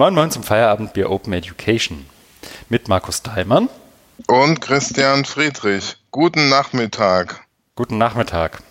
Moin 0.00 0.14
Moin 0.14 0.30
zum 0.30 0.42
Feierabendbier 0.42 1.10
Open 1.10 1.34
Education 1.34 2.06
mit 2.70 2.88
Markus 2.88 3.20
Daimann 3.20 3.68
und 4.28 4.62
Christian 4.62 5.26
Friedrich. 5.26 5.98
Guten 6.10 6.48
Nachmittag. 6.48 7.44
Guten 7.76 7.98
Nachmittag. 7.98 8.62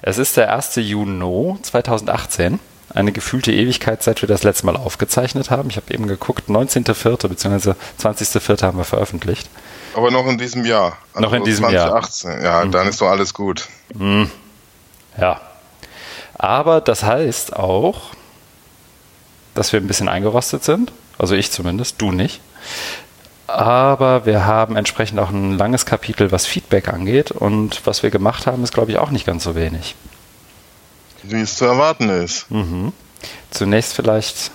Es 0.00 0.16
ist 0.16 0.36
der 0.36 0.54
1. 0.54 0.76
Juni 0.76 1.56
2018, 1.60 2.60
eine 2.90 3.10
gefühlte 3.10 3.50
Ewigkeit, 3.50 4.04
seit 4.04 4.22
wir 4.22 4.28
das 4.28 4.44
letzte 4.44 4.66
Mal 4.66 4.76
aufgezeichnet 4.76 5.50
haben. 5.50 5.70
Ich 5.70 5.76
habe 5.76 5.92
eben 5.92 6.06
geguckt, 6.06 6.48
19.04. 6.48 7.26
bzw. 7.26 7.74
20.04. 8.00 8.62
haben 8.62 8.78
wir 8.78 8.84
veröffentlicht. 8.84 9.50
Aber 9.96 10.12
noch 10.12 10.28
in 10.28 10.38
diesem 10.38 10.64
Jahr. 10.64 10.98
Also 11.14 11.26
noch 11.26 11.32
in 11.32 11.42
diesem 11.42 11.64
2018. 11.64 12.30
Jahr. 12.30 12.42
Ja, 12.60 12.64
mhm. 12.64 12.70
dann 12.70 12.86
ist 12.86 13.00
doch 13.00 13.08
alles 13.08 13.34
gut. 13.34 13.66
Mhm. 13.92 14.30
Ja. 15.18 15.40
Aber 16.38 16.80
das 16.80 17.02
heißt 17.02 17.56
auch, 17.56 18.12
dass 19.54 19.72
wir 19.72 19.80
ein 19.80 19.86
bisschen 19.86 20.08
eingerostet 20.08 20.64
sind. 20.64 20.92
Also 21.18 21.34
ich 21.34 21.50
zumindest, 21.50 22.00
du 22.00 22.12
nicht. 22.12 22.40
Aber 23.46 24.26
wir 24.26 24.46
haben 24.46 24.76
entsprechend 24.76 25.18
auch 25.20 25.30
ein 25.30 25.56
langes 25.56 25.86
Kapitel, 25.86 26.32
was 26.32 26.46
Feedback 26.46 26.88
angeht. 26.88 27.30
Und 27.30 27.86
was 27.86 28.02
wir 28.02 28.10
gemacht 28.10 28.46
haben, 28.46 28.62
ist, 28.64 28.72
glaube 28.72 28.90
ich, 28.90 28.98
auch 28.98 29.10
nicht 29.10 29.26
ganz 29.26 29.44
so 29.44 29.54
wenig. 29.54 29.94
Wie 31.22 31.40
es 31.40 31.56
zu 31.56 31.64
erwarten 31.64 32.08
ist. 32.08 32.50
Mhm. 32.50 32.92
Zunächst 33.50 33.94
vielleicht 33.94 34.50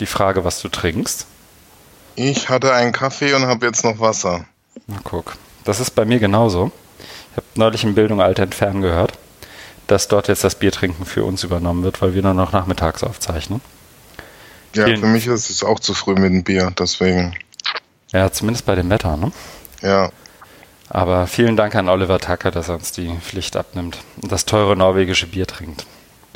die 0.00 0.06
Frage, 0.06 0.44
was 0.44 0.60
du 0.60 0.68
trinkst. 0.68 1.26
Ich 2.16 2.48
hatte 2.48 2.72
einen 2.72 2.92
Kaffee 2.92 3.34
und 3.34 3.46
habe 3.46 3.66
jetzt 3.66 3.84
noch 3.84 3.98
Wasser. 4.00 4.44
Na 4.86 4.96
guck, 5.02 5.36
das 5.64 5.80
ist 5.80 5.90
bei 5.90 6.04
mir 6.04 6.18
genauso. 6.18 6.70
Ich 7.32 7.36
habe 7.36 7.46
neulich 7.56 7.84
in 7.84 7.94
Bildung 7.94 8.20
Alter 8.20 8.44
Entfernen 8.44 8.82
gehört, 8.82 9.12
dass 9.86 10.08
dort 10.08 10.28
jetzt 10.28 10.44
das 10.44 10.54
Biertrinken 10.54 11.04
für 11.04 11.24
uns 11.24 11.42
übernommen 11.42 11.82
wird, 11.82 12.00
weil 12.02 12.14
wir 12.14 12.22
nur 12.22 12.34
noch 12.34 12.52
nachmittags 12.52 13.02
aufzeichnen. 13.02 13.60
Ja, 14.74 14.86
Vielen 14.86 15.00
für 15.00 15.06
mich 15.06 15.26
ist 15.26 15.50
es 15.50 15.62
auch 15.62 15.78
zu 15.78 15.94
früh 15.94 16.14
mit 16.14 16.32
dem 16.32 16.42
Bier, 16.42 16.72
deswegen. 16.78 17.36
Ja, 18.12 18.30
zumindest 18.30 18.66
bei 18.66 18.74
dem 18.74 18.90
Wetter, 18.90 19.16
ne? 19.16 19.32
Ja. 19.82 20.10
Aber 20.88 21.26
vielen 21.26 21.56
Dank 21.56 21.74
an 21.74 21.88
Oliver 21.88 22.18
Tucker, 22.18 22.50
dass 22.50 22.68
er 22.68 22.74
uns 22.76 22.92
die 22.92 23.12
Pflicht 23.20 23.56
abnimmt 23.56 23.98
und 24.20 24.30
das 24.30 24.44
teure 24.44 24.76
norwegische 24.76 25.26
Bier 25.26 25.46
trinkt. 25.46 25.86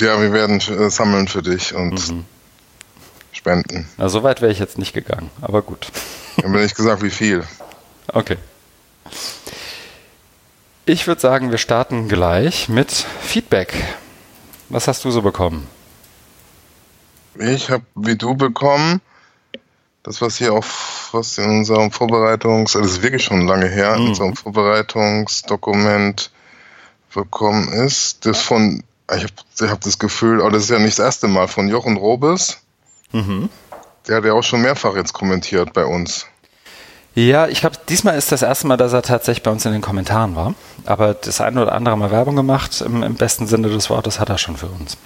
Ja, 0.01 0.21
wir 0.21 0.33
werden 0.33 0.61
äh, 0.61 0.91
sammeln 0.91 1.29
für 1.29 1.43
dich 1.43 1.75
und 1.75 2.09
mhm. 2.11 2.25
spenden. 3.33 3.89
Na, 3.97 4.09
so 4.09 4.23
weit 4.23 4.41
wäre 4.41 4.53
ich 4.53 4.59
jetzt 4.59 4.79
nicht 4.79 4.93
gegangen, 4.93 5.31
aber 5.41 5.63
gut. 5.63 5.89
Ich 6.37 6.45
habe 6.45 6.59
nicht 6.61 6.77
gesagt, 6.77 7.03
wie 7.03 7.11
viel. 7.11 7.45
Okay. 8.13 8.37
Ich 10.87 11.07
würde 11.07 11.21
sagen, 11.21 11.51
wir 11.51 11.59
starten 11.59 12.09
gleich 12.09 12.69
mit 12.69 12.91
Feedback. 13.21 13.75
Was 14.69 14.89
hast 14.89 15.05
du 15.05 15.11
so 15.11 15.23
bekommen? 15.23 15.67
Ich 17.39 17.71
habe 17.71 17.85
wie 17.95 18.17
du 18.17 18.35
bekommen, 18.35 19.01
das 20.03 20.21
was 20.21 20.39
hier 20.39 20.53
auf 20.53 21.11
was 21.13 21.39
in 21.39 21.49
unserem 21.49 21.91
Vorbereitungs, 21.91 22.75
also 22.75 22.87
das 22.87 22.99
ist 22.99 23.03
wirklich 23.03 23.25
schon 23.25 23.47
lange 23.47 23.69
her, 23.69 23.97
mhm. 23.97 24.03
in 24.03 24.09
unserem 24.09 24.37
Vorbereitungsdokument 24.37 26.31
bekommen 27.15 27.69
ist, 27.73 28.27
das 28.27 28.41
von, 28.41 28.83
ich 29.15 29.25
habe 29.25 29.71
hab 29.71 29.81
das 29.81 29.99
Gefühl, 29.99 30.41
aber 30.41 30.51
das 30.51 30.65
ist 30.65 30.71
ja 30.71 30.79
nicht 30.79 30.99
das 30.99 31.05
erste 31.05 31.29
Mal, 31.29 31.49
von 31.49 31.69
Jochen 31.69 31.97
Robes. 31.97 32.61
Mhm. 33.13 33.49
Der 34.07 34.17
hat 34.17 34.25
ja 34.25 34.33
auch 34.33 34.43
schon 34.43 34.63
mehrfach 34.63 34.97
jetzt 34.97 35.13
kommentiert 35.13 35.73
bei 35.73 35.85
uns. 35.85 36.27
Ja, 37.15 37.49
ich 37.49 37.61
glaube, 37.61 37.77
diesmal 37.89 38.17
ist 38.17 38.31
das 38.31 38.43
erste 38.43 38.67
Mal, 38.67 38.77
dass 38.77 38.93
er 38.93 39.03
tatsächlich 39.03 39.43
bei 39.43 39.51
uns 39.51 39.65
in 39.67 39.73
den 39.73 39.81
Kommentaren 39.83 40.37
war. 40.37 40.55
Aber 40.85 41.15
das 41.15 41.41
eine 41.41 41.63
oder 41.63 41.73
andere 41.73 41.97
Mal 41.99 42.11
Werbung 42.11 42.37
gemacht, 42.37 42.81
im, 42.81 43.03
im 43.03 43.15
besten 43.15 43.47
Sinne 43.47 43.69
des 43.69 43.91
Wortes, 43.91 44.21
hat 44.21 44.29
er 44.29 44.39
schon 44.39 44.57
für 44.57 44.69
uns. 44.69 44.97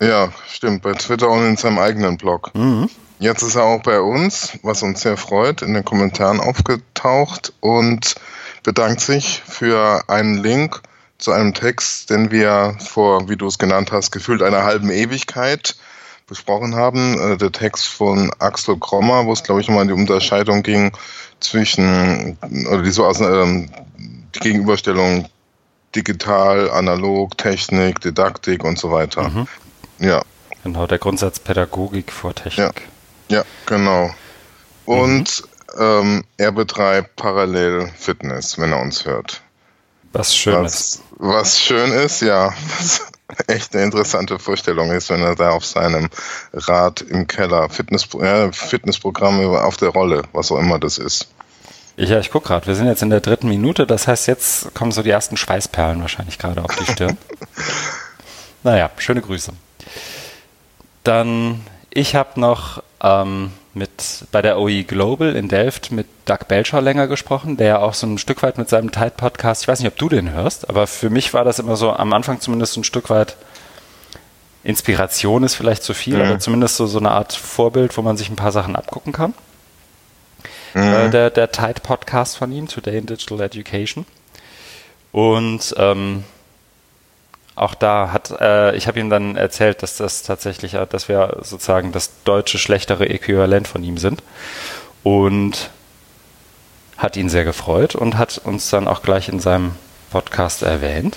Ja, 0.00 0.32
stimmt. 0.48 0.82
Bei 0.82 0.92
Twitter 0.92 1.28
und 1.28 1.46
in 1.46 1.56
seinem 1.56 1.78
eigenen 1.78 2.16
Blog. 2.16 2.50
Mhm. 2.54 2.88
Jetzt 3.18 3.42
ist 3.42 3.54
er 3.54 3.64
auch 3.64 3.82
bei 3.82 4.00
uns, 4.00 4.58
was 4.62 4.82
uns 4.82 5.02
sehr 5.02 5.18
freut, 5.18 5.60
in 5.60 5.74
den 5.74 5.84
Kommentaren 5.84 6.40
aufgetaucht 6.40 7.52
und 7.60 8.14
bedankt 8.62 9.02
sich 9.02 9.42
für 9.46 10.02
einen 10.08 10.42
Link 10.42 10.80
zu 11.18 11.32
einem 11.32 11.52
Text, 11.52 12.08
den 12.08 12.30
wir 12.30 12.76
vor, 12.78 13.28
wie 13.28 13.36
du 13.36 13.46
es 13.46 13.58
genannt 13.58 13.92
hast, 13.92 14.10
gefühlt 14.10 14.42
einer 14.42 14.64
halben 14.64 14.90
Ewigkeit 14.90 15.76
besprochen 16.26 16.74
haben. 16.74 17.20
Äh, 17.20 17.36
der 17.36 17.52
Text 17.52 17.88
von 17.88 18.32
Axel 18.38 18.78
Krommer, 18.78 19.26
wo 19.26 19.34
es, 19.34 19.42
glaube 19.42 19.60
ich, 19.60 19.68
um 19.68 19.86
die 19.86 19.92
Unterscheidung 19.92 20.62
ging 20.62 20.92
zwischen, 21.40 22.38
oder 22.70 22.82
die 22.82 22.90
so 22.90 23.04
aus, 23.04 23.20
ähm, 23.20 23.68
die 24.34 24.40
Gegenüberstellung 24.40 25.28
digital, 25.94 26.70
analog, 26.70 27.36
Technik, 27.36 28.00
Didaktik 28.00 28.64
und 28.64 28.78
so 28.78 28.90
weiter. 28.90 29.28
Mhm. 29.28 29.48
Ja. 30.00 30.22
Genau, 30.64 30.86
der 30.86 30.98
Grundsatz 30.98 31.38
Pädagogik 31.38 32.10
vor 32.12 32.34
Technik. 32.34 32.88
Ja, 33.28 33.38
ja 33.38 33.44
genau. 33.66 34.10
Und 34.84 35.44
mhm. 35.76 35.82
ähm, 35.82 36.24
er 36.36 36.52
betreibt 36.52 37.16
parallel 37.16 37.90
Fitness, 37.96 38.58
wenn 38.58 38.72
er 38.72 38.80
uns 38.80 39.04
hört. 39.04 39.42
Was 40.12 40.34
schön 40.34 40.64
was, 40.64 40.74
ist. 40.74 41.02
Was 41.18 41.60
schön 41.60 41.92
ist, 41.92 42.20
ja. 42.22 42.52
Was 42.78 43.06
echt 43.46 43.74
eine 43.74 43.84
interessante 43.84 44.38
Vorstellung 44.38 44.90
ist, 44.90 45.10
wenn 45.10 45.22
er 45.22 45.36
da 45.36 45.50
auf 45.50 45.64
seinem 45.64 46.08
Rad 46.52 47.02
im 47.02 47.26
Keller 47.26 47.68
Fitness, 47.68 48.12
äh, 48.14 48.52
Fitnessprogramme 48.52 49.62
auf 49.62 49.76
der 49.76 49.90
Rolle, 49.90 50.22
was 50.32 50.50
auch 50.50 50.58
immer 50.58 50.78
das 50.78 50.98
ist. 50.98 51.28
Ja, 51.96 52.18
ich 52.18 52.30
gucke 52.30 52.48
gerade, 52.48 52.66
wir 52.66 52.74
sind 52.74 52.86
jetzt 52.86 53.02
in 53.02 53.10
der 53.10 53.20
dritten 53.20 53.48
Minute, 53.48 53.86
das 53.86 54.08
heißt, 54.08 54.26
jetzt 54.26 54.74
kommen 54.74 54.90
so 54.90 55.02
die 55.02 55.10
ersten 55.10 55.36
Schweißperlen 55.36 56.00
wahrscheinlich 56.00 56.38
gerade 56.38 56.64
auf 56.64 56.74
die 56.74 56.90
Stirn. 56.90 57.18
naja, 58.62 58.90
schöne 58.96 59.20
Grüße. 59.20 59.52
Dann, 61.04 61.60
ich 61.90 62.14
habe 62.14 62.38
noch 62.38 62.82
ähm, 63.02 63.52
mit 63.72 64.24
bei 64.32 64.42
der 64.42 64.58
OE 64.58 64.82
Global 64.82 65.36
in 65.36 65.48
Delft 65.48 65.92
mit 65.92 66.06
Doug 66.26 66.48
Belcher 66.48 66.80
länger 66.80 67.06
gesprochen, 67.06 67.56
der 67.56 67.66
ja 67.66 67.78
auch 67.78 67.94
so 67.94 68.06
ein 68.06 68.18
Stück 68.18 68.42
weit 68.42 68.58
mit 68.58 68.68
seinem 68.68 68.92
Tide 68.92 69.12
Podcast, 69.16 69.62
ich 69.62 69.68
weiß 69.68 69.80
nicht, 69.80 69.88
ob 69.88 69.96
du 69.96 70.08
den 70.08 70.32
hörst, 70.32 70.68
aber 70.68 70.86
für 70.86 71.10
mich 71.10 71.32
war 71.34 71.44
das 71.44 71.58
immer 71.58 71.76
so 71.76 71.92
am 71.92 72.12
Anfang 72.12 72.40
zumindest 72.40 72.76
ein 72.76 72.84
Stück 72.84 73.10
weit 73.10 73.36
Inspiration 74.62 75.42
ist 75.42 75.54
vielleicht 75.54 75.82
zu 75.82 75.94
viel, 75.94 76.16
mhm. 76.16 76.22
aber 76.22 76.38
zumindest 76.38 76.76
so, 76.76 76.86
so 76.86 76.98
eine 76.98 77.12
Art 77.12 77.32
Vorbild, 77.32 77.96
wo 77.96 78.02
man 78.02 78.16
sich 78.16 78.28
ein 78.28 78.36
paar 78.36 78.52
Sachen 78.52 78.76
abgucken 78.76 79.12
kann. 79.12 79.32
Mhm. 80.74 80.82
Äh, 80.82 81.10
der, 81.10 81.30
der 81.30 81.50
Tide 81.50 81.80
Podcast 81.82 82.36
von 82.36 82.52
ihm, 82.52 82.68
Today 82.68 82.98
in 82.98 83.06
Digital 83.06 83.40
Education. 83.40 84.04
Und 85.12 85.74
ähm, 85.78 86.24
auch 87.60 87.74
da 87.74 88.12
hat, 88.12 88.32
äh, 88.40 88.74
ich 88.74 88.88
habe 88.88 88.98
ihm 88.98 89.10
dann 89.10 89.36
erzählt, 89.36 89.82
dass 89.82 89.96
das 89.96 90.22
tatsächlich, 90.22 90.74
äh, 90.74 90.86
dass 90.86 91.08
wir 91.08 91.38
sozusagen 91.42 91.92
das 91.92 92.10
deutsche 92.24 92.58
schlechtere 92.58 93.08
Äquivalent 93.08 93.68
von 93.68 93.84
ihm 93.84 93.98
sind. 93.98 94.22
Und 95.02 95.70
hat 96.96 97.16
ihn 97.16 97.30
sehr 97.30 97.44
gefreut 97.44 97.94
und 97.94 98.18
hat 98.18 98.38
uns 98.44 98.68
dann 98.68 98.86
auch 98.86 99.02
gleich 99.02 99.30
in 99.30 99.40
seinem 99.40 99.74
Podcast 100.10 100.62
erwähnt. 100.62 101.16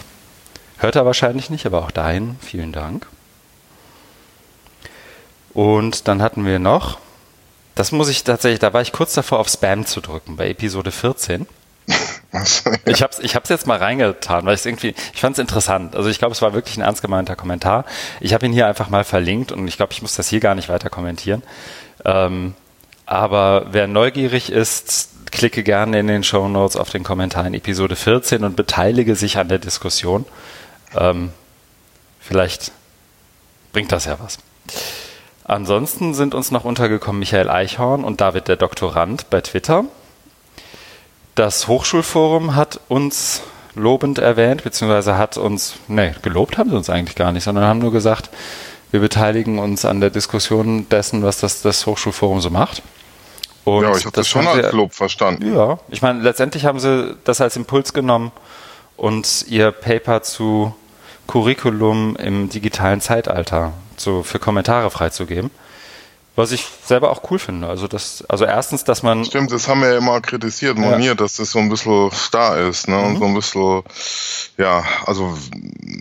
Hört 0.77 0.95
er 0.95 1.05
wahrscheinlich 1.05 1.49
nicht, 1.49 1.65
aber 1.65 1.79
auch 1.79 1.91
dahin 1.91 2.37
vielen 2.39 2.71
Dank. 2.71 3.07
Und 5.53 6.07
dann 6.07 6.21
hatten 6.21 6.45
wir 6.45 6.59
noch, 6.59 6.99
das 7.75 7.91
muss 7.91 8.07
ich 8.07 8.23
tatsächlich, 8.23 8.59
da 8.59 8.73
war 8.73 8.81
ich 8.81 8.93
kurz 8.93 9.13
davor 9.13 9.39
auf 9.39 9.49
Spam 9.49 9.85
zu 9.85 9.99
drücken, 9.99 10.37
bei 10.37 10.49
Episode 10.49 10.91
14. 10.91 11.47
Ich 12.85 13.01
habe 13.03 13.13
es 13.13 13.19
ich 13.19 13.35
hab's 13.35 13.49
jetzt 13.49 13.67
mal 13.67 13.77
reingetan, 13.77 14.45
weil 14.45 14.55
ich 14.55 14.65
irgendwie, 14.65 14.95
ich 15.13 15.21
fand 15.21 15.37
es 15.37 15.39
interessant. 15.39 15.95
Also 15.95 16.09
ich 16.09 16.19
glaube, 16.19 16.33
es 16.33 16.41
war 16.41 16.53
wirklich 16.53 16.77
ein 16.77 16.81
ernst 16.81 17.01
gemeinter 17.01 17.35
Kommentar. 17.35 17.85
Ich 18.19 18.33
habe 18.33 18.45
ihn 18.45 18.53
hier 18.53 18.67
einfach 18.67 18.89
mal 18.89 19.03
verlinkt 19.03 19.51
und 19.51 19.67
ich 19.67 19.77
glaube, 19.77 19.93
ich 19.93 20.01
muss 20.01 20.15
das 20.15 20.27
hier 20.27 20.39
gar 20.39 20.55
nicht 20.55 20.69
weiter 20.69 20.89
kommentieren. 20.89 21.43
Ähm, 22.05 22.55
aber 23.05 23.67
wer 23.71 23.87
neugierig 23.87 24.51
ist, 24.51 25.09
klicke 25.31 25.63
gerne 25.63 25.99
in 25.99 26.07
den 26.07 26.23
Show 26.23 26.47
Notes 26.47 26.75
auf 26.75 26.89
den 26.89 27.03
Kommentar 27.03 27.45
in 27.45 27.53
Episode 27.53 27.95
14 27.95 28.43
und 28.43 28.55
beteilige 28.55 29.15
sich 29.15 29.37
an 29.37 29.49
der 29.49 29.59
Diskussion. 29.59 30.25
Ähm, 30.95 31.31
vielleicht 32.19 32.71
bringt 33.73 33.91
das 33.91 34.05
ja 34.05 34.17
was. 34.19 34.37
Ansonsten 35.43 36.13
sind 36.13 36.33
uns 36.33 36.51
noch 36.51 36.63
untergekommen 36.63 37.19
Michael 37.19 37.49
Eichhorn 37.49 38.03
und 38.03 38.21
David 38.21 38.47
der 38.47 38.55
Doktorand 38.55 39.29
bei 39.29 39.41
Twitter. 39.41 39.85
Das 41.35 41.67
Hochschulforum 41.67 42.55
hat 42.55 42.79
uns 42.89 43.41
lobend 43.75 44.19
erwähnt, 44.19 44.63
beziehungsweise 44.63 45.17
hat 45.17 45.37
uns, 45.37 45.75
nee, 45.87 46.13
gelobt 46.21 46.57
haben 46.57 46.69
sie 46.69 46.75
uns 46.75 46.89
eigentlich 46.89 47.15
gar 47.15 47.31
nicht, 47.31 47.43
sondern 47.43 47.65
haben 47.65 47.79
nur 47.79 47.91
gesagt, 47.91 48.29
wir 48.91 48.99
beteiligen 48.99 49.57
uns 49.57 49.85
an 49.85 49.99
der 49.99 50.11
Diskussion 50.11 50.87
dessen, 50.89 51.23
was 51.23 51.39
das, 51.39 51.63
das 51.63 51.87
Hochschulforum 51.87 52.39
so 52.41 52.51
macht. 52.51 52.83
Und 53.63 53.83
ja, 53.83 53.95
ich 53.95 54.05
habe 54.05 54.11
das, 54.15 54.25
das 54.25 54.27
schon 54.27 54.45
als 54.45 54.71
Lob 54.73 54.93
verstanden. 54.93 55.55
Ja, 55.55 55.79
ich 55.89 56.01
meine, 56.01 56.21
letztendlich 56.21 56.65
haben 56.65 56.79
sie 56.79 57.15
das 57.23 57.41
als 57.41 57.55
Impuls 57.55 57.93
genommen 57.93 58.31
und 58.97 59.45
ihr 59.47 59.71
Paper 59.71 60.21
zu 60.21 60.75
Curriculum 61.27 62.15
im 62.17 62.49
digitalen 62.49 63.01
Zeitalter 63.01 63.73
zu, 63.95 64.21
für 64.21 64.37
Kommentare 64.37 64.91
freizugeben. 64.91 65.49
Was 66.35 66.51
ich 66.51 66.65
selber 66.83 67.11
auch 67.11 67.29
cool 67.29 67.37
finde. 67.37 67.67
Also 67.67 67.87
das, 67.87 68.23
also 68.27 68.45
erstens, 68.45 68.83
dass 68.83 69.03
man. 69.03 69.23
Stimmt, 69.23 69.51
das 69.51 69.67
haben 69.67 69.81
wir 69.81 69.91
ja 69.91 69.97
immer 69.97 70.19
kritisiert, 70.19 70.77
moniert, 70.77 71.03
ja. 71.03 71.15
dass 71.15 71.35
das 71.35 71.51
so 71.51 71.59
ein 71.59 71.69
bisschen 71.69 72.11
starr 72.11 72.57
ist, 72.57 72.87
ne? 72.87 72.95
Mhm. 72.95 73.03
Und 73.03 73.17
so 73.19 73.25
ein 73.25 73.33
bisschen, 73.35 73.83
ja, 74.57 74.83
also, 75.05 75.37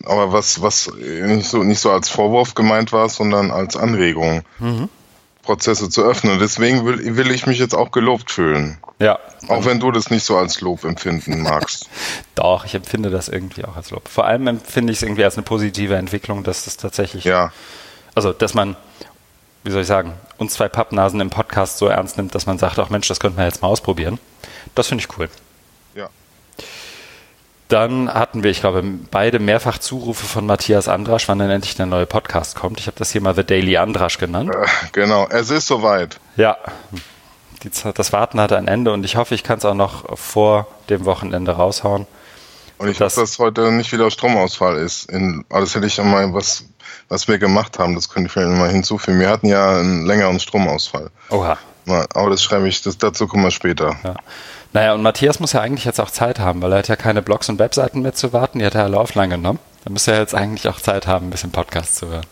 aber 0.04 0.32
was, 0.32 0.62
was 0.62 0.90
nicht 0.96 1.48
so, 1.48 1.62
nicht 1.62 1.80
so 1.80 1.90
als 1.90 2.08
Vorwurf 2.08 2.54
gemeint 2.54 2.92
war, 2.92 3.10
sondern 3.10 3.50
als 3.50 3.76
Anregung. 3.76 4.42
Mhm. 4.58 4.88
Prozesse 5.42 5.90
zu 5.90 6.02
öffnen. 6.04 6.38
Deswegen 6.38 6.86
will, 6.86 7.16
will 7.16 7.30
ich 7.30 7.46
mich 7.46 7.58
jetzt 7.58 7.74
auch 7.74 7.90
gelobt 7.90 8.30
fühlen. 8.30 8.78
Ja. 9.00 9.18
Auch 9.48 9.64
wenn 9.64 9.80
du 9.80 9.90
das 9.90 10.08
nicht 10.10 10.24
so 10.24 10.36
als 10.36 10.60
Lob 10.60 10.84
empfinden 10.84 11.42
magst. 11.42 11.88
Doch, 12.36 12.64
ich 12.64 12.74
empfinde 12.74 13.10
das 13.10 13.28
irgendwie 13.28 13.64
auch 13.64 13.76
als 13.76 13.90
Lob. 13.90 14.08
Vor 14.08 14.24
allem 14.24 14.46
empfinde 14.46 14.92
ich 14.92 15.00
es 15.00 15.02
irgendwie 15.02 15.24
als 15.24 15.36
eine 15.36 15.42
positive 15.42 15.96
Entwicklung, 15.96 16.44
dass 16.44 16.64
das 16.64 16.76
tatsächlich. 16.76 17.24
Ja. 17.24 17.52
Also, 18.14 18.32
dass 18.32 18.54
man, 18.54 18.76
wie 19.64 19.70
soll 19.70 19.82
ich 19.82 19.86
sagen, 19.86 20.14
uns 20.38 20.54
zwei 20.54 20.68
Pappnasen 20.68 21.20
im 21.20 21.30
Podcast 21.30 21.78
so 21.78 21.86
ernst 21.86 22.16
nimmt, 22.16 22.34
dass 22.34 22.46
man 22.46 22.58
sagt, 22.58 22.78
ach 22.78 22.90
Mensch, 22.90 23.08
das 23.08 23.20
könnten 23.20 23.38
wir 23.38 23.44
jetzt 23.44 23.62
mal 23.62 23.68
ausprobieren. 23.68 24.18
Das 24.74 24.88
finde 24.88 25.04
ich 25.04 25.18
cool. 25.18 25.28
Ja. 25.94 26.08
Dann 27.68 28.12
hatten 28.12 28.42
wir, 28.42 28.50
ich 28.50 28.60
glaube, 28.60 28.82
beide 29.10 29.38
mehrfach 29.38 29.78
Zurufe 29.78 30.26
von 30.26 30.46
Matthias 30.46 30.88
Andrasch, 30.88 31.28
wann 31.28 31.38
denn 31.38 31.50
endlich 31.50 31.76
der 31.76 31.86
neue 31.86 32.06
Podcast 32.06 32.56
kommt. 32.56 32.80
Ich 32.80 32.86
habe 32.86 32.98
das 32.98 33.12
hier 33.12 33.20
mal 33.20 33.34
The 33.34 33.44
Daily 33.44 33.76
Andrasch 33.76 34.18
genannt. 34.18 34.54
Äh, 34.54 34.66
genau, 34.92 35.26
es 35.28 35.50
ist 35.50 35.66
soweit. 35.66 36.18
Ja, 36.36 36.56
die, 37.62 37.70
das 37.94 38.12
Warten 38.12 38.40
hat 38.40 38.52
ein 38.52 38.68
Ende 38.68 38.92
und 38.92 39.04
ich 39.04 39.16
hoffe, 39.16 39.34
ich 39.34 39.44
kann 39.44 39.58
es 39.58 39.64
auch 39.64 39.74
noch 39.74 40.18
vor 40.18 40.66
dem 40.88 41.04
Wochenende 41.04 41.52
raushauen. 41.52 42.06
Und 42.78 42.88
ich 42.88 43.00
hoffe, 43.00 43.20
dass 43.20 43.38
heute 43.38 43.70
nicht 43.70 43.92
wieder 43.92 44.10
Stromausfall 44.10 44.76
ist. 44.76 45.08
In, 45.08 45.44
also 45.48 45.66
das 45.66 45.74
hätte 45.76 45.86
ich 45.86 45.98
mal, 46.02 46.34
was, 46.34 46.64
was 47.12 47.28
wir 47.28 47.38
gemacht 47.38 47.78
haben, 47.78 47.94
das 47.94 48.08
könnte 48.08 48.28
ich 48.28 48.32
vielleicht 48.32 48.58
mal 48.58 48.70
hinzufügen. 48.70 49.20
Wir 49.20 49.28
hatten 49.28 49.46
ja 49.46 49.78
einen 49.78 50.06
längeren 50.06 50.40
Stromausfall. 50.40 51.10
Oha. 51.28 51.58
Aber 51.86 52.30
das 52.30 52.42
schreibe 52.42 52.66
ich, 52.68 52.80
das, 52.80 52.96
dazu 52.96 53.26
kommen 53.26 53.44
wir 53.44 53.50
später. 53.50 53.96
Ja. 54.02 54.14
Naja, 54.72 54.94
und 54.94 55.02
Matthias 55.02 55.38
muss 55.38 55.52
ja 55.52 55.60
eigentlich 55.60 55.84
jetzt 55.84 56.00
auch 56.00 56.10
Zeit 56.10 56.38
haben, 56.40 56.62
weil 56.62 56.72
er 56.72 56.78
hat 56.78 56.88
ja 56.88 56.96
keine 56.96 57.20
Blogs 57.20 57.50
und 57.50 57.58
Webseiten 57.58 58.00
mehr 58.00 58.14
zu 58.14 58.32
warten, 58.32 58.60
die 58.60 58.64
hat 58.64 58.74
er 58.74 58.84
alle 58.84 58.98
offline 58.98 59.28
genommen. 59.28 59.58
Da 59.84 59.90
müsste 59.90 60.12
er 60.12 60.20
jetzt 60.20 60.34
eigentlich 60.34 60.66
auch 60.68 60.80
Zeit 60.80 61.06
haben, 61.06 61.26
ein 61.26 61.30
bisschen 61.30 61.50
Podcast 61.50 61.96
zu 61.96 62.08
hören. 62.08 62.24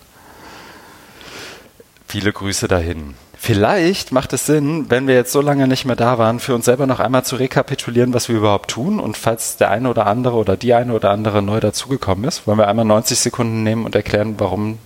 Viele 2.08 2.32
Grüße 2.32 2.66
dahin. 2.66 3.16
Vielleicht 3.42 4.12
macht 4.12 4.34
es 4.34 4.44
Sinn, 4.44 4.90
wenn 4.90 5.06
wir 5.06 5.14
jetzt 5.14 5.32
so 5.32 5.40
lange 5.40 5.66
nicht 5.66 5.86
mehr 5.86 5.96
da 5.96 6.18
waren, 6.18 6.40
für 6.40 6.54
uns 6.54 6.66
selber 6.66 6.86
noch 6.86 7.00
einmal 7.00 7.24
zu 7.24 7.36
rekapitulieren, 7.36 8.12
was 8.12 8.28
wir 8.28 8.36
überhaupt 8.36 8.70
tun. 8.70 9.00
Und 9.00 9.16
falls 9.16 9.56
der 9.56 9.70
eine 9.70 9.88
oder 9.88 10.06
andere 10.06 10.36
oder 10.36 10.58
die 10.58 10.74
eine 10.74 10.92
oder 10.92 11.10
andere 11.10 11.40
neu 11.40 11.58
dazugekommen 11.58 12.24
ist, 12.24 12.46
wollen 12.46 12.58
wir 12.58 12.68
einmal 12.68 12.84
90 12.84 13.18
Sekunden 13.18 13.62
nehmen 13.62 13.86
und 13.86 13.94
erklären, 13.94 14.34
warum, 14.36 14.78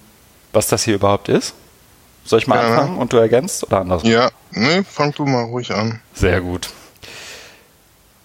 was 0.53 0.69
das 0.69 0.85
hier 0.85 0.95
überhaupt 0.95 1.29
ist. 1.29 1.55
Soll 2.25 2.39
ich 2.39 2.47
mal 2.47 2.55
ja, 2.55 2.69
anfangen 2.69 2.97
und 2.97 3.12
du 3.12 3.17
ergänzt 3.17 3.65
oder 3.65 3.81
anders? 3.81 4.05
Ja, 4.05 4.31
nee, 4.53 4.85
fang 4.89 5.11
du 5.11 5.27
mal 5.27 5.43
ruhig 5.43 5.75
an. 5.75 6.01
Sehr 6.15 6.41
gut. 6.41 6.71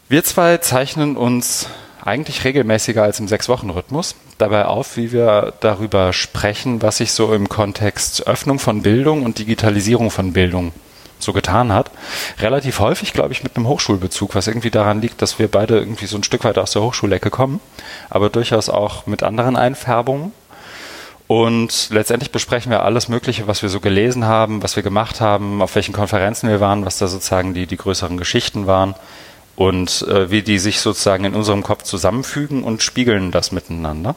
Wir 0.10 0.24
zwei 0.24 0.58
zeichnen 0.58 1.18
uns 1.18 1.70
eigentlich 2.10 2.44
regelmäßiger 2.44 3.04
als 3.04 3.20
im 3.20 3.28
Sechs-Wochen-Rhythmus 3.28 4.16
dabei 4.38 4.66
auf, 4.66 4.98
wie 4.98 5.12
wir 5.12 5.54
darüber 5.60 6.12
sprechen, 6.12 6.82
was 6.82 6.98
sich 6.98 7.12
so 7.12 7.34
im 7.34 7.48
Kontext 7.48 8.28
Öffnung 8.28 8.60
von 8.60 8.82
Bildung 8.82 9.24
und 9.24 9.38
Digitalisierung 9.38 10.12
von 10.12 10.34
Bildung 10.34 10.74
so 11.20 11.34
getan 11.34 11.72
hat. 11.72 11.92
Relativ 12.40 12.80
häufig, 12.80 13.14
glaube 13.14 13.34
ich, 13.34 13.44
mit 13.44 13.56
einem 13.56 13.68
Hochschulbezug, 13.68 14.36
was 14.36 14.48
irgendwie 14.48 14.72
daran 14.72 15.02
liegt, 15.02 15.22
dass 15.22 15.38
wir 15.38 15.50
beide 15.50 15.78
irgendwie 15.78 16.08
so 16.08 16.18
ein 16.18 16.24
Stück 16.24 16.44
weit 16.46 16.58
aus 16.58 16.72
der 16.72 16.82
Hochschulecke 16.82 17.30
kommen, 17.30 17.60
aber 18.10 18.30
durchaus 18.30 18.70
auch 18.70 19.06
mit 19.06 19.22
anderen 19.22 19.56
Einfärbungen. 19.56 20.32
Und 21.28 21.90
letztendlich 21.92 22.32
besprechen 22.32 22.72
wir 22.72 22.82
alles 22.82 23.08
Mögliche, 23.08 23.46
was 23.46 23.62
wir 23.62 23.70
so 23.70 23.80
gelesen 23.80 24.26
haben, 24.26 24.64
was 24.64 24.76
wir 24.76 24.82
gemacht 24.82 25.22
haben, 25.22 25.62
auf 25.62 25.76
welchen 25.76 25.94
Konferenzen 25.94 26.50
wir 26.50 26.60
waren, 26.60 26.86
was 26.86 26.98
da 26.98 27.08
sozusagen 27.08 27.54
die, 27.54 27.68
die 27.68 27.78
größeren 27.78 28.18
Geschichten 28.18 28.66
waren 28.66 28.96
und 29.60 30.04
äh, 30.04 30.32
wie 30.32 30.42
die 30.42 30.58
sich 30.58 30.80
sozusagen 30.80 31.26
in 31.26 31.36
unserem 31.36 31.64
Kopf 31.64 31.84
zusammenfügen 31.84 32.64
und 32.64 32.82
spiegeln 32.82 33.30
das 33.30 33.52
miteinander. 33.52 34.16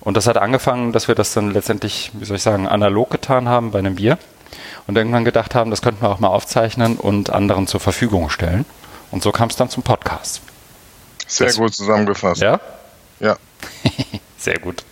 Und 0.00 0.16
das 0.16 0.26
hat 0.26 0.38
angefangen, 0.38 0.92
dass 0.92 1.06
wir 1.06 1.14
das 1.14 1.34
dann 1.34 1.50
letztendlich, 1.50 2.10
wie 2.14 2.24
soll 2.24 2.36
ich 2.36 2.42
sagen, 2.42 2.66
analog 2.66 3.10
getan 3.10 3.46
haben 3.46 3.72
bei 3.72 3.78
einem 3.78 3.96
Bier 3.96 4.16
und 4.86 4.96
irgendwann 4.96 5.26
gedacht 5.26 5.54
haben, 5.54 5.70
das 5.70 5.82
könnten 5.82 6.00
wir 6.00 6.08
auch 6.08 6.18
mal 6.18 6.28
aufzeichnen 6.28 6.96
und 6.96 7.28
anderen 7.28 7.66
zur 7.66 7.78
Verfügung 7.78 8.30
stellen. 8.30 8.64
Und 9.10 9.22
so 9.22 9.32
kam 9.32 9.50
es 9.50 9.56
dann 9.56 9.68
zum 9.68 9.82
Podcast. 9.82 10.40
Sehr 11.26 11.48
das, 11.48 11.58
gut 11.58 11.74
zusammengefasst. 11.74 12.40
Ja? 12.40 12.58
Ja. 13.20 13.36
Sehr 14.38 14.60
gut. 14.60 14.82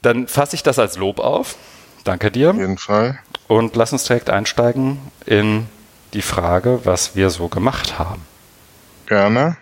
Dann 0.00 0.28
fasse 0.28 0.56
ich 0.56 0.62
das 0.62 0.78
als 0.78 0.96
Lob 0.96 1.18
auf. 1.18 1.56
Danke 2.04 2.30
dir. 2.30 2.52
Auf 2.52 2.56
jeden 2.56 2.78
Fall. 2.78 3.18
Und 3.48 3.76
lass 3.76 3.92
uns 3.92 4.04
direkt 4.04 4.30
einsteigen 4.30 4.98
in 5.26 5.66
die 6.14 6.22
Frage, 6.22 6.80
was 6.84 7.14
wir 7.14 7.28
so 7.28 7.48
gemacht 7.48 7.98
haben. 7.98 8.29
Gerne. 9.10 9.56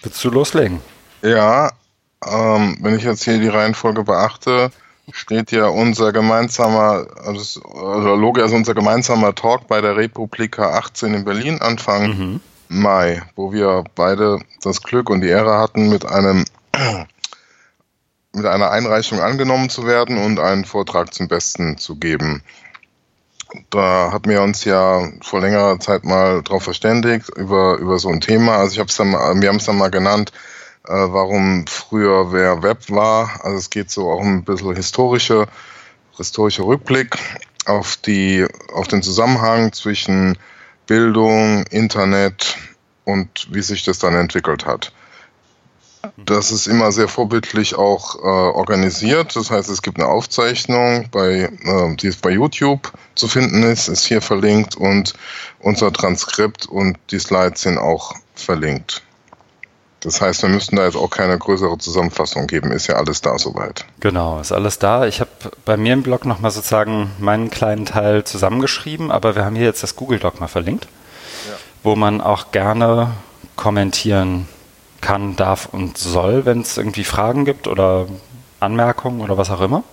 Willst 0.00 0.22
du 0.22 0.30
loslegen? 0.30 0.80
Ja, 1.22 1.72
ähm, 2.24 2.78
wenn 2.80 2.96
ich 2.96 3.02
jetzt 3.02 3.24
hier 3.24 3.40
die 3.40 3.48
Reihenfolge 3.48 4.04
beachte, 4.04 4.70
steht 5.10 5.50
ja 5.50 5.66
unser 5.66 6.12
gemeinsamer, 6.12 7.08
also, 7.24 7.60
also 7.62 8.14
Logi, 8.14 8.40
also 8.40 8.54
unser 8.54 8.74
gemeinsamer 8.74 9.34
Talk 9.34 9.66
bei 9.66 9.80
der 9.80 9.96
Republika 9.96 10.78
18 10.78 11.12
in 11.12 11.24
Berlin 11.24 11.60
Anfang 11.60 12.16
mhm. 12.16 12.40
Mai, 12.68 13.20
wo 13.34 13.52
wir 13.52 13.82
beide 13.96 14.38
das 14.62 14.80
Glück 14.80 15.10
und 15.10 15.22
die 15.22 15.28
Ehre 15.28 15.58
hatten, 15.58 15.88
mit 15.88 16.06
einem 16.06 16.44
mit 18.32 18.46
einer 18.46 18.70
Einreichung 18.70 19.18
angenommen 19.18 19.70
zu 19.70 19.88
werden 19.88 20.18
und 20.18 20.38
einen 20.38 20.66
Vortrag 20.66 21.12
zum 21.12 21.26
Besten 21.26 21.78
zu 21.78 21.96
geben. 21.96 22.44
Da 23.70 24.10
hatten 24.12 24.30
wir 24.30 24.42
uns 24.42 24.64
ja 24.64 25.08
vor 25.22 25.40
längerer 25.40 25.78
Zeit 25.80 26.04
mal 26.04 26.42
darauf 26.42 26.62
verständigt 26.62 27.28
über, 27.36 27.76
über 27.78 27.98
so 27.98 28.08
ein 28.08 28.20
Thema. 28.20 28.56
Also 28.56 28.72
ich 28.72 28.78
habe 28.78 28.88
es 28.88 28.96
dann, 28.96 29.12
wir 29.12 29.48
haben 29.48 29.56
es 29.56 29.64
dann 29.64 29.78
mal 29.78 29.90
genannt, 29.90 30.32
äh, 30.86 30.92
warum 30.92 31.66
früher 31.66 32.32
wer 32.32 32.62
Web 32.62 32.90
war. 32.90 33.40
Also 33.42 33.58
es 33.58 33.70
geht 33.70 33.90
so 33.90 34.10
auch 34.10 34.22
ein 34.22 34.44
bisschen 34.44 34.74
historische, 34.74 35.46
historischer 36.16 36.64
Rückblick 36.64 37.16
auf 37.66 37.96
die, 37.96 38.46
auf 38.72 38.88
den 38.88 39.02
Zusammenhang 39.02 39.72
zwischen 39.72 40.38
Bildung, 40.86 41.64
Internet 41.66 42.56
und 43.04 43.48
wie 43.50 43.62
sich 43.62 43.84
das 43.84 43.98
dann 43.98 44.14
entwickelt 44.14 44.66
hat. 44.66 44.92
Das 46.16 46.50
ist 46.50 46.66
immer 46.66 46.92
sehr 46.92 47.08
vorbildlich 47.08 47.76
auch 47.76 48.16
äh, 48.16 48.26
organisiert. 48.26 49.36
Das 49.36 49.50
heißt, 49.50 49.68
es 49.68 49.82
gibt 49.82 49.98
eine 49.98 50.08
Aufzeichnung, 50.08 51.08
bei, 51.10 51.50
äh, 51.64 51.96
die 51.96 52.10
bei 52.20 52.30
YouTube 52.30 52.92
zu 53.14 53.28
finden 53.28 53.62
ist, 53.62 53.88
ist 53.88 54.04
hier 54.04 54.20
verlinkt 54.20 54.76
und 54.76 55.14
unser 55.60 55.92
Transkript 55.92 56.66
und 56.66 56.98
die 57.10 57.18
Slides 57.18 57.62
sind 57.62 57.78
auch 57.78 58.14
verlinkt. 58.34 59.02
Das 60.00 60.20
heißt, 60.20 60.42
wir 60.42 60.48
müssten 60.50 60.76
da 60.76 60.84
jetzt 60.84 60.96
auch 60.96 61.10
keine 61.10 61.36
größere 61.36 61.78
Zusammenfassung 61.78 62.46
geben. 62.46 62.70
Ist 62.70 62.86
ja 62.86 62.94
alles 62.94 63.22
da 63.22 63.38
soweit. 63.38 63.84
Genau, 63.98 64.38
ist 64.40 64.52
alles 64.52 64.78
da. 64.78 65.06
Ich 65.06 65.20
habe 65.20 65.30
bei 65.64 65.76
mir 65.76 65.94
im 65.94 66.02
Blog 66.02 66.24
nochmal 66.26 66.52
sozusagen 66.52 67.10
meinen 67.18 67.50
kleinen 67.50 67.86
Teil 67.86 68.22
zusammengeschrieben, 68.22 69.10
aber 69.10 69.34
wir 69.34 69.44
haben 69.44 69.56
hier 69.56 69.64
jetzt 69.64 69.82
das 69.82 69.96
Google 69.96 70.20
Doc 70.20 70.38
mal 70.38 70.46
verlinkt, 70.46 70.86
ja. 71.48 71.56
wo 71.82 71.96
man 71.96 72.20
auch 72.20 72.52
gerne 72.52 73.12
kommentieren 73.56 74.46
kann, 75.00 75.36
darf 75.36 75.66
und 75.66 75.98
soll, 75.98 76.44
wenn 76.46 76.60
es 76.60 76.76
irgendwie 76.76 77.04
Fragen 77.04 77.44
gibt 77.44 77.66
oder 77.66 78.06
Anmerkungen 78.60 79.20
oder 79.20 79.36
was 79.36 79.50
auch 79.50 79.60
immer. 79.60 79.84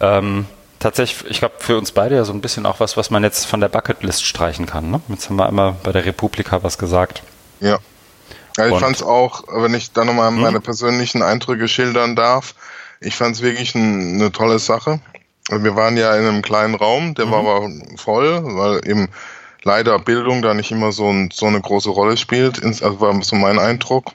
Ähm, 0.00 0.46
tatsächlich, 0.78 1.30
ich 1.30 1.38
glaube, 1.38 1.54
für 1.58 1.78
uns 1.78 1.92
beide 1.92 2.16
ja 2.16 2.24
so 2.24 2.32
ein 2.32 2.40
bisschen 2.40 2.66
auch 2.66 2.80
was, 2.80 2.96
was 2.96 3.10
man 3.10 3.22
jetzt 3.22 3.46
von 3.46 3.60
der 3.60 3.68
Bucketlist 3.68 4.24
streichen 4.24 4.66
kann. 4.66 4.90
Ne? 4.90 5.00
Jetzt 5.08 5.28
haben 5.28 5.36
wir 5.36 5.46
einmal 5.46 5.76
bei 5.82 5.92
der 5.92 6.04
Republika 6.04 6.62
was 6.62 6.78
gesagt. 6.78 7.22
Ja. 7.60 7.78
ja 8.56 8.66
ich 8.68 8.78
fand 8.78 8.96
es 8.96 9.02
auch, 9.02 9.44
wenn 9.48 9.74
ich 9.74 9.92
da 9.92 10.04
nochmal 10.04 10.30
hm? 10.30 10.40
meine 10.40 10.60
persönlichen 10.60 11.22
Eindrücke 11.22 11.68
schildern 11.68 12.16
darf, 12.16 12.54
ich 13.00 13.16
fand 13.16 13.36
es 13.36 13.42
wirklich 13.42 13.74
ein, 13.74 14.16
eine 14.16 14.32
tolle 14.32 14.58
Sache. 14.58 15.00
Wir 15.50 15.74
waren 15.74 15.96
ja 15.96 16.14
in 16.14 16.26
einem 16.26 16.42
kleinen 16.42 16.74
Raum, 16.74 17.14
der 17.14 17.26
mhm. 17.26 17.30
war 17.30 17.38
aber 17.40 17.70
voll, 17.96 18.42
weil 18.44 18.88
eben 18.88 19.08
leider 19.62 19.98
Bildung 19.98 20.42
da 20.42 20.54
nicht 20.54 20.70
immer 20.70 20.92
so, 20.92 21.08
ein, 21.08 21.30
so 21.32 21.46
eine 21.46 21.60
große 21.60 21.90
Rolle 21.90 22.16
spielt. 22.16 22.62
Also 22.62 23.00
war 23.00 23.22
so 23.22 23.36
mein 23.36 23.58
Eindruck 23.58 24.12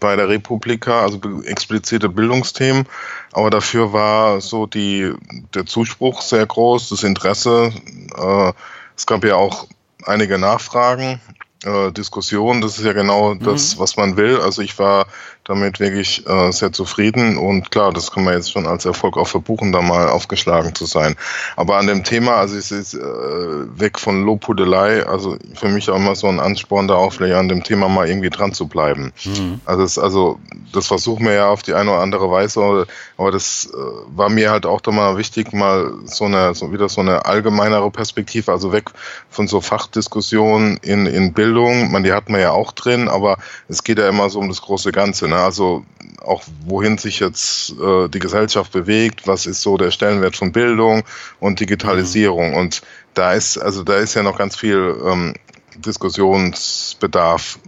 bei 0.00 0.16
der 0.16 0.28
Republika, 0.28 1.02
also 1.02 1.20
explizite 1.44 2.08
Bildungsthemen, 2.08 2.86
aber 3.32 3.50
dafür 3.50 3.92
war 3.92 4.40
so 4.40 4.66
die, 4.66 5.12
der 5.54 5.64
Zuspruch 5.64 6.22
sehr 6.22 6.44
groß, 6.44 6.88
das 6.88 7.04
Interesse. 7.04 7.72
Äh, 8.16 8.52
es 8.96 9.06
gab 9.06 9.24
ja 9.24 9.36
auch 9.36 9.68
einige 10.04 10.38
Nachfragen 10.38 11.20
äh, 11.64 11.92
Diskussion. 11.92 12.60
Das 12.60 12.78
ist 12.78 12.84
ja 12.84 12.92
genau 12.92 13.34
das, 13.34 13.76
mhm. 13.76 13.80
was 13.80 13.96
man 13.96 14.16
will. 14.16 14.40
Also 14.40 14.62
ich 14.62 14.78
war 14.78 15.06
damit 15.46 15.78
wirklich 15.78 16.26
äh, 16.26 16.50
sehr 16.50 16.72
zufrieden 16.72 17.38
und 17.38 17.70
klar, 17.70 17.92
das 17.92 18.10
kann 18.10 18.24
man 18.24 18.34
jetzt 18.34 18.50
schon 18.50 18.66
als 18.66 18.84
Erfolg 18.84 19.16
auch 19.16 19.28
verbuchen, 19.28 19.70
da 19.70 19.80
mal 19.80 20.08
aufgeschlagen 20.08 20.74
zu 20.74 20.86
sein. 20.86 21.14
Aber 21.54 21.76
an 21.76 21.86
dem 21.86 22.02
Thema, 22.02 22.36
also 22.36 22.58
ich 22.58 22.70
ist 22.72 22.94
äh, 22.94 22.98
weg 23.00 23.98
von 23.98 24.24
Lobhudelei, 24.24 25.06
also 25.06 25.36
für 25.54 25.68
mich 25.68 25.88
auch 25.88 25.96
immer 25.96 26.16
so 26.16 26.26
ein 26.26 26.40
Ansporn, 26.40 26.88
da 26.88 26.94
auch 26.94 27.12
vielleicht 27.12 27.36
an 27.36 27.48
dem 27.48 27.62
Thema 27.62 27.88
mal 27.88 28.08
irgendwie 28.08 28.30
dran 28.30 28.54
zu 28.54 28.66
bleiben. 28.66 29.12
Mhm. 29.24 29.60
Also, 29.64 29.82
das, 29.82 29.98
also 29.98 30.40
das 30.72 30.88
versuchen 30.88 31.24
wir 31.24 31.32
ja 31.32 31.48
auf 31.48 31.62
die 31.62 31.74
eine 31.74 31.90
oder 31.90 32.00
andere 32.00 32.28
Weise, 32.30 32.86
aber 33.16 33.30
das 33.30 33.70
äh, 33.72 33.76
war 34.16 34.28
mir 34.28 34.50
halt 34.50 34.66
auch 34.66 34.80
da 34.80 34.90
mal 34.90 35.16
wichtig, 35.16 35.52
mal 35.52 35.92
so 36.06 36.24
eine, 36.24 36.54
so 36.54 36.72
wieder 36.72 36.88
so 36.88 37.00
eine 37.00 37.24
allgemeinere 37.24 37.90
Perspektive, 37.92 38.50
also 38.50 38.72
weg 38.72 38.90
von 39.30 39.46
so 39.46 39.60
Fachdiskussionen 39.60 40.78
in, 40.78 41.06
in 41.06 41.32
Bildung, 41.32 41.92
man, 41.92 42.02
die 42.02 42.12
hat 42.12 42.28
man 42.30 42.40
ja 42.40 42.50
auch 42.50 42.72
drin, 42.72 43.08
aber 43.08 43.38
es 43.68 43.84
geht 43.84 43.98
ja 43.98 44.08
immer 44.08 44.28
so 44.28 44.40
um 44.40 44.48
das 44.48 44.60
große 44.60 44.90
Ganze. 44.90 45.28
Ne? 45.28 45.35
Ne? 45.36 45.42
Also 45.42 45.84
auch 46.22 46.42
wohin 46.64 46.98
sich 46.98 47.20
jetzt 47.20 47.74
äh, 47.78 48.08
die 48.08 48.18
Gesellschaft 48.18 48.72
bewegt, 48.72 49.26
was 49.26 49.46
ist 49.46 49.62
so 49.62 49.76
der 49.76 49.90
Stellenwert 49.90 50.36
von 50.36 50.52
Bildung 50.52 51.04
und 51.38 51.60
Digitalisierung. 51.60 52.50
Mhm. 52.50 52.56
Und 52.56 52.82
da 53.14 53.32
ist, 53.32 53.58
also 53.58 53.84
da 53.84 53.96
ist 53.96 54.14
ja 54.14 54.22
noch 54.22 54.38
ganz 54.38 54.56
viel 54.56 54.96
ähm, 55.04 55.34
Diskussionsbedarf 55.76 57.58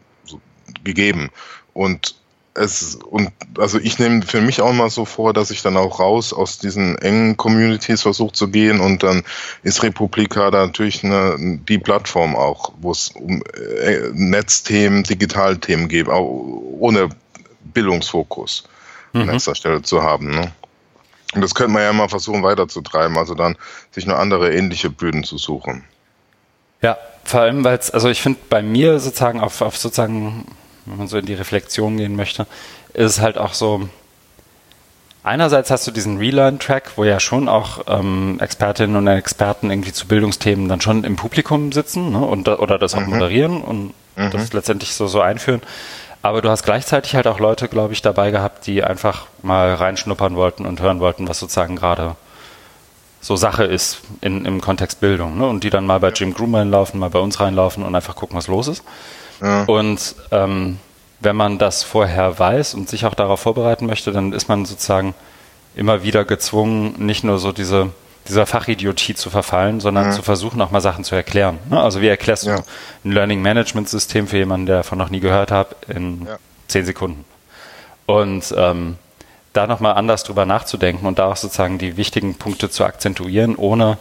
gegeben. 0.82 1.30
Und 1.74 2.16
es 2.54 2.96
und 2.96 3.30
also 3.56 3.78
ich 3.78 4.00
nehme 4.00 4.22
für 4.22 4.40
mich 4.40 4.60
auch 4.60 4.72
mal 4.72 4.90
so 4.90 5.04
vor, 5.04 5.32
dass 5.32 5.52
ich 5.52 5.62
dann 5.62 5.76
auch 5.76 6.00
raus 6.00 6.32
aus 6.32 6.58
diesen 6.58 6.98
engen 6.98 7.36
Communities 7.36 8.02
versuche 8.02 8.32
zu 8.32 8.48
gehen 8.48 8.80
und 8.80 9.04
dann 9.04 9.22
ist 9.62 9.84
Republika 9.84 10.50
da 10.50 10.66
natürlich 10.66 11.04
eine, 11.04 11.36
die 11.38 11.78
Plattform 11.78 12.34
auch, 12.34 12.72
wo 12.80 12.90
es 12.90 13.10
um 13.10 13.42
äh, 13.54 14.10
Netzthemen, 14.12 15.04
Digitalthemen 15.04 15.88
geht, 15.88 16.08
auch 16.08 16.26
ohne 16.80 17.10
Bildungsfokus 17.72 18.64
mhm. 19.12 19.22
an 19.22 19.28
erster 19.30 19.54
Stelle 19.54 19.82
zu 19.82 20.02
haben. 20.02 20.30
Ne? 20.30 20.52
Und 21.34 21.42
das 21.42 21.54
könnte 21.54 21.72
man 21.72 21.82
ja 21.82 21.92
mal 21.92 22.08
versuchen 22.08 22.42
weiterzutreiben, 22.42 23.16
also 23.18 23.34
dann 23.34 23.56
sich 23.90 24.06
noch 24.06 24.18
andere 24.18 24.52
ähnliche 24.52 24.90
Bühnen 24.90 25.24
zu 25.24 25.38
suchen. 25.38 25.84
Ja, 26.80 26.96
vor 27.24 27.40
allem, 27.40 27.64
weil 27.64 27.78
es, 27.78 27.90
also 27.90 28.08
ich 28.08 28.22
finde 28.22 28.38
bei 28.48 28.62
mir 28.62 28.98
sozusagen 29.00 29.40
auf, 29.40 29.60
auf 29.60 29.76
sozusagen 29.76 30.46
wenn 30.88 30.98
man 30.98 31.08
so 31.08 31.18
in 31.18 31.26
die 31.26 31.34
Reflexion 31.34 31.96
gehen 31.96 32.16
möchte, 32.16 32.46
ist 32.94 33.10
es 33.10 33.20
halt 33.20 33.38
auch 33.38 33.54
so, 33.54 33.88
einerseits 35.22 35.70
hast 35.70 35.86
du 35.86 35.90
diesen 35.90 36.18
Relearn-Track, 36.18 36.92
wo 36.96 37.04
ja 37.04 37.20
schon 37.20 37.48
auch 37.48 37.84
ähm, 37.86 38.38
Expertinnen 38.40 38.96
und 38.96 39.06
Experten 39.06 39.70
irgendwie 39.70 39.92
zu 39.92 40.06
Bildungsthemen 40.06 40.68
dann 40.68 40.80
schon 40.80 41.04
im 41.04 41.16
Publikum 41.16 41.72
sitzen 41.72 42.12
ne, 42.12 42.20
und, 42.20 42.48
oder 42.48 42.78
das 42.78 42.94
auch 42.94 43.00
mhm. 43.00 43.10
moderieren 43.10 43.62
und 43.62 43.94
mhm. 44.16 44.30
das 44.30 44.52
letztendlich 44.52 44.94
so, 44.94 45.06
so 45.06 45.20
einführen. 45.20 45.62
Aber 46.22 46.42
du 46.42 46.50
hast 46.50 46.64
gleichzeitig 46.64 47.14
halt 47.14 47.26
auch 47.26 47.38
Leute, 47.38 47.68
glaube 47.68 47.92
ich, 47.92 48.02
dabei 48.02 48.30
gehabt, 48.30 48.66
die 48.66 48.82
einfach 48.82 49.26
mal 49.42 49.74
reinschnuppern 49.74 50.34
wollten 50.36 50.66
und 50.66 50.80
hören 50.80 51.00
wollten, 51.00 51.28
was 51.28 51.38
sozusagen 51.38 51.76
gerade 51.76 52.16
so 53.20 53.36
Sache 53.36 53.64
ist 53.64 54.00
in, 54.20 54.44
im 54.44 54.60
Kontext 54.60 55.00
Bildung. 55.00 55.38
Ne? 55.38 55.46
Und 55.46 55.64
die 55.64 55.70
dann 55.70 55.86
mal 55.86 56.00
bei 56.00 56.10
Jim 56.10 56.34
Groom 56.34 56.54
reinlaufen, 56.54 57.00
mal 57.00 57.10
bei 57.10 57.18
uns 57.18 57.40
reinlaufen 57.40 57.84
und 57.84 57.94
einfach 57.94 58.16
gucken, 58.16 58.36
was 58.36 58.48
los 58.48 58.68
ist. 58.68 58.84
Und 59.66 60.14
ähm, 60.30 60.78
wenn 61.20 61.36
man 61.36 61.58
das 61.58 61.82
vorher 61.82 62.38
weiß 62.38 62.74
und 62.74 62.88
sich 62.88 63.06
auch 63.06 63.14
darauf 63.14 63.40
vorbereiten 63.40 63.86
möchte, 63.86 64.12
dann 64.12 64.32
ist 64.32 64.48
man 64.48 64.64
sozusagen 64.64 65.14
immer 65.74 66.02
wieder 66.02 66.24
gezwungen, 66.24 66.94
nicht 66.98 67.24
nur 67.24 67.38
so 67.38 67.52
diese, 67.52 67.90
dieser 68.28 68.46
Fachidiotie 68.46 69.14
zu 69.14 69.30
verfallen, 69.30 69.80
sondern 69.80 70.06
ja. 70.06 70.12
zu 70.12 70.22
versuchen, 70.22 70.60
auch 70.60 70.70
mal 70.70 70.80
Sachen 70.80 71.04
zu 71.04 71.14
erklären. 71.14 71.58
Ne? 71.70 71.80
Also 71.80 72.00
wie 72.00 72.08
erklärst 72.08 72.44
ja. 72.44 72.56
du 72.56 72.62
ein 73.04 73.12
Learning 73.12 73.42
Management 73.42 73.88
System 73.88 74.26
für 74.28 74.38
jemanden, 74.38 74.66
der 74.66 74.78
davon 74.78 74.98
noch 74.98 75.10
nie 75.10 75.20
gehört 75.20 75.50
hat, 75.50 75.76
in 75.88 76.26
ja. 76.26 76.38
zehn 76.68 76.84
Sekunden? 76.84 77.24
Und 78.06 78.54
ähm, 78.56 78.96
da 79.52 79.66
nochmal 79.66 79.94
anders 79.94 80.24
drüber 80.24 80.46
nachzudenken 80.46 81.06
und 81.06 81.18
da 81.18 81.26
auch 81.30 81.36
sozusagen 81.36 81.78
die 81.78 81.96
wichtigen 81.96 82.34
Punkte 82.36 82.70
zu 82.70 82.84
akzentuieren, 82.84 83.56
ohne 83.56 83.98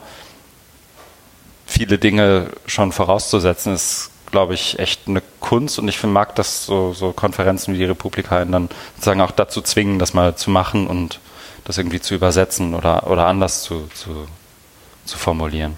viele 1.66 1.98
Dinge 1.98 2.52
schon 2.66 2.92
vorauszusetzen, 2.92 3.74
ist 3.74 4.12
glaube 4.32 4.54
ich, 4.54 4.78
echt 4.80 5.08
eine 5.08 5.22
Kunst 5.40 5.80
und 5.80 5.88
ich 5.88 6.04
mag 6.04 6.36
das 6.36 6.66
so, 6.66 6.94
so 6.94 7.14
Konferenzen 7.14 7.74
wie 7.74 7.78
die 7.78 7.86
Republika 7.86 8.44
dann 8.44 8.70
sozusagen 8.96 9.22
auch 9.22 9.32
dazu 9.32 9.62
zwingen, 9.62 10.00
das 10.00 10.14
mal 10.14 10.36
zu 10.36 10.52
machen 10.52 10.88
und 10.88 11.20
das 11.68 11.78
irgendwie 11.78 12.00
zu 12.00 12.16
übersetzen 12.16 12.74
oder, 12.74 13.08
oder 13.08 13.26
anders 13.26 13.62
zu, 13.62 13.90
zu, 13.94 14.26
zu 15.04 15.18
formulieren. 15.18 15.76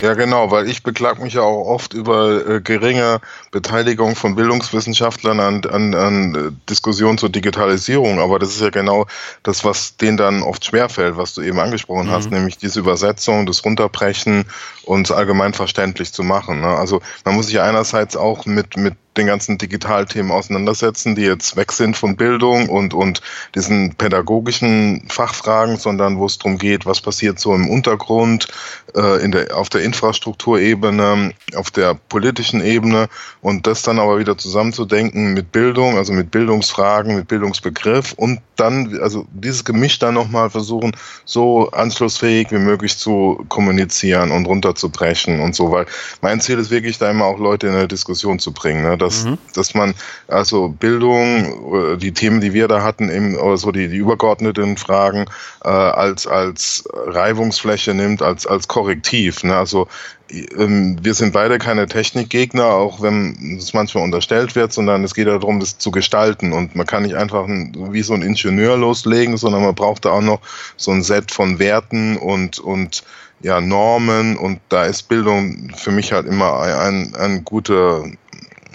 Ja, 0.00 0.14
genau, 0.14 0.50
weil 0.52 0.68
ich 0.68 0.84
beklag 0.84 1.20
mich 1.20 1.34
ja 1.34 1.42
auch 1.42 1.66
oft 1.66 1.92
über 1.92 2.46
äh, 2.46 2.60
geringe 2.60 3.20
Beteiligung 3.50 4.14
von 4.14 4.36
Bildungswissenschaftlern 4.36 5.40
an, 5.40 5.64
an, 5.64 5.94
an 5.94 6.34
äh, 6.34 6.68
Diskussionen 6.68 7.18
zur 7.18 7.30
Digitalisierung. 7.30 8.20
Aber 8.20 8.38
das 8.38 8.50
ist 8.50 8.60
ja 8.60 8.70
genau 8.70 9.06
das, 9.42 9.64
was 9.64 9.96
denen 9.96 10.16
dann 10.16 10.42
oft 10.42 10.64
schwerfällt, 10.64 11.16
was 11.16 11.34
du 11.34 11.42
eben 11.42 11.58
angesprochen 11.58 12.06
mhm. 12.06 12.12
hast, 12.12 12.30
nämlich 12.30 12.58
diese 12.58 12.78
Übersetzung, 12.78 13.46
das 13.46 13.64
Runterbrechen 13.64 14.44
und 14.84 15.10
allgemein 15.10 15.52
verständlich 15.52 16.12
zu 16.12 16.22
machen. 16.22 16.60
Ne? 16.60 16.68
Also 16.68 17.00
man 17.24 17.34
muss 17.34 17.46
sich 17.46 17.60
einerseits 17.60 18.16
auch 18.16 18.46
mit, 18.46 18.76
mit 18.76 18.94
den 19.18 19.26
ganzen 19.26 19.58
Digitalthemen 19.58 20.32
auseinandersetzen, 20.32 21.14
die 21.14 21.22
jetzt 21.22 21.56
weg 21.56 21.72
sind 21.72 21.96
von 21.96 22.16
Bildung 22.16 22.68
und, 22.68 22.94
und 22.94 23.20
diesen 23.54 23.94
pädagogischen 23.94 25.04
Fachfragen, 25.08 25.76
sondern 25.76 26.18
wo 26.18 26.26
es 26.26 26.38
darum 26.38 26.58
geht, 26.58 26.86
was 26.86 27.00
passiert 27.00 27.38
so 27.38 27.54
im 27.54 27.68
Untergrund, 27.68 28.48
äh, 28.94 29.22
in 29.22 29.32
der, 29.32 29.56
auf 29.56 29.68
der 29.68 29.82
Infrastrukturebene, 29.82 31.32
auf 31.54 31.70
der 31.70 31.94
politischen 31.94 32.64
Ebene 32.64 33.08
und 33.40 33.66
das 33.66 33.82
dann 33.82 33.98
aber 33.98 34.18
wieder 34.18 34.38
zusammenzudenken 34.38 35.34
mit 35.34 35.52
Bildung, 35.52 35.96
also 35.96 36.12
mit 36.12 36.30
Bildungsfragen, 36.30 37.16
mit 37.16 37.28
Bildungsbegriff 37.28 38.12
und 38.12 38.40
dann, 38.56 38.98
also 39.00 39.26
dieses 39.32 39.64
Gemisch 39.64 39.98
dann 39.98 40.14
nochmal 40.14 40.50
versuchen, 40.50 40.92
so 41.24 41.70
anschlussfähig 41.70 42.50
wie 42.50 42.58
möglich 42.58 42.96
zu 42.98 43.44
kommunizieren 43.48 44.30
und 44.30 44.46
runterzubrechen 44.46 45.40
und 45.40 45.54
so, 45.54 45.70
weil 45.70 45.86
mein 46.20 46.40
Ziel 46.40 46.58
ist 46.58 46.70
wirklich 46.70 46.98
da 46.98 47.10
immer 47.10 47.24
auch 47.26 47.38
Leute 47.38 47.68
in 47.68 47.74
eine 47.74 47.88
Diskussion 47.88 48.38
zu 48.38 48.52
bringen, 48.52 48.82
ne? 48.82 48.96
Dass, 49.08 49.24
mhm. 49.24 49.38
dass 49.54 49.74
man 49.74 49.94
also 50.28 50.68
Bildung, 50.68 51.98
die 51.98 52.12
Themen, 52.12 52.40
die 52.40 52.52
wir 52.52 52.68
da 52.68 52.82
hatten, 52.82 53.10
eben, 53.10 53.36
oder 53.36 53.56
so 53.56 53.72
die, 53.72 53.88
die 53.88 53.96
übergeordneten 53.96 54.76
Fragen 54.76 55.26
äh, 55.64 55.68
als, 55.68 56.26
als 56.26 56.84
Reibungsfläche 56.92 57.94
nimmt, 57.94 58.22
als, 58.22 58.46
als 58.46 58.68
Korrektiv. 58.68 59.42
Ne? 59.44 59.56
Also 59.56 59.88
ähm, 60.30 60.98
wir 61.02 61.14
sind 61.14 61.32
beide 61.32 61.58
keine 61.58 61.86
Technikgegner, 61.86 62.66
auch 62.66 63.00
wenn 63.00 63.56
es 63.58 63.72
manchmal 63.72 64.04
unterstellt 64.04 64.54
wird, 64.54 64.72
sondern 64.72 65.04
es 65.04 65.14
geht 65.14 65.26
darum, 65.26 65.60
das 65.60 65.78
zu 65.78 65.90
gestalten. 65.90 66.52
Und 66.52 66.76
man 66.76 66.86
kann 66.86 67.04
nicht 67.04 67.16
einfach 67.16 67.46
wie 67.48 68.02
so 68.02 68.14
ein 68.14 68.22
Ingenieur 68.22 68.76
loslegen, 68.76 69.36
sondern 69.36 69.62
man 69.62 69.74
braucht 69.74 70.04
da 70.04 70.10
auch 70.10 70.20
noch 70.20 70.40
so 70.76 70.90
ein 70.90 71.02
Set 71.02 71.30
von 71.30 71.58
Werten 71.58 72.16
und, 72.16 72.58
und 72.58 73.02
ja, 73.40 73.60
Normen. 73.60 74.36
Und 74.36 74.60
da 74.68 74.84
ist 74.84 75.08
Bildung 75.08 75.72
für 75.76 75.90
mich 75.90 76.12
halt 76.12 76.26
immer 76.26 76.60
ein, 76.60 77.14
ein 77.14 77.44
guter 77.44 78.04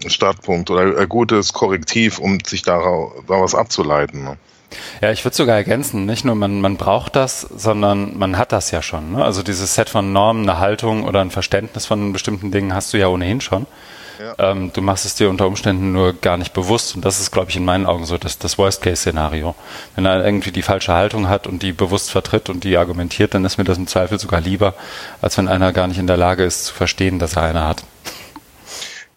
Startpunkt 0.10 0.70
oder 0.70 0.98
ein 0.98 1.10
gutes 1.10 1.54
Korrektiv, 1.54 2.20
um 2.20 2.40
sich 2.46 2.62
daraus 2.64 3.56
abzuleiten. 3.56 4.24
Ne? 4.24 4.38
Ja, 5.02 5.12
ich 5.12 5.24
würde 5.24 5.36
sogar 5.36 5.56
ergänzen, 5.56 6.06
nicht 6.06 6.26
nur 6.26 6.36
man, 6.36 6.62
man 6.62 6.78
braucht 6.78 7.16
das, 7.16 7.42
sondern 7.42 8.18
man 8.18 8.38
hat 8.38 8.52
das 8.52 8.72
ja 8.72 8.82
schon. 8.82 9.14
Ne? 9.14 9.24
Also 9.24 9.44
dieses 9.44 9.76
Set 9.76 9.90
von 9.90 10.14
Normen, 10.14 10.50
eine 10.50 10.60
Haltung 10.60 11.04
oder 11.04 11.22
ein 11.22 11.32
Verständnis 11.32 11.86
von 11.86 12.14
bestimmten 12.14 12.52
Dingen 12.52 12.74
hast 12.74 12.94
du 12.94 12.98
ja 12.98 13.08
ohnehin 13.08 13.42
schon. 13.42 13.66
Ja. 14.20 14.52
Ähm, 14.52 14.72
du 14.72 14.82
machst 14.82 15.06
es 15.06 15.16
dir 15.16 15.30
unter 15.30 15.48
Umständen 15.48 15.92
nur 15.92 16.14
gar 16.14 16.38
nicht 16.38 16.54
bewusst 16.54 16.96
und 16.96 17.04
das 17.04 17.20
ist, 17.20 17.32
glaube 17.32 17.50
ich, 17.50 17.58
in 17.58 17.66
meinen 17.66 17.86
Augen 17.86 18.06
so 18.06 18.18
das, 18.18 18.38
das 18.38 18.58
Worst-Case-Szenario. 18.58 19.56
Wenn 19.96 20.06
er 20.06 20.24
irgendwie 20.24 20.52
die 20.52 20.62
falsche 20.62 20.94
Haltung 20.94 21.30
hat 21.30 21.48
und 21.48 21.64
die 21.64 21.72
bewusst 21.72 22.12
vertritt 22.12 22.50
und 22.50 22.64
die 22.64 22.78
argumentiert, 22.78 23.34
dann 23.34 23.44
ist 23.44 23.58
mir 23.58 23.64
das 23.64 23.78
im 23.78 23.88
Zweifel 23.88 24.20
sogar 24.20 24.40
lieber, 24.40 24.76
als 25.22 25.38
wenn 25.38 25.48
einer 25.48 25.74
gar 25.74 25.88
nicht 25.88 25.98
in 25.98 26.08
der 26.08 26.18
Lage 26.18 26.44
ist 26.44 26.66
zu 26.66 26.74
verstehen, 26.74 27.20
dass 27.20 27.36
er 27.36 27.44
eine 27.44 27.68
hat. 27.68 27.84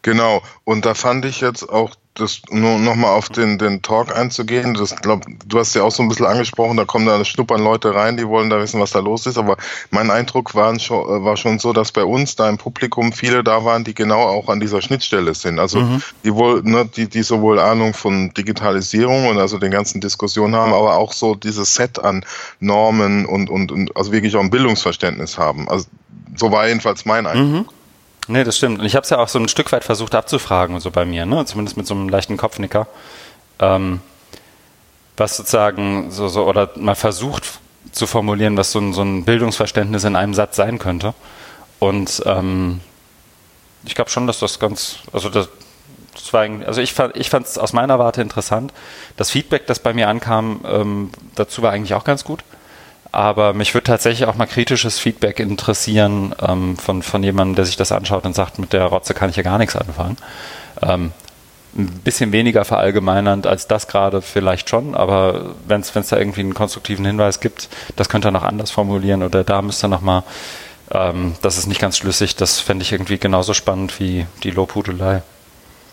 Genau, 0.06 0.40
und 0.62 0.86
da 0.86 0.94
fand 0.94 1.24
ich 1.24 1.40
jetzt 1.40 1.68
auch 1.68 1.96
das 2.14 2.40
nur 2.48 2.78
nochmal 2.78 3.10
auf 3.10 3.28
den, 3.28 3.58
den 3.58 3.82
Talk 3.82 4.16
einzugehen, 4.16 4.74
das 4.74 4.94
glaub, 4.94 5.26
du 5.44 5.58
hast 5.58 5.74
ja 5.74 5.82
auch 5.82 5.90
so 5.90 6.00
ein 6.00 6.08
bisschen 6.08 6.26
angesprochen, 6.26 6.76
da 6.76 6.84
kommen 6.84 7.06
da 7.06 7.24
schnuppern 7.24 7.60
Leute 7.60 7.92
rein, 7.92 8.16
die 8.16 8.28
wollen 8.28 8.48
da 8.48 8.60
wissen, 8.60 8.78
was 8.80 8.92
da 8.92 9.00
los 9.00 9.26
ist, 9.26 9.36
aber 9.36 9.56
mein 9.90 10.12
Eindruck 10.12 10.54
war 10.54 10.78
schon, 10.78 11.24
war 11.24 11.36
schon 11.36 11.58
so, 11.58 11.72
dass 11.72 11.90
bei 11.90 12.04
uns 12.04 12.36
da 12.36 12.48
im 12.48 12.56
Publikum 12.56 13.12
viele 13.12 13.42
da 13.42 13.64
waren, 13.64 13.82
die 13.82 13.94
genau 13.94 14.20
auch 14.20 14.48
an 14.48 14.60
dieser 14.60 14.80
Schnittstelle 14.80 15.34
sind. 15.34 15.58
Also 15.58 15.80
mhm. 15.80 16.00
die 16.22 16.32
wohl, 16.32 16.62
ne, 16.62 16.86
die, 16.86 17.08
die 17.08 17.24
sowohl 17.24 17.58
Ahnung 17.58 17.92
von 17.92 18.32
Digitalisierung 18.32 19.26
und 19.26 19.38
also 19.38 19.58
den 19.58 19.72
ganzen 19.72 20.00
Diskussionen 20.00 20.54
haben, 20.54 20.72
aber 20.72 20.98
auch 20.98 21.12
so 21.12 21.34
dieses 21.34 21.74
Set 21.74 21.98
an 21.98 22.24
Normen 22.60 23.26
und, 23.26 23.50
und, 23.50 23.72
und 23.72 23.96
also 23.96 24.12
wirklich 24.12 24.36
auch 24.36 24.40
ein 24.40 24.50
Bildungsverständnis 24.50 25.36
haben. 25.36 25.68
Also 25.68 25.86
so 26.36 26.52
war 26.52 26.68
jedenfalls 26.68 27.04
mein 27.06 27.26
Eindruck. 27.26 27.72
Mhm. 27.72 27.75
Nee, 28.28 28.44
das 28.44 28.56
stimmt. 28.56 28.80
Und 28.80 28.86
ich 28.86 28.96
habe 28.96 29.04
es 29.04 29.10
ja 29.10 29.18
auch 29.18 29.28
so 29.28 29.38
ein 29.38 29.48
Stück 29.48 29.70
weit 29.72 29.84
versucht 29.84 30.14
abzufragen, 30.14 30.80
so 30.80 30.90
bei 30.90 31.04
mir, 31.04 31.26
ne? 31.26 31.44
zumindest 31.46 31.76
mit 31.76 31.86
so 31.86 31.94
einem 31.94 32.08
leichten 32.08 32.36
Kopfnicker. 32.36 32.88
Ähm, 33.60 34.00
was 35.16 35.36
sozusagen 35.36 36.10
so, 36.10 36.28
so, 36.28 36.46
oder 36.46 36.70
mal 36.76 36.94
versucht 36.94 37.60
zu 37.92 38.06
formulieren, 38.06 38.56
was 38.56 38.72
so 38.72 38.80
ein, 38.80 38.92
so 38.92 39.02
ein 39.02 39.24
Bildungsverständnis 39.24 40.04
in 40.04 40.16
einem 40.16 40.34
Satz 40.34 40.56
sein 40.56 40.78
könnte. 40.78 41.14
Und 41.78 42.22
ähm, 42.26 42.80
ich 43.84 43.94
glaube 43.94 44.10
schon, 44.10 44.26
dass 44.26 44.40
das 44.40 44.58
ganz, 44.58 44.96
also 45.12 45.28
das, 45.28 45.48
das 46.14 46.32
war 46.32 46.42
also 46.66 46.80
ich 46.80 46.92
fand 46.92 47.16
ich 47.16 47.32
es 47.32 47.58
aus 47.58 47.72
meiner 47.72 47.98
Warte 47.98 48.20
interessant. 48.20 48.72
Das 49.16 49.30
Feedback, 49.30 49.66
das 49.66 49.78
bei 49.78 49.94
mir 49.94 50.08
ankam, 50.08 50.60
ähm, 50.66 51.10
dazu 51.34 51.62
war 51.62 51.72
eigentlich 51.72 51.94
auch 51.94 52.04
ganz 52.04 52.24
gut. 52.24 52.42
Aber 53.16 53.54
mich 53.54 53.72
würde 53.72 53.84
tatsächlich 53.84 54.28
auch 54.28 54.34
mal 54.34 54.44
kritisches 54.44 54.98
Feedback 54.98 55.40
interessieren 55.40 56.34
ähm, 56.46 56.76
von, 56.76 57.00
von 57.02 57.22
jemandem, 57.22 57.54
der 57.54 57.64
sich 57.64 57.78
das 57.78 57.90
anschaut 57.90 58.26
und 58.26 58.34
sagt, 58.34 58.58
mit 58.58 58.74
der 58.74 58.84
Rotze 58.84 59.14
kann 59.14 59.30
ich 59.30 59.36
ja 59.36 59.42
gar 59.42 59.56
nichts 59.56 59.74
anfangen. 59.74 60.18
Ähm, 60.82 61.12
ein 61.78 61.86
bisschen 62.04 62.30
weniger 62.32 62.66
verallgemeinernd 62.66 63.46
als 63.46 63.68
das 63.68 63.88
gerade 63.88 64.20
vielleicht 64.20 64.68
schon, 64.68 64.94
aber 64.94 65.54
wenn 65.66 65.80
es 65.80 65.92
da 65.92 66.18
irgendwie 66.18 66.42
einen 66.42 66.52
konstruktiven 66.52 67.06
Hinweis 67.06 67.40
gibt, 67.40 67.70
das 67.96 68.10
könnte 68.10 68.28
er 68.28 68.32
noch 68.32 68.42
anders 68.42 68.70
formulieren 68.70 69.22
oder 69.22 69.44
da 69.44 69.62
müsste 69.62 69.86
er 69.86 69.88
nochmal, 69.88 70.22
ähm, 70.90 71.36
das 71.40 71.56
ist 71.56 71.68
nicht 71.68 71.80
ganz 71.80 71.96
schlüssig, 71.96 72.36
das 72.36 72.60
fände 72.60 72.82
ich 72.82 72.92
irgendwie 72.92 73.16
genauso 73.16 73.54
spannend 73.54 73.98
wie 73.98 74.26
die 74.42 74.50
Lobhudelei. 74.50 75.22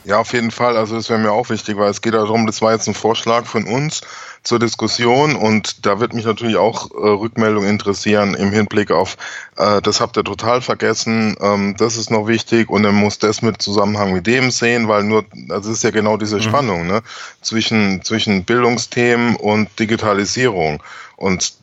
Ja, 0.03 0.19
auf 0.19 0.33
jeden 0.33 0.51
Fall. 0.51 0.75
Also 0.75 0.95
das 0.95 1.09
wäre 1.09 1.19
mir 1.19 1.31
auch 1.31 1.49
wichtig, 1.49 1.77
weil 1.77 1.89
es 1.89 2.01
geht 2.01 2.13
darum, 2.15 2.45
das 2.45 2.61
war 2.61 2.73
jetzt 2.73 2.87
ein 2.87 2.93
Vorschlag 2.93 3.45
von 3.45 3.65
uns 3.65 4.01
zur 4.43 4.59
Diskussion 4.59 5.35
und 5.35 5.85
da 5.85 5.99
wird 5.99 6.13
mich 6.13 6.25
natürlich 6.25 6.57
auch 6.57 6.91
äh, 6.91 6.95
Rückmeldung 6.95 7.65
interessieren 7.65 8.33
im 8.35 8.51
Hinblick 8.51 8.91
auf, 8.91 9.17
äh, 9.57 9.81
das 9.81 10.01
habt 10.01 10.17
ihr 10.17 10.23
total 10.23 10.61
vergessen, 10.61 11.35
ähm, 11.39 11.75
das 11.77 11.95
ist 11.95 12.11
noch 12.11 12.27
wichtig 12.27 12.69
und 12.69 12.83
dann 12.83 12.95
muss 12.95 13.19
das 13.19 13.41
mit 13.41 13.61
Zusammenhang 13.61 14.13
mit 14.13 14.27
dem 14.27 14.51
sehen, 14.51 14.87
weil 14.87 15.03
nur, 15.03 15.25
es 15.49 15.65
ist 15.65 15.83
ja 15.83 15.91
genau 15.91 16.17
diese 16.17 16.37
mhm. 16.37 16.41
Spannung 16.41 16.87
ne? 16.87 17.01
zwischen, 17.41 18.03
zwischen 18.03 18.43
Bildungsthemen 18.43 19.37
und 19.37 19.69
Digitalisierung. 19.79 20.83
Und 21.15 21.53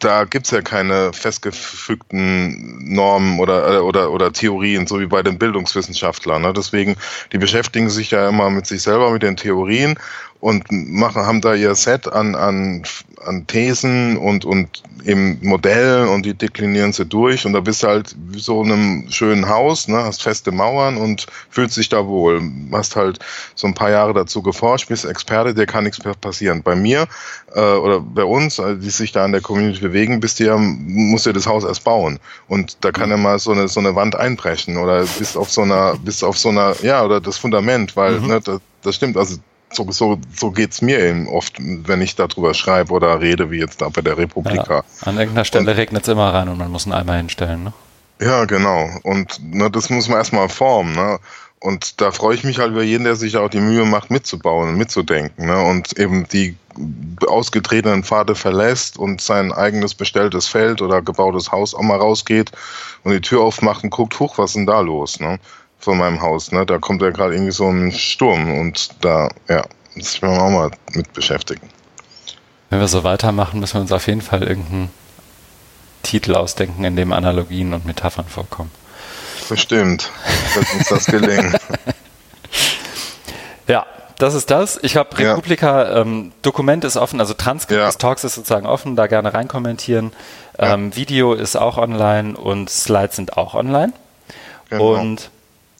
da 0.00 0.24
gibt's 0.24 0.50
ja 0.50 0.62
keine 0.62 1.12
festgefügten 1.12 2.92
Normen 2.92 3.38
oder, 3.38 3.74
äh, 3.74 3.78
oder, 3.78 4.10
oder 4.10 4.32
Theorien, 4.32 4.86
so 4.86 5.00
wie 5.00 5.06
bei 5.06 5.22
den 5.22 5.38
Bildungswissenschaftlern. 5.38 6.42
Ne? 6.42 6.52
Deswegen, 6.52 6.96
die 7.32 7.38
beschäftigen 7.38 7.88
sich 7.88 8.10
ja 8.10 8.28
immer 8.28 8.50
mit 8.50 8.66
sich 8.66 8.82
selber, 8.82 9.10
mit 9.10 9.22
den 9.22 9.36
Theorien 9.36 9.98
und 10.46 10.70
machen, 10.70 11.26
haben 11.26 11.40
da 11.40 11.54
ihr 11.54 11.74
Set 11.74 12.06
an, 12.06 12.36
an, 12.36 12.84
an 13.24 13.48
Thesen 13.48 14.16
und, 14.16 14.44
und 14.44 14.84
eben 15.04 15.40
Modellen 15.42 16.06
und 16.06 16.24
die 16.24 16.34
deklinieren 16.34 16.92
sie 16.92 17.04
durch 17.04 17.44
und 17.46 17.52
da 17.52 17.58
bist 17.58 17.82
du 17.82 17.88
halt 17.88 18.14
wie 18.28 18.38
so 18.38 18.62
einem 18.62 19.06
schönen 19.10 19.48
Haus, 19.48 19.88
ne, 19.88 19.96
hast 19.96 20.22
feste 20.22 20.52
Mauern 20.52 20.98
und 20.98 21.26
fühlst 21.50 21.76
dich 21.76 21.88
da 21.88 22.06
wohl. 22.06 22.40
Hast 22.70 22.94
halt 22.94 23.18
so 23.56 23.66
ein 23.66 23.74
paar 23.74 23.90
Jahre 23.90 24.14
dazu 24.14 24.40
geforscht, 24.40 24.88
bist 24.88 25.04
Experte, 25.04 25.52
dir 25.52 25.66
kann 25.66 25.82
nichts 25.82 26.04
mehr 26.04 26.14
passieren. 26.14 26.62
Bei 26.62 26.76
mir 26.76 27.08
äh, 27.52 27.60
oder 27.60 27.98
bei 27.98 28.22
uns, 28.22 28.60
äh, 28.60 28.76
die 28.76 28.90
sich 28.90 29.10
da 29.10 29.24
in 29.24 29.32
der 29.32 29.40
Community 29.40 29.80
bewegen, 29.80 30.20
bist 30.20 30.38
du 30.38 30.44
ja, 30.44 30.56
musst 30.56 31.26
du 31.26 31.32
das 31.32 31.48
Haus 31.48 31.64
erst 31.64 31.82
bauen 31.82 32.20
und 32.46 32.76
da 32.82 32.92
kann 32.92 33.10
ja 33.10 33.16
mal 33.16 33.40
so 33.40 33.50
eine, 33.50 33.66
so 33.66 33.80
eine 33.80 33.96
Wand 33.96 34.14
einbrechen 34.14 34.76
oder 34.76 35.06
bist 35.18 35.36
auf 35.36 35.50
so 35.50 35.62
einer, 35.62 35.96
bist 35.96 36.22
auf 36.22 36.38
so 36.38 36.50
einer, 36.50 36.76
ja, 36.82 37.04
oder 37.04 37.20
das 37.20 37.36
Fundament, 37.36 37.96
weil, 37.96 38.20
mhm. 38.20 38.26
ne, 38.28 38.40
das, 38.40 38.60
das 38.82 38.94
stimmt, 38.94 39.16
also 39.16 39.38
so, 39.70 39.90
so, 39.90 40.18
so 40.34 40.50
geht 40.50 40.72
es 40.72 40.82
mir 40.82 40.98
eben 41.00 41.28
oft, 41.28 41.56
wenn 41.58 42.00
ich 42.00 42.14
darüber 42.14 42.54
schreibe 42.54 42.92
oder 42.92 43.20
rede, 43.20 43.50
wie 43.50 43.58
jetzt 43.58 43.80
da 43.80 43.88
bei 43.88 44.00
der 44.00 44.16
Republika. 44.16 44.76
Ja, 44.76 45.06
an 45.08 45.18
irgendeiner 45.18 45.44
Stelle 45.44 45.76
regnet 45.76 46.02
es 46.02 46.08
immer 46.08 46.32
rein 46.32 46.48
und 46.48 46.58
man 46.58 46.70
muss 46.70 46.86
einen 46.86 46.94
Eimer 46.94 47.14
hinstellen, 47.14 47.64
ne? 47.64 47.72
Ja, 48.20 48.44
genau. 48.46 48.88
Und 49.02 49.40
ne, 49.42 49.70
das 49.70 49.90
muss 49.90 50.08
man 50.08 50.18
erstmal 50.18 50.48
formen. 50.48 50.94
Ne? 50.94 51.18
Und 51.60 52.00
da 52.00 52.12
freue 52.12 52.34
ich 52.34 52.44
mich 52.44 52.58
halt 52.58 52.70
über 52.72 52.82
jeden, 52.82 53.04
der 53.04 53.16
sich 53.16 53.36
auch 53.36 53.48
die 53.48 53.60
Mühe 53.60 53.84
macht, 53.84 54.10
mitzubauen 54.10 54.70
und 54.70 54.76
mitzudenken. 54.76 55.46
Ne? 55.46 55.62
Und 55.62 55.98
eben 55.98 56.26
die 56.28 56.56
ausgetretenen 57.26 58.04
Pfade 58.04 58.34
verlässt 58.34 58.98
und 58.98 59.20
sein 59.20 59.52
eigenes 59.52 59.94
bestelltes 59.94 60.46
Feld 60.48 60.82
oder 60.82 61.02
gebautes 61.02 61.52
Haus 61.52 61.74
auch 61.74 61.82
mal 61.82 61.98
rausgeht 61.98 62.52
und 63.04 63.12
die 63.12 63.20
Tür 63.20 63.42
aufmacht 63.42 63.84
und 63.84 63.90
guckt, 63.90 64.18
huch, 64.20 64.38
was 64.38 64.50
ist 64.50 64.56
denn 64.56 64.66
da 64.66 64.80
los? 64.80 65.20
Ne? 65.20 65.38
Von 65.78 65.98
meinem 65.98 66.20
Haus. 66.20 66.52
Ne? 66.52 66.66
Da 66.66 66.78
kommt 66.78 67.02
ja 67.02 67.10
gerade 67.10 67.34
irgendwie 67.34 67.52
so 67.52 67.68
ein 67.68 67.92
Sturm 67.92 68.58
und 68.58 69.04
da, 69.04 69.28
ja, 69.48 69.64
muss 69.94 70.14
ich 70.14 70.22
mir 70.22 70.28
auch 70.30 70.50
mal 70.50 70.70
mit 70.94 71.12
beschäftigen. 71.12 71.68
Wenn 72.70 72.80
wir 72.80 72.88
so 72.88 73.04
weitermachen, 73.04 73.60
müssen 73.60 73.74
wir 73.74 73.80
uns 73.82 73.92
auf 73.92 74.06
jeden 74.06 74.22
Fall 74.22 74.42
irgendeinen 74.42 74.90
Titel 76.02 76.34
ausdenken, 76.34 76.84
in 76.84 76.96
dem 76.96 77.12
Analogien 77.12 77.72
und 77.74 77.86
Metaphern 77.86 78.26
vorkommen. 78.26 78.70
Bestimmt, 79.48 80.10
wird 80.54 80.66
uns 80.74 80.88
das 80.88 81.06
gelingen. 81.06 81.56
ja, 83.68 83.86
das 84.18 84.34
ist 84.34 84.50
das. 84.50 84.78
Ich 84.82 84.96
habe 84.96 85.16
Republika, 85.16 85.82
ja. 85.82 86.00
ähm, 86.00 86.32
Dokument 86.42 86.84
ist 86.84 86.96
offen, 86.96 87.20
also 87.20 87.34
Transkript 87.34 87.78
ja. 87.78 87.86
des 87.86 87.98
Talks 87.98 88.24
ist 88.24 88.34
sozusagen 88.34 88.66
offen, 88.66 88.96
da 88.96 89.06
gerne 89.06 89.34
reinkommentieren. 89.34 90.12
Ähm, 90.58 90.90
ja. 90.90 90.96
Video 90.96 91.34
ist 91.34 91.56
auch 91.56 91.76
online 91.76 92.36
und 92.36 92.70
Slides 92.70 93.16
sind 93.16 93.36
auch 93.36 93.54
online. 93.54 93.92
Genau. 94.70 94.94
Und 94.94 95.30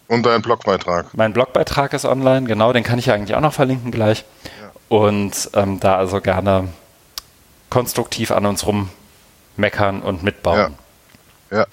und 0.08 0.24
dein 0.24 0.42
Blogbeitrag. 0.42 1.14
Mein 1.14 1.32
Blogbeitrag 1.32 1.92
ist 1.92 2.04
online, 2.04 2.46
genau, 2.46 2.72
den 2.72 2.84
kann 2.84 2.98
ich 2.98 3.06
ja 3.06 3.14
eigentlich 3.14 3.36
auch 3.36 3.40
noch 3.40 3.52
verlinken 3.52 3.90
gleich. 3.90 4.24
Ja. 4.44 4.70
Und 4.88 5.50
ähm, 5.54 5.80
da 5.80 5.96
also 5.96 6.20
gerne 6.20 6.68
konstruktiv 7.70 8.30
an 8.30 8.46
uns 8.46 8.64
rummeckern 8.66 10.02
und 10.02 10.22
mitbauen. 10.22 10.74
Ja. 11.50 11.58
ja. 11.58 11.66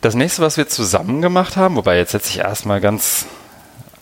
Das 0.00 0.14
nächste, 0.14 0.42
was 0.42 0.56
wir 0.56 0.68
zusammen 0.68 1.22
gemacht 1.22 1.56
haben, 1.56 1.76
wobei 1.76 1.96
jetzt 1.96 2.12
setze 2.12 2.30
ich 2.30 2.38
erstmal 2.38 2.80
ganz 2.80 3.26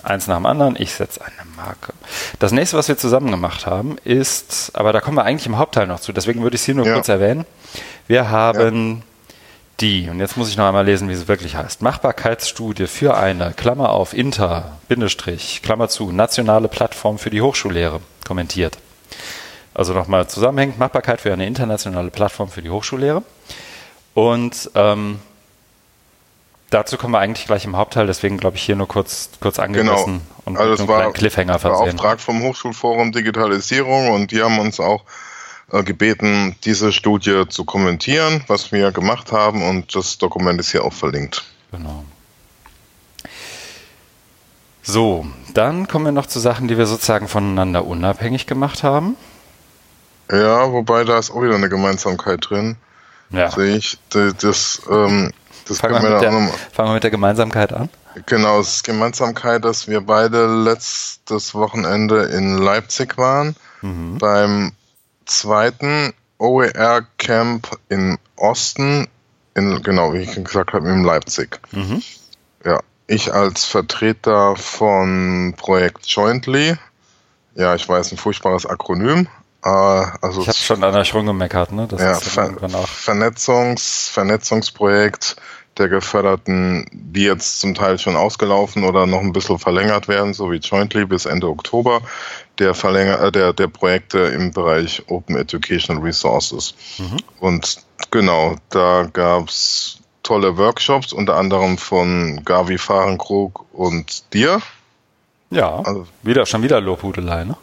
eins 0.02 0.26
nach 0.26 0.36
dem 0.36 0.46
anderen, 0.46 0.76
ich 0.78 0.94
setze 0.94 1.20
eine 1.22 1.50
Marke. 1.56 1.92
Das 2.38 2.52
nächste, 2.52 2.76
was 2.76 2.88
wir 2.88 2.96
zusammen 2.96 3.30
gemacht 3.30 3.66
haben, 3.66 3.96
ist, 4.04 4.70
aber 4.74 4.92
da 4.92 5.00
kommen 5.00 5.16
wir 5.16 5.24
eigentlich 5.24 5.46
im 5.46 5.58
Hauptteil 5.58 5.86
noch 5.86 6.00
zu, 6.00 6.12
deswegen 6.12 6.42
würde 6.42 6.54
ich 6.54 6.62
es 6.62 6.66
hier 6.66 6.74
nur 6.74 6.86
ja. 6.86 6.94
kurz 6.94 7.08
erwähnen. 7.08 7.44
Wir 8.06 8.30
haben 8.30 9.02
die, 9.80 10.08
und 10.08 10.20
jetzt 10.20 10.36
muss 10.36 10.48
ich 10.48 10.56
noch 10.56 10.66
einmal 10.66 10.86
lesen, 10.86 11.08
wie 11.08 11.12
es 11.12 11.28
wirklich 11.28 11.54
heißt, 11.56 11.82
Machbarkeitsstudie 11.82 12.86
für 12.86 13.16
eine, 13.16 13.52
Klammer 13.52 13.90
auf, 13.90 14.14
Inter, 14.14 14.78
Bindestrich, 14.88 15.60
Klammer 15.62 15.88
zu, 15.88 16.12
nationale 16.12 16.68
Plattform 16.68 17.18
für 17.18 17.30
die 17.30 17.42
Hochschullehre, 17.42 18.00
kommentiert. 18.26 18.78
Also 19.74 19.92
nochmal 19.92 20.26
zusammenhängend, 20.28 20.78
Machbarkeit 20.78 21.20
für 21.20 21.32
eine 21.32 21.46
internationale 21.46 22.10
Plattform 22.10 22.48
für 22.48 22.62
die 22.62 22.70
Hochschullehre. 22.70 23.22
Und 24.14 24.70
ähm, 24.74 25.18
dazu 26.70 26.96
kommen 26.96 27.12
wir 27.12 27.18
eigentlich 27.18 27.46
gleich 27.46 27.66
im 27.66 27.76
Hauptteil, 27.76 28.06
deswegen 28.06 28.38
glaube 28.38 28.56
ich 28.56 28.62
hier 28.62 28.76
nur 28.76 28.88
kurz, 28.88 29.28
kurz 29.40 29.58
angerissen 29.58 30.22
genau. 30.22 30.42
und 30.46 30.56
also 30.56 30.84
einen 30.84 30.86
kleinen 30.86 31.12
Cliffhanger 31.12 31.58
versehen. 31.58 31.96
Auftrag 31.96 32.20
vom 32.20 32.42
Hochschulforum 32.42 33.12
Digitalisierung 33.12 34.12
und 34.12 34.30
die 34.30 34.42
haben 34.42 34.58
uns 34.58 34.80
auch 34.80 35.02
äh, 35.72 35.82
gebeten, 35.82 36.56
diese 36.64 36.92
Studie 36.92 37.44
zu 37.48 37.64
kommentieren, 37.64 38.44
was 38.46 38.72
wir 38.72 38.92
gemacht 38.92 39.32
haben 39.32 39.62
und 39.68 39.94
das 39.94 40.18
Dokument 40.18 40.60
ist 40.60 40.70
hier 40.70 40.84
auch 40.84 40.92
verlinkt. 40.92 41.44
Genau. 41.72 42.04
So, 44.82 45.26
dann 45.52 45.88
kommen 45.88 46.04
wir 46.04 46.12
noch 46.12 46.26
zu 46.26 46.38
Sachen, 46.38 46.68
die 46.68 46.78
wir 46.78 46.86
sozusagen 46.86 47.26
voneinander 47.26 47.84
unabhängig 47.84 48.46
gemacht 48.46 48.84
haben. 48.84 49.16
Ja, 50.30 50.70
wobei 50.70 51.02
da 51.02 51.18
ist 51.18 51.30
auch 51.32 51.42
wieder 51.42 51.56
eine 51.56 51.68
Gemeinsamkeit 51.68 52.48
drin. 52.48 52.76
Ja. 53.30 53.50
Sehe 53.50 53.76
ich. 53.76 53.98
Das, 54.10 54.82
ähm, 54.88 55.32
das 55.66 55.80
fangen, 55.80 56.02
wir 56.02 56.20
der, 56.20 56.30
fangen 56.72 56.90
wir 56.90 56.94
mit 56.94 57.02
der 57.02 57.10
Gemeinsamkeit 57.10 57.72
an. 57.72 57.88
Genau, 58.26 58.60
es 58.60 58.76
ist 58.76 58.84
Gemeinsamkeit, 58.84 59.64
dass 59.64 59.88
wir 59.88 60.00
beide 60.00 60.46
letztes 60.46 61.54
Wochenende 61.54 62.22
in 62.26 62.56
Leipzig 62.56 63.18
waren, 63.18 63.56
mhm. 63.82 64.18
beim 64.18 64.72
zweiten 65.26 66.12
OER-Camp 66.38 67.68
in 67.88 68.18
Osten, 68.36 69.08
in, 69.54 69.82
genau, 69.82 70.12
wie 70.12 70.18
ich 70.18 70.34
gesagt 70.34 70.72
habe, 70.72 70.88
in 70.88 71.04
Leipzig. 71.04 71.60
Mhm. 71.72 72.02
Ja, 72.64 72.80
ich 73.06 73.32
als 73.32 73.64
Vertreter 73.64 74.56
von 74.56 75.54
Projekt 75.56 76.06
Jointly, 76.06 76.76
ja, 77.54 77.74
ich 77.74 77.88
weiß, 77.88 78.12
ein 78.12 78.18
furchtbares 78.18 78.66
Akronym. 78.66 79.28
Äh, 79.64 79.68
also 79.68 80.42
ich 80.42 80.48
habe 80.48 80.58
schon 80.58 80.84
an 80.84 80.94
euch 80.94 81.14
rumgemeckert, 81.14 81.72
ne? 81.72 81.86
Das 81.88 82.00
ja, 82.00 82.12
ist 82.12 82.24
Ver 82.24 82.54
Vernetzungs, 82.86 84.08
Vernetzungsprojekt 84.08 85.36
der 85.78 85.88
Geförderten, 85.88 86.86
die 86.92 87.24
jetzt 87.24 87.60
zum 87.60 87.74
Teil 87.74 87.98
schon 87.98 88.16
ausgelaufen 88.16 88.84
oder 88.84 89.06
noch 89.06 89.20
ein 89.20 89.32
bisschen 89.32 89.58
verlängert 89.58 90.08
werden, 90.08 90.32
so 90.32 90.50
wie 90.50 90.56
Jointly 90.56 91.04
bis 91.04 91.26
Ende 91.26 91.48
Oktober, 91.48 92.00
der, 92.58 92.74
Verlänger, 92.74 93.20
äh, 93.20 93.32
der, 93.32 93.52
der 93.52 93.68
Projekte 93.68 94.18
im 94.18 94.52
Bereich 94.52 95.02
Open 95.08 95.36
Educational 95.36 96.02
Resources. 96.02 96.74
Mhm. 96.98 97.16
Und 97.40 97.76
genau, 98.10 98.56
da 98.70 99.08
gab 99.12 99.48
es 99.48 99.98
tolle 100.22 100.56
Workshops, 100.56 101.12
unter 101.12 101.36
anderem 101.36 101.78
von 101.78 102.42
Gavi 102.44 102.78
Fahrenkrug 102.78 103.64
und 103.72 104.32
dir. 104.32 104.60
Ja, 105.50 105.76
also, 105.76 106.06
wieder, 106.22 106.44
schon 106.46 106.62
wieder 106.62 106.80
Lobhudelei, 106.80 107.44
ne? 107.44 107.56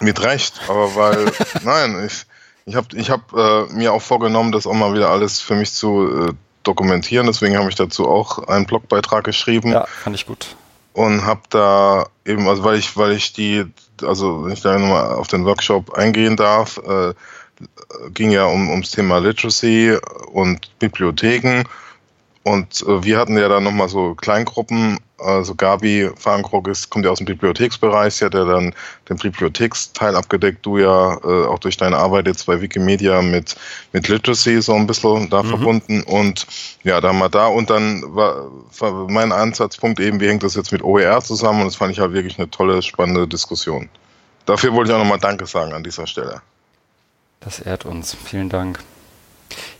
Mit 0.00 0.22
Recht, 0.22 0.60
aber 0.68 0.94
weil, 0.94 1.32
nein, 1.62 2.06
ich, 2.06 2.26
ich 2.66 2.74
habe 2.74 2.88
ich 2.94 3.10
hab, 3.10 3.32
äh, 3.32 3.64
mir 3.72 3.92
auch 3.92 4.02
vorgenommen, 4.02 4.52
das 4.52 4.66
auch 4.66 4.74
mal 4.74 4.94
wieder 4.94 5.10
alles 5.10 5.40
für 5.40 5.54
mich 5.54 5.72
zu 5.72 6.28
äh, 6.28 6.32
dokumentieren. 6.62 7.26
Deswegen 7.26 7.56
habe 7.56 7.68
ich 7.68 7.74
dazu 7.74 8.08
auch 8.08 8.46
einen 8.48 8.66
Blogbeitrag 8.66 9.24
geschrieben. 9.24 9.72
Ja, 9.72 9.86
fand 9.86 10.16
ich 10.16 10.26
gut. 10.26 10.56
Und 10.92 11.24
habe 11.24 11.42
da 11.50 12.06
eben, 12.24 12.48
also 12.48 12.64
weil 12.64 12.76
ich, 12.76 12.96
weil 12.96 13.12
ich 13.12 13.32
die, 13.32 13.64
also 14.02 14.44
wenn 14.44 14.52
ich 14.52 14.62
da 14.62 14.78
nochmal 14.78 15.14
auf 15.14 15.28
den 15.28 15.44
Workshop 15.44 15.94
eingehen 15.94 16.36
darf, 16.36 16.78
äh, 16.78 17.14
ging 18.14 18.30
ja 18.30 18.44
um, 18.44 18.70
ums 18.70 18.90
Thema 18.90 19.18
Literacy 19.18 19.96
und 20.32 20.78
Bibliotheken. 20.78 21.64
Und 22.42 22.82
äh, 22.82 23.04
wir 23.04 23.18
hatten 23.18 23.36
ja 23.36 23.48
dann 23.48 23.64
nochmal 23.64 23.88
so 23.88 24.14
Kleingruppen, 24.14 24.98
also 25.20 25.54
Gabi 25.54 26.10
Fahrenkrog 26.16 26.68
ist, 26.68 26.90
kommt 26.90 27.04
ja 27.04 27.10
aus 27.10 27.18
dem 27.18 27.26
Bibliotheksbereich, 27.26 28.14
sie 28.14 28.24
hat 28.24 28.34
ja 28.34 28.44
dann 28.44 28.74
den 29.08 29.16
Bibliotheksteil 29.16 30.16
abgedeckt, 30.16 30.64
du 30.64 30.78
ja 30.78 31.18
äh, 31.22 31.46
auch 31.46 31.58
durch 31.58 31.76
deine 31.76 31.96
Arbeit 31.96 32.26
jetzt 32.26 32.46
bei 32.46 32.60
Wikimedia 32.60 33.22
mit, 33.22 33.56
mit 33.92 34.08
Literacy 34.08 34.60
so 34.62 34.74
ein 34.74 34.86
bisschen 34.86 35.30
da 35.30 35.42
mhm. 35.42 35.48
verbunden 35.48 36.02
und 36.02 36.46
ja, 36.82 37.00
da 37.00 37.08
haben 37.08 37.18
wir 37.18 37.28
da 37.28 37.46
und 37.46 37.70
dann 37.70 38.02
war, 38.14 38.50
war 38.78 38.92
mein 39.10 39.32
Ansatzpunkt 39.32 40.00
eben, 40.00 40.20
wie 40.20 40.28
hängt 40.28 40.42
das 40.42 40.54
jetzt 40.54 40.72
mit 40.72 40.82
OER 40.82 41.20
zusammen 41.22 41.60
und 41.60 41.66
das 41.66 41.76
fand 41.76 41.92
ich 41.92 42.00
halt 42.00 42.12
wirklich 42.12 42.38
eine 42.38 42.50
tolle, 42.50 42.82
spannende 42.82 43.28
Diskussion. 43.28 43.88
Dafür 44.46 44.72
wollte 44.72 44.90
ich 44.90 44.94
auch 44.94 45.00
nochmal 45.00 45.18
Danke 45.18 45.46
sagen 45.46 45.72
an 45.72 45.84
dieser 45.84 46.06
Stelle. 46.06 46.40
Das 47.40 47.60
ehrt 47.60 47.84
uns. 47.84 48.16
Vielen 48.24 48.48
Dank. 48.48 48.80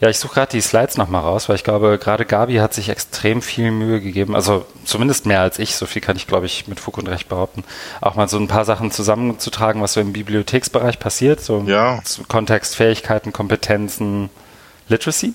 Ja, 0.01 0.09
ich 0.09 0.19
suche 0.19 0.35
gerade 0.35 0.53
die 0.53 0.61
Slides 0.61 0.97
nochmal 0.97 1.23
raus, 1.23 1.49
weil 1.49 1.57
ich 1.57 1.65
glaube, 1.65 1.99
gerade 1.99 2.25
Gabi 2.25 2.57
hat 2.57 2.75
sich 2.75 2.89
extrem 2.89 3.43
viel 3.43 3.71
Mühe 3.71 4.01
gegeben, 4.01 4.35
also 4.35 4.67
zumindest 4.85 5.27
mehr 5.27 5.41
als 5.41 5.59
ich, 5.59 5.77
so 5.77 5.87
viel 5.87 6.03
kann 6.03 6.17
ich, 6.17 6.27
glaube 6.27 6.47
ich, 6.47 6.67
mit 6.69 6.81
Fug 6.81 6.99
und 6.99 7.09
Recht 7.09 7.29
behaupten, 7.29 7.65
auch 8.01 8.15
mal 8.15 8.29
so 8.29 8.39
ein 8.39 8.49
paar 8.49 8.65
Sachen 8.65 8.91
zusammenzutragen, 8.91 9.83
was 9.83 9.95
so 9.95 10.01
im 10.01 10.13
Bibliotheksbereich 10.13 10.99
passiert, 10.99 11.41
so 11.41 11.63
ja. 11.67 12.03
Kontext, 12.29 12.77
Fähigkeiten, 12.77 13.33
Kompetenzen, 13.33 14.31
Literacy. 14.89 15.35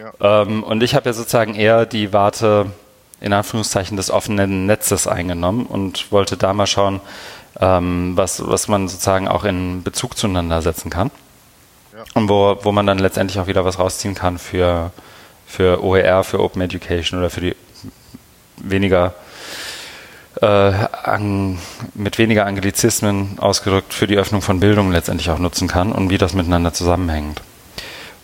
Ja. 0.00 0.42
Ähm, 0.42 0.62
und 0.62 0.82
ich 0.82 0.94
habe 0.94 1.08
ja 1.08 1.12
sozusagen 1.12 1.54
eher 1.54 1.86
die 1.86 2.12
Warte, 2.12 2.66
in 3.20 3.32
Anführungszeichen, 3.32 3.96
des 3.96 4.10
offenen 4.10 4.66
Netzes 4.66 5.06
eingenommen 5.06 5.66
und 5.66 6.10
wollte 6.12 6.36
da 6.36 6.52
mal 6.52 6.66
schauen, 6.66 7.00
ähm, 7.60 8.12
was, 8.16 8.46
was 8.46 8.68
man 8.68 8.88
sozusagen 8.88 9.28
auch 9.28 9.44
in 9.44 9.82
Bezug 9.82 10.16
zueinander 10.16 10.62
setzen 10.62 10.90
kann. 10.90 11.10
Und 12.14 12.28
wo, 12.28 12.56
wo 12.62 12.72
man 12.72 12.86
dann 12.86 12.98
letztendlich 12.98 13.38
auch 13.40 13.46
wieder 13.46 13.64
was 13.64 13.78
rausziehen 13.78 14.14
kann 14.14 14.38
für, 14.38 14.92
für 15.46 15.82
OER, 15.82 16.24
für 16.24 16.40
Open 16.40 16.62
Education 16.62 17.18
oder 17.18 17.30
für 17.30 17.40
die 17.40 17.56
weniger 18.56 19.14
äh, 20.40 20.46
an, 20.46 21.58
mit 21.94 22.18
weniger 22.18 22.46
Anglizismen 22.46 23.38
ausgedrückt 23.38 23.92
für 23.92 24.06
die 24.06 24.16
Öffnung 24.16 24.42
von 24.42 24.60
Bildung 24.60 24.92
letztendlich 24.92 25.30
auch 25.30 25.38
nutzen 25.38 25.68
kann 25.68 25.92
und 25.92 26.10
wie 26.10 26.18
das 26.18 26.34
miteinander 26.34 26.72
zusammenhängt. 26.72 27.42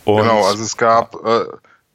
Und 0.04 0.22
genau, 0.22 0.44
also 0.44 0.62
es 0.62 0.76
gab 0.76 1.14
äh, 1.26 1.46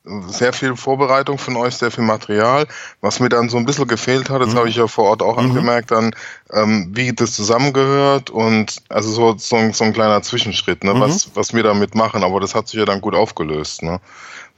sehr 0.04 0.52
viel 0.52 0.76
Vorbereitung 0.76 1.38
von 1.38 1.56
euch, 1.58 1.76
sehr 1.76 1.92
viel 1.92 2.04
Material. 2.04 2.68
Was 3.02 3.20
mir 3.20 3.30
dann 3.30 3.50
so 3.50 3.58
ein 3.58 3.66
bisschen 3.66 3.88
gefehlt 3.88 4.30
hat, 4.30 4.42
das 4.42 4.54
mhm. 4.54 4.58
habe 4.58 4.70
ich 4.70 4.76
ja 4.76 4.88
vor 4.88 5.06
Ort 5.06 5.22
auch 5.22 5.38
mhm. 5.38 5.50
angemerkt, 5.50 5.92
dann, 5.92 6.16
ähm, 6.52 6.90
wie 6.94 7.14
das 7.14 7.34
zusammengehört 7.34 8.30
und 8.30 8.82
also 8.90 9.12
so, 9.12 9.38
so, 9.38 9.72
so 9.72 9.84
ein 9.84 9.94
kleiner 9.94 10.22
Zwischenschritt, 10.24 10.84
ne, 10.84 10.94
mhm. 10.94 11.02
was, 11.02 11.30
was 11.36 11.54
wir 11.54 11.64
damit 11.64 11.94
machen, 11.94 12.24
aber 12.24 12.40
das 12.40 12.56
hat 12.56 12.68
sich 12.68 12.80
ja 12.80 12.86
dann 12.86 13.02
gut 13.02 13.14
aufgelöst. 13.14 13.84
Ne? 13.84 14.00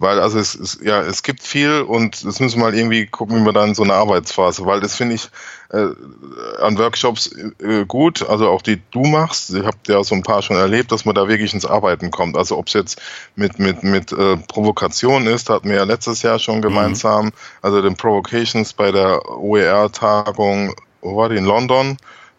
Weil 0.04 0.20
also 0.20 0.38
es, 0.38 0.54
es, 0.54 0.80
ja, 0.84 1.02
es 1.02 1.24
gibt 1.24 1.42
viel 1.42 1.82
und 1.82 2.26
das 2.26 2.42
müssen 2.42 2.60
wir 2.60 2.66
mal 2.66 2.76
irgendwie 2.76 3.06
gucken, 3.06 3.40
wie 3.40 3.46
wir 3.46 3.54
dann 3.54 3.74
so 3.74 3.84
eine 3.84 3.94
Arbeitsphase, 3.94 4.66
weil 4.66 4.82
das 4.82 4.96
finde 4.96 5.16
ich 5.16 5.30
äh, 5.72 5.88
an 6.62 6.78
Workshops 6.78 7.34
äh, 7.60 7.86
gut, 7.86 8.22
also 8.28 8.50
auch 8.50 8.62
die 8.62 8.82
du 8.92 9.06
machst, 9.06 9.52
ich 9.56 9.64
habe 9.64 9.78
ja 9.88 10.04
so 10.04 10.14
ein 10.14 10.22
paar 10.22 10.42
schon 10.42 10.58
erlebt, 10.58 10.92
dass 10.92 11.06
man 11.06 11.16
da 11.16 11.30
wirklich 11.30 11.54
ins 11.54 11.66
Arbeiten 11.66 12.12
kommt. 12.12 12.36
Also 12.36 12.58
ob 12.58 12.68
es 12.68 12.74
jetzt 12.74 13.02
mit, 13.38 13.60
mit, 13.60 13.84
mit 13.84 14.12
äh, 14.12 14.36
Provokation 14.36 15.26
ist, 15.26 15.50
hatten 15.50 15.70
wir 15.70 15.78
ja 15.78 15.84
letztes 15.86 16.22
Jahr 16.22 16.38
schon 16.38 16.58
mhm. 16.58 16.64
gemeinsam, 16.64 17.28
mhm. 17.28 17.32
also 17.62 17.82
den 17.82 17.96
Provocations 17.96 18.74
bei 18.74 18.92
der 18.92 19.26
OER-Tagung, 19.30 20.76
wo 21.00 21.16
war 21.16 21.30
die, 21.30 21.38
in 21.38 21.46
London, 21.46 21.96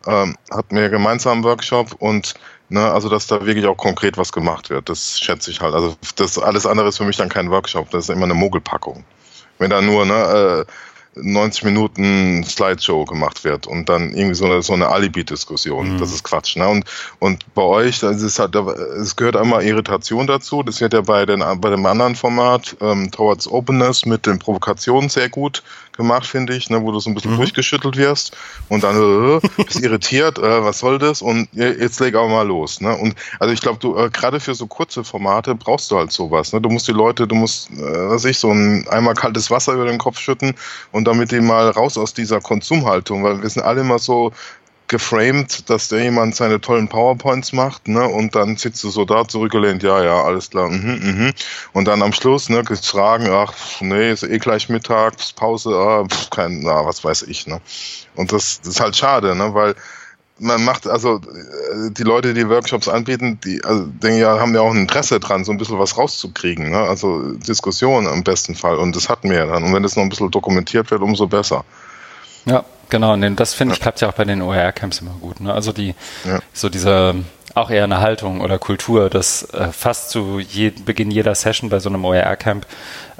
ähm, 0.06 0.36
hatten 0.50 0.76
wir 0.76 0.90
gemeinsam 0.90 1.38
einen 1.38 1.44
Workshop 1.44 1.94
und 1.98 2.34
Ne, 2.70 2.80
also 2.90 3.10
dass 3.10 3.26
da 3.26 3.44
wirklich 3.44 3.66
auch 3.66 3.76
konkret 3.76 4.16
was 4.16 4.32
gemacht 4.32 4.70
wird, 4.70 4.88
das 4.88 5.20
schätze 5.20 5.50
ich 5.50 5.60
halt. 5.60 5.74
Also 5.74 5.96
das 6.16 6.38
alles 6.38 6.66
andere 6.66 6.88
ist 6.88 6.96
für 6.96 7.04
mich 7.04 7.16
dann 7.16 7.28
kein 7.28 7.50
Workshop, 7.50 7.90
das 7.90 8.04
ist 8.04 8.10
immer 8.10 8.24
eine 8.24 8.34
Mogelpackung. 8.34 9.04
Wenn 9.58 9.70
da 9.70 9.82
nur 9.82 10.06
ne, 10.06 10.64
äh, 10.66 10.72
90 11.16 11.64
Minuten 11.64 12.44
Slideshow 12.44 13.04
gemacht 13.04 13.44
wird 13.44 13.66
und 13.66 13.88
dann 13.88 14.14
irgendwie 14.14 14.34
so 14.34 14.46
eine, 14.46 14.62
so 14.62 14.72
eine 14.72 14.88
Alibi-Diskussion. 14.88 15.94
Mhm. 15.94 15.98
Das 15.98 16.12
ist 16.12 16.24
Quatsch. 16.24 16.56
Ne? 16.56 16.68
Und, 16.68 16.84
und 17.18 17.54
bei 17.54 17.62
euch, 17.62 18.00
das 18.00 18.22
ist 18.22 18.38
halt, 18.38 18.54
es 18.56 19.14
gehört 19.14 19.36
einmal 19.36 19.62
Irritation 19.62 20.26
dazu. 20.26 20.62
Das 20.62 20.80
wird 20.80 20.92
ja 20.92 21.02
bei, 21.02 21.24
den, 21.26 21.44
bei 21.60 21.70
dem 21.70 21.86
anderen 21.86 22.16
Format, 22.16 22.76
ähm, 22.80 23.10
Towards 23.10 23.46
Openness, 23.48 24.06
mit 24.06 24.26
den 24.26 24.38
Provokationen 24.38 25.08
sehr 25.08 25.28
gut 25.28 25.62
gemacht, 25.96 26.26
finde 26.26 26.56
ich, 26.56 26.68
ne? 26.70 26.82
wo 26.82 26.90
du 26.90 26.98
so 26.98 27.10
ein 27.10 27.14
bisschen 27.14 27.32
mhm. 27.32 27.36
durchgeschüttelt 27.36 27.96
wirst 27.96 28.36
und 28.68 28.82
dann 28.82 28.96
äh, 28.96 29.40
bist 29.64 29.80
irritiert, 29.80 30.38
äh, 30.38 30.64
was 30.64 30.80
soll 30.80 30.98
das? 30.98 31.22
Und 31.22 31.48
jetzt 31.52 32.00
leg 32.00 32.16
auch 32.16 32.28
mal 32.28 32.46
los. 32.46 32.80
Ne? 32.80 32.96
Und 32.96 33.14
also 33.38 33.54
ich 33.54 33.60
glaube, 33.60 33.78
du 33.78 33.96
äh, 33.96 34.10
gerade 34.10 34.40
für 34.40 34.54
so 34.54 34.66
kurze 34.66 35.04
Formate 35.04 35.54
brauchst 35.54 35.90
du 35.92 35.96
halt 35.96 36.10
sowas. 36.10 36.52
Ne? 36.52 36.60
Du 36.60 36.68
musst 36.68 36.88
die 36.88 36.92
Leute, 36.92 37.28
du 37.28 37.36
musst, 37.36 37.70
äh, 37.70 38.08
was 38.08 38.24
ich, 38.24 38.38
so 38.38 38.50
ein 38.50 38.86
einmal 38.88 39.14
kaltes 39.14 39.50
Wasser 39.50 39.74
über 39.74 39.84
den 39.84 39.98
Kopf 39.98 40.18
schütten 40.18 40.54
und 40.90 41.04
und 41.04 41.08
damit 41.08 41.32
die 41.32 41.40
mal 41.40 41.68
raus 41.68 41.98
aus 41.98 42.14
dieser 42.14 42.40
Konsumhaltung, 42.40 43.22
weil 43.24 43.42
wir 43.42 43.50
sind 43.50 43.62
alle 43.62 43.82
immer 43.82 43.98
so 43.98 44.32
geframed, 44.94 45.68
dass 45.68 45.88
der 45.88 46.04
jemand 46.04 46.36
seine 46.36 46.60
tollen 46.60 46.86
PowerPoints 46.86 47.52
macht, 47.52 47.88
ne, 47.88 48.06
und 48.06 48.36
dann 48.36 48.56
sitzt 48.56 48.84
du 48.84 48.90
so 48.90 49.04
da 49.04 49.26
zurückgelehnt, 49.26 49.82
ja, 49.82 50.04
ja, 50.04 50.22
alles 50.22 50.50
klar, 50.50 50.68
mhm, 50.68 51.00
mhm. 51.02 51.32
Und 51.72 51.88
dann 51.88 52.00
am 52.00 52.12
Schluss, 52.12 52.48
ne, 52.48 52.62
Fragen, 52.64 53.28
ach, 53.28 53.52
nee, 53.80 54.12
ist 54.12 54.22
eh 54.22 54.38
gleich 54.38 54.68
mittags, 54.68 55.32
Pause, 55.32 55.70
ah, 55.70 56.04
pf, 56.08 56.30
kein, 56.30 56.60
na, 56.60 56.86
was 56.86 57.02
weiß 57.02 57.22
ich, 57.22 57.48
ne. 57.48 57.60
Und 58.14 58.30
das, 58.30 58.60
das 58.60 58.74
ist 58.74 58.80
halt 58.80 58.94
schade, 58.94 59.34
ne, 59.34 59.52
weil 59.52 59.74
man 60.38 60.64
macht, 60.64 60.86
also 60.86 61.20
die 61.90 62.02
Leute, 62.04 62.34
die 62.34 62.48
Workshops 62.48 62.86
anbieten, 62.86 63.40
die 63.44 63.64
also, 63.64 63.86
denke 63.86 64.20
ja, 64.20 64.38
haben 64.38 64.54
ja 64.54 64.60
auch 64.60 64.70
ein 64.70 64.82
Interesse 64.82 65.18
dran, 65.18 65.44
so 65.44 65.50
ein 65.50 65.58
bisschen 65.58 65.78
was 65.78 65.96
rauszukriegen. 65.96 66.70
Ne? 66.70 66.78
Also 66.78 67.34
Diskussion 67.34 68.06
im 68.06 68.24
besten 68.24 68.56
Fall. 68.56 68.78
Und 68.78 68.96
das 68.96 69.08
hatten 69.08 69.30
wir 69.30 69.36
ja 69.38 69.46
dann. 69.46 69.62
Und 69.62 69.72
wenn 69.72 69.84
das 69.84 69.94
noch 69.94 70.02
ein 70.02 70.08
bisschen 70.08 70.32
dokumentiert 70.32 70.90
wird, 70.90 71.02
umso 71.02 71.28
besser. 71.28 71.64
Ja, 72.46 72.64
genau. 72.94 73.14
Und 73.14 73.36
das 73.40 73.54
finde 73.54 73.74
ich 73.74 73.80
klappt 73.80 74.00
ja 74.00 74.08
auch 74.08 74.12
bei 74.12 74.24
den 74.24 74.40
OER-Camps 74.40 75.00
immer 75.00 75.16
gut. 75.20 75.40
Ne? 75.40 75.52
Also 75.52 75.72
die, 75.72 75.94
ja. 76.24 76.38
so 76.52 76.68
diese 76.68 77.16
auch 77.54 77.70
eher 77.70 77.84
eine 77.84 78.00
Haltung 78.00 78.40
oder 78.40 78.58
Kultur, 78.58 79.10
dass 79.10 79.42
äh, 79.52 79.68
fast 79.72 80.10
zu 80.10 80.38
je, 80.40 80.70
Beginn 80.70 81.10
jeder 81.10 81.34
Session 81.34 81.70
bei 81.70 81.80
so 81.80 81.88
einem 81.88 82.04
OER-Camp 82.04 82.66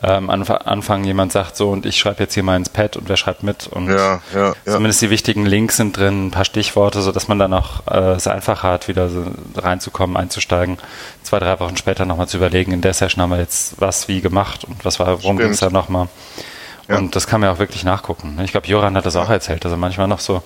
ähm, 0.02 0.30
Anf 0.30 0.50
Anfang 0.50 1.04
jemand 1.04 1.32
sagt 1.32 1.56
so 1.56 1.70
und 1.70 1.86
ich 1.86 1.98
schreibe 1.98 2.22
jetzt 2.22 2.34
hier 2.34 2.42
mal 2.42 2.56
ins 2.56 2.68
Pad 2.68 2.96
und 2.96 3.08
wer 3.08 3.16
schreibt 3.16 3.42
mit 3.42 3.68
und 3.68 3.88
ja, 3.88 4.20
ja, 4.34 4.54
zumindest 4.64 5.02
die 5.02 5.10
wichtigen 5.10 5.46
Links 5.46 5.76
sind 5.76 5.96
drin, 5.96 6.26
ein 6.26 6.30
paar 6.30 6.44
Stichworte, 6.44 7.00
so 7.00 7.12
dass 7.12 7.28
man 7.28 7.38
dann 7.38 7.52
auch 7.52 7.86
äh, 7.88 8.12
es 8.12 8.26
einfacher 8.26 8.70
hat, 8.72 8.88
wieder 8.88 9.08
so 9.08 9.24
reinzukommen, 9.56 10.16
einzusteigen, 10.16 10.78
zwei, 11.22 11.38
drei 11.38 11.58
Wochen 11.60 11.76
später 11.76 12.04
nochmal 12.04 12.28
zu 12.28 12.36
überlegen, 12.36 12.72
in 12.72 12.80
der 12.80 12.92
Session 12.92 13.22
haben 13.22 13.30
wir 13.30 13.38
jetzt 13.38 13.80
was 13.80 14.08
wie 14.08 14.20
gemacht 14.20 14.64
und 14.64 14.84
was 14.84 14.98
war, 14.98 15.22
worum 15.22 15.38
ging 15.38 15.50
es 15.50 15.60
da 15.60 15.70
nochmal. 15.70 16.08
Und 16.88 17.16
das 17.16 17.26
kann 17.26 17.40
man 17.40 17.50
auch 17.50 17.58
wirklich 17.58 17.84
nachgucken. 17.84 18.36
Ne? 18.36 18.44
Ich 18.44 18.50
glaube, 18.50 18.66
Joran 18.66 18.96
hat 18.96 19.06
das 19.06 19.16
auch 19.16 19.30
erzählt, 19.30 19.64
dass 19.64 19.72
er 19.72 19.78
manchmal 19.78 20.08
noch 20.08 20.20
so 20.20 20.42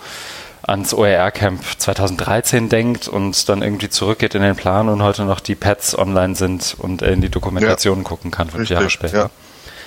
ans 0.62 0.92
OER-Camp 0.92 1.62
2013 1.78 2.68
denkt 2.68 3.08
und 3.08 3.48
dann 3.48 3.62
irgendwie 3.62 3.88
zurückgeht 3.88 4.34
in 4.34 4.42
den 4.42 4.54
Plan 4.54 4.88
und 4.88 5.02
heute 5.02 5.24
noch 5.24 5.40
die 5.40 5.54
Pads 5.54 5.96
online 5.96 6.34
sind 6.34 6.76
und 6.78 7.02
in 7.02 7.20
die 7.20 7.30
Dokumentation 7.30 7.98
ja, 7.98 8.04
gucken 8.04 8.30
kann 8.30 8.50
fünf 8.50 8.68
Jahre 8.68 8.90
später. 8.90 9.18
Ja. 9.18 9.30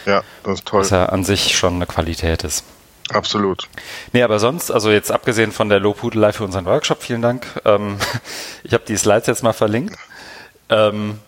Ja, 0.06 0.24
das 0.44 0.56
ist 0.56 0.66
toll. 0.66 0.82
Was 0.82 0.90
ja 0.90 1.06
an 1.08 1.24
sich 1.24 1.56
schon 1.56 1.76
eine 1.76 1.86
Qualität 1.86 2.44
ist. 2.44 2.64
Absolut. 3.10 3.68
Nee, 4.14 4.24
aber 4.24 4.40
sonst, 4.40 4.72
also 4.72 4.90
jetzt 4.90 5.12
abgesehen 5.12 5.52
von 5.52 5.70
der 5.70 5.80
Lobhudelei 5.80 6.32
für 6.32 6.44
unseren 6.44 6.66
Workshop, 6.66 7.04
vielen 7.04 7.22
Dank. 7.22 7.46
Ähm, 7.66 7.98
ich 8.64 8.74
habe 8.74 8.84
die 8.88 8.98
Slides 8.98 9.28
jetzt 9.28 9.44
mal 9.44 9.54
verlinkt. 9.54 9.96
Ähm, 10.70 11.20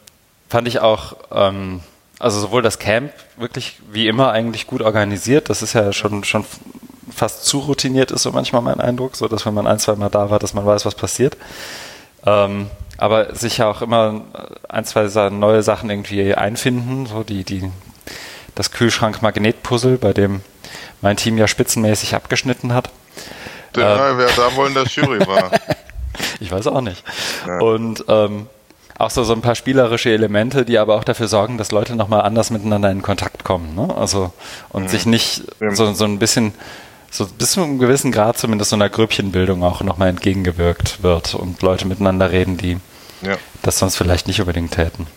fand 0.50 0.68
ich 0.68 0.80
auch, 0.80 1.18
ähm, 1.32 1.82
also 2.24 2.40
sowohl 2.40 2.62
das 2.62 2.80
Camp 2.80 3.12
wirklich 3.36 3.80
wie 3.92 4.08
immer 4.08 4.32
eigentlich 4.32 4.66
gut 4.66 4.82
organisiert. 4.82 5.50
Das 5.50 5.62
ist 5.62 5.74
ja 5.74 5.92
schon, 5.92 6.24
schon 6.24 6.46
fast 7.14 7.46
zu 7.46 7.60
routiniert, 7.60 8.12
ist 8.12 8.24
so 8.24 8.32
manchmal 8.32 8.62
mein 8.62 8.80
Eindruck, 8.80 9.18
so 9.18 9.28
dass 9.28 9.46
wenn 9.46 9.54
man 9.54 9.68
ein, 9.68 9.78
zwei 9.78 9.96
Mal 9.96 10.10
da 10.10 10.30
war, 10.30 10.40
dass 10.40 10.54
man 10.54 10.66
weiß, 10.66 10.86
was 10.86 10.96
passiert. 10.96 11.36
Ähm, 12.26 12.70
aber 12.98 13.36
sich 13.36 13.58
ja 13.58 13.70
auch 13.70 13.82
immer 13.82 14.22
ein, 14.70 14.86
zwei 14.86 15.30
neue 15.32 15.64
Sachen 15.64 15.90
irgendwie 15.90 16.34
einfinden, 16.34 17.08
so 17.08 17.24
die, 17.24 17.44
die 17.44 17.70
das 18.56 18.72
Kühlschrank-Magnet-Puzzle, 18.72 19.98
bei 19.98 20.14
dem 20.14 20.42
mein 21.02 21.18
Team 21.18 21.38
ja 21.38 21.50
spitzenmäßig 21.50 22.16
abgeschnitten 22.16 22.74
hat. 22.74 22.90
Ja, 23.76 24.12
ähm, 24.12 24.18
wer 24.18 24.30
da 24.30 24.56
wohl 24.56 24.68
in 24.68 24.76
der 24.76 24.86
Jury 24.86 25.20
war. 25.28 25.52
ich 26.40 26.50
weiß 26.50 26.68
auch 26.68 26.82
nicht. 26.82 27.04
Ja. 27.46 27.60
Und 27.60 28.06
ähm, 28.08 28.48
auch 28.98 29.10
so, 29.10 29.24
so 29.24 29.34
ein 29.34 29.42
paar 29.42 29.56
spielerische 29.56 30.12
Elemente, 30.12 30.66
die 30.66 30.78
aber 30.78 30.96
auch 30.96 31.04
dafür 31.04 31.28
sorgen, 31.28 31.58
dass 31.58 31.72
Leute 31.72 31.96
nochmal 31.96 32.22
anders 32.22 32.50
miteinander 32.50 32.92
in 32.92 33.02
Kontakt 33.02 33.44
kommen. 33.44 33.76
Ne? 33.76 33.94
Also 33.96 34.32
und 34.70 34.84
mhm. 34.84 34.88
sich 34.88 35.06
nicht 35.06 35.44
so, 35.72 35.94
so 35.94 36.06
ein 36.06 36.20
bisschen, 36.20 36.54
so 37.10 37.26
bis 37.26 37.52
zu 37.52 37.64
einem 37.64 37.80
gewissen 37.80 38.12
Grad 38.12 38.38
zumindest 38.38 38.70
so 38.70 38.76
einer 38.76 38.90
Grüppchenbildung 38.90 39.64
auch 39.64 39.82
nochmal 39.82 40.10
entgegengewirkt 40.10 41.04
wird 41.04 41.36
und 41.36 41.62
Leute 41.62 41.88
miteinander 41.88 42.32
reden, 42.32 42.58
die 42.58 42.78
ja. 43.22 43.38
das 43.62 43.80
sonst 43.80 43.96
vielleicht 43.96 44.28
nicht 44.28 44.40
unbedingt 44.40 44.74
täten. 44.74 45.08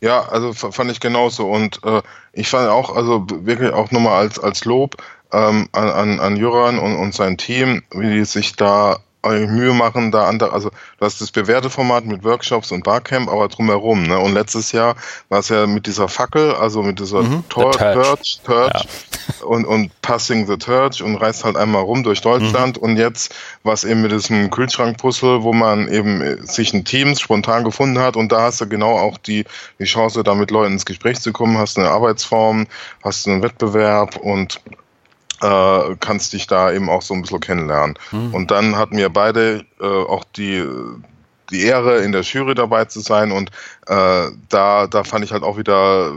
Ja, 0.00 0.28
also 0.28 0.52
fand 0.52 0.90
ich 0.90 1.00
genauso. 1.00 1.48
Und 1.48 1.80
äh, 1.84 2.02
ich 2.32 2.48
fand 2.48 2.68
auch, 2.68 2.94
also 2.94 3.26
wirklich 3.28 3.72
auch 3.72 3.90
nochmal 3.90 4.20
als, 4.20 4.38
als 4.38 4.64
Lob 4.64 4.96
ähm, 5.32 5.68
an, 5.72 5.90
an, 5.90 6.20
an 6.20 6.36
Juran 6.36 6.78
und, 6.78 6.96
und 6.96 7.14
sein 7.14 7.36
Team, 7.36 7.82
wie 7.90 8.10
die 8.10 8.24
sich 8.24 8.54
da 8.54 8.98
Mühe 9.26 9.74
machen, 9.74 10.10
da 10.10 10.28
andere, 10.28 10.52
also 10.52 10.70
du 10.70 11.04
hast 11.04 11.20
das 11.20 11.30
bewährte 11.30 11.70
Format 11.70 12.04
mit 12.06 12.24
Workshops 12.24 12.72
und 12.72 12.84
Barcamp, 12.84 13.28
aber 13.28 13.48
drumherum, 13.48 14.04
ne? 14.04 14.18
Und 14.18 14.32
letztes 14.32 14.72
Jahr 14.72 14.96
war 15.28 15.40
es 15.40 15.48
ja 15.48 15.66
mit 15.66 15.86
dieser 15.86 16.08
Fackel, 16.08 16.54
also 16.54 16.82
mit 16.82 17.00
dieser 17.00 17.22
mhm, 17.22 17.44
Tor 17.48 17.72
Turch, 17.72 18.40
Turch 18.44 18.72
ja. 18.72 19.44
und, 19.44 19.64
und 19.64 19.90
Passing 20.02 20.46
the 20.46 20.56
Turch 20.56 21.02
und 21.02 21.16
reist 21.16 21.44
halt 21.44 21.56
einmal 21.56 21.82
rum 21.82 22.04
durch 22.04 22.20
Deutschland 22.20 22.76
mhm. 22.76 22.82
und 22.82 22.96
jetzt 22.96 23.34
war 23.64 23.74
es 23.74 23.84
eben 23.84 24.02
mit 24.02 24.12
diesem 24.12 24.50
Kühlschrankpuzzle, 24.50 25.42
wo 25.42 25.52
man 25.52 25.88
eben 25.88 26.46
sich 26.46 26.72
ein 26.72 26.84
Team 26.84 27.14
spontan 27.16 27.64
gefunden 27.64 27.98
hat 27.98 28.16
und 28.16 28.30
da 28.30 28.42
hast 28.42 28.60
du 28.60 28.68
genau 28.68 28.98
auch 28.98 29.18
die, 29.18 29.44
die 29.78 29.84
Chance, 29.84 30.22
da 30.22 30.34
mit 30.34 30.50
Leuten 30.50 30.74
ins 30.74 30.86
Gespräch 30.86 31.20
zu 31.20 31.32
kommen, 31.32 31.58
hast 31.58 31.78
eine 31.78 31.90
Arbeitsform, 31.90 32.66
hast 33.02 33.26
einen 33.26 33.42
Wettbewerb 33.42 34.16
und 34.16 34.60
äh, 35.42 35.96
kannst 36.00 36.32
dich 36.32 36.46
da 36.46 36.72
eben 36.72 36.88
auch 36.88 37.02
so 37.02 37.14
ein 37.14 37.22
bisschen 37.22 37.40
kennenlernen. 37.40 37.98
Mhm. 38.12 38.34
Und 38.34 38.50
dann 38.50 38.76
hatten 38.76 38.96
wir 38.96 39.08
beide 39.08 39.64
äh, 39.80 39.84
auch 39.84 40.24
die 40.24 40.64
die 41.50 41.62
Ehre, 41.62 41.98
in 41.98 42.12
der 42.12 42.22
Jury 42.22 42.54
dabei 42.54 42.84
zu 42.84 43.00
sein 43.00 43.32
und 43.32 43.50
äh, 43.86 44.26
da, 44.50 44.86
da 44.86 45.04
fand 45.04 45.24
ich 45.24 45.32
halt 45.32 45.42
auch 45.42 45.56
wieder 45.56 46.12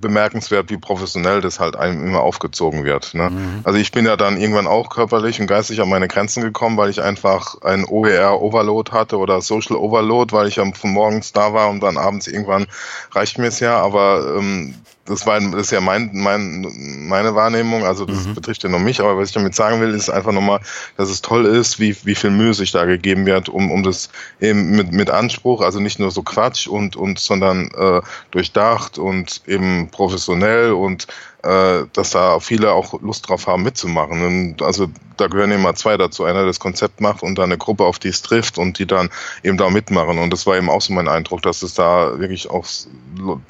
bemerkenswert, 0.00 0.70
wie 0.70 0.76
professionell 0.76 1.40
das 1.40 1.58
halt 1.58 1.76
einem 1.76 2.06
immer 2.06 2.20
aufgezogen 2.20 2.84
wird. 2.84 3.14
Ne? 3.14 3.30
Mhm. 3.30 3.60
Also 3.64 3.78
ich 3.78 3.90
bin 3.90 4.06
ja 4.06 4.16
dann 4.16 4.40
irgendwann 4.40 4.66
auch 4.66 4.90
körperlich 4.90 5.40
und 5.40 5.46
geistig 5.48 5.80
an 5.80 5.88
meine 5.88 6.08
Grenzen 6.08 6.42
gekommen, 6.42 6.76
weil 6.76 6.90
ich 6.90 7.02
einfach 7.02 7.60
ein 7.62 7.84
OER-Overload 7.84 8.92
hatte 8.92 9.18
oder 9.18 9.40
Social 9.40 9.76
Overload, 9.76 10.32
weil 10.32 10.46
ich 10.46 10.56
ja 10.56 10.72
von 10.72 10.92
morgens 10.92 11.32
da 11.32 11.52
war 11.52 11.68
und 11.68 11.80
dann 11.82 11.96
abends 11.96 12.28
irgendwann 12.28 12.66
reicht 13.12 13.38
mir 13.38 13.48
es 13.48 13.60
ja, 13.60 13.78
aber 13.78 14.36
ähm, 14.38 14.74
das 15.08 15.26
war 15.26 15.40
das 15.40 15.62
ist 15.62 15.70
ja 15.72 15.80
mein, 15.80 16.10
mein, 16.12 16.66
meine 17.08 17.34
Wahrnehmung, 17.34 17.84
also 17.84 18.04
das 18.04 18.26
mhm. 18.26 18.34
betrifft 18.34 18.62
ja 18.62 18.68
nur 18.68 18.80
mich, 18.80 19.00
aber 19.00 19.16
was 19.16 19.28
ich 19.28 19.34
damit 19.34 19.54
sagen 19.54 19.80
will, 19.80 19.94
ist 19.94 20.10
einfach 20.10 20.32
nochmal, 20.32 20.60
dass 20.96 21.08
es 21.08 21.22
toll 21.22 21.46
ist, 21.46 21.80
wie, 21.80 21.96
wie 22.04 22.14
viel 22.14 22.30
Mühe 22.30 22.54
sich 22.54 22.72
da 22.72 22.84
gegeben 22.84 23.26
wird, 23.26 23.48
um, 23.48 23.70
um 23.70 23.82
das 23.82 24.10
eben 24.40 24.70
mit, 24.70 24.92
mit 24.92 25.10
Anspruch, 25.10 25.62
also 25.62 25.80
nicht 25.80 25.98
nur 25.98 26.10
so 26.10 26.22
Quatsch 26.22 26.66
und, 26.66 26.96
und 26.96 27.18
sondern 27.18 27.70
äh, 27.76 28.00
durchdacht 28.30 28.98
und 28.98 29.42
eben 29.46 29.88
professionell 29.90 30.72
und 30.72 31.06
äh, 31.42 31.84
dass 31.92 32.10
da 32.10 32.40
viele 32.40 32.72
auch 32.72 33.00
Lust 33.00 33.28
drauf 33.28 33.46
haben 33.46 33.62
mitzumachen. 33.62 34.24
Und 34.24 34.62
also 34.62 34.88
da 35.16 35.28
gehören 35.28 35.52
immer 35.52 35.74
zwei 35.74 35.96
dazu. 35.96 36.24
Einer, 36.24 36.40
der 36.40 36.46
das 36.46 36.60
Konzept 36.60 37.00
macht 37.00 37.22
und 37.22 37.38
dann 37.38 37.46
eine 37.46 37.58
Gruppe, 37.58 37.84
auf 37.84 37.98
die 37.98 38.08
es 38.08 38.22
trifft 38.22 38.58
und 38.58 38.78
die 38.78 38.86
dann 38.86 39.08
eben 39.42 39.56
da 39.56 39.70
mitmachen. 39.70 40.18
Und 40.18 40.32
das 40.32 40.46
war 40.46 40.56
eben 40.56 40.68
auch 40.68 40.80
so 40.80 40.92
mein 40.92 41.08
Eindruck, 41.08 41.42
dass 41.42 41.62
es 41.62 41.74
da 41.74 42.18
wirklich 42.18 42.50
auch 42.50 42.66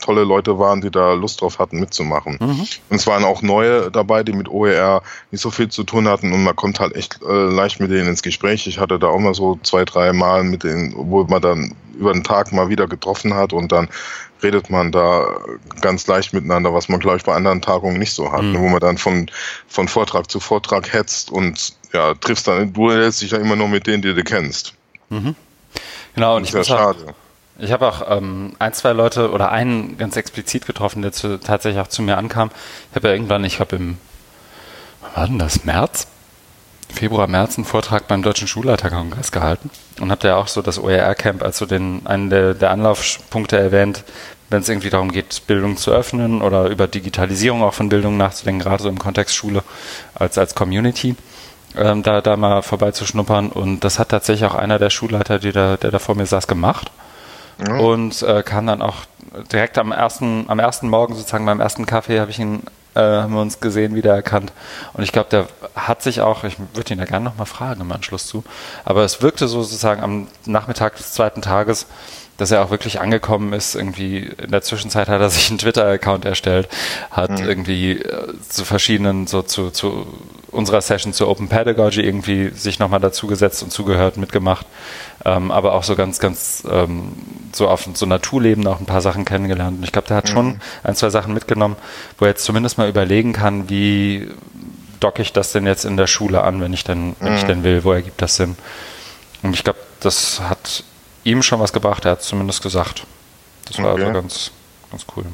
tolle 0.00 0.24
Leute 0.24 0.58
waren, 0.58 0.80
die 0.80 0.90
da 0.90 1.12
Lust 1.14 1.40
drauf 1.40 1.58
hatten, 1.58 1.80
mitzumachen. 1.80 2.38
Mhm. 2.40 2.66
Und 2.90 2.96
es 2.96 3.06
waren 3.06 3.24
auch 3.24 3.42
neue 3.42 3.90
dabei, 3.90 4.22
die 4.22 4.32
mit 4.32 4.48
OER 4.48 5.02
nicht 5.30 5.40
so 5.40 5.50
viel 5.50 5.68
zu 5.68 5.84
tun 5.84 6.08
hatten 6.08 6.32
und 6.32 6.44
man 6.44 6.56
kommt 6.56 6.80
halt 6.80 6.94
echt 6.94 7.20
äh, 7.22 7.32
leicht 7.32 7.80
mit 7.80 7.90
denen 7.90 8.08
ins 8.08 8.22
Gespräch. 8.22 8.66
Ich 8.66 8.78
hatte 8.78 8.98
da 8.98 9.08
auch 9.08 9.18
mal 9.18 9.34
so 9.34 9.58
zwei, 9.62 9.84
drei 9.84 10.12
Mal 10.12 10.44
mit 10.44 10.64
denen, 10.64 10.94
wo 10.96 11.24
man 11.24 11.42
dann 11.42 11.74
über 11.98 12.12
den 12.12 12.24
Tag 12.24 12.52
mal 12.52 12.68
wieder 12.68 12.86
getroffen 12.86 13.34
hat 13.34 13.52
und 13.52 13.72
dann 13.72 13.88
redet 14.42 14.70
man 14.70 14.92
da 14.92 15.26
ganz 15.80 16.06
leicht 16.06 16.32
miteinander, 16.32 16.72
was 16.72 16.88
man, 16.88 17.00
glaube 17.00 17.16
ich, 17.16 17.24
bei 17.24 17.34
anderen 17.34 17.60
Tagungen 17.60 17.98
nicht 17.98 18.12
so 18.12 18.30
hat, 18.32 18.42
mhm. 18.42 18.58
wo 18.58 18.68
man 18.68 18.80
dann 18.80 18.98
von, 18.98 19.30
von 19.66 19.88
Vortrag 19.88 20.30
zu 20.30 20.40
Vortrag 20.40 20.92
hetzt 20.92 21.30
und 21.30 21.74
ja, 21.92 22.14
triffst 22.14 22.46
dann, 22.46 22.72
du 22.72 22.90
hältst 22.90 23.22
dich 23.22 23.32
ja 23.32 23.38
immer 23.38 23.56
nur 23.56 23.68
mit 23.68 23.86
denen, 23.86 24.02
die 24.02 24.14
du 24.14 24.22
kennst. 24.22 24.74
Mhm. 25.08 25.34
Genau, 26.14 26.36
und 26.36 26.44
ich 26.44 26.54
muss 26.54 26.68
schade. 26.68 27.14
Ich 27.58 27.72
habe 27.72 27.88
auch 27.88 28.02
ähm, 28.08 28.52
ein, 28.60 28.72
zwei 28.72 28.92
Leute 28.92 29.32
oder 29.32 29.50
einen 29.50 29.98
ganz 29.98 30.16
explizit 30.16 30.64
getroffen, 30.64 31.02
der 31.02 31.12
zu, 31.12 31.40
tatsächlich 31.40 31.80
auch 31.82 31.88
zu 31.88 32.02
mir 32.02 32.16
ankam. 32.16 32.50
Ich 32.90 32.96
habe 32.96 33.08
ja 33.08 33.14
irgendwann, 33.14 33.44
ich 33.44 33.58
habe 33.58 33.76
im, 33.76 33.98
wann 35.00 35.16
war 35.16 35.26
denn 35.26 35.38
das, 35.38 35.64
März? 35.64 36.06
Februar, 36.88 37.26
März 37.26 37.58
einen 37.58 37.64
Vortrag 37.64 38.08
beim 38.08 38.22
Deutschen 38.22 38.48
Schulleiterkongress 38.48 39.32
gehalten 39.32 39.70
und 40.00 40.10
habt 40.10 40.24
ja 40.24 40.36
auch 40.36 40.48
so 40.48 40.62
das 40.62 40.78
OER-Camp 40.78 41.42
als 41.42 41.58
so 41.58 41.66
den, 41.66 42.06
einen 42.06 42.30
der, 42.30 42.54
der 42.54 42.70
Anlaufpunkte 42.70 43.58
erwähnt, 43.58 44.04
wenn 44.50 44.62
es 44.62 44.68
irgendwie 44.68 44.88
darum 44.88 45.12
geht, 45.12 45.46
Bildung 45.46 45.76
zu 45.76 45.90
öffnen 45.90 46.40
oder 46.40 46.68
über 46.68 46.86
Digitalisierung 46.86 47.62
auch 47.62 47.74
von 47.74 47.88
Bildung 47.88 48.16
nachzudenken, 48.16 48.62
gerade 48.62 48.82
so 48.82 48.88
im 48.88 48.98
Kontext 48.98 49.34
Schule 49.34 49.62
als, 50.14 50.38
als 50.38 50.54
Community, 50.54 51.16
ähm, 51.76 52.02
da, 52.02 52.20
da 52.20 52.36
mal 52.36 52.62
vorbeizuschnuppern. 52.62 53.50
Und 53.50 53.84
das 53.84 53.98
hat 53.98 54.08
tatsächlich 54.08 54.48
auch 54.48 54.54
einer 54.54 54.78
der 54.78 54.90
Schulleiter, 54.90 55.38
die 55.38 55.52
da, 55.52 55.76
der 55.76 55.90
da 55.90 55.98
vor 55.98 56.14
mir 56.14 56.26
saß, 56.26 56.46
gemacht. 56.46 56.90
Und 57.66 58.22
äh, 58.22 58.42
kam 58.42 58.66
dann 58.66 58.82
auch 58.82 58.96
direkt 59.52 59.78
am 59.78 59.92
ersten, 59.92 60.44
am 60.48 60.58
ersten 60.58 60.88
Morgen 60.88 61.14
sozusagen 61.14 61.44
beim 61.44 61.60
ersten 61.60 61.86
Kaffee 61.86 62.20
habe 62.20 62.30
ich 62.30 62.38
ihn 62.38 62.62
äh, 62.94 63.00
haben 63.00 63.32
wir 63.32 63.40
uns 63.40 63.60
gesehen, 63.60 63.94
wiedererkannt. 63.94 64.52
Und 64.92 65.02
ich 65.04 65.12
glaube, 65.12 65.28
der 65.30 65.46
hat 65.74 66.02
sich 66.02 66.20
auch, 66.20 66.44
ich 66.44 66.56
würde 66.74 66.94
ihn 66.94 66.98
da 66.98 67.04
gerne 67.04 67.24
nochmal 67.24 67.46
fragen 67.46 67.80
im 67.80 67.92
Anschluss 67.92 68.26
zu, 68.26 68.44
aber 68.84 69.04
es 69.04 69.22
wirkte 69.22 69.46
so 69.46 69.62
sozusagen 69.62 70.02
am 70.02 70.26
Nachmittag 70.46 70.96
des 70.96 71.12
zweiten 71.12 71.42
Tages, 71.42 71.86
dass 72.38 72.52
er 72.52 72.64
auch 72.64 72.70
wirklich 72.70 73.00
angekommen 73.00 73.52
ist. 73.52 73.74
Irgendwie 73.74 74.18
in 74.18 74.50
der 74.50 74.62
Zwischenzeit 74.62 75.08
hat 75.08 75.20
er 75.20 75.28
sich 75.28 75.50
einen 75.50 75.58
Twitter-Account 75.58 76.24
erstellt, 76.24 76.68
hat 77.10 77.30
mhm. 77.30 77.46
irgendwie 77.46 77.92
äh, 77.92 78.34
zu 78.48 78.64
verschiedenen, 78.64 79.26
so 79.26 79.42
zu, 79.42 79.70
zu 79.70 80.06
unserer 80.50 80.80
Session 80.80 81.12
zur 81.12 81.28
Open 81.28 81.48
Pedagogy 81.48 82.00
irgendwie 82.00 82.48
sich 82.50 82.78
nochmal 82.78 83.00
dazugesetzt 83.00 83.62
und 83.62 83.70
zugehört, 83.70 84.16
mitgemacht. 84.16 84.66
Ähm, 85.24 85.50
aber 85.50 85.74
auch 85.74 85.82
so 85.82 85.96
ganz, 85.96 86.20
ganz 86.20 86.62
ähm, 86.70 87.12
so 87.52 87.68
auf 87.68 87.88
so 87.92 88.06
Naturleben 88.06 88.66
auch 88.66 88.80
ein 88.80 88.86
paar 88.86 89.02
Sachen 89.02 89.24
kennengelernt. 89.24 89.78
Und 89.78 89.84
ich 89.84 89.92
glaube, 89.92 90.08
der 90.08 90.16
hat 90.16 90.28
mhm. 90.28 90.32
schon 90.32 90.60
ein, 90.84 90.94
zwei 90.94 91.10
Sachen 91.10 91.34
mitgenommen, 91.34 91.76
wo 92.18 92.24
er 92.24 92.30
jetzt 92.30 92.44
zumindest 92.44 92.78
mal 92.78 92.88
überlegen 92.88 93.32
kann, 93.32 93.68
wie 93.68 94.28
docke 95.00 95.22
ich 95.22 95.32
das 95.32 95.52
denn 95.52 95.66
jetzt 95.66 95.84
in 95.84 95.96
der 95.96 96.06
Schule 96.06 96.42
an, 96.42 96.60
wenn 96.60 96.72
ich 96.72 96.84
denn, 96.84 97.16
wenn 97.20 97.34
ich 97.34 97.42
mhm. 97.42 97.48
denn 97.48 97.64
will, 97.64 97.84
wo 97.84 97.92
ergibt 97.92 98.22
das 98.22 98.36
Sinn? 98.36 98.56
Und 99.42 99.54
ich 99.54 99.64
glaube, 99.64 99.78
das 100.00 100.40
hat 100.40 100.84
ihm 101.28 101.42
schon 101.42 101.60
was 101.60 101.72
gebracht, 101.72 102.04
er 102.04 102.12
hat 102.12 102.20
es 102.20 102.26
zumindest 102.26 102.62
gesagt. 102.62 103.04
Das 103.66 103.78
war 103.78 103.92
okay. 103.92 104.02
also 104.02 104.12
ganz, 104.12 104.50
ganz 104.90 105.04
cool. 105.16 105.24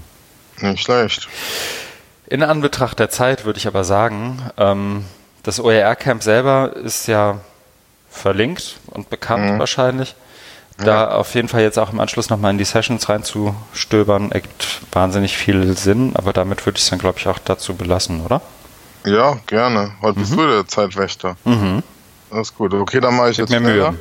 Nicht 0.60 0.84
schlecht. 0.84 1.28
In 2.26 2.42
Anbetracht 2.42 2.98
der 2.98 3.10
Zeit 3.10 3.44
würde 3.44 3.58
ich 3.58 3.66
aber 3.66 3.84
sagen, 3.84 4.42
ähm, 4.56 5.04
das 5.42 5.60
OER-Camp 5.60 6.22
selber 6.22 6.74
ist 6.74 7.06
ja 7.06 7.40
verlinkt 8.10 8.76
und 8.86 9.10
bekannt 9.10 9.54
mhm. 9.54 9.58
wahrscheinlich. 9.58 10.14
Da 10.78 10.86
ja. 10.86 11.10
auf 11.10 11.34
jeden 11.34 11.48
Fall 11.48 11.62
jetzt 11.62 11.78
auch 11.78 11.92
im 11.92 12.00
Anschluss 12.00 12.30
nochmal 12.30 12.50
in 12.50 12.58
die 12.58 12.64
Sessions 12.64 13.08
reinzustöbern, 13.08 14.32
ergibt 14.32 14.80
wahnsinnig 14.90 15.36
viel 15.36 15.76
Sinn, 15.76 16.16
aber 16.16 16.32
damit 16.32 16.66
würde 16.66 16.78
ich 16.78 16.82
es 16.82 16.90
dann, 16.90 16.98
glaube 16.98 17.18
ich, 17.18 17.28
auch 17.28 17.38
dazu 17.38 17.74
belassen, 17.74 18.22
oder? 18.22 18.40
Ja, 19.04 19.38
gerne. 19.46 19.92
Heute 20.02 20.18
mhm. 20.18 20.22
bist 20.22 20.34
du 20.34 20.46
der 20.46 20.66
Zeitwächter. 20.66 21.36
Mhm. 21.44 21.82
Das 22.30 22.48
ist 22.48 22.56
gut. 22.56 22.74
Okay, 22.74 23.00
dann 23.00 23.16
mache 23.16 23.30
ich 23.30 23.36
Gib 23.36 23.50
jetzt 23.50 23.60
mir 23.60 23.68
Mühe. 23.68 23.94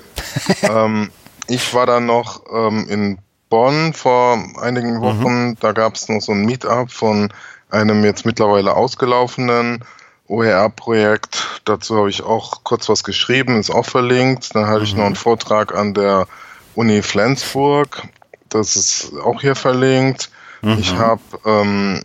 ähm, 0.64 1.12
ich 1.48 1.74
war 1.74 1.86
dann 1.86 2.06
noch 2.06 2.42
ähm, 2.52 2.88
in 2.90 3.18
Bonn 3.50 3.94
vor 3.94 4.44
einigen 4.62 5.02
Wochen. 5.02 5.50
Mhm. 5.50 5.58
Da 5.60 5.74
gab 5.74 5.96
es 5.96 6.10
noch 6.10 6.22
so 6.22 6.32
ein 6.32 6.46
Meetup 6.46 6.92
von 6.92 7.32
einem 7.70 8.04
jetzt 8.04 8.26
mittlerweile 8.26 8.76
ausgelaufenen 8.76 9.84
OER-Projekt. 10.28 11.62
Dazu 11.66 11.98
habe 11.98 12.10
ich 12.10 12.24
auch 12.24 12.64
kurz 12.64 12.90
was 12.90 13.04
geschrieben, 13.04 13.60
ist 13.60 13.70
auch 13.70 13.86
verlinkt. 13.86 14.56
Dann 14.56 14.68
hatte 14.68 14.80
mhm. 14.80 14.86
ich 14.86 14.96
noch 14.96 15.06
einen 15.06 15.16
Vortrag 15.16 15.76
an 15.76 15.94
der 15.94 16.28
Uni 16.76 17.02
Flensburg. 17.02 18.04
Das 18.50 18.76
ist 18.76 19.14
auch 19.24 19.42
hier 19.42 19.56
verlinkt. 19.56 20.32
Mhm. 20.62 20.78
Ich 20.80 20.96
habe 20.96 21.22
ähm, 21.46 22.04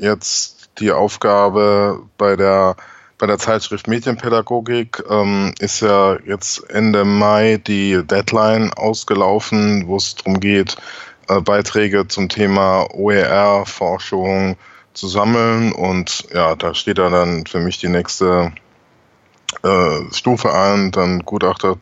jetzt 0.00 0.70
die 0.78 0.90
Aufgabe 0.90 2.02
bei 2.18 2.36
der 2.36 2.76
bei 3.18 3.26
der 3.26 3.38
Zeitschrift 3.38 3.86
Medienpädagogik 3.86 5.02
ähm, 5.08 5.54
ist 5.58 5.80
ja 5.80 6.18
jetzt 6.26 6.68
Ende 6.70 7.04
Mai 7.04 7.60
die 7.64 8.02
Deadline 8.04 8.72
ausgelaufen, 8.72 9.86
wo 9.86 9.96
es 9.96 10.16
darum 10.16 10.40
geht, 10.40 10.76
äh, 11.28 11.40
Beiträge 11.40 12.08
zum 12.08 12.28
Thema 12.28 12.86
OER-Forschung 12.92 14.56
zu 14.94 15.08
sammeln. 15.08 15.72
Und 15.72 16.26
ja, 16.32 16.54
da 16.56 16.74
steht 16.74 16.98
dann 16.98 17.46
für 17.46 17.60
mich 17.60 17.78
die 17.78 17.88
nächste 17.88 18.52
äh, 19.62 20.00
Stufe 20.12 20.52
an, 20.52 20.90
dann 20.90 21.20
Gutachter, 21.20 21.76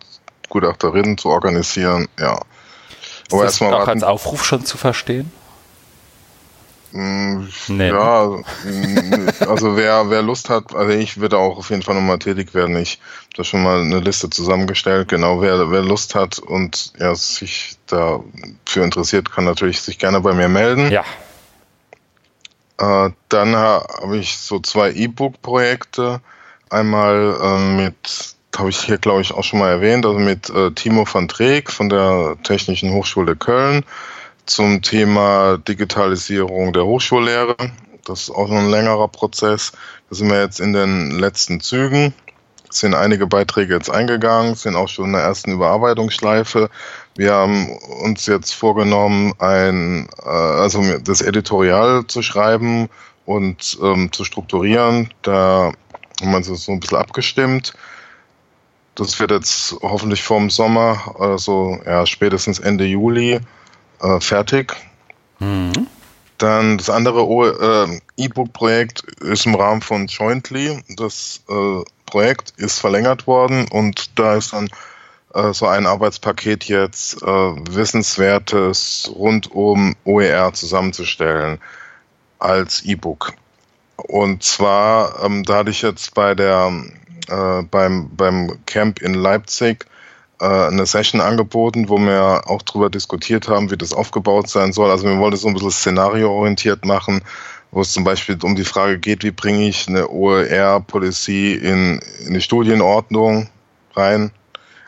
Gutachterinnen 0.48 1.18
zu 1.18 1.30
organisieren. 1.30 2.08
Ja. 2.18 2.40
Ist 3.26 3.32
Aber 3.32 3.44
das 3.44 3.62
auch 3.62 3.88
als 3.88 4.02
Aufruf 4.02 4.44
schon 4.44 4.64
zu 4.64 4.76
verstehen? 4.76 5.32
Mm, 6.92 7.48
nee. 7.68 7.88
Ja, 7.88 8.26
mm, 8.26 9.28
also 9.48 9.76
wer, 9.76 10.10
wer 10.10 10.22
Lust 10.22 10.50
hat, 10.50 10.74
also 10.74 10.92
ich 10.92 11.18
würde 11.18 11.38
auch 11.38 11.56
auf 11.56 11.70
jeden 11.70 11.82
Fall 11.82 11.94
nochmal 11.94 12.18
tätig 12.18 12.54
werden. 12.54 12.76
Ich 12.76 12.98
habe 13.16 13.36
da 13.36 13.44
schon 13.44 13.62
mal 13.62 13.80
eine 13.80 14.00
Liste 14.00 14.28
zusammengestellt. 14.28 15.08
Genau, 15.08 15.40
wer, 15.40 15.70
wer 15.70 15.82
Lust 15.82 16.14
hat 16.14 16.38
und 16.38 16.92
ja, 16.98 17.14
sich 17.14 17.76
dafür 17.86 18.84
interessiert, 18.84 19.32
kann 19.32 19.44
natürlich 19.44 19.80
sich 19.80 19.98
gerne 19.98 20.20
bei 20.20 20.34
mir 20.34 20.48
melden. 20.48 20.90
Ja. 20.90 21.04
Äh, 22.78 23.10
dann 23.30 23.56
habe 23.56 24.18
ich 24.18 24.36
so 24.36 24.60
zwei 24.60 24.92
E-Book-Projekte. 24.92 26.20
Einmal 26.68 27.38
äh, 27.42 27.58
mit, 27.58 28.34
habe 28.56 28.68
ich 28.68 28.80
hier 28.80 28.98
glaube 28.98 29.22
ich 29.22 29.32
auch 29.32 29.44
schon 29.44 29.60
mal 29.60 29.70
erwähnt, 29.70 30.04
also 30.04 30.18
mit 30.18 30.50
äh, 30.50 30.72
Timo 30.72 31.06
van 31.10 31.26
Dreek 31.26 31.70
von 31.70 31.88
der 31.88 32.36
Technischen 32.42 32.92
Hochschule 32.92 33.34
Köln 33.34 33.84
zum 34.46 34.82
Thema 34.82 35.58
Digitalisierung 35.58 36.72
der 36.72 36.84
Hochschullehre. 36.84 37.56
Das 38.04 38.22
ist 38.22 38.30
auch 38.30 38.50
ein 38.50 38.70
längerer 38.70 39.08
Prozess. 39.08 39.72
Da 40.08 40.16
sind 40.16 40.30
wir 40.30 40.40
jetzt 40.40 40.60
in 40.60 40.72
den 40.72 41.12
letzten 41.12 41.60
Zügen. 41.60 42.12
Es 42.68 42.80
sind 42.80 42.94
einige 42.94 43.26
Beiträge 43.26 43.74
jetzt 43.74 43.90
eingegangen, 43.90 44.54
sind 44.54 44.76
auch 44.76 44.88
schon 44.88 45.06
in 45.06 45.12
der 45.12 45.22
ersten 45.22 45.52
Überarbeitungsschleife. 45.52 46.70
Wir 47.16 47.34
haben 47.34 47.68
uns 48.02 48.26
jetzt 48.26 48.54
vorgenommen, 48.54 49.34
ein, 49.38 50.08
äh, 50.24 50.28
also 50.28 50.82
das 50.98 51.20
Editorial 51.20 52.06
zu 52.06 52.22
schreiben 52.22 52.88
und 53.26 53.78
ähm, 53.82 54.10
zu 54.10 54.24
strukturieren. 54.24 55.12
Da 55.20 55.72
haben 56.20 56.30
wir 56.30 56.36
uns 56.36 56.46
so 56.46 56.72
ein 56.72 56.80
bisschen 56.80 56.98
abgestimmt. 56.98 57.74
Das 58.94 59.20
wird 59.20 59.30
jetzt 59.30 59.76
hoffentlich 59.82 60.22
vorm 60.22 60.50
Sommer, 60.50 61.14
also 61.18 61.78
ja, 61.86 62.06
spätestens 62.06 62.58
Ende 62.58 62.84
Juli 62.84 63.40
äh, 64.02 64.20
fertig. 64.20 64.74
Mhm. 65.38 65.86
Dann 66.38 66.78
das 66.78 66.90
andere 66.90 67.20
äh, 68.18 68.24
E-Book-Projekt 68.24 69.02
ist 69.20 69.46
im 69.46 69.54
Rahmen 69.54 69.80
von 69.80 70.06
Jointly. 70.06 70.82
Das 70.96 71.42
äh, 71.48 71.82
Projekt 72.06 72.52
ist 72.56 72.80
verlängert 72.80 73.26
worden 73.26 73.66
und 73.70 74.18
da 74.18 74.34
ist 74.34 74.52
dann 74.52 74.68
äh, 75.34 75.52
so 75.52 75.66
ein 75.66 75.86
Arbeitspaket 75.86 76.64
jetzt 76.64 77.22
äh, 77.22 77.26
Wissenswertes 77.26 79.10
rund 79.14 79.50
um 79.52 79.94
OER 80.04 80.52
zusammenzustellen 80.52 81.58
als 82.38 82.82
E-Book. 82.84 83.34
Und 83.96 84.42
zwar, 84.42 85.22
ähm, 85.24 85.44
da 85.44 85.58
hatte 85.58 85.70
ich 85.70 85.82
jetzt 85.82 86.14
bei 86.14 86.34
der 86.34 86.72
äh, 87.28 87.62
beim, 87.62 88.10
beim 88.16 88.58
Camp 88.66 89.00
in 89.00 89.14
Leipzig 89.14 89.86
äh, 90.42 90.66
eine 90.66 90.86
Session 90.86 91.20
angeboten, 91.20 91.88
wo 91.88 91.98
wir 91.98 92.42
auch 92.46 92.62
darüber 92.62 92.90
diskutiert 92.90 93.48
haben, 93.48 93.70
wie 93.70 93.76
das 93.76 93.92
aufgebaut 93.92 94.48
sein 94.48 94.72
soll. 94.72 94.90
Also 94.90 95.06
wir 95.06 95.18
wollten 95.18 95.36
so 95.36 95.46
ein 95.46 95.54
bisschen 95.54 95.70
szenarioorientiert 95.70 96.84
machen, 96.84 97.22
wo 97.70 97.80
es 97.80 97.92
zum 97.92 98.02
Beispiel 98.02 98.36
um 98.42 98.56
die 98.56 98.64
Frage 98.64 98.98
geht, 98.98 99.22
wie 99.22 99.30
bringe 99.30 99.68
ich 99.68 99.86
eine 99.88 100.08
OER-Policy 100.08 101.54
in, 101.54 102.00
in 102.26 102.34
die 102.34 102.40
Studienordnung 102.40 103.50
rein. 103.94 104.32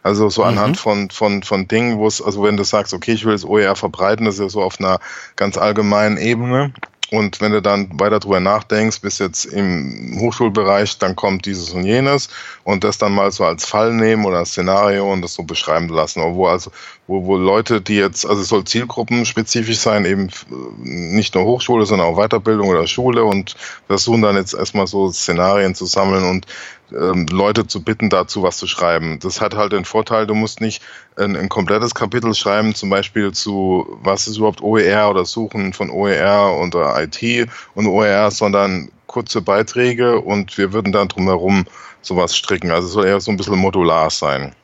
Also 0.02 0.28
so 0.28 0.42
anhand 0.42 0.76
mhm. 0.76 0.80
von, 0.80 1.10
von, 1.10 1.42
von 1.44 1.68
Dingen, 1.68 1.98
wo 1.98 2.06
es, 2.06 2.20
also 2.20 2.42
wenn 2.42 2.56
du 2.56 2.64
sagst, 2.64 2.92
okay, 2.92 3.12
ich 3.12 3.24
will 3.24 3.32
das 3.32 3.46
OER 3.46 3.76
verbreiten, 3.76 4.26
das 4.26 4.34
ist 4.34 4.40
ja 4.40 4.48
so 4.48 4.60
auf 4.60 4.80
einer 4.80 4.98
ganz 5.36 5.56
allgemeinen 5.56 6.18
Ebene. 6.18 6.74
Und 7.14 7.40
wenn 7.40 7.52
du 7.52 7.62
dann 7.62 7.88
weiter 8.00 8.18
drüber 8.18 8.40
nachdenkst, 8.40 9.00
bis 9.00 9.18
jetzt 9.20 9.44
im 9.44 10.18
Hochschulbereich, 10.18 10.98
dann 10.98 11.14
kommt 11.14 11.46
dieses 11.46 11.70
und 11.70 11.84
jenes 11.84 12.28
und 12.64 12.82
das 12.82 12.98
dann 12.98 13.14
mal 13.14 13.30
so 13.30 13.44
als 13.44 13.64
Fall 13.64 13.92
nehmen 13.92 14.24
oder 14.24 14.38
als 14.38 14.50
Szenario 14.50 15.12
und 15.12 15.22
das 15.22 15.34
so 15.34 15.44
beschreiben 15.44 15.88
lassen. 15.88 16.22
Wo 16.22 16.46
also, 16.46 16.72
wo, 17.06 17.26
wo 17.26 17.36
Leute, 17.36 17.80
die 17.80 17.96
jetzt, 17.96 18.24
also 18.24 18.40
es 18.40 18.48
soll 18.48 18.64
zielgruppenspezifisch 18.64 19.78
sein, 19.78 20.04
eben 20.06 20.30
nicht 20.78 21.34
nur 21.34 21.44
Hochschule, 21.44 21.84
sondern 21.84 22.08
auch 22.08 22.16
Weiterbildung 22.16 22.68
oder 22.68 22.86
Schule 22.86 23.24
und 23.24 23.56
versuchen 23.86 24.22
dann 24.22 24.36
jetzt 24.36 24.54
erstmal 24.54 24.86
so 24.86 25.10
Szenarien 25.10 25.74
zu 25.74 25.84
sammeln 25.84 26.24
und 26.24 26.46
ähm, 26.92 27.26
Leute 27.30 27.66
zu 27.66 27.82
bitten, 27.82 28.08
dazu 28.08 28.42
was 28.42 28.56
zu 28.56 28.66
schreiben. 28.66 29.18
Das 29.20 29.40
hat 29.40 29.54
halt 29.54 29.72
den 29.72 29.84
Vorteil, 29.84 30.26
du 30.26 30.34
musst 30.34 30.60
nicht 30.60 30.82
ein, 31.16 31.36
ein, 31.36 31.48
komplettes 31.48 31.94
Kapitel 31.94 32.34
schreiben, 32.34 32.74
zum 32.74 32.88
Beispiel 32.88 33.32
zu, 33.32 33.98
was 34.02 34.26
ist 34.26 34.38
überhaupt 34.38 34.62
OER 34.62 35.10
oder 35.10 35.24
Suchen 35.24 35.72
von 35.72 35.90
OER 35.90 36.56
unter 36.58 37.02
IT 37.02 37.48
und 37.74 37.86
OER, 37.86 38.30
sondern 38.30 38.90
kurze 39.06 39.42
Beiträge 39.42 40.20
und 40.20 40.56
wir 40.56 40.72
würden 40.72 40.92
dann 40.92 41.08
drumherum 41.08 41.66
sowas 42.00 42.36
stricken. 42.36 42.70
Also 42.70 42.88
es 42.88 42.94
soll 42.94 43.06
eher 43.06 43.20
so 43.20 43.30
ein 43.30 43.36
bisschen 43.36 43.58
modular 43.58 44.10
sein. 44.10 44.54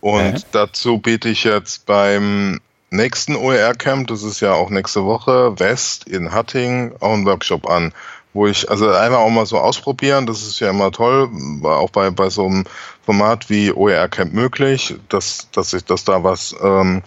Okay. 0.00 0.30
Und 0.30 0.46
dazu 0.52 0.98
biete 0.98 1.28
ich 1.28 1.44
jetzt 1.44 1.86
beim 1.86 2.60
nächsten 2.90 3.36
OER-Camp, 3.36 4.08
das 4.08 4.22
ist 4.22 4.40
ja 4.40 4.52
auch 4.52 4.70
nächste 4.70 5.04
Woche, 5.04 5.58
West 5.58 6.08
in 6.08 6.32
Hatting, 6.32 6.92
auch 7.00 7.12
einen 7.12 7.26
Workshop 7.26 7.68
an 7.68 7.92
wo 8.32 8.46
ich, 8.46 8.70
also 8.70 8.90
einfach 8.90 9.18
auch 9.18 9.30
mal 9.30 9.46
so 9.46 9.58
ausprobieren, 9.58 10.26
das 10.26 10.42
ist 10.42 10.60
ja 10.60 10.70
immer 10.70 10.92
toll, 10.92 11.28
war 11.60 11.78
auch 11.78 11.90
bei, 11.90 12.10
bei 12.10 12.30
so 12.30 12.46
einem 12.46 12.64
Format 13.04 13.50
wie 13.50 13.72
OER 13.72 14.08
Camp 14.08 14.32
möglich, 14.32 14.94
dass, 15.08 15.48
dass, 15.50 15.72
ich, 15.72 15.84
dass 15.84 16.04
da 16.04 16.22
was 16.22 16.54
ähm, 16.62 17.02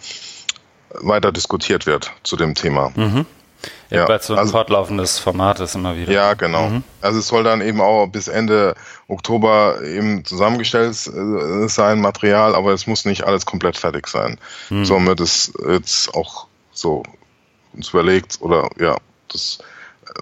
weiter 1.00 1.32
diskutiert 1.32 1.86
wird 1.86 2.12
zu 2.22 2.36
dem 2.36 2.54
Thema. 2.54 2.92
Mhm. 2.94 3.26
Ja, 3.90 4.08
weil 4.08 4.20
so 4.20 4.34
ein 4.34 4.38
also, 4.38 4.52
fortlaufendes 4.52 5.18
Format 5.18 5.60
ist 5.60 5.74
immer 5.74 5.96
wieder. 5.96 6.12
Ja, 6.12 6.34
genau. 6.34 6.68
Mhm. 6.68 6.84
Also 7.00 7.18
es 7.18 7.28
soll 7.28 7.44
dann 7.44 7.60
eben 7.60 7.80
auch 7.80 8.06
bis 8.06 8.28
Ende 8.28 8.74
Oktober 9.08 9.82
eben 9.82 10.24
zusammengestellt 10.24 11.06
äh, 11.06 11.68
sein, 11.68 12.00
Material, 12.00 12.54
aber 12.54 12.72
es 12.72 12.86
muss 12.86 13.04
nicht 13.04 13.24
alles 13.24 13.46
komplett 13.46 13.76
fertig 13.76 14.06
sein. 14.08 14.38
Mhm. 14.70 14.84
So 14.84 14.94
haben 14.96 15.06
wir 15.06 15.14
das 15.14 15.52
jetzt 15.68 16.14
auch 16.14 16.46
so 16.72 17.02
uns 17.72 17.90
überlegt 17.90 18.38
oder 18.40 18.70
ja, 18.78 18.96
das 19.28 19.58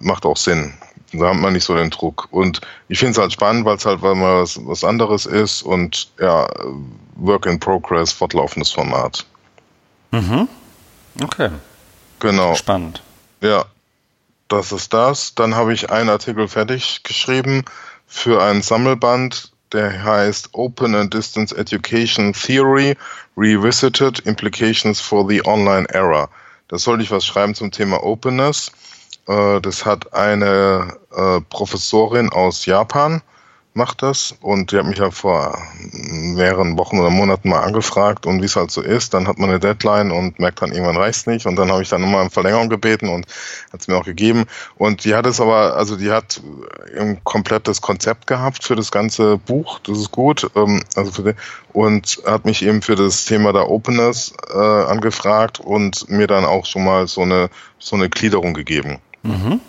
macht 0.01 0.25
auch 0.25 0.37
Sinn. 0.37 0.73
Da 1.13 1.29
hat 1.29 1.35
man 1.35 1.53
nicht 1.53 1.63
so 1.63 1.75
den 1.75 1.91
Druck. 1.91 2.27
Und 2.31 2.61
ich 2.87 2.99
finde 2.99 3.11
es 3.11 3.17
halt 3.19 3.31
spannend, 3.31 3.65
weil 3.65 3.77
es 3.77 3.85
halt 3.85 4.01
weil 4.01 4.15
mal 4.15 4.41
was, 4.41 4.59
was 4.65 4.83
anderes 4.83 5.25
ist 5.25 5.61
und 5.61 6.11
ja, 6.19 6.47
Work 7.15 7.45
in 7.45 7.59
Progress, 7.59 8.11
fortlaufendes 8.11 8.71
Format. 8.71 9.25
Mhm. 10.11 10.47
Okay. 11.21 11.49
Genau. 12.19 12.55
Spannend. 12.55 13.03
Ja, 13.43 13.65
das 14.47 14.71
ist 14.71 14.93
das. 14.93 15.35
Dann 15.35 15.53
habe 15.53 15.73
ich 15.73 15.89
einen 15.89 16.09
Artikel 16.09 16.47
fertig 16.47 17.03
geschrieben 17.03 17.65
für 18.07 18.41
ein 18.41 18.61
Sammelband, 18.61 19.51
der 19.73 20.01
heißt 20.01 20.51
Open 20.53 20.95
and 20.95 21.13
Distance 21.13 21.53
Education 21.53 22.31
Theory 22.31 22.95
Revisited 23.35 24.19
Implications 24.19 25.01
for 25.01 25.27
the 25.27 25.45
Online 25.45 25.85
Era. 25.89 26.29
Da 26.69 26.77
sollte 26.77 27.03
ich 27.03 27.11
was 27.11 27.25
schreiben 27.25 27.53
zum 27.53 27.69
Thema 27.69 28.01
Openness. 28.01 28.71
Äh, 29.27 29.59
das 29.59 29.85
hat 29.85 30.13
eine 30.13 30.95
äh, 31.11 31.41
Professorin 31.49 32.29
aus 32.29 32.65
Japan, 32.65 33.21
macht 33.75 34.03
das. 34.03 34.35
Und 34.41 34.71
die 34.71 34.77
hat 34.77 34.85
mich 34.85 34.97
ja 34.97 35.11
vor 35.11 35.57
mehreren 35.91 36.77
Wochen 36.77 36.99
oder 36.99 37.09
Monaten 37.09 37.49
mal 37.49 37.61
angefragt 37.61 38.25
und 38.25 38.41
wie 38.41 38.45
es 38.45 38.55
halt 38.55 38.71
so 38.71 38.81
ist, 38.81 39.13
dann 39.13 39.27
hat 39.27 39.39
man 39.39 39.49
eine 39.49 39.59
Deadline 39.59 40.11
und 40.11 40.39
merkt 40.39 40.61
dann 40.61 40.71
irgendwann 40.71 40.97
reicht 40.97 41.27
nicht. 41.27 41.45
Und 41.45 41.55
dann 41.55 41.71
habe 41.71 41.81
ich 41.81 41.89
dann 41.89 42.01
nochmal 42.01 42.23
um 42.23 42.29
Verlängerung 42.29 42.69
gebeten 42.69 43.09
und 43.09 43.25
hat 43.71 43.81
es 43.81 43.87
mir 43.87 43.97
auch 43.97 44.05
gegeben. 44.05 44.45
Und 44.77 45.05
die 45.05 45.15
hat 45.15 45.25
es 45.25 45.41
aber, 45.41 45.75
also 45.75 45.95
die 45.95 46.11
hat 46.11 46.41
ein 46.97 47.23
komplettes 47.23 47.81
Konzept 47.81 48.27
gehabt 48.27 48.63
für 48.63 48.75
das 48.75 48.91
ganze 48.91 49.37
Buch, 49.37 49.79
das 49.79 49.97
ist 49.97 50.11
gut, 50.11 50.49
ähm, 50.55 50.83
also 50.95 51.11
für 51.11 51.23
die, 51.23 51.33
und 51.73 52.21
hat 52.25 52.45
mich 52.45 52.63
eben 52.63 52.81
für 52.81 52.95
das 52.95 53.25
Thema 53.25 53.51
der 53.53 53.69
Openness 53.69 54.33
äh, 54.53 54.57
angefragt 54.57 55.59
und 55.59 56.09
mir 56.09 56.27
dann 56.27 56.45
auch 56.45 56.65
schon 56.65 56.83
mal 56.83 57.07
so 57.07 57.21
eine 57.21 57.49
so 57.79 57.95
eine 57.95 58.09
Gliederung 58.09 58.53
gegeben. 58.53 58.99
Mhm. 59.23 59.59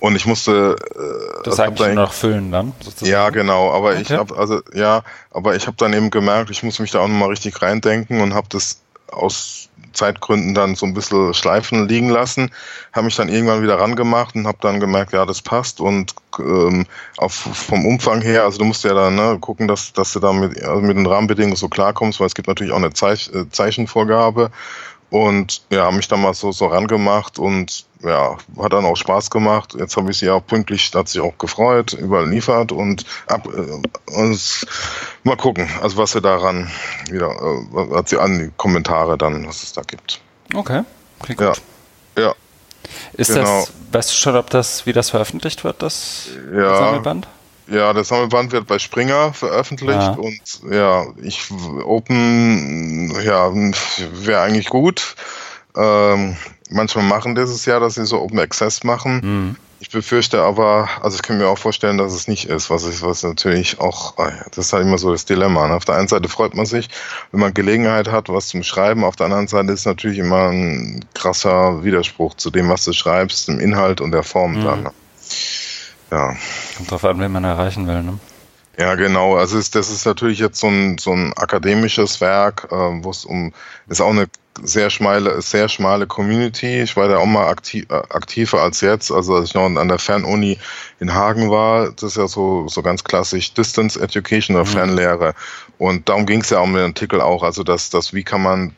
Und 0.00 0.16
ich 0.16 0.26
musste 0.26 0.76
äh, 0.96 1.42
das 1.44 1.60
eigentlich 1.60 1.78
dann, 1.78 1.94
noch 1.94 2.12
füllen 2.12 2.50
dann. 2.50 2.72
Sozusagen. 2.80 3.10
Ja, 3.10 3.30
genau. 3.30 3.70
Aber 3.70 3.90
okay. 3.90 4.02
ich 4.02 4.10
habe 4.10 4.36
also 4.36 4.60
ja, 4.74 5.02
aber 5.30 5.54
ich 5.56 5.66
habe 5.66 5.76
dann 5.76 5.92
eben 5.92 6.10
gemerkt, 6.10 6.50
ich 6.50 6.62
muss 6.62 6.78
mich 6.78 6.90
da 6.90 7.00
auch 7.00 7.08
nochmal 7.08 7.28
richtig 7.28 7.60
reindenken 7.60 8.20
und 8.20 8.34
habe 8.34 8.48
das 8.50 8.80
aus 9.08 9.68
Zeitgründen 9.92 10.54
dann 10.54 10.76
so 10.76 10.86
ein 10.86 10.94
bisschen 10.94 11.34
schleifen 11.34 11.88
liegen 11.88 12.10
lassen, 12.10 12.50
habe 12.92 13.06
mich 13.06 13.16
dann 13.16 13.28
irgendwann 13.28 13.62
wieder 13.62 13.78
rangemacht 13.78 14.34
und 14.34 14.46
habe 14.46 14.58
dann 14.60 14.80
gemerkt, 14.80 15.12
ja, 15.12 15.26
das 15.26 15.42
passt 15.42 15.80
und 15.80 16.14
ähm, 16.38 16.86
auf, 17.16 17.34
vom 17.34 17.86
Umfang 17.86 18.22
her, 18.22 18.44
also 18.44 18.58
du 18.58 18.64
musst 18.64 18.84
ja 18.84 18.94
dann 18.94 19.16
ne, 19.16 19.38
gucken, 19.40 19.66
dass, 19.66 19.92
dass 19.92 20.12
du 20.12 20.20
da 20.20 20.32
mit, 20.32 20.62
also 20.62 20.80
mit 20.80 20.96
den 20.96 21.06
Rahmenbedingungen 21.06 21.56
so 21.56 21.68
klarkommst, 21.68 22.20
weil 22.20 22.28
es 22.28 22.34
gibt 22.34 22.48
natürlich 22.48 22.72
auch 22.72 22.78
eine 22.78 22.92
Zeich, 22.92 23.30
äh, 23.34 23.48
Zeichenvorgabe 23.50 24.50
und 25.10 25.62
ja, 25.70 25.90
mich 25.90 26.08
dann 26.08 26.22
mal 26.22 26.34
so, 26.34 26.52
so 26.52 26.66
rangemacht 26.66 27.38
und 27.38 27.84
ja, 28.02 28.36
hat 28.58 28.72
dann 28.72 28.84
auch 28.84 28.96
Spaß 28.96 29.30
gemacht. 29.30 29.74
Jetzt 29.78 29.96
habe 29.96 30.10
ich 30.10 30.18
sie 30.18 30.30
auch 30.30 30.44
pünktlich, 30.46 30.90
hat 30.94 31.08
sich 31.08 31.20
auch 31.20 31.36
gefreut, 31.36 31.92
überliefert 31.92 32.72
und 32.72 33.04
ab 33.26 33.46
äh, 33.46 34.16
und 34.18 34.66
mal 35.24 35.36
gucken, 35.36 35.68
also 35.82 35.96
was 35.96 36.12
sie 36.12 36.20
daran 36.20 36.70
wieder, 37.10 37.30
äh, 37.30 37.96
hat 37.96 38.08
sie 38.08 38.18
an 38.18 38.38
die 38.38 38.50
Kommentare 38.56 39.18
dann, 39.18 39.46
was 39.46 39.62
es 39.62 39.72
da 39.72 39.82
gibt. 39.82 40.20
Okay, 40.54 40.82
klingt 41.22 41.40
gut. 41.40 41.60
Ja. 42.16 42.22
ja. 42.22 42.34
Ist 43.12 43.34
genau. 43.34 43.60
das, 43.60 43.72
weißt 43.92 44.10
du 44.10 44.14
schon, 44.14 44.36
ob 44.36 44.50
das, 44.50 44.86
wie 44.86 44.92
das 44.92 45.10
veröffentlicht 45.10 45.64
wird, 45.64 45.82
das 45.82 46.28
ja. 46.54 46.76
Sammelband? 46.76 47.26
Ja, 47.26 47.30
das 47.70 48.08
Sammelband 48.08 48.52
wird 48.52 48.66
bei 48.66 48.78
Springer 48.78 49.32
veröffentlicht 49.32 50.00
ja. 50.00 50.10
und 50.12 50.60
ja, 50.70 51.06
ich 51.22 51.50
Open, 51.84 53.14
ja, 53.22 53.50
wäre 54.24 54.40
eigentlich 54.40 54.68
gut. 54.68 55.14
Ähm, 55.76 56.36
manchmal 56.68 57.04
machen 57.04 57.34
dieses 57.34 57.64
Jahr, 57.66 57.80
dass 57.80 57.94
sie 57.94 58.06
so 58.06 58.20
Open 58.20 58.40
Access 58.40 58.82
machen. 58.82 59.20
Mhm. 59.22 59.56
Ich 59.82 59.88
befürchte 59.88 60.42
aber, 60.42 60.90
also 61.00 61.16
ich 61.16 61.22
kann 61.22 61.38
mir 61.38 61.48
auch 61.48 61.56
vorstellen, 61.56 61.96
dass 61.96 62.12
es 62.12 62.28
nicht 62.28 62.50
ist, 62.50 62.68
was 62.68 62.86
ich, 62.86 63.00
was 63.00 63.22
natürlich 63.22 63.80
auch, 63.80 64.18
ah 64.18 64.30
das 64.50 64.66
ist 64.66 64.72
halt 64.74 64.84
immer 64.84 64.98
so 64.98 65.10
das 65.10 65.24
Dilemma. 65.24 65.68
Ne? 65.68 65.74
Auf 65.74 65.86
der 65.86 65.94
einen 65.94 66.08
Seite 66.08 66.28
freut 66.28 66.54
man 66.54 66.66
sich, 66.66 66.90
wenn 67.30 67.40
man 67.40 67.54
Gelegenheit 67.54 68.08
hat, 68.08 68.28
was 68.28 68.48
zum 68.48 68.62
Schreiben. 68.62 69.04
Auf 69.04 69.16
der 69.16 69.26
anderen 69.26 69.48
Seite 69.48 69.72
ist 69.72 69.80
es 69.80 69.86
natürlich 69.86 70.18
immer 70.18 70.50
ein 70.50 71.02
krasser 71.14 71.82
Widerspruch 71.82 72.34
zu 72.34 72.50
dem, 72.50 72.68
was 72.68 72.84
du 72.84 72.92
schreibst, 72.92 73.48
dem 73.48 73.58
Inhalt 73.58 74.02
und 74.02 74.10
der 74.10 74.22
Form 74.22 74.60
mhm. 74.60 74.64
dann. 74.64 74.90
Ja. 76.10 76.34
Kommt 76.76 76.90
drauf 76.90 77.04
an, 77.04 77.20
wen 77.20 77.32
man 77.32 77.44
erreichen 77.44 77.86
will, 77.86 78.02
ne? 78.02 78.18
Ja, 78.78 78.94
genau. 78.94 79.36
Also 79.36 79.58
ist, 79.58 79.74
das 79.74 79.90
ist 79.90 80.06
natürlich 80.06 80.38
jetzt 80.38 80.58
so 80.58 80.68
ein, 80.68 80.96
so 80.98 81.12
ein 81.12 81.32
akademisches 81.36 82.20
Werk, 82.20 82.68
äh, 82.70 82.74
wo 82.74 83.10
es 83.10 83.24
um, 83.24 83.52
ist 83.88 84.00
auch 84.00 84.10
eine 84.10 84.26
sehr 84.62 84.90
schmale, 84.90 85.42
sehr 85.42 85.68
schmale 85.68 86.06
Community. 86.06 86.80
Ich 86.80 86.96
war 86.96 87.08
da 87.08 87.18
auch 87.18 87.26
mal 87.26 87.48
aktiv, 87.48 87.86
äh, 87.90 87.94
aktiver 87.94 88.62
als 88.62 88.80
jetzt. 88.80 89.10
Also 89.10 89.34
als 89.34 89.50
ich 89.50 89.54
noch 89.54 89.64
an 89.64 89.88
der 89.88 89.98
Fernuni 89.98 90.58
in 90.98 91.12
Hagen 91.14 91.50
war, 91.50 91.90
das 91.90 92.12
ist 92.12 92.16
ja 92.16 92.26
so, 92.26 92.68
so 92.68 92.82
ganz 92.82 93.04
klassisch 93.04 93.52
Distance 93.54 94.00
Education 94.00 94.56
oder 94.56 94.64
mhm. 94.64 94.70
Fernlehre. 94.70 95.34
Und 95.78 96.08
darum 96.08 96.26
ging 96.26 96.40
es 96.40 96.50
ja 96.50 96.60
um 96.60 96.74
den 96.74 96.84
Artikel 96.84 97.20
auch. 97.20 97.42
Also 97.42 97.62
dass, 97.62 97.90
dass 97.90 98.14
wie 98.14 98.24
kann 98.24 98.42
man 98.42 98.74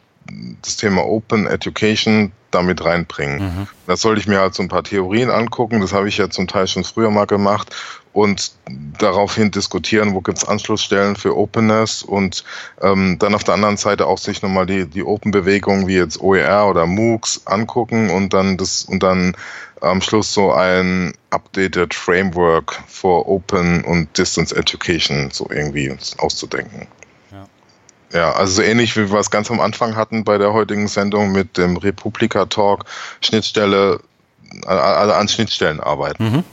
das 0.62 0.76
Thema 0.76 1.04
Open 1.04 1.46
Education 1.46 2.32
damit 2.50 2.84
reinbringen. 2.84 3.38
Mhm. 3.40 3.68
Da 3.86 3.96
sollte 3.96 4.20
ich 4.20 4.26
mir 4.26 4.38
halt 4.38 4.54
so 4.54 4.62
ein 4.62 4.68
paar 4.68 4.84
Theorien 4.84 5.30
angucken, 5.30 5.80
das 5.80 5.92
habe 5.92 6.08
ich 6.08 6.18
ja 6.18 6.30
zum 6.30 6.46
Teil 6.46 6.66
schon 6.66 6.84
früher 6.84 7.10
mal 7.10 7.26
gemacht 7.26 7.74
und 8.12 8.52
daraufhin 8.98 9.50
diskutieren, 9.50 10.14
wo 10.14 10.20
gibt 10.20 10.38
es 10.38 10.44
Anschlussstellen 10.44 11.16
für 11.16 11.36
Openness 11.36 12.02
und 12.02 12.44
ähm, 12.82 13.16
dann 13.18 13.34
auf 13.34 13.44
der 13.44 13.54
anderen 13.54 13.78
Seite 13.78 14.06
auch 14.06 14.18
sich 14.18 14.42
nochmal 14.42 14.66
die, 14.66 14.86
die 14.86 15.02
Open-Bewegung 15.02 15.86
wie 15.86 15.96
jetzt 15.96 16.20
OER 16.20 16.68
oder 16.68 16.86
MOOCs 16.86 17.46
angucken 17.46 18.10
und 18.10 18.34
dann 18.34 18.58
das 18.58 18.84
und 18.84 19.02
dann 19.02 19.34
am 19.80 20.00
Schluss 20.00 20.32
so 20.32 20.52
ein 20.52 21.12
updated 21.30 21.92
Framework 21.94 22.80
for 22.86 23.28
Open 23.28 23.82
und 23.82 24.16
Distance 24.16 24.54
Education 24.54 25.30
so 25.32 25.48
irgendwie 25.50 25.92
auszudenken. 26.18 26.86
Ja, 28.12 28.32
also 28.32 28.54
so 28.54 28.62
ähnlich 28.62 28.96
wie 28.96 29.10
wir 29.10 29.18
es 29.18 29.30
ganz 29.30 29.50
am 29.50 29.60
Anfang 29.60 29.96
hatten 29.96 30.24
bei 30.24 30.36
der 30.38 30.52
heutigen 30.52 30.86
Sendung 30.88 31.32
mit 31.32 31.56
dem 31.56 31.76
Republika 31.76 32.44
Talk, 32.44 32.84
Schnittstelle, 33.20 34.00
alle 34.66 35.14
an 35.14 35.28
Schnittstellen 35.28 35.80
arbeiten. 35.80 36.24
Mhm. 36.24 36.44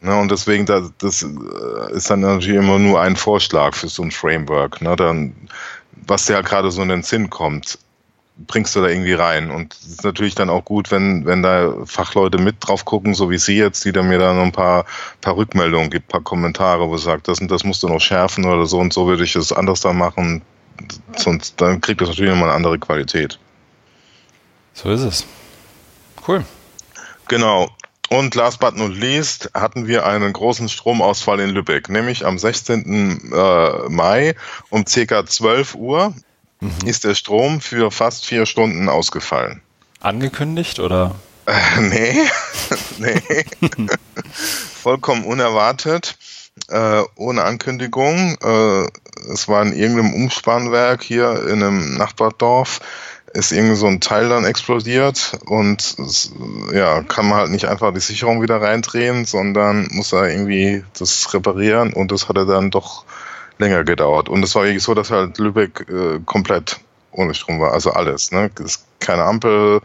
Ne, 0.00 0.18
und 0.18 0.30
deswegen, 0.30 0.66
das, 0.66 0.92
das 0.98 1.22
äh, 1.22 1.92
ist 1.94 2.10
dann 2.10 2.20
natürlich 2.20 2.58
immer 2.58 2.78
nur 2.78 3.00
ein 3.00 3.16
Vorschlag 3.16 3.74
für 3.74 3.88
so 3.88 4.02
ein 4.02 4.10
Framework. 4.10 4.82
Ne, 4.82 4.96
dann, 4.96 5.34
was 6.06 6.26
dir 6.26 6.36
halt 6.36 6.46
gerade 6.46 6.70
so 6.70 6.82
in 6.82 6.90
den 6.90 7.02
Sinn 7.02 7.30
kommt, 7.30 7.78
bringst 8.36 8.74
du 8.76 8.80
da 8.80 8.88
irgendwie 8.88 9.14
rein. 9.14 9.50
Und 9.50 9.74
es 9.74 9.86
ist 9.86 10.04
natürlich 10.04 10.34
dann 10.34 10.50
auch 10.50 10.64
gut, 10.64 10.90
wenn, 10.90 11.24
wenn 11.24 11.42
da 11.42 11.72
Fachleute 11.86 12.38
mit 12.38 12.56
drauf 12.60 12.84
gucken, 12.84 13.14
so 13.14 13.30
wie 13.30 13.38
Sie 13.38 13.56
jetzt, 13.56 13.84
die 13.84 13.92
dann 13.92 14.08
mir 14.08 14.18
dann 14.18 14.38
ein 14.38 14.52
paar, 14.52 14.84
paar 15.20 15.36
Rückmeldungen 15.36 15.90
gibt, 15.90 16.08
paar 16.08 16.22
Kommentare, 16.22 16.88
wo 16.88 16.96
sagt, 16.96 17.28
das 17.28 17.40
und 17.40 17.50
das 17.50 17.64
musst 17.64 17.82
du 17.82 17.88
noch 17.88 18.00
schärfen 18.00 18.44
oder 18.44 18.66
so 18.66 18.78
und 18.78 18.92
so 18.92 19.06
würde 19.06 19.24
ich 19.24 19.36
es 19.36 19.52
anders 19.52 19.80
da 19.80 19.92
machen. 19.92 20.42
Sonst 21.16 21.60
dann 21.60 21.80
kriegt 21.80 22.00
das 22.00 22.08
natürlich 22.08 22.30
nochmal 22.30 22.48
eine 22.48 22.56
andere 22.56 22.78
Qualität. 22.78 23.38
So 24.72 24.90
ist 24.90 25.02
es. 25.02 25.24
Cool. 26.26 26.44
Genau. 27.28 27.70
Und 28.10 28.34
last 28.34 28.60
but 28.60 28.76
not 28.76 28.94
least 28.94 29.50
hatten 29.54 29.86
wir 29.86 30.06
einen 30.06 30.32
großen 30.32 30.68
Stromausfall 30.68 31.40
in 31.40 31.50
Lübeck, 31.50 31.88
nämlich 31.88 32.26
am 32.26 32.38
16. 32.38 33.32
Äh, 33.32 33.88
Mai 33.88 34.36
um 34.70 34.84
ca. 34.84 35.26
12 35.26 35.74
Uhr 35.74 36.14
mhm. 36.60 36.72
ist 36.84 37.04
der 37.04 37.14
Strom 37.14 37.60
für 37.60 37.90
fast 37.90 38.26
vier 38.26 38.46
Stunden 38.46 38.88
ausgefallen. 38.88 39.62
Angekündigt 40.00 40.80
oder? 40.80 41.14
Äh, 41.46 41.80
nee, 41.80 42.20
nee. 42.98 43.44
Vollkommen 44.32 45.24
unerwartet, 45.24 46.16
äh, 46.68 47.02
ohne 47.16 47.42
Ankündigung. 47.44 48.36
Äh, 48.42 48.86
es 49.32 49.48
war 49.48 49.62
in 49.62 49.72
irgendeinem 49.72 50.14
Umspannwerk 50.14 51.02
hier 51.02 51.46
in 51.46 51.62
einem 51.62 51.96
Nachbardorf 51.96 52.80
ist 53.34 53.50
irgendwie 53.50 53.74
so 53.74 53.88
ein 53.88 54.00
Teil 54.00 54.28
dann 54.28 54.44
explodiert 54.44 55.38
und 55.46 55.96
es, 55.98 56.32
ja, 56.72 57.02
kann 57.02 57.28
man 57.28 57.38
halt 57.38 57.50
nicht 57.50 57.66
einfach 57.66 57.92
die 57.92 58.00
Sicherung 58.00 58.40
wieder 58.42 58.62
reindrehen, 58.62 59.24
sondern 59.24 59.88
muss 59.90 60.12
er 60.12 60.30
irgendwie 60.30 60.84
das 60.96 61.34
reparieren 61.34 61.92
und 61.92 62.12
das 62.12 62.28
hat 62.28 62.36
er 62.36 62.46
dann 62.46 62.70
doch 62.70 63.04
länger 63.58 63.82
gedauert. 63.82 64.28
Und 64.28 64.44
es 64.44 64.54
war 64.54 64.64
wirklich 64.64 64.84
so, 64.84 64.94
dass 64.94 65.10
halt 65.10 65.38
Lübeck 65.38 65.86
äh, 65.88 66.20
komplett 66.24 66.78
ohne 67.10 67.34
Strom 67.34 67.60
war, 67.60 67.72
also 67.72 67.90
alles. 67.90 68.30
Ne? 68.32 68.50
Keine 69.00 69.24
Ampel, 69.24 69.80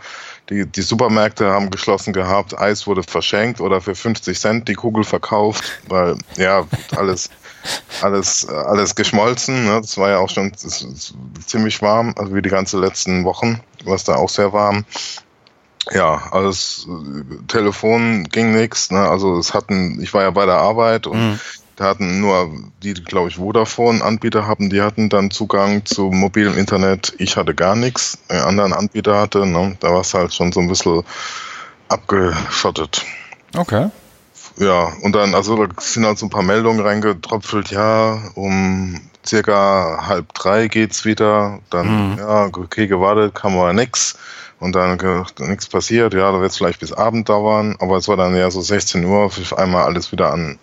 die, 0.50 0.66
die 0.66 0.82
Supermärkte 0.82 1.52
haben 1.52 1.70
geschlossen 1.72 2.14
gehabt, 2.14 2.58
Eis 2.58 2.88
wurde 2.88 3.04
verschenkt 3.04 3.62
oder 3.62 3.82
für 3.82 3.96
50 3.96 4.40
Cent 4.40 4.68
die 4.68 4.74
Kugel 4.74 5.04
verkauft, 5.04 5.80
weil 5.88 6.18
ja, 6.38 6.66
alles 6.96 7.30
alles, 8.02 8.48
alles 8.48 8.96
geschmolzen. 8.96 9.66
Ne? 9.66 9.82
Das 9.82 9.98
war 9.98 10.10
ja 10.10 10.18
auch 10.20 10.30
schon 10.30 10.52
ziemlich 11.46 11.82
warm, 11.82 12.14
also 12.18 12.34
wie 12.34 12.42
die 12.42 12.50
ganzen 12.50 12.82
letzten 12.82 13.26
Wochen, 13.26 13.60
war 13.84 13.96
es 13.96 14.04
da 14.04 14.16
auch 14.16 14.30
sehr 14.30 14.54
warm. 14.54 14.86
Ja, 15.92 16.22
alles 16.32 16.88
Telefon 17.48 18.26
ging 18.26 18.52
nichts. 18.52 18.92
Ne? 18.92 19.00
Also 19.00 19.38
es 19.38 19.54
hatten, 19.54 20.02
ich 20.02 20.14
war 20.14 20.24
ja 20.24 20.32
bei 20.32 20.46
der 20.46 20.58
Arbeit 20.58 21.08
und 21.08 21.32
mhm. 21.32 21.40
da 21.78 21.86
hatten 21.86 22.22
nur 22.22 22.52
die, 22.84 22.94
glaube 22.94 23.30
ich, 23.30 23.38
Vodafone-Anbieter 23.38 24.46
haben, 24.46 24.70
die 24.70 24.82
hatten 24.82 25.10
dann 25.10 25.32
Zugang 25.32 25.86
zu 25.86 26.12
mobilem 26.12 26.58
Internet. 26.58 27.14
Ich 27.18 27.38
hatte 27.38 27.56
gar 27.56 27.76
nichts. 27.76 28.20
Ein 28.28 28.42
anderen 28.42 28.74
Anbieter 28.74 29.20
hatte. 29.20 29.46
Ne? 29.46 29.78
Da 29.80 29.92
war 29.92 30.02
es 30.02 30.14
halt 30.14 30.34
schon 30.34 30.52
so 30.52 30.60
ein 30.60 30.68
bisschen 30.68 31.04
abgeschottet. 31.88 33.04
Okay. 33.58 33.90
Ja, 34.60 34.92
und 35.02 35.16
dann, 35.16 35.34
also 35.36 35.66
da 35.66 35.82
sind 35.82 36.06
halt 36.06 36.20
so 36.20 36.26
ein 36.26 36.30
paar 36.30 36.44
Meldungen 36.44 36.82
reingetropfelt, 36.82 37.72
ja, 37.72 38.22
um 38.36 39.00
circa 39.26 40.06
halb 40.06 40.34
drei 40.34 40.68
geht's 40.68 41.06
wieder, 41.06 41.60
dann, 41.70 42.12
mhm. 42.12 42.18
ja, 42.18 42.46
okay, 42.46 42.88
gewartet, 42.88 43.36
kam 43.36 43.58
aber 43.58 43.74
nix. 43.74 44.18
Und 44.60 44.76
dann 44.76 44.98
nichts 45.40 45.68
passiert, 45.68 46.14
ja, 46.14 46.34
da 46.34 46.42
wird 46.42 46.52
es 46.52 46.58
vielleicht 46.58 46.82
bis 46.82 46.92
Abend 46.92 47.30
dauern, 47.30 47.78
aber 47.80 47.96
es 47.96 48.10
war 48.10 48.18
dann 48.18 48.36
ja 48.36 48.52
so 48.52 48.60
16 48.60 49.06
Uhr, 49.06 49.20
auf 49.20 49.58
einmal 49.58 49.84
alles 49.86 50.12
wieder 50.12 50.34
an, 50.34 50.60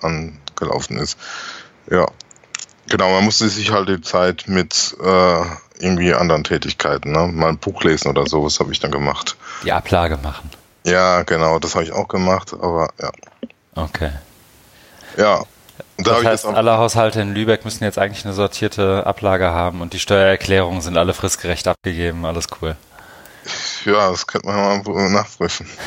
angelaufen 0.00 0.98
ist. 0.98 1.18
Ja. 1.90 2.06
Genau, 2.88 3.10
man 3.10 3.24
musste 3.24 3.48
sich 3.48 3.72
halt 3.72 3.88
die 3.88 4.00
Zeit 4.00 4.44
mit 4.46 4.96
äh, 5.02 5.42
irgendwie 5.80 6.14
anderen 6.14 6.44
Tätigkeiten, 6.44 7.10
ne? 7.10 7.26
mal 7.26 7.48
ein 7.48 7.58
Buch 7.58 7.82
lesen 7.82 8.08
oder 8.08 8.26
sowas 8.26 8.60
habe 8.60 8.70
ich 8.70 8.78
dann 8.78 8.92
gemacht. 8.92 9.36
Die 9.64 9.72
Ablage 9.72 10.16
machen. 10.22 10.48
Ja, 10.84 11.22
genau, 11.22 11.58
das 11.58 11.74
habe 11.74 11.84
ich 11.84 11.92
auch 11.92 12.08
gemacht, 12.08 12.54
aber 12.54 12.90
ja. 13.00 13.10
Okay. 13.74 14.10
Ja. 15.16 15.44
Und 15.96 16.06
da 16.06 16.14
das 16.14 16.24
heißt, 16.24 16.46
alle 16.46 16.78
Haushalte 16.78 17.20
in 17.20 17.34
Lübeck 17.34 17.64
müssen 17.64 17.84
jetzt 17.84 17.98
eigentlich 17.98 18.24
eine 18.24 18.34
sortierte 18.34 19.06
Ablage 19.06 19.50
haben 19.50 19.80
und 19.80 19.92
die 19.92 19.98
Steuererklärungen 19.98 20.80
sind 20.80 20.96
alle 20.96 21.14
fristgerecht 21.14 21.68
abgegeben, 21.68 22.24
alles 22.24 22.46
cool. 22.60 22.76
Ja, 23.84 24.10
das 24.10 24.26
könnte 24.26 24.48
man 24.48 24.82
mal 24.82 25.10
nachprüfen. 25.10 25.66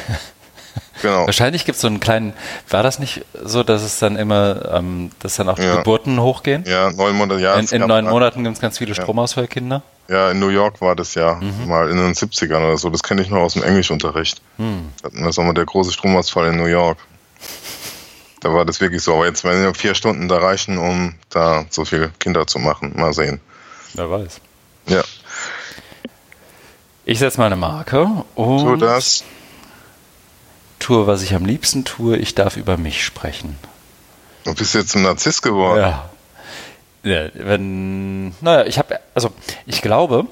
Genau. 1.01 1.25
Wahrscheinlich 1.25 1.65
gibt 1.65 1.75
es 1.75 1.81
so 1.81 1.87
einen 1.87 1.99
kleinen, 1.99 2.33
war 2.69 2.81
das 2.81 2.97
nicht 2.97 3.25
so, 3.43 3.63
dass 3.63 3.81
es 3.83 3.99
dann 3.99 4.15
immer, 4.15 4.73
ähm, 4.73 5.11
dass 5.19 5.35
dann 5.35 5.49
auch 5.49 5.55
die 5.55 5.63
ja. 5.63 5.75
Geburten 5.75 6.21
hochgehen? 6.21 6.63
Ja, 6.65 6.91
neun 6.91 7.15
Monate, 7.15 7.41
ja. 7.41 7.55
In, 7.55 7.67
in 7.67 7.87
neun 7.87 8.05
Monaten 8.05 8.43
gibt 8.43 8.55
es 8.55 8.61
ganz 8.61 8.77
viele 8.77 8.95
Stromausfallkinder? 8.95 9.83
Ja, 10.07 10.31
in 10.31 10.39
New 10.39 10.49
York 10.49 10.81
war 10.81 10.95
das 10.95 11.15
ja 11.15 11.35
mhm. 11.35 11.67
mal 11.67 11.89
in 11.89 11.97
den 11.97 12.13
70ern 12.13 12.67
oder 12.67 12.77
so. 12.77 12.89
Das 12.89 13.03
kenne 13.03 13.21
ich 13.21 13.29
noch 13.29 13.41
aus 13.41 13.53
dem 13.53 13.63
Englischunterricht. 13.63 14.41
Mhm. 14.57 14.89
Das 15.01 15.37
war 15.37 15.45
mal 15.45 15.53
der 15.53 15.65
große 15.65 15.91
Stromausfall 15.91 16.47
in 16.47 16.57
New 16.57 16.65
York. 16.65 16.97
Da 18.43 18.53
war 18.53 18.65
das 18.65 18.81
wirklich 18.81 19.01
so. 19.01 19.15
Aber 19.15 19.25
jetzt 19.25 19.43
werden 19.43 19.63
ja 19.63 19.73
vier 19.73 19.95
Stunden 19.95 20.27
da 20.27 20.37
reichen, 20.37 20.77
um 20.77 21.15
da 21.29 21.65
so 21.69 21.85
viele 21.85 22.09
Kinder 22.19 22.45
zu 22.45 22.59
machen. 22.59 22.93
Mal 22.95 23.13
sehen. 23.13 23.39
Wer 23.93 24.11
weiß. 24.11 24.41
Ja. 24.87 25.03
Ich 27.05 27.19
setze 27.19 27.39
mal 27.39 27.45
eine 27.47 27.55
Marke 27.55 28.07
und 28.35 28.59
tu 28.59 28.75
das. 28.75 29.23
tue, 30.79 31.07
was 31.07 31.21
ich 31.21 31.33
am 31.33 31.45
liebsten 31.45 31.85
tue. 31.85 32.17
Ich 32.17 32.35
darf 32.35 32.57
über 32.57 32.77
mich 32.77 33.03
sprechen. 33.03 33.57
Du 34.43 34.53
bist 34.53 34.75
jetzt 34.75 34.95
ein 34.95 35.03
Narzisst 35.03 35.41
geworden. 35.41 35.79
Ja. 35.79 36.09
Ja, 37.05 37.29
wenn, 37.33 38.29
naja, 38.41 38.65
ich 38.65 38.77
habe, 38.77 38.99
also 39.13 39.31
ich 39.65 39.81
glaube, 39.81 40.25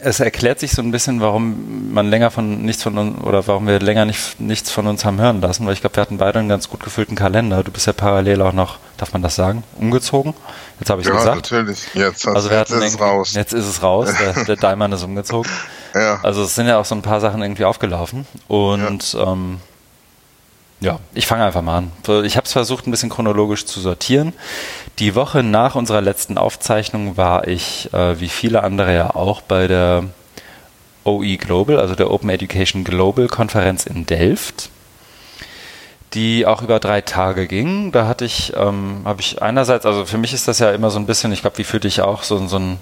es 0.00 0.20
erklärt 0.20 0.60
sich 0.60 0.72
so 0.72 0.82
ein 0.82 0.92
bisschen, 0.92 1.20
warum 1.20 1.92
man 1.92 2.08
länger 2.08 2.30
von 2.30 2.62
nichts 2.62 2.82
von 2.84 2.96
uns 2.98 3.20
oder 3.22 3.46
warum 3.48 3.66
wir 3.66 3.80
länger 3.80 4.04
nicht, 4.04 4.38
nichts 4.40 4.70
von 4.70 4.86
uns 4.86 5.04
haben 5.04 5.20
hören 5.20 5.40
lassen, 5.40 5.66
weil 5.66 5.72
ich 5.72 5.80
glaube, 5.80 5.96
wir 5.96 6.02
hatten 6.02 6.18
beide 6.18 6.38
einen 6.38 6.48
ganz 6.48 6.68
gut 6.68 6.82
gefüllten 6.84 7.16
Kalender. 7.16 7.64
Du 7.64 7.72
bist 7.72 7.86
ja 7.86 7.92
parallel 7.92 8.40
auch 8.42 8.52
noch, 8.52 8.78
darf 8.96 9.12
man 9.12 9.22
das 9.22 9.34
sagen, 9.34 9.64
umgezogen? 9.76 10.34
Jetzt 10.78 10.90
habe 10.90 11.00
ich 11.00 11.08
es 11.08 11.12
ja, 11.12 11.18
gesagt. 11.18 11.36
natürlich. 11.36 11.94
Jetzt, 11.94 12.28
also 12.28 12.48
jetzt 12.48 12.70
ist 12.70 12.84
es 12.84 13.00
raus. 13.00 13.34
Jetzt 13.34 13.52
ist 13.52 13.66
es 13.66 13.82
raus. 13.82 14.08
Der, 14.20 14.44
der 14.44 14.56
Daimann 14.56 14.92
ist 14.92 15.02
umgezogen. 15.02 15.50
Ja. 15.94 16.20
Also 16.22 16.44
es 16.44 16.54
sind 16.54 16.68
ja 16.68 16.78
auch 16.78 16.84
so 16.84 16.94
ein 16.94 17.02
paar 17.02 17.20
Sachen 17.20 17.42
irgendwie 17.42 17.64
aufgelaufen 17.64 18.26
und 18.46 19.12
ja. 19.14 19.32
ähm, 19.32 19.60
ja, 20.80 21.00
ich 21.14 21.26
fange 21.26 21.44
einfach 21.44 21.62
mal 21.62 21.78
an. 21.78 21.92
Ich 22.24 22.36
habe 22.36 22.46
es 22.46 22.52
versucht, 22.52 22.86
ein 22.86 22.90
bisschen 22.90 23.10
chronologisch 23.10 23.66
zu 23.66 23.80
sortieren. 23.80 24.32
Die 24.98 25.14
Woche 25.14 25.42
nach 25.42 25.74
unserer 25.74 26.00
letzten 26.00 26.38
Aufzeichnung 26.38 27.16
war 27.16 27.48
ich, 27.48 27.92
äh, 27.92 28.20
wie 28.20 28.28
viele 28.28 28.62
andere 28.62 28.94
ja 28.94 29.14
auch, 29.14 29.40
bei 29.40 29.66
der 29.66 30.04
OE 31.04 31.36
Global, 31.36 31.80
also 31.80 31.94
der 31.94 32.10
Open 32.10 32.30
Education 32.30 32.84
Global 32.84 33.28
Konferenz 33.28 33.86
in 33.86 34.06
Delft, 34.06 34.70
die 36.14 36.46
auch 36.46 36.62
über 36.62 36.78
drei 36.78 37.00
Tage 37.00 37.48
ging. 37.48 37.90
Da 37.90 38.06
hatte 38.06 38.24
ich, 38.24 38.52
ähm, 38.56 39.02
habe 39.04 39.20
ich 39.20 39.42
einerseits, 39.42 39.84
also 39.84 40.04
für 40.04 40.18
mich 40.18 40.32
ist 40.32 40.46
das 40.46 40.60
ja 40.60 40.70
immer 40.70 40.90
so 40.90 40.98
ein 40.98 41.06
bisschen, 41.06 41.32
ich 41.32 41.40
glaube, 41.40 41.58
wie 41.58 41.64
für 41.64 41.80
dich 41.80 42.02
auch, 42.02 42.22
so, 42.22 42.46
so 42.46 42.58
ein 42.58 42.78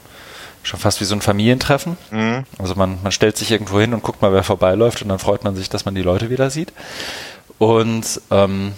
schon 0.67 0.81
fast 0.81 1.01
wie 1.01 1.05
so 1.05 1.15
ein 1.15 1.21
Familientreffen. 1.21 1.97
Mhm. 2.11 2.45
Also 2.59 2.75
man, 2.75 2.99
man 3.03 3.13
stellt 3.13 3.37
sich 3.37 3.53
irgendwo 3.53 3.81
hin 3.81 3.95
und 3.95 4.03
guckt 4.03 4.21
mal, 4.21 4.33
wer 4.33 4.43
vorbeiläuft 4.43 5.01
und 5.01 5.09
dann 5.09 5.19
freut 5.19 5.45
man 5.45 5.55
sich, 5.55 5.69
dass 5.69 5.85
man 5.85 5.95
die 5.95 6.03
Leute 6.03 6.29
wieder 6.29 6.51
sieht. 6.51 6.73
Und 7.59 8.21
ähm, 8.31 8.75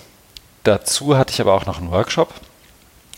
dazu 0.65 1.17
hatte 1.17 1.33
ich 1.33 1.41
aber 1.41 1.55
auch 1.55 1.67
noch 1.67 1.79
einen 1.79 1.91
Workshop, 1.91 2.33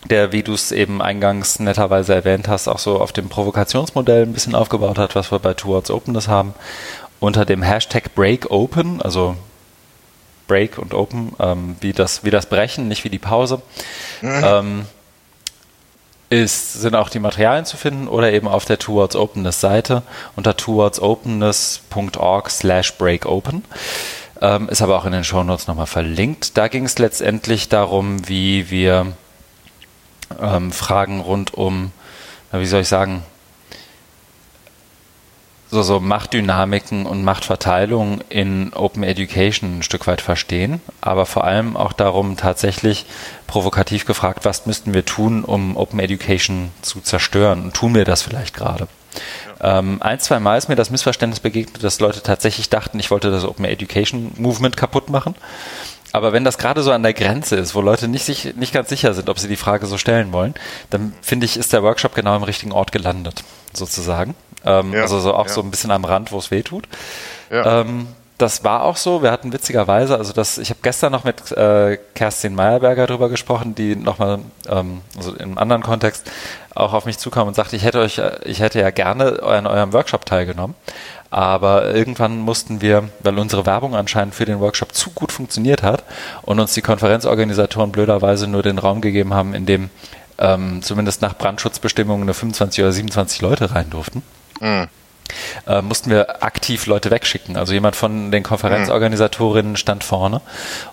der, 0.05 0.33
wie 0.33 0.43
du 0.43 0.55
es 0.55 0.73
eben 0.73 1.03
eingangs 1.03 1.59
netterweise 1.59 2.15
erwähnt 2.15 2.49
hast, 2.49 2.69
auch 2.69 2.79
so 2.79 3.01
auf 3.01 3.13
dem 3.13 3.29
Provokationsmodell 3.29 4.23
ein 4.23 4.33
bisschen 4.33 4.55
aufgebaut 4.55 4.99
hat, 4.99 5.15
was 5.15 5.31
wir 5.31 5.39
bei 5.39 5.55
Towards 5.55 5.91
Openness 5.91 6.29
haben, 6.29 6.55
unter 7.19 7.45
dem 7.45 7.63
Hashtag 7.63 8.15
Break 8.15 8.51
Open, 8.51 9.03
also 9.03 9.37
Break 10.47 10.79
und 10.79 10.95
Open, 10.95 11.35
ähm, 11.39 11.77
wie, 11.81 11.93
das, 11.93 12.25
wie 12.25 12.31
das 12.31 12.47
Brechen, 12.47 12.89
nicht 12.89 13.05
wie 13.05 13.11
die 13.11 13.19
Pause. 13.19 13.61
Mhm. 14.23 14.43
Ähm, 14.43 14.87
ist, 16.31 16.75
sind 16.75 16.95
auch 16.95 17.09
die 17.11 17.19
Materialien 17.19 17.67
zu 17.67 17.77
finden 17.77 18.07
oder 18.09 18.33
eben 18.33 18.49
auf 18.49 18.65
der 18.65 18.79
Towards 18.79 19.17
Openness 19.17 19.61
Seite 19.61 20.03
unter 20.37 20.57
towardsopenness.org 20.57 22.51
slash 22.51 22.95
breakopen. 22.95 23.65
Ähm, 24.41 24.69
ist 24.69 24.81
aber 24.83 24.97
auch 24.97 25.05
in 25.05 25.13
den 25.13 25.25
Shownotes 25.25 25.67
nochmal 25.67 25.87
verlinkt. 25.87 26.57
Da 26.57 26.69
ging 26.69 26.87
es 26.87 26.99
letztendlich 26.99 27.69
darum, 27.69 28.27
wie 28.29 28.71
wir 28.71 29.13
ähm, 30.41 30.73
Fragen 30.73 31.21
rund 31.21 31.55
um, 31.55 31.93
wie 32.53 32.67
soll 32.67 32.81
ich 32.81 32.89
sagen, 32.89 33.23
so, 35.71 35.83
so 35.83 36.01
Machtdynamiken 36.01 37.07
und 37.07 37.23
Machtverteilung 37.23 38.23
in 38.29 38.73
Open 38.75 39.05
Education 39.05 39.79
ein 39.79 39.83
Stück 39.83 40.07
weit 40.07 40.21
verstehen, 40.21 40.81
aber 41.01 41.27
vor 41.27 41.45
allem 41.45 41.77
auch 41.77 41.93
darum 41.93 42.37
tatsächlich 42.37 43.07
provokativ 43.47 44.05
gefragt, 44.05 44.45
was 44.45 44.67
müssten 44.67 44.95
wir 44.95 45.05
tun, 45.05 45.45
um 45.45 45.77
Open 45.77 46.01
Education 46.01 46.73
zu 46.83 47.01
zerstören 47.01 47.63
und 47.63 47.75
tun 47.75 47.95
wir 47.95 48.05
das 48.05 48.23
vielleicht 48.23 48.55
gerade? 48.55 48.89
Ähm, 49.63 50.01
ein, 50.01 50.19
zwei 50.21 50.41
Mal 50.41 50.57
ist 50.57 50.69
mir 50.69 50.77
das 50.77 50.91
Missverständnis 50.91 51.41
begegnet, 51.41 51.83
dass 51.83 52.01
Leute 52.01 52.23
tatsächlich 52.23 52.71
dachten, 52.71 52.99
ich 52.99 53.11
wollte 53.11 53.31
das 53.31 53.45
Open 53.45 53.65
Education 53.65 54.33
Movement 54.37 54.77
kaputt 54.77 55.11
machen. 55.11 55.35
Aber 56.13 56.33
wenn 56.33 56.45
das 56.45 56.59
gerade 56.59 56.83
so 56.83 56.91
an 56.91 57.03
der 57.03 57.15
Grenze 57.15 57.57
ist, 57.57 57.75
wo 57.75 57.81
Leute 57.81 58.09
nicht, 58.09 58.25
sich, 58.25 58.57
nicht 58.57 58.73
ganz 58.73 58.89
sicher 58.89 59.15
sind, 59.15 59.29
ob 59.29 59.39
sie 59.39 59.49
die 59.49 59.57
Frage 59.57 59.87
so 59.87 59.97
stellen 59.97 60.33
wollen, 60.33 60.55
dann 60.91 61.13
finde 61.23 61.47
ich, 61.47 61.57
ist 61.57 61.73
der 61.73 61.83
Workshop 61.83 62.15
genau 62.15 62.35
im 62.37 62.43
richtigen 62.43 62.73
Ort 62.73 62.91
gelandet, 62.91 63.45
sozusagen. 63.73 64.35
Ähm, 64.65 64.93
ja, 64.93 65.03
also 65.03 65.21
so 65.21 65.35
auch 65.35 65.47
ja. 65.47 65.53
so 65.53 65.63
ein 65.63 65.71
bisschen 65.71 65.91
am 65.91 66.05
Rand, 66.05 66.33
wo 66.33 66.39
es 66.39 66.51
weh 66.51 66.63
tut. 66.63 66.89
Ja. 67.51 67.83
Ähm, 67.83 68.09
das 68.39 68.65
war 68.65 68.85
auch 68.85 68.97
so. 68.97 69.23
Wir 69.23 69.31
hatten 69.31 69.53
witzigerweise, 69.53 70.17
also 70.17 70.33
das, 70.33 70.57
ich 70.59 70.71
habe 70.71 70.81
gestern 70.83 71.13
noch 71.13 71.25
mit 71.25 71.53
äh, 71.53 71.99
Kerstin 72.15 72.55
Meyerberger 72.55 73.07
drüber 73.07 73.29
gesprochen, 73.29 73.75
die 73.75 73.95
nochmal, 73.97 74.41
ähm, 74.69 75.03
also 75.17 75.33
in 75.35 75.43
einem 75.43 75.59
anderen 75.59 75.83
Kontext 75.83 76.31
auch 76.75 76.93
auf 76.93 77.07
mich 77.07 77.19
zukam 77.19 77.49
und 77.49 77.55
sagte, 77.55 77.77
ich 77.77 77.85
hätte 77.85 78.01
euch, 78.01 78.21
ich 78.45 78.61
hätte 78.61 78.81
ja 78.81 78.91
gerne 78.91 79.43
an 79.43 79.67
eurem 79.67 79.93
Workshop 79.93 80.25
teilgenommen. 80.25 80.75
Aber 81.31 81.95
irgendwann 81.95 82.39
mussten 82.39 82.81
wir, 82.81 83.09
weil 83.21 83.39
unsere 83.39 83.65
Werbung 83.65 83.95
anscheinend 83.95 84.35
für 84.35 84.45
den 84.45 84.59
Workshop 84.61 84.95
zu 84.95 85.11
gut 85.11 85.31
funktioniert 85.31 85.83
hat 85.83 86.03
und 86.43 86.59
uns 86.59 86.75
die 86.75 86.83
Konferenzorganisatoren 86.83 87.93
blöderweise 87.93 88.49
nur 88.49 88.63
den 88.63 88.79
Raum 88.79 89.01
gegeben 89.01 89.33
haben, 89.33 89.55
in 89.55 89.67
dem 89.67 89.91
ähm, 90.39 90.83
zumindest 90.83 91.23
nach 91.23 91.37
Brandschutzbestimmungen 91.37 92.25
nur 92.25 92.35
25 92.35 92.83
oder 92.83 92.93
27 92.93 93.43
Leute 93.43 93.75
rein 93.75 93.91
durften. 93.91 94.23
Mhm. 94.61 94.89
Äh, 95.67 95.83
mussten 95.83 96.11
wir 96.11 96.43
aktiv 96.43 96.87
Leute 96.87 97.11
wegschicken. 97.11 97.57
Also 97.57 97.73
jemand 97.73 97.97
von 97.97 98.31
den 98.31 98.43
Konferenzorganisatorinnen 98.43 99.77
stand 99.77 100.05
vorne 100.05 100.41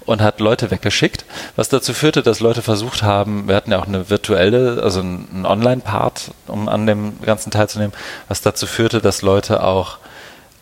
und 0.06 0.22
hat 0.22 0.40
Leute 0.40 0.72
weggeschickt, 0.72 1.26
was 1.56 1.70
dazu 1.70 1.94
führte, 1.94 2.22
dass 2.24 2.40
Leute 2.40 2.62
versucht 2.62 3.04
haben, 3.04 3.48
wir 3.48 3.56
hatten 3.56 3.72
ja 3.72 3.80
auch 3.80 3.88
eine 3.88 4.10
virtuelle, 4.10 4.82
also 4.84 5.00
einen 5.00 5.46
Online-Part, 5.46 6.32
um 6.48 6.70
an 6.70 6.86
dem 6.86 7.22
ganzen 7.22 7.52
teilzunehmen, 7.52 7.94
was 8.28 8.42
dazu 8.42 8.68
führte, 8.68 9.02
dass 9.02 9.22
Leute 9.22 9.64
auch 9.64 9.98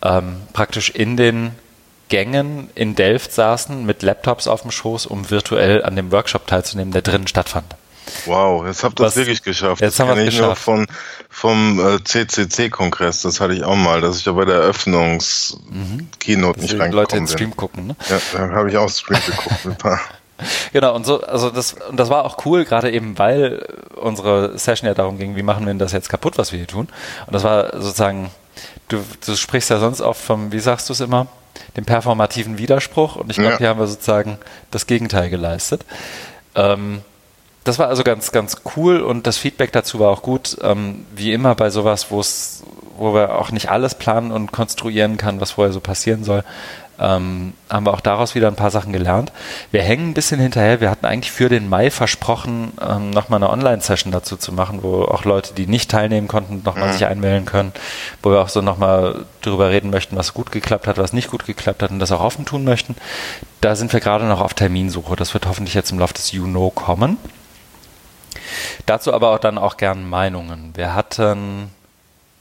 ähm, 0.02 0.42
praktisch 0.52 0.90
in 0.90 1.16
den 1.16 1.52
Gängen 2.08 2.70
in 2.74 2.94
Delft 2.94 3.32
saßen 3.32 3.84
mit 3.84 4.02
Laptops 4.02 4.46
auf 4.46 4.62
dem 4.62 4.70
Schoß, 4.70 5.06
um 5.06 5.30
virtuell 5.30 5.84
an 5.84 5.96
dem 5.96 6.12
Workshop 6.12 6.46
teilzunehmen, 6.46 6.92
der 6.92 7.02
drinnen 7.02 7.26
stattfand. 7.26 7.74
Wow, 8.24 8.66
jetzt 8.66 8.82
habt 8.84 9.00
ihr 9.00 9.06
es 9.06 9.16
wirklich 9.16 9.42
geschafft. 9.42 9.80
Jetzt 9.80 9.98
das 9.98 10.06
haben 10.06 10.16
wir 10.16 10.24
es 10.24 10.34
geschafft. 10.34 10.62
Von, 10.62 10.86
vom 11.28 11.78
äh, 11.78 12.02
CCC-Kongress, 12.02 13.22
das 13.22 13.40
hatte 13.40 13.54
ich 13.54 13.64
auch 13.64 13.76
mal, 13.76 14.00
dass 14.00 14.18
ich 14.18 14.24
da 14.24 14.32
bei 14.32 14.44
der 14.44 14.56
Eröffnungs-Keynote 14.56 16.58
mhm. 16.58 16.62
nicht 16.62 16.72
reingekommen 16.72 16.92
Leute 16.92 17.16
in 17.16 17.26
Stream 17.26 17.56
gucken, 17.56 17.88
ne? 17.88 17.96
Ja, 18.08 18.18
da 18.32 18.50
habe 18.50 18.70
ich 18.70 18.76
auch 18.76 18.90
Stream 18.90 19.20
geguckt 19.26 19.64
mit 19.64 19.74
ein 19.74 19.78
paar. 19.78 20.00
Genau, 20.72 20.94
und 20.94 21.06
so, 21.06 21.22
also 21.22 21.48
das, 21.48 21.76
und 21.88 21.98
das 21.98 22.10
war 22.10 22.26
auch 22.26 22.44
cool, 22.44 22.66
gerade 22.66 22.90
eben, 22.90 23.18
weil 23.18 23.66
unsere 23.94 24.58
Session 24.58 24.86
ja 24.86 24.92
darum 24.92 25.18
ging, 25.18 25.34
wie 25.34 25.42
machen 25.42 25.64
wir 25.64 25.68
denn 25.68 25.78
das 25.78 25.92
jetzt 25.92 26.10
kaputt, 26.10 26.36
was 26.36 26.52
wir 26.52 26.58
hier 26.58 26.68
tun. 26.68 26.88
Und 27.26 27.32
das 27.32 27.42
war 27.42 27.72
sozusagen, 27.80 28.30
du, 28.88 29.02
du 29.24 29.34
sprichst 29.34 29.70
ja 29.70 29.78
sonst 29.78 30.02
oft 30.02 30.20
vom, 30.20 30.52
wie 30.52 30.60
sagst 30.60 30.90
du 30.90 30.92
es 30.92 31.00
immer, 31.00 31.28
dem 31.76 31.84
performativen 31.84 32.58
Widerspruch. 32.58 33.16
Und 33.16 33.30
ich 33.30 33.36
glaube, 33.36 33.52
ja. 33.52 33.58
hier 33.58 33.68
haben 33.70 33.80
wir 33.80 33.86
sozusagen 33.86 34.38
das 34.70 34.86
Gegenteil 34.86 35.30
geleistet. 35.30 35.84
Ähm, 36.54 37.02
das 37.66 37.78
war 37.78 37.88
also 37.88 38.04
ganz, 38.04 38.32
ganz 38.32 38.62
cool 38.76 39.00
und 39.00 39.26
das 39.26 39.38
Feedback 39.38 39.72
dazu 39.72 39.98
war 39.98 40.10
auch 40.10 40.22
gut. 40.22 40.56
Ähm, 40.62 41.04
wie 41.14 41.32
immer 41.32 41.54
bei 41.54 41.70
sowas, 41.70 42.10
wo 42.10 42.20
es, 42.20 42.62
wo 42.96 43.12
wir 43.12 43.36
auch 43.38 43.50
nicht 43.50 43.70
alles 43.70 43.94
planen 43.94 44.30
und 44.30 44.52
konstruieren 44.52 45.16
kann, 45.16 45.40
was 45.40 45.52
vorher 45.52 45.72
so 45.72 45.80
passieren 45.80 46.22
soll, 46.22 46.44
ähm, 46.98 47.52
haben 47.68 47.86
wir 47.86 47.92
auch 47.92 48.00
daraus 48.00 48.34
wieder 48.34 48.48
ein 48.48 48.56
paar 48.56 48.70
Sachen 48.70 48.92
gelernt. 48.92 49.32
Wir 49.70 49.82
hängen 49.82 50.10
ein 50.10 50.14
bisschen 50.14 50.40
hinterher. 50.40 50.80
Wir 50.80 50.90
hatten 50.90 51.06
eigentlich 51.06 51.32
für 51.32 51.48
den 51.48 51.68
Mai 51.68 51.90
versprochen, 51.90 52.72
ähm, 52.80 53.10
nochmal 53.10 53.42
eine 53.42 53.50
Online-Session 53.50 54.12
dazu 54.12 54.36
zu 54.36 54.52
machen, 54.52 54.82
wo 54.82 55.02
auch 55.02 55.24
Leute, 55.24 55.52
die 55.54 55.66
nicht 55.66 55.90
teilnehmen 55.90 56.28
konnten, 56.28 56.62
nochmal 56.64 56.88
mhm. 56.88 56.92
sich 56.92 57.06
einwählen 57.06 57.44
können, 57.44 57.72
wo 58.22 58.30
wir 58.30 58.40
auch 58.40 58.48
so 58.48 58.62
nochmal 58.62 59.26
drüber 59.42 59.70
reden 59.70 59.90
möchten, 59.90 60.16
was 60.16 60.34
gut 60.34 60.52
geklappt 60.52 60.86
hat, 60.86 60.98
was 60.98 61.12
nicht 61.12 61.30
gut 61.30 61.44
geklappt 61.44 61.82
hat 61.82 61.90
und 61.90 61.98
das 61.98 62.12
auch 62.12 62.22
offen 62.22 62.44
tun 62.44 62.64
möchten. 62.64 62.96
Da 63.60 63.74
sind 63.74 63.92
wir 63.92 64.00
gerade 64.00 64.24
noch 64.24 64.40
auf 64.40 64.54
Terminsuche. 64.54 65.16
Das 65.16 65.34
wird 65.34 65.46
hoffentlich 65.46 65.74
jetzt 65.74 65.90
im 65.90 65.98
Laufe 65.98 66.14
des 66.14 66.32
You 66.32 66.70
kommen. 66.70 67.18
Dazu 68.86 69.12
aber 69.12 69.30
auch 69.30 69.38
dann 69.38 69.58
auch 69.58 69.76
gern 69.76 70.08
Meinungen. 70.08 70.72
Wir 70.74 70.94
hatten 70.94 71.70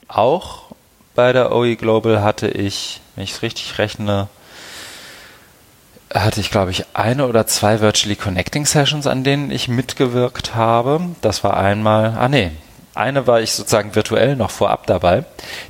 auch 0.08 0.66
bei 1.16 1.32
der 1.32 1.54
OE 1.54 1.76
Global 1.76 2.22
hatte 2.22 2.50
ich, 2.50 3.02
wenn 3.16 3.24
ich 3.24 3.32
es 3.32 3.42
richtig 3.42 3.78
rechne, 3.78 4.28
hatte 6.14 6.42
ich, 6.42 6.52
glaube 6.52 6.72
ich, 6.72 6.86
eine 6.94 7.28
oder 7.28 7.48
zwei 7.48 7.80
Virtually 7.80 8.16
Connecting 8.16 8.66
Sessions, 8.66 9.08
an 9.08 9.24
denen 9.24 9.50
ich 9.50 9.68
mitgewirkt 9.68 10.56
habe. 10.56 11.02
Das 11.22 11.44
war 11.44 11.58
einmal, 11.58 12.16
ah 12.18 12.28
nee, 12.28 12.52
eine 12.94 13.28
war 13.28 13.42
ich 13.42 13.54
sozusagen 13.54 13.96
virtuell 13.96 14.36
noch 14.36 14.52
vorab 14.52 14.88
dabei, 14.88 15.26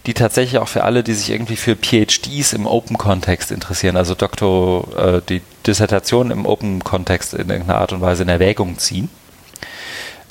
die 0.05 0.13
tatsächlich 0.13 0.59
auch 0.59 0.67
für 0.67 0.84
alle, 0.84 1.03
die 1.03 1.13
sich 1.13 1.30
irgendwie 1.32 1.55
für 1.55 1.76
PhDs 1.76 2.53
im 2.53 2.67
Open-Kontext 2.67 3.51
interessieren, 3.51 3.97
also 3.97 4.15
Doktor, 4.15 4.88
äh, 4.97 5.21
die 5.28 5.41
Dissertation 5.65 6.32
im 6.32 6.45
Open-Kontext 6.45 7.34
in 7.34 7.49
irgendeiner 7.49 7.80
Art 7.80 7.93
und 7.93 8.01
Weise 8.01 8.23
in 8.23 8.30
Erwägung 8.30 8.78
ziehen 8.78 9.09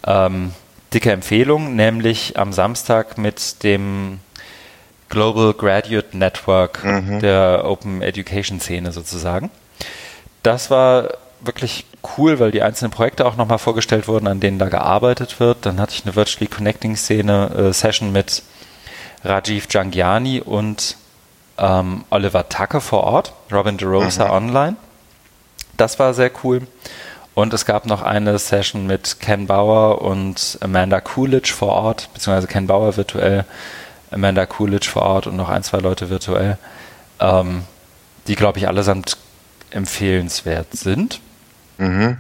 ähm, 0.07 0.53
dicke 0.93 1.13
Empfehlung, 1.13 1.77
nämlich 1.77 2.39
am 2.39 2.53
Samstag 2.53 3.19
mit 3.19 3.63
dem 3.63 4.21
Global 5.09 5.53
Graduate 5.53 6.17
Network 6.17 6.85
mhm. 6.85 7.21
der 7.21 7.63
Open 7.65 8.03
Education 8.03 8.61
Szene 8.61 8.93
sozusagen. 8.93 9.51
Das 10.43 10.71
war 10.71 11.11
wirklich 11.41 11.87
cool, 12.17 12.39
weil 12.39 12.51
die 12.51 12.63
einzelnen 12.63 12.91
Projekte 12.91 13.27
auch 13.27 13.37
nochmal 13.37 13.59
vorgestellt 13.59 14.09
wurden, 14.09 14.27
an 14.27 14.41
denen 14.41 14.59
da 14.59 14.69
gearbeitet 14.69 15.41
wird. 15.41 15.67
Dann 15.67 15.81
hatte 15.81 15.95
ich 15.95 16.05
eine 16.05 16.17
Virtually 16.17 16.47
Connecting 16.47 16.97
Szene 16.97 17.51
äh, 17.51 17.73
Session 17.73 18.13
mit 18.13 18.43
Rajiv 19.25 19.67
Jangiani 19.71 20.41
und 20.41 20.97
ähm, 21.59 22.05
Oliver 22.11 22.49
Tucker 22.49 22.81
vor 22.81 23.05
Ort, 23.05 23.33
Robin 23.53 23.77
DeRosa 23.77 24.27
mhm. 24.27 24.31
online. 24.31 24.77
Das 25.77 25.99
war 25.99 26.15
sehr 26.15 26.31
cool. 26.43 26.67
Und 27.35 27.53
es 27.53 27.65
gab 27.67 27.87
noch 27.87 28.03
eine 28.03 28.39
Session 28.39 28.87
mit 28.87 29.19
Ken 29.19 29.47
Bauer 29.47 30.03
und 30.03 30.59
Amanda 30.61 31.01
Coolidge 31.01 31.53
vor 31.53 31.71
Ort, 31.71 32.09
beziehungsweise 32.15 32.47
Ken 32.47 32.69
Bauer 32.69 32.97
virtuell, 32.97 33.45
Amanda 34.13 34.47
Coolidge 34.47 34.89
vor 34.89 35.03
Ort 35.03 35.27
und 35.27 35.37
noch 35.37 35.49
ein, 35.49 35.65
zwei 35.65 35.79
Leute 35.79 36.11
virtuell, 36.11 36.59
ähm, 37.19 37.65
die, 38.29 38.37
glaube 38.37 38.59
ich, 38.59 38.69
allesamt 38.69 39.17
empfehlenswert 39.71 40.69
sind. 40.73 41.21
Mhm. 41.79 42.19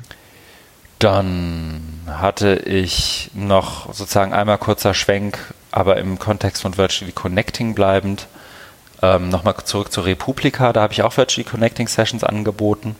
Dann 0.98 2.00
hatte 2.08 2.56
ich 2.56 3.30
noch 3.34 3.94
sozusagen 3.94 4.32
einmal 4.32 4.58
kurzer 4.58 4.94
Schwenk, 4.94 5.54
aber 5.70 5.98
im 5.98 6.18
Kontext 6.18 6.62
von 6.62 6.76
Virtually 6.76 7.12
Connecting 7.12 7.76
bleibend, 7.76 8.26
ähm, 9.00 9.28
nochmal 9.28 9.54
zurück 9.64 9.92
zur 9.92 10.06
Republika. 10.06 10.72
Da 10.72 10.82
habe 10.82 10.92
ich 10.92 11.02
auch 11.02 11.16
Virtually 11.16 11.48
Connecting 11.48 11.86
Sessions 11.86 12.24
angeboten 12.24 12.96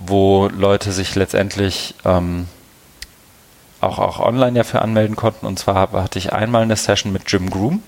wo 0.00 0.48
Leute 0.48 0.92
sich 0.92 1.14
letztendlich 1.14 1.94
ähm, 2.04 2.46
auch, 3.80 3.98
auch 3.98 4.18
online 4.20 4.58
ja 4.58 4.64
für 4.64 4.82
anmelden 4.82 5.16
konnten. 5.16 5.46
Und 5.46 5.58
zwar 5.58 5.90
hatte 5.92 6.18
ich 6.18 6.32
einmal 6.32 6.62
eine 6.62 6.76
Session 6.76 7.12
mit 7.12 7.30
Jim 7.30 7.50
Groom. 7.50 7.82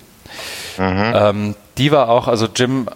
Mhm. 0.78 1.12
Ähm, 1.14 1.54
die 1.78 1.90
war 1.90 2.08
auch, 2.08 2.28
also 2.28 2.46
Jim, 2.54 2.88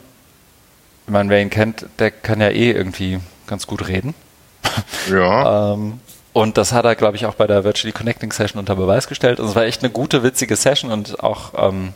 ich 1.07 1.13
meine, 1.13 1.31
wer 1.31 1.41
ihn 1.41 1.51
kennt, 1.51 1.87
der 1.99 2.11
kann 2.11 2.41
ja 2.41 2.49
eh 2.49 2.71
irgendwie 2.71 3.21
ganz 3.47 3.67
gut 3.67 3.89
reden. 3.89 4.15
Ja. 5.11 5.73
ähm, 5.73 6.01
und 6.33 6.59
das 6.59 6.73
hat 6.73 6.85
er, 6.85 6.97
glaube 6.97 7.17
ich, 7.17 7.25
auch 7.25 7.35
bei 7.35 7.47
der 7.47 7.65
Virtually 7.65 7.93
Connecting 7.93 8.31
Session 8.31 8.59
unter 8.59 8.77
Beweis 8.77 9.09
gestellt. 9.09 9.41
Und 9.41 9.49
es 9.49 9.55
war 9.55 9.65
echt 9.65 9.83
eine 9.83 9.91
gute, 9.91 10.23
witzige 10.23 10.55
Session 10.55 10.91
und 10.91 11.23
auch 11.23 11.53
ähm, 11.57 11.95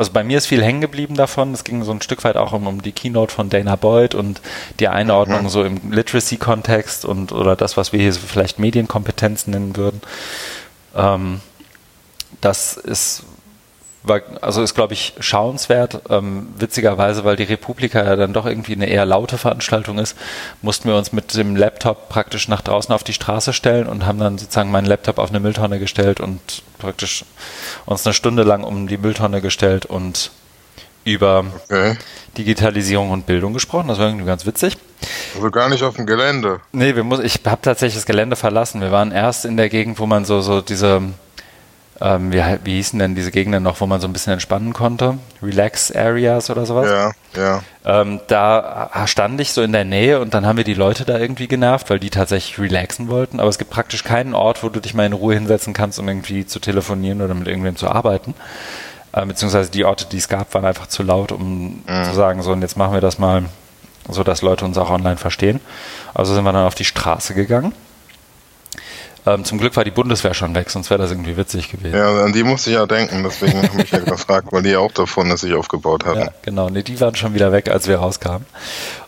also 0.00 0.12
bei 0.12 0.24
mir 0.24 0.38
ist 0.38 0.46
viel 0.46 0.64
hängen 0.64 0.80
geblieben 0.80 1.14
davon. 1.14 1.52
Es 1.52 1.62
ging 1.62 1.84
so 1.84 1.92
ein 1.92 2.00
Stück 2.00 2.24
weit 2.24 2.38
auch 2.38 2.54
um, 2.54 2.66
um 2.66 2.80
die 2.80 2.90
Keynote 2.90 3.34
von 3.34 3.50
Dana 3.50 3.76
Boyd 3.76 4.14
und 4.14 4.40
die 4.78 4.88
Einordnung 4.88 5.42
mhm. 5.42 5.48
so 5.50 5.62
im 5.62 5.92
Literacy-Kontext 5.92 7.04
und 7.04 7.32
oder 7.32 7.54
das, 7.54 7.76
was 7.76 7.92
wir 7.92 8.00
hier 8.00 8.14
so 8.14 8.20
vielleicht 8.26 8.58
Medienkompetenz 8.58 9.46
nennen 9.46 9.76
würden. 9.76 10.00
Ähm, 10.96 11.42
das 12.40 12.78
ist 12.78 13.24
war, 14.02 14.20
also 14.40 14.62
ist, 14.62 14.74
glaube 14.74 14.94
ich, 14.94 15.14
schauenswert. 15.20 16.02
Ähm, 16.08 16.48
witzigerweise, 16.56 17.24
weil 17.24 17.36
die 17.36 17.44
Republika 17.44 18.02
ja 18.02 18.16
dann 18.16 18.32
doch 18.32 18.46
irgendwie 18.46 18.72
eine 18.72 18.86
eher 18.86 19.04
laute 19.04 19.38
Veranstaltung 19.38 19.98
ist, 19.98 20.16
mussten 20.62 20.88
wir 20.88 20.96
uns 20.96 21.12
mit 21.12 21.34
dem 21.36 21.56
Laptop 21.56 22.08
praktisch 22.08 22.48
nach 22.48 22.62
draußen 22.62 22.94
auf 22.94 23.04
die 23.04 23.12
Straße 23.12 23.52
stellen 23.52 23.86
und 23.86 24.06
haben 24.06 24.18
dann 24.18 24.38
sozusagen 24.38 24.70
meinen 24.70 24.86
Laptop 24.86 25.18
auf 25.18 25.30
eine 25.30 25.40
Mülltonne 25.40 25.78
gestellt 25.78 26.20
und 26.20 26.40
praktisch 26.78 27.24
uns 27.86 28.06
eine 28.06 28.14
Stunde 28.14 28.42
lang 28.42 28.64
um 28.64 28.88
die 28.88 28.98
Mülltonne 28.98 29.40
gestellt 29.40 29.86
und 29.86 30.30
über 31.04 31.44
okay. 31.64 31.96
Digitalisierung 32.36 33.10
und 33.10 33.26
Bildung 33.26 33.52
gesprochen. 33.52 33.88
Das 33.88 33.98
war 33.98 34.06
irgendwie 34.06 34.26
ganz 34.26 34.46
witzig. 34.46 34.76
Also 35.34 35.50
gar 35.50 35.68
nicht 35.68 35.82
auf 35.82 35.96
dem 35.96 36.06
Gelände. 36.06 36.60
Nee, 36.72 36.94
wir 36.94 37.04
muss, 37.04 37.20
ich 37.20 37.40
habe 37.46 37.62
tatsächlich 37.62 37.96
das 37.96 38.06
Gelände 38.06 38.36
verlassen. 38.36 38.80
Wir 38.80 38.92
waren 38.92 39.12
erst 39.12 39.44
in 39.44 39.56
der 39.56 39.68
Gegend, 39.68 39.98
wo 39.98 40.06
man 40.06 40.24
so, 40.24 40.40
so 40.40 40.60
diese 40.60 41.02
ähm, 42.02 42.32
wie, 42.32 42.42
wie 42.64 42.76
hießen 42.76 42.98
denn 42.98 43.14
diese 43.14 43.30
Gegenden 43.30 43.62
noch, 43.62 43.80
wo 43.80 43.86
man 43.86 44.00
so 44.00 44.08
ein 44.08 44.12
bisschen 44.14 44.32
entspannen 44.32 44.72
konnte? 44.72 45.18
Relax 45.42 45.92
Areas 45.92 46.48
oder 46.48 46.64
sowas? 46.64 46.88
Ja, 46.88 47.12
ja. 47.36 47.62
Ähm, 47.84 48.20
da 48.26 48.90
stand 49.06 49.38
ich 49.40 49.52
so 49.52 49.60
in 49.60 49.72
der 49.72 49.84
Nähe 49.84 50.18
und 50.18 50.32
dann 50.32 50.46
haben 50.46 50.56
wir 50.56 50.64
die 50.64 50.74
Leute 50.74 51.04
da 51.04 51.18
irgendwie 51.18 51.46
genervt, 51.46 51.90
weil 51.90 51.98
die 51.98 52.08
tatsächlich 52.08 52.58
relaxen 52.58 53.08
wollten. 53.08 53.38
Aber 53.38 53.50
es 53.50 53.58
gibt 53.58 53.70
praktisch 53.70 54.02
keinen 54.02 54.32
Ort, 54.32 54.62
wo 54.62 54.70
du 54.70 54.80
dich 54.80 54.94
mal 54.94 55.04
in 55.04 55.12
Ruhe 55.12 55.34
hinsetzen 55.34 55.74
kannst, 55.74 55.98
um 55.98 56.08
irgendwie 56.08 56.46
zu 56.46 56.58
telefonieren 56.58 57.20
oder 57.20 57.34
mit 57.34 57.48
irgendwem 57.48 57.76
zu 57.76 57.88
arbeiten. 57.88 58.34
Äh, 59.12 59.26
beziehungsweise 59.26 59.70
die 59.70 59.84
Orte, 59.84 60.06
die 60.06 60.18
es 60.18 60.28
gab, 60.28 60.54
waren 60.54 60.64
einfach 60.64 60.86
zu 60.86 61.02
laut, 61.02 61.32
um 61.32 61.82
mhm. 61.86 62.04
zu 62.04 62.14
sagen, 62.14 62.40
so 62.42 62.52
und 62.52 62.62
jetzt 62.62 62.78
machen 62.78 62.94
wir 62.94 63.02
das 63.02 63.18
mal, 63.18 63.44
so 64.08 64.24
dass 64.24 64.40
Leute 64.40 64.64
uns 64.64 64.78
auch 64.78 64.90
online 64.90 65.18
verstehen. 65.18 65.60
Also 66.14 66.32
sind 66.34 66.44
wir 66.44 66.52
dann 66.52 66.66
auf 66.66 66.74
die 66.74 66.86
Straße 66.86 67.34
gegangen 67.34 67.74
ähm, 69.26 69.44
zum 69.44 69.58
Glück 69.58 69.76
war 69.76 69.84
die 69.84 69.90
Bundeswehr 69.90 70.34
schon 70.34 70.54
weg, 70.54 70.70
sonst 70.70 70.90
wäre 70.90 71.00
das 71.00 71.10
irgendwie 71.10 71.36
witzig 71.36 71.70
gewesen. 71.70 71.96
Ja, 71.96 72.24
an 72.24 72.32
die 72.32 72.42
musste 72.42 72.70
ich 72.70 72.76
ja 72.76 72.86
denken, 72.86 73.22
deswegen 73.22 73.62
habe 73.62 73.82
ich 73.82 73.90
ja 73.90 73.98
gefragt, 74.04 74.48
weil 74.50 74.62
die 74.62 74.70
ja 74.70 74.78
auch 74.78 74.92
davon 74.92 75.28
dass 75.28 75.42
sich 75.42 75.54
aufgebaut 75.54 76.04
hatten. 76.06 76.20
Ja, 76.20 76.28
genau, 76.42 76.70
nee, 76.70 76.82
die 76.82 77.00
waren 77.00 77.14
schon 77.14 77.34
wieder 77.34 77.52
weg, 77.52 77.70
als 77.70 77.86
wir 77.88 77.98
rauskamen. 77.98 78.46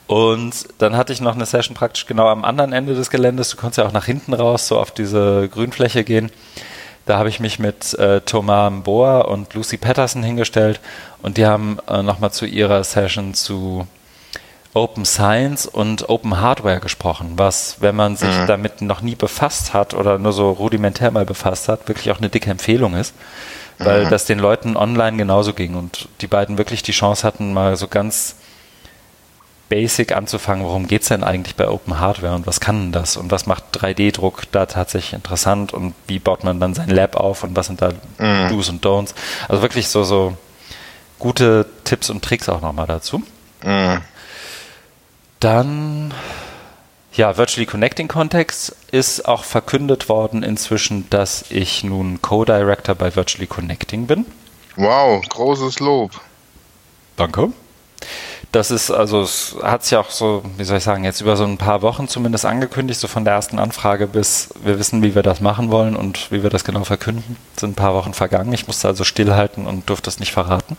Und 0.06 0.52
dann 0.78 0.96
hatte 0.96 1.12
ich 1.12 1.20
noch 1.20 1.34
eine 1.34 1.46
Session 1.46 1.74
praktisch 1.74 2.06
genau 2.06 2.28
am 2.28 2.44
anderen 2.44 2.72
Ende 2.72 2.94
des 2.94 3.08
Geländes. 3.08 3.50
Du 3.50 3.56
konntest 3.56 3.78
ja 3.78 3.86
auch 3.86 3.92
nach 3.92 4.04
hinten 4.04 4.34
raus, 4.34 4.68
so 4.68 4.78
auf 4.78 4.90
diese 4.90 5.48
Grünfläche 5.48 6.04
gehen. 6.04 6.30
Da 7.06 7.18
habe 7.18 7.28
ich 7.28 7.40
mich 7.40 7.58
mit 7.58 7.94
äh, 7.94 8.20
Thomas 8.20 8.70
Mboa 8.70 9.22
und 9.22 9.54
Lucy 9.54 9.76
Patterson 9.76 10.22
hingestellt 10.22 10.80
und 11.22 11.36
die 11.36 11.46
haben 11.46 11.78
äh, 11.88 12.02
nochmal 12.02 12.30
zu 12.30 12.46
ihrer 12.46 12.84
Session 12.84 13.34
zu 13.34 13.86
Open 14.74 15.04
Science 15.04 15.66
und 15.66 16.08
Open 16.08 16.40
Hardware 16.40 16.80
gesprochen, 16.80 17.32
was, 17.36 17.76
wenn 17.80 17.94
man 17.94 18.16
sich 18.16 18.34
mhm. 18.34 18.46
damit 18.46 18.80
noch 18.80 19.02
nie 19.02 19.14
befasst 19.14 19.74
hat 19.74 19.92
oder 19.92 20.18
nur 20.18 20.32
so 20.32 20.50
rudimentär 20.50 21.10
mal 21.10 21.26
befasst 21.26 21.68
hat, 21.68 21.88
wirklich 21.88 22.10
auch 22.10 22.18
eine 22.18 22.30
dicke 22.30 22.50
Empfehlung 22.50 22.94
ist, 22.94 23.14
weil 23.78 24.06
mhm. 24.06 24.10
das 24.10 24.24
den 24.24 24.38
Leuten 24.38 24.76
online 24.76 25.18
genauso 25.18 25.52
ging 25.52 25.74
und 25.74 26.08
die 26.22 26.26
beiden 26.26 26.56
wirklich 26.56 26.82
die 26.82 26.92
Chance 26.92 27.26
hatten, 27.26 27.52
mal 27.52 27.76
so 27.76 27.86
ganz 27.86 28.36
basic 29.68 30.12
anzufangen, 30.14 30.64
worum 30.64 30.86
geht 30.86 31.02
es 31.02 31.08
denn 31.08 31.24
eigentlich 31.24 31.56
bei 31.56 31.68
Open 31.68 31.98
Hardware 31.98 32.34
und 32.34 32.46
was 32.46 32.60
kann 32.60 32.80
denn 32.80 32.92
das 32.92 33.16
und 33.16 33.30
was 33.30 33.46
macht 33.46 33.64
3D-Druck 33.74 34.42
da 34.52 34.66
tatsächlich 34.66 35.14
interessant 35.14 35.72
und 35.72 35.94
wie 36.06 36.18
baut 36.18 36.44
man 36.44 36.60
dann 36.60 36.74
sein 36.74 36.90
Lab 36.90 37.16
auf 37.16 37.42
und 37.42 37.56
was 37.56 37.66
sind 37.66 37.80
da 37.82 37.92
mhm. 38.18 38.48
Do's 38.50 38.68
und 38.68 38.84
Don'ts. 38.84 39.14
Also 39.48 39.62
wirklich 39.62 39.88
so, 39.88 40.04
so 40.04 40.36
gute 41.18 41.66
Tipps 41.84 42.10
und 42.10 42.22
Tricks 42.22 42.48
auch 42.48 42.60
nochmal 42.60 42.86
dazu. 42.86 43.22
Mhm. 43.64 44.02
Dann, 45.42 46.14
ja, 47.14 47.36
Virtually 47.36 47.66
Connecting 47.66 48.06
Context 48.06 48.76
ist 48.92 49.26
auch 49.26 49.42
verkündet 49.42 50.08
worden 50.08 50.44
inzwischen, 50.44 51.10
dass 51.10 51.46
ich 51.50 51.82
nun 51.82 52.22
Co-Director 52.22 52.94
bei 52.94 53.16
Virtually 53.16 53.48
Connecting 53.48 54.06
bin. 54.06 54.24
Wow, 54.76 55.20
großes 55.28 55.80
Lob. 55.80 56.12
Danke. 57.16 57.48
Das 58.52 58.70
ist, 58.70 58.92
also 58.92 59.22
es 59.22 59.56
hat 59.60 59.82
sich 59.82 59.98
auch 59.98 60.10
so, 60.10 60.44
wie 60.58 60.64
soll 60.64 60.76
ich 60.76 60.84
sagen, 60.84 61.02
jetzt 61.02 61.20
über 61.20 61.36
so 61.36 61.42
ein 61.42 61.58
paar 61.58 61.82
Wochen 61.82 62.06
zumindest 62.06 62.44
angekündigt, 62.44 63.00
so 63.00 63.08
von 63.08 63.24
der 63.24 63.34
ersten 63.34 63.58
Anfrage 63.58 64.06
bis 64.06 64.50
wir 64.62 64.78
wissen, 64.78 65.02
wie 65.02 65.16
wir 65.16 65.24
das 65.24 65.40
machen 65.40 65.72
wollen 65.72 65.96
und 65.96 66.30
wie 66.30 66.44
wir 66.44 66.50
das 66.50 66.62
genau 66.62 66.84
verkünden. 66.84 67.36
Sind 67.56 67.70
ein 67.70 67.74
paar 67.74 67.94
Wochen 67.94 68.14
vergangen. 68.14 68.52
Ich 68.52 68.68
musste 68.68 68.86
also 68.86 69.02
stillhalten 69.02 69.66
und 69.66 69.90
durfte 69.90 70.08
es 70.08 70.20
nicht 70.20 70.30
verraten. 70.30 70.76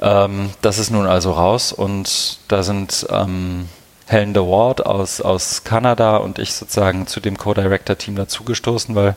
Ähm, 0.00 0.50
das 0.62 0.78
ist 0.78 0.90
nun 0.90 1.06
also 1.06 1.32
raus 1.32 1.72
und 1.72 2.38
da 2.48 2.62
sind 2.62 3.06
ähm, 3.10 3.68
Helen 4.06 4.34
de 4.34 4.42
Ward 4.42 4.84
aus, 4.84 5.20
aus 5.20 5.64
Kanada 5.64 6.18
und 6.18 6.38
ich 6.38 6.54
sozusagen 6.54 7.06
zu 7.06 7.20
dem 7.20 7.36
Co-Director-Team 7.36 8.16
dazugestoßen, 8.16 8.94
weil 8.94 9.16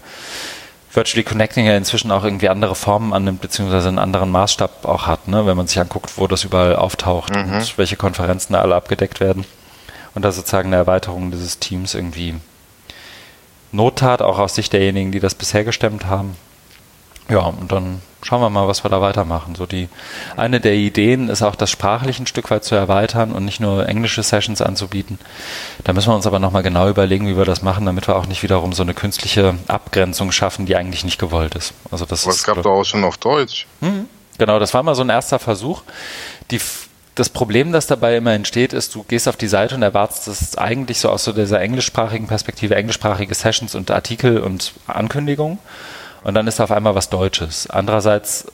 Virtually 0.92 1.24
Connecting 1.24 1.66
ja 1.66 1.78
inzwischen 1.78 2.12
auch 2.12 2.24
irgendwie 2.24 2.50
andere 2.50 2.74
Formen 2.74 3.14
annimmt, 3.14 3.42
beziehungsweise 3.42 3.90
einen 3.90 4.00
anderen 4.00 4.32
Maßstab 4.32 4.86
auch 4.86 5.06
hat, 5.06 5.28
ne? 5.28 5.46
wenn 5.46 5.56
man 5.56 5.68
sich 5.68 5.80
anguckt, 5.80 6.18
wo 6.18 6.26
das 6.26 6.44
überall 6.44 6.76
auftaucht 6.76 7.36
mhm. 7.36 7.54
und 7.54 7.78
welche 7.78 7.96
Konferenzen 7.96 8.54
da 8.54 8.62
alle 8.62 8.76
abgedeckt 8.76 9.20
werden. 9.20 9.46
Und 10.16 10.24
da 10.24 10.32
sozusagen 10.32 10.70
eine 10.70 10.78
Erweiterung 10.78 11.30
dieses 11.30 11.60
Teams 11.60 11.94
irgendwie 11.94 12.36
Not 13.72 13.98
tat, 13.98 14.24
auch 14.24 14.40
aus 14.40 14.56
Sicht 14.56 14.74
derjenigen, 14.74 15.12
die 15.12 15.20
das 15.20 15.36
bisher 15.36 15.64
gestemmt 15.64 16.08
haben. 16.08 16.36
Ja, 17.30 17.42
und 17.42 17.72
dann 17.72 18.02
schauen 18.22 18.42
wir 18.42 18.50
mal, 18.50 18.68
was 18.68 18.84
wir 18.84 18.90
da 18.90 19.02
weitermachen. 19.02 19.56
So 19.56 19.66
die 19.66 19.88
eine 20.36 20.60
der 20.60 20.74
Ideen 20.74 21.30
ist 21.30 21.42
auch, 21.42 21.56
das 21.56 21.70
sprachlich 21.70 22.20
ein 22.20 22.28
Stück 22.28 22.50
weit 22.52 22.64
zu 22.64 22.76
erweitern 22.76 23.32
und 23.32 23.46
nicht 23.46 23.60
nur 23.60 23.88
englische 23.88 24.24
Sessions 24.24 24.62
anzubieten. 24.62 25.20
Da 25.84 25.94
müssen 25.94 26.10
wir 26.10 26.16
uns 26.16 26.28
aber 26.28 26.40
nochmal 26.40 26.64
genau 26.64 26.90
überlegen, 26.90 27.28
wie 27.28 27.38
wir 27.38 27.46
das 27.46 27.62
machen, 27.62 27.86
damit 27.86 28.08
wir 28.08 28.16
auch 28.16 28.26
nicht 28.26 28.44
wiederum 28.44 28.74
so 28.74 28.84
eine 28.84 28.94
künstliche 28.94 29.56
Abgrenzung 29.68 30.32
schaffen, 30.32 30.66
die 30.66 30.76
eigentlich 30.76 31.04
nicht 31.04 31.20
gewollt 31.20 31.56
ist. 31.56 31.74
Also 31.92 32.06
das 32.06 32.26
was 32.26 32.44
gab 32.44 32.62
da 32.62 32.70
auch 32.70 32.84
schon 32.84 33.04
auf 33.04 33.18
Deutsch? 33.18 33.68
Mhm. 33.82 34.08
Genau, 34.38 34.60
das 34.60 34.74
war 34.74 34.84
mal 34.84 34.96
so 34.96 35.02
ein 35.02 35.10
erster 35.10 35.40
Versuch. 35.40 35.84
Die 36.52 36.60
das 37.16 37.28
Problem, 37.28 37.74
das 37.74 37.86
dabei 37.86 38.16
immer 38.16 38.32
entsteht, 38.32 38.72
ist, 38.72 38.96
du 38.96 39.04
gehst 39.04 39.28
auf 39.28 39.36
die 39.36 39.50
Seite 39.50 39.76
und 39.76 39.82
erwartest, 39.82 40.28
dass 40.28 40.42
es 40.42 40.58
eigentlich 40.58 41.00
so 41.00 41.10
aus 41.10 41.26
so 41.26 41.34
dieser 41.34 41.60
englischsprachigen 41.60 42.28
Perspektive 42.28 42.76
englischsprachige 42.76 43.34
Sessions 43.36 43.76
und 43.76 43.92
Artikel 43.92 44.40
und 44.40 44.72
Ankündigungen 44.88 45.60
und 46.24 46.34
dann 46.34 46.48
ist 46.48 46.60
da 46.60 46.66
auf 46.66 46.72
einmal 46.72 46.96
was 46.96 47.10
Deutsches. 47.10 47.70
Andererseits, 47.70 48.46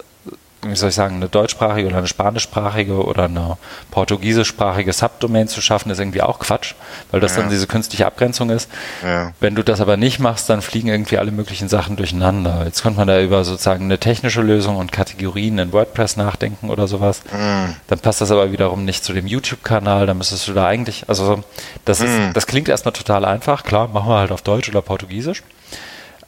wie 0.61 0.75
soll 0.75 0.89
ich 0.89 0.95
sagen, 0.95 1.17
eine 1.17 1.29
deutschsprachige 1.29 1.87
oder 1.87 1.97
eine 1.97 2.07
spanischsprachige 2.07 3.05
oder 3.05 3.25
eine 3.25 3.57
portugiesischsprachige 3.91 4.93
Subdomain 4.93 5.47
zu 5.47 5.61
schaffen, 5.61 5.91
ist 5.91 5.99
irgendwie 5.99 6.23
auch 6.23 6.39
Quatsch, 6.39 6.73
weil 7.11 7.19
das 7.19 7.35
ja. 7.35 7.41
dann 7.41 7.51
diese 7.51 7.67
künstliche 7.67 8.05
Abgrenzung 8.07 8.49
ist. 8.49 8.69
Ja. 9.03 9.31
Wenn 9.39 9.53
du 9.53 9.63
das 9.63 9.79
aber 9.79 9.95
nicht 9.95 10.19
machst, 10.19 10.49
dann 10.49 10.63
fliegen 10.63 10.87
irgendwie 10.87 11.19
alle 11.19 11.31
möglichen 11.31 11.69
Sachen 11.69 11.97
durcheinander. 11.97 12.63
Jetzt 12.65 12.81
könnte 12.81 12.97
man 12.97 13.07
da 13.07 13.21
über 13.21 13.43
sozusagen 13.43 13.85
eine 13.85 13.99
technische 13.99 14.41
Lösung 14.41 14.77
und 14.77 14.91
Kategorien 14.91 15.59
in 15.59 15.71
WordPress 15.71 16.17
nachdenken 16.17 16.71
oder 16.71 16.87
sowas. 16.87 17.21
Mhm. 17.31 17.75
Dann 17.87 17.99
passt 17.99 18.21
das 18.21 18.31
aber 18.31 18.51
wiederum 18.51 18.85
nicht 18.85 19.03
zu 19.03 19.13
dem 19.13 19.27
YouTube-Kanal, 19.27 20.07
dann 20.07 20.17
müsstest 20.17 20.47
du 20.47 20.53
da 20.53 20.65
eigentlich, 20.65 21.05
also 21.07 21.43
das 21.85 22.01
ist, 22.01 22.09
mhm. 22.09 22.33
das 22.33 22.47
klingt 22.47 22.69
erstmal 22.69 22.93
total 22.93 23.25
einfach, 23.25 23.63
klar, 23.63 23.87
machen 23.87 24.09
wir 24.09 24.17
halt 24.17 24.31
auf 24.31 24.41
Deutsch 24.41 24.69
oder 24.69 24.81
Portugiesisch. 24.81 25.43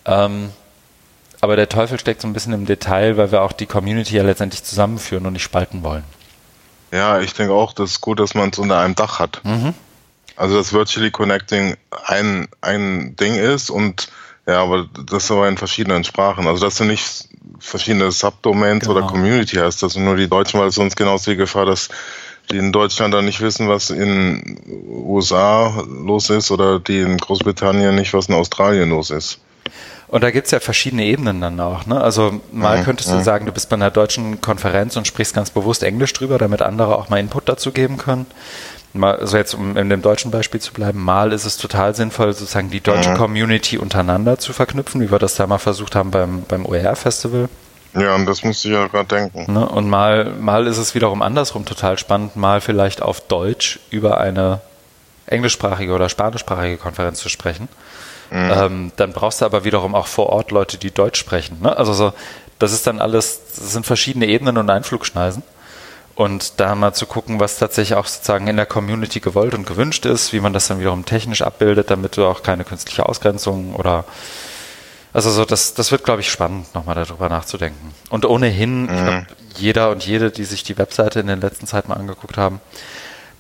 Ähm, 0.05 0.51
aber 1.41 1.55
der 1.55 1.69
Teufel 1.69 1.99
steckt 1.99 2.21
so 2.21 2.27
ein 2.27 2.33
bisschen 2.33 2.53
im 2.53 2.65
Detail, 2.65 3.17
weil 3.17 3.31
wir 3.31 3.41
auch 3.41 3.51
die 3.51 3.65
Community 3.65 4.15
ja 4.15 4.23
letztendlich 4.23 4.63
zusammenführen 4.63 5.25
und 5.25 5.33
nicht 5.33 5.43
spalten 5.43 5.83
wollen. 5.83 6.03
Ja, 6.91 7.19
ich 7.19 7.33
denke 7.33 7.53
auch, 7.53 7.73
das 7.73 7.91
ist 7.91 8.01
gut, 8.01 8.19
dass 8.19 8.33
man 8.33 8.49
es 8.49 8.59
unter 8.59 8.79
einem 8.79 8.95
Dach 8.95 9.19
hat. 9.19 9.41
Mhm. 9.43 9.73
Also 10.35 10.57
dass 10.57 10.71
Virtually 10.71 11.11
Connecting 11.11 11.75
ein, 12.05 12.47
ein 12.61 13.15
Ding 13.15 13.35
ist 13.35 13.69
und 13.69 14.07
ja, 14.45 14.63
aber 14.63 14.88
das 15.05 15.29
aber 15.29 15.49
in 15.49 15.57
verschiedenen 15.57 16.03
Sprachen. 16.05 16.47
Also 16.47 16.65
dass 16.65 16.77
du 16.77 16.85
nicht 16.85 17.27
verschiedene 17.59 18.11
Subdomains 18.11 18.85
genau. 18.85 18.97
oder 18.97 19.07
Community 19.07 19.57
hast, 19.57 19.83
das 19.83 19.93
sind 19.93 20.05
nur 20.05 20.15
die 20.15 20.29
Deutschen, 20.29 20.59
weil 20.59 20.71
sonst 20.71 20.95
genauso 20.95 21.31
die 21.31 21.38
Gefahr, 21.38 21.65
dass 21.65 21.89
die 22.49 22.57
in 22.57 22.71
Deutschland 22.71 23.13
dann 23.13 23.25
nicht 23.25 23.41
wissen, 23.41 23.67
was 23.67 23.89
in 23.89 24.57
USA 24.88 25.83
los 25.85 26.29
ist 26.29 26.49
oder 26.49 26.79
die 26.79 26.99
in 27.01 27.17
Großbritannien 27.17 27.95
nicht, 27.95 28.13
was 28.13 28.27
in 28.27 28.35
Australien 28.35 28.89
los 28.89 29.09
ist. 29.09 29.39
Und 30.10 30.24
da 30.24 30.32
gibt's 30.32 30.51
ja 30.51 30.60
verschiedene 30.60 31.03
Ebenen 31.03 31.41
dann 31.41 31.60
auch. 31.60 31.86
Ne? 31.86 31.99
Also 31.99 32.39
mal 32.51 32.78
mhm, 32.78 32.84
könntest 32.86 33.12
du 33.12 33.22
sagen, 33.22 33.45
du 33.45 33.51
bist 33.51 33.70
bei 33.70 33.76
einer 33.76 33.91
deutschen 33.91 34.39
Konferenz 34.39 34.95
und 34.95 35.05
sprichst 35.05 35.34
ganz 35.34 35.49
bewusst 35.49 35.84
Englisch 35.84 36.14
drüber, 36.14 36.38
damit 36.38 36.62
andere 36.62 36.95
auch 36.95 37.10
mal 37.10 37.20
Input 37.20 37.49
dazu 37.49 37.72
geben 37.72 37.97
können. 37.97 38.26
Mal, 38.93 39.18
also 39.18 39.38
jetzt 39.38 39.53
um 39.53 39.76
in 39.76 39.89
dem 39.89 40.01
deutschen 40.01 40.32
Beispiel 40.32 40.62
zu 40.62 40.72
bleiben, 40.72 41.03
mal 41.03 41.34
ist 41.34 41.45
es 41.45 41.58
total 41.58 41.93
sinnvoll, 41.93 42.34
sozusagen 42.34 42.70
die 42.70 42.80
deutsche 42.80 43.12
mhm. 43.12 43.18
Community 43.18 43.78
untereinander 43.78 44.39
zu 44.39 44.53
verknüpfen, 44.53 45.01
wie 45.01 45.12
wir 45.12 45.20
das 45.20 45.36
da 45.36 45.45
mal 45.45 45.58
versucht 45.58 45.93
haben 45.93 46.10
beim, 46.10 46.43
beim 46.43 46.66
OER-Festival. 46.66 47.49
Ja, 47.93 48.16
und 48.16 48.26
das 48.26 48.43
musste 48.43 48.70
ich 48.70 48.74
ja 48.74 48.88
gerade 48.88 49.08
denken. 49.08 49.51
Ne? 49.51 49.68
Und 49.68 49.89
mal, 49.89 50.32
mal 50.39 50.68
ist 50.68 50.78
es 50.78 50.95
wiederum 50.95 51.22
andersrum 51.22 51.66
total 51.66 51.97
spannend, 51.97 52.36
mal 52.36 52.62
vielleicht 52.62 53.01
auf 53.01 53.22
Deutsch 53.22 53.80
über 53.89 54.20
eine 54.20 54.62
englischsprachige 55.26 55.93
oder 55.93 56.08
spanischsprachige 56.08 56.78
Konferenz 56.78 57.20
zu 57.20 57.28
sprechen. 57.28 57.68
Mhm. 58.32 58.51
Ähm, 58.51 58.91
dann 58.95 59.13
brauchst 59.13 59.41
du 59.41 59.45
aber 59.45 59.63
wiederum 59.63 59.95
auch 59.95 60.07
vor 60.07 60.28
Ort 60.30 60.51
Leute, 60.51 60.78
die 60.78 60.91
Deutsch 60.91 61.19
sprechen. 61.19 61.59
Ne? 61.61 61.75
Also 61.75 61.93
so, 61.93 62.13
das 62.59 62.73
ist 62.73 62.88
dann 62.88 62.99
alles, 62.99 63.41
das 63.55 63.73
sind 63.73 63.86
verschiedene 63.86 64.28
Ebenen 64.28 64.57
und 64.57 64.69
Einflugschneisen. 64.69 65.43
Und 66.15 66.59
da 66.59 66.73
mal 66.73 66.93
zu 66.93 67.05
gucken, 67.05 67.39
was 67.39 67.59
tatsächlich 67.59 67.95
auch 67.95 68.07
sozusagen 68.07 68.47
in 68.47 68.55
der 68.55 68.65
Community 68.65 69.19
gewollt 69.19 69.53
und 69.53 69.67
gewünscht 69.67 70.05
ist, 70.07 70.34
wie 70.34 70.39
man 70.39 70.51
das 70.51 70.67
dann 70.67 70.80
wiederum 70.80 71.05
technisch 71.05 71.43
abbildet, 71.43 71.91
damit 71.91 72.17
du 72.17 72.25
auch 72.25 72.41
keine 72.41 72.63
künstliche 72.63 73.07
Ausgrenzung 73.07 73.75
oder 73.75 74.03
also 75.13 75.32
so, 75.32 75.45
das, 75.45 75.73
das 75.73 75.91
wird, 75.91 76.03
glaube 76.03 76.21
ich, 76.21 76.30
spannend, 76.30 76.73
nochmal 76.75 76.93
darüber 76.93 77.30
nachzudenken. 77.30 77.93
Und 78.09 78.25
ohnehin, 78.25 78.84
mhm. 78.84 78.88
glaub, 78.88 79.25
jeder 79.57 79.89
und 79.89 80.05
jede, 80.05 80.30
die 80.30 80.43
sich 80.43 80.63
die 80.63 80.78
Webseite 80.78 81.19
in 81.19 81.28
den 81.28 81.41
letzten 81.41 81.65
Zeiten 81.65 81.89
mal 81.89 81.95
angeguckt 81.95 82.38
haben, 82.38 82.61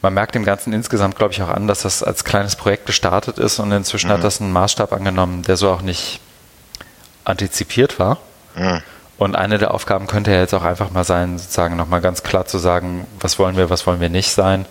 man 0.07 0.13
merkt 0.13 0.35
dem 0.35 0.45
Ganzen 0.45 0.71
insgesamt, 0.71 1.17
glaube 1.17 1.33
ich, 1.33 1.41
auch 1.41 1.49
an, 1.49 1.67
dass 1.67 1.81
das 1.81 2.01
als 2.01 2.23
kleines 2.23 2.55
Projekt 2.55 2.85
gestartet 2.85 3.37
ist 3.39 3.59
und 3.59 3.73
inzwischen 3.73 4.07
mhm. 4.07 4.13
hat 4.13 4.23
das 4.23 4.39
einen 4.39 4.53
Maßstab 4.53 4.93
angenommen, 4.93 5.43
der 5.43 5.57
so 5.57 5.69
auch 5.69 5.81
nicht 5.81 6.21
antizipiert 7.25 7.99
war. 7.99 8.17
Mhm. 8.55 8.81
Und 9.17 9.35
eine 9.35 9.57
der 9.57 9.73
Aufgaben 9.73 10.07
könnte 10.07 10.31
ja 10.31 10.39
jetzt 10.39 10.53
auch 10.53 10.63
einfach 10.63 10.91
mal 10.91 11.03
sein, 11.03 11.37
sozusagen 11.37 11.75
nochmal 11.75 11.99
ganz 11.99 12.23
klar 12.23 12.45
zu 12.45 12.57
sagen, 12.57 13.05
was 13.19 13.37
wollen 13.37 13.57
wir, 13.57 13.69
was 13.69 13.85
wollen 13.85 13.99
wir 13.99 14.07
nicht 14.07 14.31
sein 14.31 14.65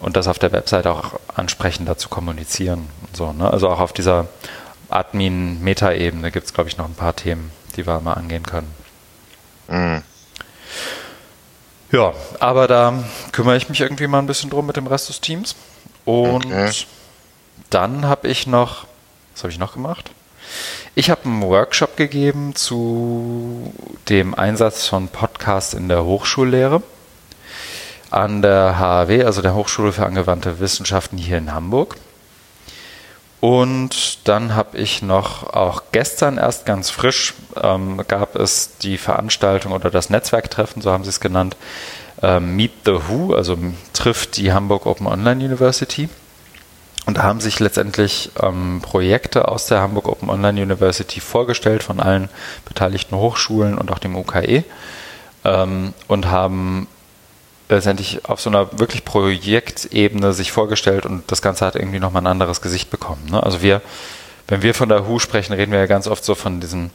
und 0.00 0.16
das 0.16 0.26
auf 0.26 0.38
der 0.38 0.52
Webseite 0.52 0.90
auch 0.90 1.20
ansprechender 1.36 1.98
zu 1.98 2.08
kommunizieren. 2.08 2.88
so, 3.12 3.34
ne? 3.34 3.50
Also 3.50 3.68
auch 3.68 3.80
auf 3.80 3.92
dieser 3.92 4.26
Admin-Meta-Ebene 4.88 6.30
gibt 6.30 6.46
es, 6.46 6.54
glaube 6.54 6.70
ich, 6.70 6.78
noch 6.78 6.86
ein 6.86 6.94
paar 6.94 7.14
Themen, 7.14 7.50
die 7.76 7.86
wir 7.86 8.00
mal 8.00 8.14
angehen 8.14 8.44
können. 8.44 8.72
Mhm. 9.68 10.02
Ja, 11.90 12.12
aber 12.38 12.68
da 12.68 13.04
kümmere 13.32 13.56
ich 13.56 13.68
mich 13.68 13.80
irgendwie 13.80 14.06
mal 14.06 14.18
ein 14.18 14.26
bisschen 14.26 14.50
drum 14.50 14.66
mit 14.66 14.76
dem 14.76 14.86
Rest 14.86 15.08
des 15.08 15.20
Teams. 15.20 15.56
Und 16.04 16.46
okay. 16.46 16.70
dann 17.70 18.06
habe 18.06 18.28
ich 18.28 18.46
noch, 18.46 18.86
was 19.34 19.44
habe 19.44 19.52
ich 19.52 19.58
noch 19.58 19.74
gemacht? 19.74 20.10
Ich 20.94 21.10
habe 21.10 21.24
einen 21.24 21.42
Workshop 21.42 21.96
gegeben 21.96 22.54
zu 22.54 23.72
dem 24.08 24.34
Einsatz 24.34 24.86
von 24.86 25.08
Podcasts 25.08 25.74
in 25.74 25.88
der 25.88 26.04
Hochschullehre 26.04 26.82
an 28.10 28.42
der 28.42 28.78
HAW, 28.78 29.24
also 29.24 29.42
der 29.42 29.54
Hochschule 29.54 29.92
für 29.92 30.06
angewandte 30.06 30.60
Wissenschaften 30.60 31.18
hier 31.18 31.38
in 31.38 31.52
Hamburg. 31.52 31.96
Und 33.40 34.26
dann 34.26 34.56
habe 34.56 34.78
ich 34.78 35.00
noch 35.00 35.54
auch 35.54 35.82
gestern 35.92 36.38
erst 36.38 36.66
ganz 36.66 36.90
frisch 36.90 37.34
ähm, 37.62 38.02
gab 38.08 38.34
es 38.34 38.78
die 38.78 38.98
Veranstaltung 38.98 39.72
oder 39.72 39.90
das 39.90 40.10
Netzwerktreffen, 40.10 40.82
so 40.82 40.90
haben 40.90 41.04
sie 41.04 41.10
es 41.10 41.20
genannt, 41.20 41.56
ähm, 42.20 42.56
Meet 42.56 42.72
the 42.84 42.98
Who, 43.06 43.34
also 43.34 43.56
trifft 43.92 44.36
die 44.36 44.52
Hamburg 44.52 44.86
Open 44.86 45.06
Online 45.06 45.44
University. 45.44 46.08
Und 47.06 47.16
da 47.16 47.22
haben 47.22 47.40
sich 47.40 47.58
letztendlich 47.58 48.30
ähm, 48.42 48.80
Projekte 48.82 49.48
aus 49.48 49.66
der 49.66 49.80
Hamburg 49.80 50.08
Open 50.08 50.28
Online 50.28 50.60
University 50.60 51.20
vorgestellt 51.20 51.82
von 51.82 52.00
allen 52.00 52.28
beteiligten 52.66 53.16
Hochschulen 53.16 53.78
und 53.78 53.90
auch 53.90 53.98
dem 53.98 54.14
UKE 54.14 54.64
ähm, 55.44 55.94
und 56.06 56.26
haben 56.26 56.86
letztendlich 57.68 58.24
auf 58.24 58.40
so 58.40 58.50
einer 58.50 58.78
wirklich 58.78 59.04
Projektebene 59.04 60.32
sich 60.32 60.52
vorgestellt 60.52 61.04
und 61.06 61.30
das 61.30 61.42
Ganze 61.42 61.66
hat 61.66 61.76
irgendwie 61.76 62.00
nochmal 62.00 62.22
ein 62.22 62.28
anderes 62.28 62.60
Gesicht 62.60 62.90
bekommen. 62.90 63.26
Ne? 63.30 63.42
Also 63.42 63.62
wir, 63.62 63.82
wenn 64.46 64.62
wir 64.62 64.74
von 64.74 64.88
der 64.88 65.06
HU 65.06 65.18
sprechen, 65.18 65.52
reden 65.52 65.72
wir 65.72 65.78
ja 65.78 65.86
ganz 65.86 66.06
oft 66.06 66.24
so 66.24 66.34
von 66.34 66.60
diesem 66.60 66.90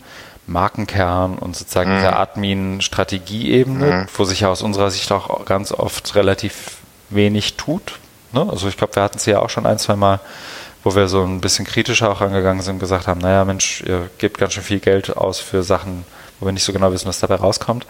Markenkern 0.47 1.37
und 1.37 1.55
sozusagen 1.55 1.91
mhm. 1.91 1.97
dieser 1.97 2.19
Admin-Strategieebene, 2.19 3.85
mhm. 3.85 4.07
wo 4.15 4.23
sich 4.23 4.41
ja 4.41 4.49
aus 4.49 4.61
unserer 4.61 4.91
Sicht 4.91 5.11
auch 5.11 5.45
ganz 5.45 5.71
oft 5.71 6.15
relativ 6.15 6.77
wenig 7.09 7.55
tut. 7.55 7.99
Ne? 8.33 8.45
Also 8.49 8.67
ich 8.67 8.77
glaube, 8.77 8.95
wir 8.95 9.03
hatten 9.03 9.17
es 9.17 9.25
ja 9.25 9.39
auch 9.39 9.49
schon 9.49 9.65
ein, 9.65 9.77
zwei 9.77 9.95
Mal, 9.95 10.19
wo 10.83 10.95
wir 10.95 11.07
so 11.07 11.23
ein 11.23 11.39
bisschen 11.39 11.65
kritischer 11.65 12.11
auch 12.11 12.21
angegangen 12.21 12.61
sind 12.61 12.75
und 12.75 12.79
gesagt 12.79 13.07
haben, 13.07 13.21
naja 13.21 13.45
Mensch, 13.45 13.81
ihr 13.81 14.09
gebt 14.17 14.37
ganz 14.37 14.53
schön 14.53 14.63
viel 14.63 14.79
Geld 14.79 15.15
aus 15.15 15.39
für 15.39 15.63
Sachen, 15.63 16.03
wo 16.39 16.45
wir 16.45 16.51
nicht 16.51 16.63
so 16.63 16.73
genau 16.73 16.91
wissen, 16.91 17.07
was 17.07 17.19
dabei 17.19 17.35
rauskommt. 17.35 17.85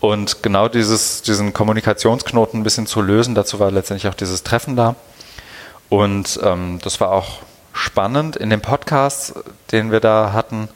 Und 0.00 0.42
genau 0.42 0.68
dieses, 0.68 1.22
diesen 1.22 1.52
Kommunikationsknoten 1.52 2.60
ein 2.60 2.64
bisschen 2.64 2.86
zu 2.86 3.00
lösen, 3.00 3.34
dazu 3.34 3.58
war 3.58 3.70
letztendlich 3.70 4.10
auch 4.10 4.16
dieses 4.16 4.44
Treffen 4.44 4.76
da. 4.76 4.94
Und 5.88 6.38
ähm, 6.42 6.78
das 6.82 7.00
war 7.00 7.10
auch 7.10 7.40
spannend. 7.72 8.36
In 8.36 8.50
dem 8.50 8.60
Podcast, 8.60 9.34
den 9.72 9.90
wir 9.90 10.00
da 10.00 10.32
hatten, 10.32 10.68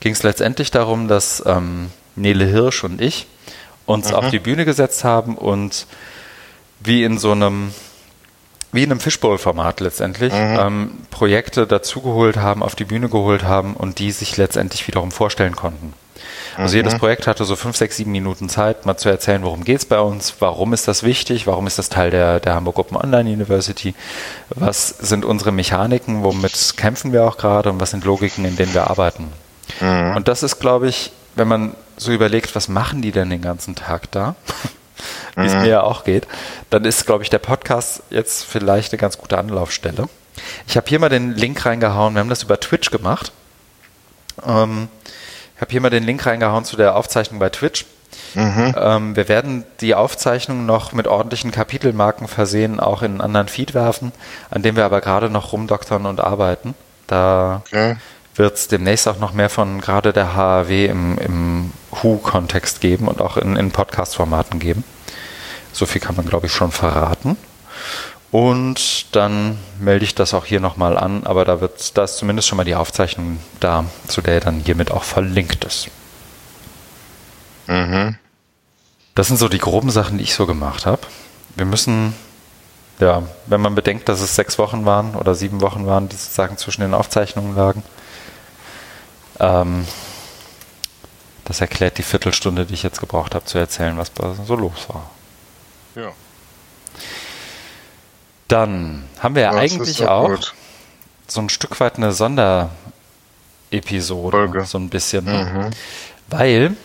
ging 0.00 0.12
es 0.12 0.22
letztendlich 0.22 0.70
darum, 0.70 1.08
dass 1.08 1.42
ähm, 1.46 1.90
Nele 2.16 2.46
Hirsch 2.46 2.84
und 2.84 3.00
ich 3.00 3.26
uns 3.86 4.10
mhm. 4.10 4.14
auf 4.14 4.30
die 4.30 4.38
Bühne 4.38 4.64
gesetzt 4.64 5.04
haben 5.04 5.36
und 5.36 5.86
wie 6.80 7.04
in 7.04 7.18
so 7.18 7.32
einem 7.32 7.72
wie 8.72 8.82
in 8.82 8.90
einem 8.90 8.98
Fishbowl-Format 8.98 9.78
letztendlich 9.78 10.32
mhm. 10.32 10.58
ähm, 10.58 10.90
Projekte 11.10 11.64
dazugeholt 11.64 12.36
haben, 12.36 12.60
auf 12.60 12.74
die 12.74 12.84
Bühne 12.84 13.08
geholt 13.08 13.44
haben 13.44 13.74
und 13.74 14.00
die 14.00 14.10
sich 14.10 14.36
letztendlich 14.36 14.88
wiederum 14.88 15.12
vorstellen 15.12 15.54
konnten. 15.54 15.94
Also 16.56 16.74
mhm. 16.74 16.84
jedes 16.84 16.98
Projekt 16.98 17.26
hatte 17.26 17.44
so 17.44 17.56
fünf, 17.56 17.76
sechs, 17.76 17.96
sieben 17.96 18.12
Minuten 18.12 18.48
Zeit, 18.48 18.86
mal 18.86 18.96
zu 18.96 19.08
erzählen, 19.08 19.42
worum 19.42 19.64
geht 19.64 19.78
es 19.78 19.84
bei 19.84 19.98
uns, 19.98 20.34
warum 20.38 20.72
ist 20.72 20.86
das 20.86 21.02
wichtig, 21.02 21.46
warum 21.46 21.66
ist 21.66 21.78
das 21.78 21.88
Teil 21.88 22.10
der, 22.10 22.40
der 22.40 22.54
Hamburg 22.54 22.78
Open 22.78 22.96
Online 22.96 23.30
University, 23.30 23.94
was 24.50 24.88
sind 24.88 25.24
unsere 25.24 25.52
Mechaniken, 25.52 26.22
womit 26.22 26.74
kämpfen 26.76 27.12
wir 27.12 27.24
auch 27.24 27.36
gerade 27.36 27.70
und 27.70 27.80
was 27.80 27.90
sind 27.90 28.04
Logiken, 28.04 28.44
in 28.44 28.56
denen 28.56 28.74
wir 28.74 28.88
arbeiten. 28.88 29.32
Mhm. 29.80 30.16
Und 30.16 30.28
das 30.28 30.42
ist, 30.42 30.60
glaube 30.60 30.88
ich, 30.88 31.12
wenn 31.34 31.48
man 31.48 31.74
so 31.96 32.12
überlegt, 32.12 32.54
was 32.54 32.68
machen 32.68 33.02
die 33.02 33.12
denn 33.12 33.30
den 33.30 33.42
ganzen 33.42 33.74
Tag 33.74 34.10
da, 34.12 34.36
wie 35.36 35.46
es 35.46 35.54
mhm. 35.54 35.62
mir 35.62 35.68
ja 35.68 35.82
auch 35.82 36.04
geht, 36.04 36.26
dann 36.70 36.84
ist, 36.84 37.06
glaube 37.06 37.24
ich, 37.24 37.30
der 37.30 37.38
Podcast 37.38 38.02
jetzt 38.10 38.44
vielleicht 38.44 38.92
eine 38.92 39.00
ganz 39.00 39.18
gute 39.18 39.38
Anlaufstelle. 39.38 40.08
Ich 40.66 40.76
habe 40.76 40.88
hier 40.88 40.98
mal 40.98 41.08
den 41.08 41.34
Link 41.34 41.64
reingehauen, 41.64 42.14
wir 42.14 42.20
haben 42.20 42.28
das 42.28 42.42
über 42.42 42.58
Twitch 42.58 42.90
gemacht. 42.90 43.32
Ähm, 44.44 44.88
ich 45.54 45.60
habe 45.60 45.70
hier 45.70 45.80
mal 45.80 45.90
den 45.90 46.04
Link 46.04 46.24
reingehauen 46.26 46.64
zu 46.64 46.76
der 46.76 46.96
Aufzeichnung 46.96 47.38
bei 47.38 47.48
Twitch. 47.48 47.86
Mhm. 48.34 48.74
Ähm, 48.76 49.16
wir 49.16 49.28
werden 49.28 49.64
die 49.80 49.94
Aufzeichnung 49.94 50.66
noch 50.66 50.92
mit 50.92 51.06
ordentlichen 51.06 51.52
Kapitelmarken 51.52 52.28
versehen, 52.28 52.80
auch 52.80 53.02
in 53.02 53.12
einen 53.12 53.20
anderen 53.20 53.48
Feed 53.48 53.74
werfen, 53.74 54.12
an 54.50 54.62
dem 54.62 54.76
wir 54.76 54.84
aber 54.84 55.00
gerade 55.00 55.30
noch 55.30 55.52
rumdoktern 55.52 56.06
und 56.06 56.20
arbeiten. 56.20 56.74
Da 57.06 57.62
okay. 57.66 57.96
wird 58.34 58.54
es 58.54 58.68
demnächst 58.68 59.06
auch 59.08 59.18
noch 59.18 59.32
mehr 59.32 59.50
von 59.50 59.80
gerade 59.80 60.12
der 60.12 60.34
HAW 60.34 60.86
im, 60.86 61.18
im 61.18 61.72
Who-Kontext 61.90 62.80
geben 62.80 63.08
und 63.08 63.20
auch 63.20 63.36
in, 63.36 63.56
in 63.56 63.70
Podcast-Formaten 63.70 64.58
geben. 64.58 64.84
So 65.72 65.86
viel 65.86 66.00
kann 66.00 66.16
man, 66.16 66.26
glaube 66.26 66.46
ich, 66.46 66.52
schon 66.52 66.70
verraten. 66.70 67.36
Und 68.34 69.14
dann 69.14 69.60
melde 69.78 70.04
ich 70.04 70.16
das 70.16 70.34
auch 70.34 70.44
hier 70.44 70.58
nochmal 70.58 70.98
an, 70.98 71.24
aber 71.24 71.44
da 71.44 71.60
wird, 71.60 71.96
da 71.96 72.02
ist 72.02 72.16
zumindest 72.16 72.48
schon 72.48 72.56
mal 72.56 72.64
die 72.64 72.74
Aufzeichnung 72.74 73.38
da, 73.60 73.84
zu 74.08 74.22
der 74.22 74.40
dann 74.40 74.58
hiermit 74.58 74.90
auch 74.90 75.04
verlinkt 75.04 75.64
ist. 75.64 75.86
Mhm. 77.68 78.18
Das 79.14 79.28
sind 79.28 79.36
so 79.36 79.48
die 79.48 79.58
groben 79.58 79.90
Sachen, 79.90 80.18
die 80.18 80.24
ich 80.24 80.34
so 80.34 80.46
gemacht 80.46 80.84
habe. 80.84 81.02
Wir 81.54 81.64
müssen, 81.64 82.12
ja, 82.98 83.22
wenn 83.46 83.60
man 83.60 83.76
bedenkt, 83.76 84.08
dass 84.08 84.20
es 84.20 84.34
sechs 84.34 84.58
Wochen 84.58 84.84
waren 84.84 85.14
oder 85.14 85.36
sieben 85.36 85.60
Wochen 85.60 85.86
waren, 85.86 86.08
die 86.08 86.16
sozusagen 86.16 86.56
zwischen 86.56 86.80
den 86.80 86.94
Aufzeichnungen 86.94 87.54
lagen, 87.54 87.84
ähm, 89.38 89.86
das 91.44 91.60
erklärt 91.60 91.98
die 91.98 92.02
Viertelstunde, 92.02 92.66
die 92.66 92.74
ich 92.74 92.82
jetzt 92.82 92.98
gebraucht 92.98 93.36
habe, 93.36 93.44
zu 93.44 93.58
erzählen, 93.58 93.96
was 93.96 94.10
so 94.44 94.56
los 94.56 94.88
war. 94.88 95.08
Ja. 95.94 96.10
Dann 98.54 99.02
haben 99.18 99.34
wir 99.34 99.42
ja 99.42 99.50
eigentlich 99.50 100.06
auch 100.06 100.28
gut. 100.28 100.54
so 101.26 101.40
ein 101.40 101.48
Stück 101.48 101.80
weit 101.80 101.96
eine 101.96 102.12
Sonderepisode, 102.12 102.70
Folge. 104.30 104.64
so 104.64 104.78
ein 104.78 104.90
bisschen. 104.90 105.24
Ne? 105.24 105.52
Mhm. 105.52 105.70
Weil 106.28 106.76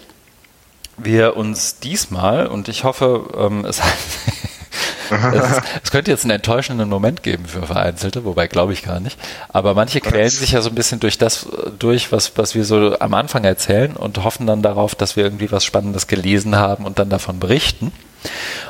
wir 0.97 1.37
uns 1.37 1.77
diesmal, 1.77 2.47
und 2.47 2.69
ich 2.69 2.85
hoffe, 2.85 3.29
ähm, 3.37 3.65
es, 3.65 3.79
es, 5.11 5.61
es, 5.83 5.91
könnte 5.91 6.09
jetzt 6.09 6.23
einen 6.23 6.31
enttäuschenden 6.31 6.89
Moment 6.89 7.21
geben 7.21 7.45
für 7.45 7.67
Vereinzelte, 7.67 8.25
wobei 8.25 8.47
glaube 8.47 8.73
ich 8.73 8.81
gar 8.81 8.99
nicht. 8.99 9.19
Aber 9.49 9.75
manche 9.75 10.01
quälen 10.01 10.31
sich 10.31 10.53
ja 10.53 10.63
so 10.63 10.69
ein 10.69 10.75
bisschen 10.75 10.99
durch 10.99 11.19
das 11.19 11.45
durch, 11.77 12.11
was, 12.11 12.35
was 12.35 12.55
wir 12.55 12.65
so 12.65 12.97
am 12.99 13.13
Anfang 13.13 13.43
erzählen 13.43 13.95
und 13.95 14.23
hoffen 14.23 14.47
dann 14.47 14.63
darauf, 14.63 14.95
dass 14.95 15.15
wir 15.15 15.23
irgendwie 15.23 15.51
was 15.51 15.63
Spannendes 15.63 16.07
gelesen 16.07 16.55
haben 16.55 16.87
und 16.87 16.97
dann 16.97 17.11
davon 17.11 17.39
berichten. 17.39 17.91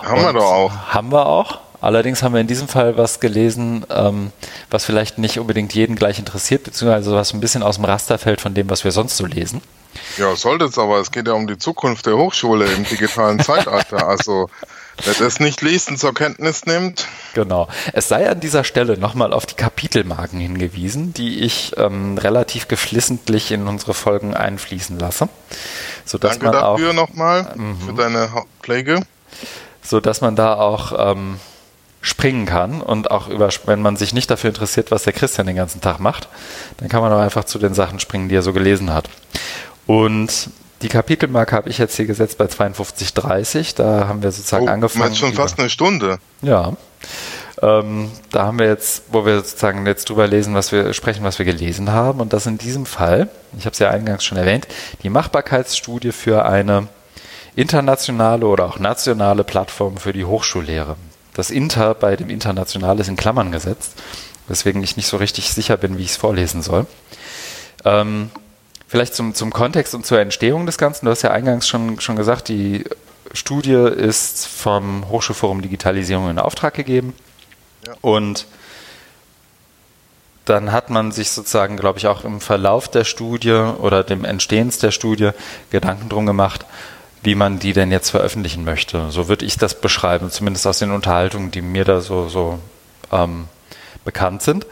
Haben 0.04 0.20
und 0.20 0.26
wir 0.26 0.34
doch 0.34 0.52
auch. 0.52 0.74
Haben 0.89 1.14
wir 1.14 1.26
auch. 1.26 1.69
Allerdings 1.82 2.24
haben 2.24 2.34
wir 2.34 2.42
in 2.42 2.48
diesem 2.48 2.68
Fall 2.68 2.98
was 2.98 3.20
gelesen, 3.20 3.86
ähm, 3.90 4.32
was 4.70 4.86
vielleicht 4.86 5.18
nicht 5.18 5.40
unbedingt 5.40 5.74
jeden 5.74 5.96
gleich 5.96 6.20
interessiert, 6.20 6.64
beziehungsweise 6.64 7.14
was 7.14 7.34
ein 7.34 7.40
bisschen 7.40 7.64
aus 7.64 7.76
dem 7.76 7.86
Raster 7.86 8.18
fällt 8.18 8.42
von 8.42 8.54
dem, 8.54 8.70
was 8.70 8.84
wir 8.84 8.92
sonst 8.92 9.18
so 9.18 9.26
lesen. 9.26 9.62
Ja, 10.18 10.36
sollte 10.36 10.66
es 10.66 10.78
aber. 10.78 11.00
Es 11.00 11.12
geht 11.12 11.28
ja 11.28 11.34
um 11.34 11.48
die 11.48 11.58
Zukunft 11.58 12.06
der 12.06 12.18
Hochschule 12.18 12.66
im 12.66 12.84
digitalen 12.84 13.40
Zeitalter. 13.44 14.08
Also, 14.08 14.50
wer 15.04 15.14
das 15.14 15.40
nicht 15.40 15.62
liest 15.62 15.90
und 15.90 15.98
zur 15.98 16.14
Kenntnis 16.14 16.66
nimmt. 16.66 17.08
Genau. 17.34 17.68
Es 17.94 18.08
sei 18.08 18.30
an 18.30 18.40
dieser 18.40 18.64
Stelle 18.64 18.98
nochmal 18.98 19.34
auf 19.34 19.46
die 19.46 19.56
Kapitelmarken 19.56 20.40
hingewiesen, 20.40 21.14
die 21.14 21.40
ich 21.40 21.74
ähm, 21.78 22.18
relativ 22.18 22.68
geflissentlich 22.68 23.52
in 23.52 23.68
unsere 23.68 23.94
Folgen 23.94 24.34
einfließen 24.34 25.00
lasse. 25.00 25.30
Sodass 26.06 26.40
Danke 26.40 26.46
man 26.46 26.54
dafür 26.54 26.94
nochmal, 26.94 27.54
mhm. 27.56 27.80
für 27.82 27.94
deine 27.94 28.30
Pflege. 28.62 29.02
Sodass 29.82 30.22
man 30.22 30.36
da 30.36 30.56
auch 30.56 31.14
ähm, 31.14 31.40
springen 32.02 32.45
kann 32.45 32.82
und 32.82 33.12
auch 33.12 33.28
über, 33.28 33.50
wenn 33.66 33.82
man 33.82 33.97
sich 33.97 34.14
nicht 34.14 34.32
dafür 34.32 34.50
interessiert, 34.50 34.91
was 34.91 35.04
der 35.04 35.14
Christian 35.14 35.47
den 35.47 35.56
ganzen 35.56 35.82
Tag 35.82 36.00
macht, 36.00 36.30
dann 36.78 36.88
kann 36.88 37.02
man 37.02 37.12
auch 37.12 37.20
einfach 37.20 37.43
zu 37.43 37.60
den 37.60 37.74
Sachen 37.74 38.00
springen, 38.00 38.30
die 38.30 38.36
er 38.36 38.41
so 38.41 38.54
gelesen 38.54 38.93
hat. 38.93 39.10
Und 39.86 40.50
die 40.82 40.88
Kapitelmarke 40.88 41.56
habe 41.56 41.70
ich 41.70 41.78
jetzt 41.78 41.97
hier 41.97 42.06
gesetzt 42.06 42.38
bei 42.38 42.45
52,30. 42.45 43.76
Da 43.76 44.08
haben 44.08 44.24
wir 44.24 44.32
sozusagen 44.32 44.68
oh, 44.68 44.72
angefangen. 44.72 45.16
schon 45.16 45.34
fast 45.34 45.60
eine 45.60 45.70
Stunde. 45.70 46.20
Ja. 46.41 46.74
Ähm, 47.62 48.10
da 48.32 48.45
haben 48.45 48.60
wir 48.60 48.68
jetzt, 48.68 49.04
wo 49.12 49.26
wir 49.26 49.38
sozusagen 49.38 49.86
jetzt 49.86 50.10
drüber 50.10 50.28
lesen, 50.28 50.56
was 50.56 50.72
wir 50.72 50.93
sprechen, 50.93 51.26
was 51.26 51.38
wir 51.38 51.45
gelesen 51.45 51.91
haben. 51.91 52.22
Und 52.22 52.32
das 52.32 52.45
in 52.45 52.58
diesem 52.58 52.86
Fall, 52.86 53.28
ich 53.58 53.66
habe 53.66 53.74
es 53.74 53.80
ja 53.80 53.89
eingangs 53.89 54.24
schon 54.24 54.38
erwähnt, 54.38 54.68
die 55.04 55.10
Machbarkeitsstudie 55.10 56.14
für 56.14 56.45
eine 56.45 56.88
internationale 57.56 58.45
oder 58.45 58.66
auch 58.66 58.80
nationale 58.80 59.43
Plattform 59.43 59.97
für 59.97 60.14
die 60.14 60.24
Hochschullehre 60.24 60.95
das 61.40 61.52
Inter 61.52 61.96
bei 61.96 62.16
dem 62.16 62.30
International 62.30 63.00
ist 63.00 63.08
in 63.08 63.16
Klammern 63.16 63.52
gesetzt, 63.52 63.94
weswegen 64.48 64.84
ich 64.84 64.98
nicht 64.98 65.08
so 65.08 65.18
richtig 65.18 65.52
sicher 65.52 65.78
bin, 65.78 65.98
wie 65.98 66.04
ich 66.04 66.12
es 66.12 66.18
vorlesen 66.18 66.62
soll. 66.62 66.86
Ähm, 67.86 68.30
vielleicht 68.88 69.16
zum, 69.16 69.34
zum 69.34 69.54
Kontext 69.54 69.96
und 69.96 70.06
zur 70.06 70.20
Entstehung 70.20 70.66
des 70.66 70.78
Ganzen. 70.78 71.06
Du 71.06 71.12
hast 71.12 71.22
ja 71.22 71.32
eingangs 71.32 71.68
schon, 71.68 72.00
schon 72.02 72.18
gesagt, 72.18 72.50
die 72.50 72.84
Studie 73.34 73.74
ist 73.74 74.48
vom 74.48 75.08
Hochschulforum 75.10 75.62
Digitalisierung 75.62 76.30
in 76.30 76.40
Auftrag 76.40 76.74
gegeben. 76.74 77.16
Ja. 77.88 77.94
Und 78.02 78.46
dann 80.46 80.72
hat 80.72 80.90
man 80.90 81.12
sich 81.12 81.30
sozusagen, 81.30 81.78
glaube 81.78 82.00
ich, 82.00 82.08
auch 82.08 82.26
im 82.26 82.42
Verlauf 82.42 82.90
der 82.90 83.06
Studie 83.06 83.52
oder 83.52 84.04
dem 84.04 84.26
Entstehens 84.26 84.80
der 84.80 84.92
Studie 84.92 85.30
Gedanken 85.70 86.10
drum 86.10 86.26
gemacht, 86.26 86.66
wie 87.24 87.36
man 87.36 87.60
die 87.60 87.74
denn 87.74 87.92
jetzt 87.92 88.10
veröffentlichen 88.10 88.64
möchte. 88.64 89.12
So 89.12 89.28
würde 89.28 89.46
ich 89.46 89.58
das 89.58 89.80
beschreiben, 89.80 90.30
zumindest 90.30 90.66
aus 90.68 90.80
den 90.80 90.92
Unterhaltungen, 90.92 91.52
die 91.52 91.62
mir 91.62 91.86
da 91.86 92.02
so, 92.02 92.30
so 92.30 92.60
ähm, 93.12 93.48
bekannt 94.06 94.42
sind. 94.42 94.66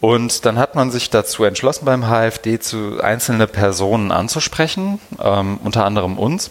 Und 0.00 0.44
dann 0.44 0.58
hat 0.58 0.74
man 0.74 0.90
sich 0.90 1.10
dazu 1.10 1.44
entschlossen, 1.44 1.84
beim 1.84 2.06
HFD 2.06 2.58
zu 2.60 3.00
einzelne 3.02 3.46
Personen 3.46 4.12
anzusprechen, 4.12 5.00
ähm, 5.22 5.58
unter 5.64 5.84
anderem 5.84 6.18
uns, 6.18 6.50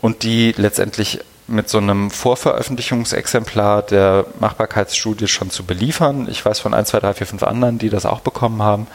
und 0.00 0.24
die 0.24 0.52
letztendlich 0.56 1.20
mit 1.46 1.68
so 1.68 1.78
einem 1.78 2.10
Vorveröffentlichungsexemplar 2.10 3.82
der 3.82 4.26
Machbarkeitsstudie 4.40 5.28
schon 5.28 5.50
zu 5.50 5.64
beliefern. 5.64 6.28
Ich 6.30 6.44
weiß 6.44 6.60
von 6.60 6.72
1, 6.74 6.88
2, 6.88 7.00
3, 7.00 7.14
4, 7.14 7.26
5 7.26 7.42
anderen, 7.42 7.78
die 7.78 7.90
das 7.90 8.06
auch 8.06 8.20
bekommen 8.20 8.62
haben. 8.62 8.86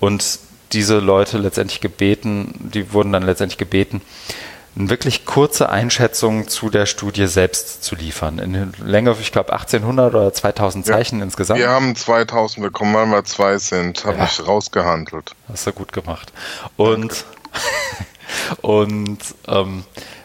Und 0.00 0.38
diese 0.72 0.98
Leute 0.98 1.38
letztendlich 1.38 1.80
gebeten, 1.80 2.70
die 2.72 2.92
wurden 2.92 3.12
dann 3.12 3.22
letztendlich 3.22 3.58
gebeten, 3.58 4.02
eine 4.76 4.90
wirklich 4.90 5.24
kurze 5.24 5.68
Einschätzung 5.68 6.48
zu 6.48 6.68
der 6.68 6.86
Studie 6.86 7.26
selbst 7.26 7.84
zu 7.84 7.94
liefern. 7.94 8.38
In 8.38 8.72
Länge, 8.84 9.16
ich 9.20 9.30
glaube, 9.30 9.52
1800 9.52 10.14
oder 10.14 10.32
2000 10.32 10.84
Zeichen 10.84 11.18
ja, 11.18 11.24
insgesamt. 11.24 11.60
Wir 11.60 11.70
haben 11.70 11.94
2000 11.94 12.64
bekommen, 12.64 12.94
weil 12.94 13.06
wir 13.06 13.24
zwei 13.24 13.58
sind. 13.58 14.04
Habe 14.04 14.18
ja. 14.18 14.24
ich 14.24 14.46
rausgehandelt. 14.46 15.32
Hast 15.48 15.66
du 15.66 15.72
gut 15.72 15.92
gemacht. 15.92 16.32
Und, 16.76 17.24
und 18.62 19.18
ähm, 19.46 19.84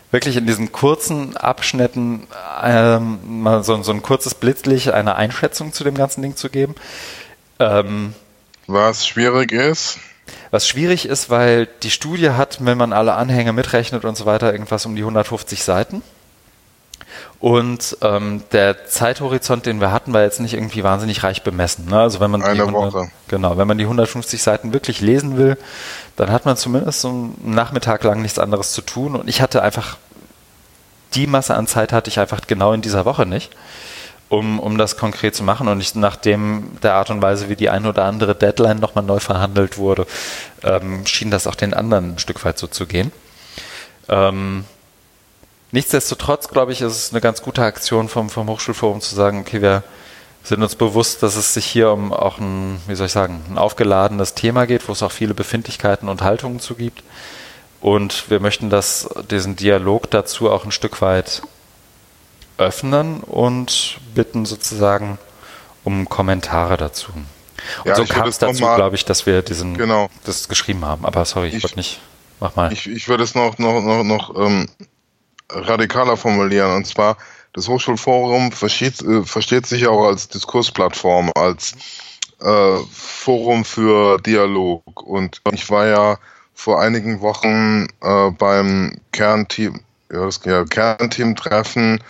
wirklich 0.10 0.36
in 0.38 0.48
diesen 0.48 0.72
kurzen 0.72 1.38
Abschnitten 1.38 2.28
ähm, 2.64 3.20
mal 3.42 3.64
so, 3.64 3.82
so 3.84 3.92
ein 3.92 4.02
kurzes 4.02 4.34
Blitzlicht, 4.34 4.90
eine 4.90 5.16
Einschätzung 5.16 5.74
zu 5.74 5.84
dem 5.84 5.96
ganzen 5.96 6.24
Ding 6.24 6.36
zu 6.36 6.50
geben. 6.50 6.74
Ähm, 7.60 8.16
Was 8.66 9.06
schwierig 9.06 9.52
ist? 9.52 10.00
Was 10.52 10.68
schwierig 10.68 11.06
ist, 11.08 11.30
weil 11.30 11.68
die 11.84 11.92
Studie 11.92 12.32
hat, 12.32 12.66
wenn 12.66 12.78
man 12.78 12.94
alle 12.94 13.14
Anhänge 13.14 13.54
mitrechnet 13.54 14.06
und 14.06 14.18
so 14.18 14.26
weiter, 14.26 14.52
irgendwas 14.52 14.86
um 14.86 14.96
die 14.96 15.02
150 15.02 15.64
Seiten. 15.64 16.02
Und 17.40 17.98
ähm, 18.02 18.44
der 18.52 18.86
Zeithorizont, 18.88 19.66
den 19.66 19.80
wir 19.80 19.92
hatten, 19.92 20.14
war 20.14 20.24
jetzt 20.24 20.42
nicht 20.42 20.54
irgendwie 20.54 20.84
wahnsinnig 20.84 21.24
reich 21.24 21.44
bemessen. 21.44 21.86
Ne? 21.86 22.00
Also 22.00 22.20
wenn 22.20 22.32
man 22.32 22.44
Eine 22.44 22.56
die 22.56 22.62
100, 22.62 22.94
Woche. 22.94 23.12
Genau, 23.30 23.58
wenn 23.58 23.68
man 23.68 23.78
die 23.78 23.86
150 23.86 24.42
Seiten 24.42 24.74
wirklich 24.74 25.00
lesen 25.00 25.38
will, 25.38 25.58
dann 26.18 26.32
hat 26.32 26.46
man 26.46 26.58
zumindest 26.58 27.02
so 27.02 27.10
einen 27.10 27.36
Nachmittag 27.44 28.04
lang 28.04 28.22
nichts 28.22 28.40
anderes 28.40 28.74
zu 28.74 28.82
tun. 28.82 29.16
Und 29.16 29.30
ich 29.30 29.42
hatte 29.42 29.62
einfach 29.62 29.98
die 31.14 31.28
Masse 31.28 31.56
an 31.56 31.66
Zeit 31.66 31.94
hatte 31.94 32.10
ich 32.10 32.20
einfach 32.20 32.42
genau 32.46 32.74
in 32.74 32.82
dieser 32.82 33.06
Woche 33.06 33.26
nicht 33.26 33.52
um, 34.30 34.60
um 34.60 34.78
das 34.78 34.96
konkret 34.96 35.36
zu 35.36 35.44
machen. 35.44 35.68
Und 35.68 35.82
ich, 35.82 35.96
nachdem 35.96 36.80
der 36.82 36.94
Art 36.94 37.10
und 37.10 37.22
Weise, 37.22 37.50
wie 37.50 37.56
die 37.56 37.70
ein 37.70 37.86
oder 37.86 38.06
andere 38.06 38.36
Deadline 38.36 38.80
nochmal 38.80 39.04
neu 39.04 39.20
verhandelt 39.20 39.78
wurde, 39.78 40.06
ähm, 40.64 41.06
schien 41.06 41.32
das 41.32 41.48
auch 41.48 41.56
den 41.56 41.74
anderen 41.74 42.14
ein 42.14 42.20
Stück 42.20 42.46
weit 42.46 42.58
so 42.58 42.68
zu 42.68 42.86
gehen. 42.86 43.12
Ähm, 44.08 44.66
nichtsdestotrotz, 45.72 46.48
glaube 46.48 46.72
ich, 46.72 46.82
ist 46.82 46.96
es 46.96 47.12
eine 47.12 47.22
ganz 47.22 47.42
gute 47.42 47.64
Aktion 47.64 48.08
vom, 48.08 48.30
vom 48.30 48.48
Hochschulforum 48.48 49.02
zu 49.02 49.16
sagen, 49.16 49.42
okay, 49.42 49.62
wir 49.62 49.84
sind 50.44 50.62
uns 50.64 50.76
bewusst, 50.76 51.22
dass 51.22 51.36
es 51.36 51.54
sich 51.54 51.66
hier 51.66 51.92
um 51.92 52.14
auch 52.14 52.40
ein, 52.40 52.80
wie 52.88 52.96
soll 52.96 53.08
ich 53.08 53.12
sagen, 53.12 53.44
ein 53.50 53.58
aufgeladenes 53.58 54.36
Thema 54.36 54.66
geht, 54.66 54.88
wo 54.88 54.94
es 54.94 55.04
auch 55.04 55.12
viele 55.12 55.34
Befindlichkeiten 55.34 56.08
und 56.08 56.22
Haltungen 56.22 56.60
zu 56.60 56.76
gibt. 56.76 57.04
Und 57.82 58.30
wir 58.30 58.40
möchten 58.40 58.70
das, 58.70 59.10
diesen 59.30 59.56
Dialog 59.56 60.10
dazu 60.12 60.50
auch 60.50 60.66
ein 60.66 60.72
Stück 60.72 61.02
weit 61.02 61.42
öffnen 62.60 63.22
und 63.22 64.00
bitten 64.14 64.46
sozusagen 64.46 65.18
um 65.84 66.08
Kommentare 66.08 66.78
dazu. 66.78 67.12
Und 67.14 67.26
ja, 67.86 67.96
so 67.96 68.06
kam 68.06 68.28
es 68.28 68.38
dazu, 68.38 68.64
glaube 68.64 68.96
ich, 68.96 69.06
dass 69.06 69.26
wir 69.26 69.42
diesen 69.42 69.78
genau. 69.78 70.10
das 70.26 70.48
geschrieben 70.48 70.86
haben. 70.86 71.06
Aber 71.06 71.26
sorry, 71.26 71.50
ich, 71.50 71.56
ich 71.56 71.64
wollte 71.64 71.78
nicht. 71.78 72.00
Mach 72.40 72.56
mal. 72.56 72.72
Ich, 72.72 72.88
ich 72.88 73.08
würde 73.10 73.24
es 73.24 73.36
noch, 73.36 73.58
noch, 73.58 73.82
noch, 73.82 74.04
noch 74.04 74.36
ähm, 74.36 74.68
radikaler 75.50 76.16
formulieren. 76.16 76.76
Und 76.76 76.86
zwar, 76.86 77.18
das 77.54 77.68
Hochschulforum 77.68 78.52
versteht, 78.52 79.02
äh, 79.02 79.24
versteht 79.24 79.66
sich 79.66 79.88
auch 79.88 80.06
als 80.06 80.30
Diskursplattform, 80.30 81.32
als 81.36 81.74
äh, 82.42 82.78
Forum 82.92 83.66
für 83.66 84.20
Dialog. 84.20 85.04
Und 85.04 85.42
ich 85.52 85.70
war 85.70 85.88
ja 85.88 86.18
vor 86.54 86.82
einigen 86.82 87.22
Wochen 87.22 87.88
äh, 88.02 88.32
beim 88.32 88.96
Kernteam, 89.12 89.82
ja, 90.12 90.26
das 90.26 90.40
ja, 90.46 90.64
Kernteam-Treffen 90.64 92.02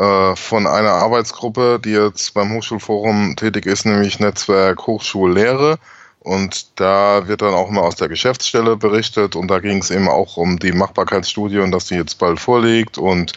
äh, 0.00 0.34
von 0.34 0.66
einer 0.66 0.92
Arbeitsgruppe, 0.92 1.78
die 1.84 1.90
jetzt 1.90 2.32
beim 2.32 2.54
Hochschulforum 2.54 3.36
tätig 3.36 3.66
ist, 3.66 3.84
nämlich 3.84 4.18
Netzwerk 4.18 4.86
Hochschullehre. 4.86 5.78
Und 6.20 6.78
da 6.80 7.28
wird 7.28 7.42
dann 7.42 7.52
auch 7.52 7.68
mal 7.70 7.82
aus 7.82 7.96
der 7.96 8.08
Geschäftsstelle 8.08 8.76
berichtet 8.76 9.36
und 9.36 9.48
da 9.48 9.58
ging 9.58 9.78
es 9.78 9.90
eben 9.90 10.08
auch 10.08 10.36
um 10.38 10.58
die 10.58 10.72
Machbarkeitsstudie 10.72 11.58
und 11.58 11.70
dass 11.70 11.86
die 11.86 11.96
jetzt 11.96 12.18
bald 12.18 12.40
vorliegt 12.40 12.98
und 12.98 13.32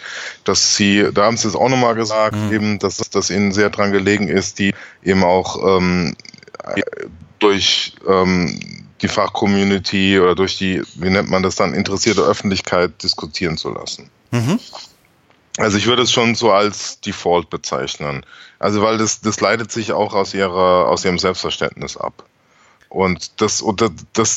dass 0.45 0.75
sie, 0.75 1.09
da 1.13 1.25
haben 1.25 1.37
sie 1.37 1.47
es 1.47 1.55
auch 1.55 1.69
nochmal 1.69 1.95
gesagt, 1.95 2.35
mhm. 2.35 2.53
eben, 2.53 2.79
dass, 2.79 2.97
dass 2.97 3.29
ihnen 3.29 3.51
sehr 3.51 3.69
dran 3.69 3.91
gelegen 3.91 4.27
ist, 4.27 4.59
die 4.59 4.73
eben 5.01 5.23
auch 5.23 5.79
ähm, 5.79 6.15
durch 7.39 7.95
ähm, 8.07 8.87
die 9.01 9.07
Fachcommunity 9.09 10.19
oder 10.19 10.35
durch 10.35 10.57
die, 10.57 10.81
wie 10.95 11.09
nennt 11.09 11.29
man 11.29 11.43
das 11.43 11.55
dann, 11.55 11.73
interessierte 11.73 12.21
Öffentlichkeit 12.21 13.03
diskutieren 13.03 13.57
zu 13.57 13.69
lassen. 13.69 14.09
Mhm. 14.31 14.59
Also 15.57 15.77
ich 15.77 15.85
würde 15.85 16.01
es 16.01 16.11
schon 16.11 16.35
so 16.35 16.51
als 16.51 16.99
Default 17.01 17.49
bezeichnen. 17.49 18.25
Also 18.59 18.81
weil 18.81 18.97
das, 18.97 19.21
das 19.21 19.39
leitet 19.39 19.71
sich 19.71 19.91
auch 19.91 20.13
aus 20.13 20.33
ihrer, 20.33 20.87
aus 20.89 21.05
ihrem 21.05 21.19
Selbstverständnis 21.19 21.97
ab. 21.97 22.25
Und 22.93 23.41
das, 23.41 23.59
und 23.59 23.81
das, 23.81 23.91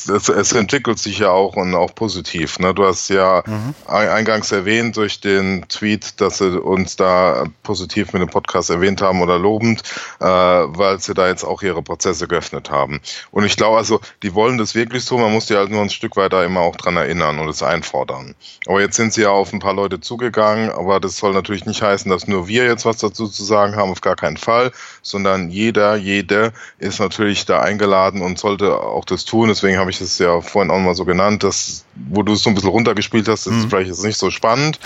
das, 0.06 0.28
es 0.28 0.52
entwickelt 0.52 0.98
sich 0.98 1.18
ja 1.18 1.30
auch 1.30 1.56
und 1.56 1.74
auch 1.74 1.94
positiv. 1.94 2.58
Ne? 2.58 2.72
Du 2.72 2.86
hast 2.86 3.10
ja 3.10 3.42
mhm. 3.44 3.74
eingangs 3.86 4.50
erwähnt 4.50 4.96
durch 4.96 5.20
den 5.20 5.68
Tweet, 5.68 6.18
dass 6.22 6.38
sie 6.38 6.58
uns 6.58 6.96
da 6.96 7.44
positiv 7.64 8.14
mit 8.14 8.22
dem 8.22 8.30
Podcast 8.30 8.70
erwähnt 8.70 9.02
haben 9.02 9.20
oder 9.20 9.38
lobend, 9.38 9.82
äh, 10.20 10.24
weil 10.24 10.98
sie 11.00 11.12
da 11.12 11.28
jetzt 11.28 11.44
auch 11.44 11.60
ihre 11.60 11.82
Prozesse 11.82 12.28
geöffnet 12.28 12.70
haben. 12.70 13.02
Und 13.30 13.44
ich 13.44 13.58
glaube 13.58 13.76
also, 13.76 14.00
die 14.22 14.32
wollen 14.32 14.56
das 14.56 14.74
wirklich 14.74 15.04
so, 15.04 15.18
man 15.18 15.32
muss 15.32 15.44
die 15.44 15.54
halt 15.54 15.70
nur 15.70 15.82
ein 15.82 15.90
Stück 15.90 16.16
weiter 16.16 16.42
immer 16.42 16.60
auch 16.60 16.76
dran 16.76 16.96
erinnern 16.96 17.38
und 17.38 17.48
es 17.48 17.62
einfordern. 17.62 18.34
Aber 18.66 18.80
jetzt 18.80 18.96
sind 18.96 19.12
sie 19.12 19.20
ja 19.20 19.32
auf 19.32 19.52
ein 19.52 19.58
paar 19.58 19.74
Leute 19.74 20.00
zugegangen, 20.00 20.70
aber 20.70 20.98
das 20.98 21.18
soll 21.18 21.34
natürlich 21.34 21.66
nicht 21.66 21.82
heißen, 21.82 22.10
dass 22.10 22.26
nur 22.26 22.48
wir 22.48 22.64
jetzt 22.64 22.86
was 22.86 22.96
dazu 22.96 23.28
zu 23.28 23.44
sagen 23.44 23.76
haben, 23.76 23.90
auf 23.90 24.00
gar 24.00 24.16
keinen 24.16 24.38
Fall, 24.38 24.72
sondern 25.08 25.50
jeder, 25.50 25.96
jede 25.96 26.52
ist 26.78 26.98
natürlich 26.98 27.46
da 27.46 27.60
eingeladen 27.60 28.22
und 28.22 28.38
sollte 28.38 28.80
auch 28.80 29.04
das 29.04 29.24
tun. 29.24 29.48
Deswegen 29.48 29.78
habe 29.78 29.90
ich 29.90 29.98
das 29.98 30.18
ja 30.18 30.40
vorhin 30.40 30.70
auch 30.70 30.78
mal 30.78 30.94
so 30.94 31.04
genannt, 31.04 31.44
dass, 31.44 31.84
wo 31.94 32.22
du 32.22 32.32
es 32.32 32.42
so 32.42 32.50
ein 32.50 32.54
bisschen 32.54 32.70
runtergespielt 32.70 33.28
hast, 33.28 33.46
ist 33.46 33.52
mhm. 33.52 33.70
vielleicht 33.70 33.88
jetzt 33.88 34.04
nicht 34.04 34.18
so 34.18 34.30
spannend. 34.30 34.80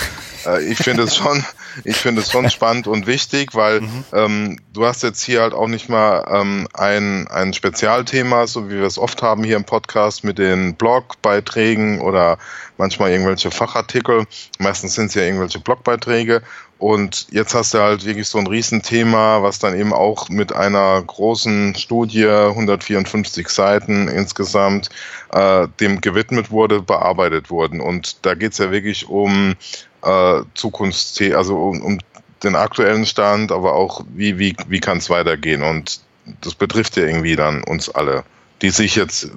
Äh, 0.44 0.64
ich 0.64 0.78
finde 0.78 1.04
es 1.04 1.16
schon, 1.16 1.42
ich 1.84 1.96
finde 1.96 2.20
es 2.20 2.30
schon 2.30 2.50
spannend 2.50 2.86
und 2.86 3.06
wichtig, 3.06 3.54
weil 3.54 3.80
mhm. 3.80 4.04
ähm, 4.12 4.58
du 4.74 4.84
hast 4.84 5.02
jetzt 5.02 5.22
hier 5.22 5.40
halt 5.40 5.54
auch 5.54 5.68
nicht 5.68 5.88
mal 5.88 6.24
ähm, 6.30 6.68
ein, 6.74 7.26
ein 7.28 7.54
Spezialthema, 7.54 8.46
so 8.46 8.68
wie 8.68 8.74
wir 8.74 8.84
es 8.86 8.98
oft 8.98 9.22
haben 9.22 9.42
hier 9.42 9.56
im 9.56 9.64
Podcast 9.64 10.22
mit 10.22 10.38
den 10.38 10.74
Blogbeiträgen 10.74 12.00
oder 12.00 12.38
manchmal 12.76 13.10
irgendwelche 13.10 13.50
Fachartikel. 13.50 14.26
Meistens 14.58 14.94
sind 14.94 15.06
es 15.06 15.14
ja 15.14 15.22
irgendwelche 15.22 15.60
Blogbeiträge. 15.60 16.42
Und 16.80 17.26
jetzt 17.30 17.54
hast 17.54 17.74
du 17.74 17.78
halt 17.78 18.06
wirklich 18.06 18.26
so 18.26 18.38
ein 18.38 18.46
Riesenthema, 18.46 19.42
was 19.42 19.58
dann 19.58 19.78
eben 19.78 19.92
auch 19.92 20.30
mit 20.30 20.54
einer 20.54 21.02
großen 21.02 21.74
Studie, 21.74 22.26
154 22.26 23.50
Seiten 23.50 24.08
insgesamt, 24.08 24.88
äh, 25.30 25.68
dem 25.78 26.00
gewidmet 26.00 26.50
wurde, 26.50 26.80
bearbeitet 26.80 27.50
wurden. 27.50 27.82
Und 27.82 28.24
da 28.24 28.32
geht 28.32 28.52
es 28.52 28.58
ja 28.58 28.70
wirklich 28.70 29.10
um 29.10 29.56
äh, 30.02 30.40
Zukunftsthemen, 30.54 31.36
also 31.36 31.54
um, 31.58 31.82
um 31.82 31.98
den 32.42 32.56
aktuellen 32.56 33.04
Stand, 33.04 33.52
aber 33.52 33.74
auch 33.74 34.02
wie, 34.14 34.38
wie, 34.38 34.56
wie 34.66 34.80
kann 34.80 34.98
es 34.98 35.10
weitergehen. 35.10 35.62
Und 35.62 36.00
das 36.40 36.54
betrifft 36.54 36.96
ja 36.96 37.04
irgendwie 37.04 37.36
dann 37.36 37.62
uns 37.62 37.90
alle 37.90 38.24
die 38.62 38.70
sich 38.70 38.96
jetzt, 38.96 39.30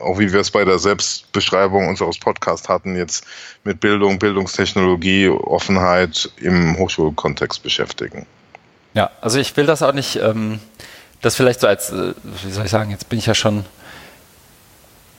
auch 0.00 0.18
wie 0.18 0.32
wir 0.32 0.40
es 0.40 0.50
bei 0.50 0.64
der 0.64 0.78
Selbstbeschreibung 0.78 1.88
unseres 1.88 2.18
Podcasts 2.18 2.68
hatten, 2.68 2.96
jetzt 2.96 3.24
mit 3.64 3.80
Bildung, 3.80 4.18
Bildungstechnologie, 4.18 5.28
Offenheit 5.28 6.30
im 6.36 6.78
Hochschulkontext 6.78 7.62
beschäftigen. 7.62 8.26
Ja, 8.94 9.10
also 9.20 9.38
ich 9.38 9.56
will 9.56 9.66
das 9.66 9.82
auch 9.82 9.92
nicht, 9.92 10.16
ähm, 10.16 10.60
das 11.20 11.34
vielleicht 11.34 11.60
so 11.60 11.66
als, 11.66 11.90
äh, 11.90 12.14
wie 12.44 12.52
soll 12.52 12.66
ich 12.66 12.70
sagen, 12.70 12.90
jetzt 12.90 13.08
bin 13.08 13.18
ich 13.18 13.26
ja 13.26 13.34
schon 13.34 13.64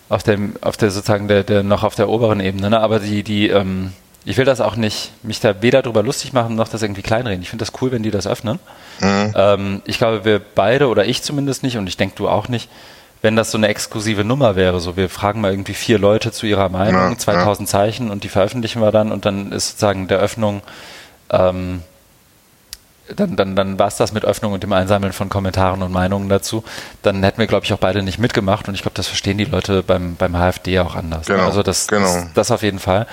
auf 0.07 0.23
dem, 0.23 0.55
auf 0.61 0.77
der 0.77 0.91
sozusagen 0.91 1.27
der, 1.27 1.43
der 1.43 1.63
noch 1.63 1.83
auf 1.83 1.95
der 1.95 2.07
oberen 2.07 2.39
Ebene, 2.39 2.69
ne? 2.69 2.79
aber 2.79 2.99
die, 2.99 3.23
die, 3.23 3.49
ähm, 3.49 3.91
ich 4.23 4.37
will 4.37 4.45
das 4.45 4.61
auch 4.61 4.75
nicht, 4.75 5.11
mich 5.23 5.39
da 5.39 5.61
weder 5.61 5.81
drüber 5.81 6.03
lustig 6.03 6.31
machen, 6.31 6.55
noch 6.55 6.67
das 6.67 6.81
irgendwie 6.81 7.01
kleinreden. 7.01 7.41
Ich 7.41 7.49
finde 7.49 7.65
das 7.65 7.73
cool, 7.81 7.91
wenn 7.91 8.01
die 8.01 8.11
das 8.11 8.25
öffnen. 8.25 8.59
Mhm. 8.99 9.33
Ähm, 9.35 9.81
ich 9.85 9.97
glaube, 9.97 10.25
wir 10.25 10.39
beide 10.39 10.87
oder 10.87 11.05
ich 11.05 11.21
zumindest 11.21 11.63
nicht 11.63 11.77
und 11.77 11.87
ich 11.87 11.97
denke 11.97 12.15
du 12.15 12.27
auch 12.27 12.47
nicht, 12.47 12.69
wenn 13.21 13.35
das 13.35 13.51
so 13.51 13.57
eine 13.57 13.67
exklusive 13.67 14.23
Nummer 14.23 14.55
wäre, 14.55 14.79
so 14.79 14.97
wir 14.97 15.09
fragen 15.09 15.41
mal 15.41 15.51
irgendwie 15.51 15.73
vier 15.73 15.97
Leute 15.97 16.31
zu 16.31 16.45
ihrer 16.45 16.69
Meinung, 16.69 17.11
ja, 17.11 17.17
2000 17.17 17.67
ja. 17.67 17.71
Zeichen 17.71 18.11
und 18.11 18.23
die 18.23 18.29
veröffentlichen 18.29 18.81
wir 18.81 18.91
dann 18.91 19.11
und 19.11 19.25
dann 19.25 19.51
ist 19.51 19.69
sozusagen 19.69 20.07
der 20.07 20.19
Öffnung 20.19 20.61
ähm, 21.31 21.81
dann, 23.15 23.35
dann, 23.35 23.55
dann 23.55 23.77
war 23.77 23.87
es 23.87 23.97
das 23.97 24.13
mit 24.13 24.25
Öffnung 24.25 24.53
und 24.53 24.63
dem 24.63 24.73
Einsammeln 24.73 25.13
von 25.13 25.29
Kommentaren 25.29 25.81
und 25.83 25.91
Meinungen 25.91 26.29
dazu. 26.29 26.63
Dann 27.03 27.21
hätten 27.23 27.37
wir, 27.37 27.47
glaube 27.47 27.65
ich, 27.65 27.73
auch 27.73 27.77
beide 27.77 28.01
nicht 28.01 28.17
mitgemacht 28.17 28.67
und 28.67 28.73
ich 28.73 28.81
glaube, 28.81 28.95
das 28.95 29.07
verstehen 29.07 29.37
die 29.37 29.45
Leute 29.45 29.83
beim, 29.83 30.15
beim 30.15 30.33
HFD 30.33 30.79
auch 30.79 30.95
anders. 30.95 31.27
Genau, 31.27 31.43
also 31.45 31.61
das, 31.61 31.87
genau. 31.87 32.05
das, 32.05 32.33
das 32.33 32.51
auf 32.51 32.63
jeden 32.63 32.79
Fall. 32.79 33.05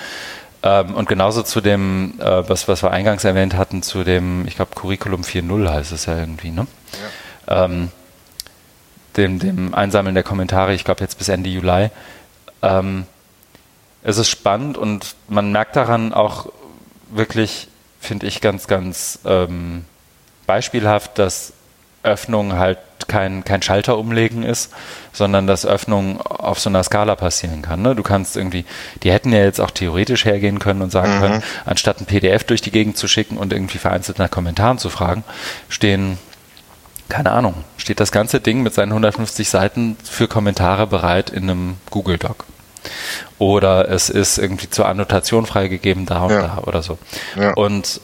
Ähm, 0.63 0.95
und 0.95 1.09
genauso 1.09 1.43
zu 1.43 1.61
dem, 1.61 2.19
äh, 2.19 2.49
was, 2.49 2.67
was 2.67 2.83
wir 2.83 2.91
eingangs 2.91 3.23
erwähnt 3.23 3.55
hatten, 3.55 3.83
zu 3.83 4.03
dem, 4.03 4.47
ich 4.47 4.55
glaube, 4.55 4.71
Curriculum 4.75 5.21
4.0 5.21 5.69
heißt 5.69 5.91
es 5.91 6.05
ja 6.05 6.17
irgendwie, 6.17 6.51
ne? 6.51 6.67
Ja. 7.47 7.65
Ähm, 7.65 7.91
dem, 9.17 9.39
dem 9.39 9.73
Einsammeln 9.73 10.15
der 10.15 10.23
Kommentare, 10.23 10.73
ich 10.73 10.83
glaube 10.83 11.01
jetzt 11.01 11.17
bis 11.17 11.29
Ende 11.29 11.49
Juli. 11.49 11.89
Ähm, 12.61 13.05
es 14.03 14.17
ist 14.17 14.29
spannend 14.29 14.77
und 14.77 15.15
man 15.27 15.51
merkt 15.51 15.75
daran 15.75 16.13
auch 16.13 16.47
wirklich, 17.09 17.67
finde 17.99 18.27
ich, 18.27 18.41
ganz, 18.41 18.67
ganz 18.67 19.19
ähm, 19.25 19.85
beispielhaft, 20.45 21.19
dass 21.19 21.53
Öffnung 22.03 22.53
halt 22.53 22.79
kein, 23.07 23.43
kein 23.43 23.61
Schalter 23.61 23.97
umlegen 23.97 24.43
ist, 24.43 24.71
sondern 25.11 25.47
dass 25.47 25.65
Öffnung 25.65 26.21
auf 26.21 26.59
so 26.59 26.69
einer 26.69 26.83
Skala 26.83 27.15
passieren 27.15 27.61
kann. 27.61 27.81
Ne? 27.81 27.95
Du 27.95 28.03
kannst 28.03 28.35
irgendwie, 28.37 28.65
die 29.03 29.11
hätten 29.11 29.31
ja 29.31 29.39
jetzt 29.39 29.61
auch 29.61 29.71
theoretisch 29.71 30.25
hergehen 30.25 30.59
können 30.59 30.81
und 30.81 30.91
sagen 30.91 31.15
mhm. 31.15 31.19
können, 31.19 31.43
anstatt 31.65 32.01
ein 32.01 32.05
PDF 32.05 32.43
durch 32.43 32.61
die 32.61 32.71
Gegend 32.71 32.97
zu 32.97 33.07
schicken 33.07 33.37
und 33.37 33.53
irgendwie 33.53 33.77
vereinzelt 33.77 34.19
nach 34.19 34.31
Kommentaren 34.31 34.77
zu 34.77 34.89
fragen, 34.89 35.23
stehen, 35.69 36.17
keine 37.09 37.31
Ahnung, 37.31 37.53
steht 37.77 37.99
das 37.99 38.11
ganze 38.11 38.39
Ding 38.39 38.63
mit 38.63 38.73
seinen 38.73 38.91
150 38.91 39.49
Seiten 39.49 39.97
für 40.03 40.27
Kommentare 40.27 40.87
bereit 40.87 41.29
in 41.29 41.43
einem 41.43 41.77
Google 41.89 42.17
Doc. 42.17 42.45
Oder 43.37 43.89
es 43.89 44.09
ist 44.09 44.37
irgendwie 44.37 44.69
zur 44.69 44.87
Annotation 44.87 45.45
freigegeben 45.45 46.05
da 46.05 46.23
und 46.23 46.31
ja. 46.31 46.41
da 46.41 46.57
oder 46.65 46.81
so. 46.81 46.97
Ja. 47.35 47.53
Und 47.53 48.01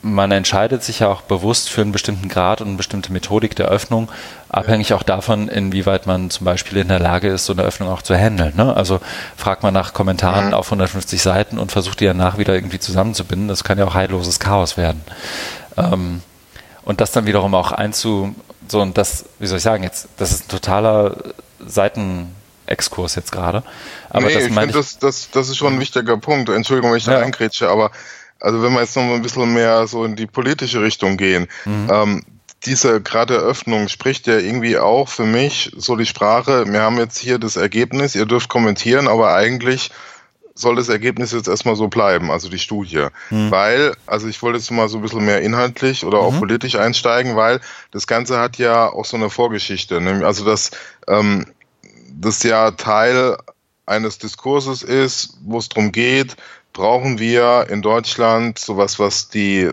man 0.00 0.30
entscheidet 0.30 0.84
sich 0.84 1.00
ja 1.00 1.08
auch 1.08 1.22
bewusst 1.22 1.68
für 1.70 1.80
einen 1.80 1.92
bestimmten 1.92 2.28
Grad 2.28 2.60
und 2.60 2.68
eine 2.68 2.76
bestimmte 2.76 3.12
Methodik 3.12 3.56
der 3.56 3.66
Öffnung, 3.68 4.08
abhängig 4.48 4.92
auch 4.92 5.02
davon, 5.02 5.48
inwieweit 5.48 6.06
man 6.06 6.30
zum 6.30 6.44
Beispiel 6.44 6.78
in 6.78 6.88
der 6.88 7.00
Lage 7.00 7.28
ist, 7.28 7.46
so 7.46 7.52
eine 7.52 7.62
Öffnung 7.62 7.88
auch 7.88 8.02
zu 8.02 8.14
handeln. 8.14 8.54
Ne? 8.56 8.76
Also 8.76 9.00
fragt 9.36 9.62
man 9.62 9.74
nach 9.74 9.94
Kommentaren 9.94 10.48
mhm. 10.48 10.54
auf 10.54 10.66
150 10.66 11.20
Seiten 11.20 11.58
und 11.58 11.72
versucht 11.72 12.00
die 12.00 12.06
danach 12.06 12.38
wieder 12.38 12.54
irgendwie 12.54 12.78
zusammenzubinden. 12.78 13.48
Das 13.48 13.64
kann 13.64 13.78
ja 13.78 13.86
auch 13.86 13.94
heilloses 13.94 14.38
Chaos 14.38 14.76
werden. 14.76 15.02
Ähm, 15.76 16.22
und 16.88 17.02
das 17.02 17.12
dann 17.12 17.26
wiederum 17.26 17.54
auch 17.54 17.70
einzu, 17.70 18.34
so 18.66 18.80
und 18.80 18.96
das, 18.96 19.26
wie 19.38 19.46
soll 19.46 19.58
ich 19.58 19.62
sagen, 19.62 19.82
jetzt, 19.82 20.08
das 20.16 20.32
ist 20.32 20.46
ein 20.46 20.48
totaler 20.48 21.18
Seitenexkurs 21.60 23.14
jetzt 23.14 23.30
gerade. 23.30 23.62
Aber 24.08 24.28
nee, 24.28 24.32
das 24.32 24.44
ich 24.44 24.54
finde, 24.54 24.72
das, 24.72 24.98
das, 24.98 25.30
das 25.30 25.50
ist 25.50 25.58
schon 25.58 25.74
ein 25.74 25.80
wichtiger 25.80 26.16
Punkt. 26.16 26.48
Entschuldigung, 26.48 26.90
wenn 26.90 26.96
ich 26.96 27.04
da 27.04 27.18
ja. 27.18 27.18
eingrätsche, 27.18 27.68
aber 27.68 27.90
also 28.40 28.62
wenn 28.62 28.72
wir 28.72 28.80
jetzt 28.80 28.96
noch 28.96 29.02
ein 29.02 29.20
bisschen 29.20 29.52
mehr 29.52 29.86
so 29.86 30.02
in 30.02 30.16
die 30.16 30.26
politische 30.26 30.80
Richtung 30.80 31.18
gehen, 31.18 31.46
mhm. 31.66 31.90
ähm, 31.92 32.22
diese 32.64 33.02
gerade 33.02 33.34
Öffnung 33.34 33.88
spricht 33.88 34.26
ja 34.26 34.38
irgendwie 34.38 34.78
auch 34.78 35.10
für 35.10 35.26
mich 35.26 35.70
so 35.76 35.94
die 35.94 36.06
Sprache, 36.06 36.72
wir 36.72 36.80
haben 36.80 36.96
jetzt 36.96 37.18
hier 37.18 37.38
das 37.38 37.56
Ergebnis, 37.56 38.14
ihr 38.14 38.24
dürft 38.24 38.48
kommentieren, 38.48 39.08
aber 39.08 39.34
eigentlich 39.34 39.90
soll 40.58 40.76
das 40.76 40.88
Ergebnis 40.88 41.32
jetzt 41.32 41.48
erstmal 41.48 41.76
so 41.76 41.88
bleiben, 41.88 42.30
also 42.30 42.48
die 42.48 42.58
Studie. 42.58 43.06
Mhm. 43.30 43.50
Weil, 43.50 43.94
also 44.06 44.26
ich 44.26 44.42
wollte 44.42 44.58
jetzt 44.58 44.70
mal 44.70 44.88
so 44.88 44.98
ein 44.98 45.02
bisschen 45.02 45.24
mehr 45.24 45.40
inhaltlich 45.42 46.04
oder 46.04 46.18
auch 46.18 46.32
mhm. 46.32 46.40
politisch 46.40 46.74
einsteigen, 46.74 47.36
weil 47.36 47.60
das 47.92 48.06
Ganze 48.06 48.38
hat 48.38 48.58
ja 48.58 48.88
auch 48.88 49.04
so 49.04 49.16
eine 49.16 49.30
Vorgeschichte. 49.30 50.00
Also 50.24 50.44
das, 50.44 50.70
ähm, 51.06 51.46
das 52.12 52.42
ja 52.42 52.72
Teil 52.72 53.36
eines 53.86 54.18
Diskurses 54.18 54.82
ist, 54.82 55.38
wo 55.42 55.58
es 55.58 55.68
darum 55.68 55.92
geht, 55.92 56.36
brauchen 56.72 57.18
wir 57.18 57.66
in 57.70 57.82
Deutschland 57.82 58.58
sowas, 58.58 58.98
was 58.98 59.28
die 59.28 59.70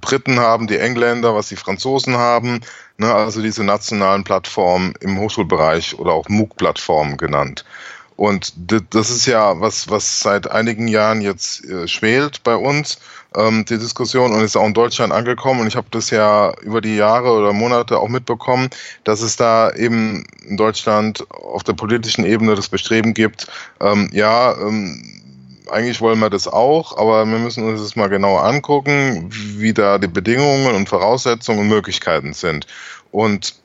Briten 0.00 0.38
haben, 0.38 0.66
die 0.66 0.78
Engländer, 0.78 1.34
was 1.34 1.48
die 1.48 1.56
Franzosen 1.56 2.16
haben, 2.16 2.60
ne, 2.96 3.12
also 3.12 3.42
diese 3.42 3.64
nationalen 3.64 4.24
Plattformen 4.24 4.94
im 5.00 5.18
Hochschulbereich 5.18 5.98
oder 5.98 6.12
auch 6.12 6.28
MOOC-Plattformen 6.28 7.16
genannt. 7.16 7.64
Und 8.20 8.52
das 8.92 9.08
ist 9.08 9.24
ja 9.24 9.58
was, 9.62 9.88
was 9.88 10.20
seit 10.20 10.50
einigen 10.50 10.88
Jahren 10.88 11.22
jetzt 11.22 11.64
äh, 11.64 11.88
schwelt 11.88 12.42
bei 12.42 12.54
uns, 12.54 12.98
ähm, 13.34 13.64
die 13.64 13.78
Diskussion, 13.78 14.34
und 14.34 14.42
ist 14.42 14.58
auch 14.58 14.66
in 14.66 14.74
Deutschland 14.74 15.10
angekommen. 15.10 15.62
Und 15.62 15.68
ich 15.68 15.76
habe 15.76 15.86
das 15.90 16.10
ja 16.10 16.52
über 16.60 16.82
die 16.82 16.96
Jahre 16.96 17.32
oder 17.32 17.54
Monate 17.54 17.98
auch 17.98 18.08
mitbekommen, 18.08 18.68
dass 19.04 19.22
es 19.22 19.36
da 19.36 19.72
eben 19.72 20.26
in 20.46 20.58
Deutschland 20.58 21.24
auf 21.30 21.64
der 21.64 21.72
politischen 21.72 22.26
Ebene 22.26 22.56
das 22.56 22.68
Bestreben 22.68 23.14
gibt, 23.14 23.46
ähm, 23.80 24.10
ja, 24.12 24.52
ähm, 24.52 25.02
eigentlich 25.70 26.02
wollen 26.02 26.18
wir 26.18 26.28
das 26.28 26.46
auch, 26.46 26.98
aber 26.98 27.24
wir 27.24 27.38
müssen 27.38 27.64
uns 27.64 27.80
das 27.80 27.96
mal 27.96 28.08
genauer 28.08 28.44
angucken, 28.44 29.30
wie 29.30 29.72
da 29.72 29.96
die 29.96 30.08
Bedingungen 30.08 30.74
und 30.74 30.90
Voraussetzungen 30.90 31.60
und 31.60 31.68
Möglichkeiten 31.68 32.34
sind. 32.34 32.66
Und 33.12 33.59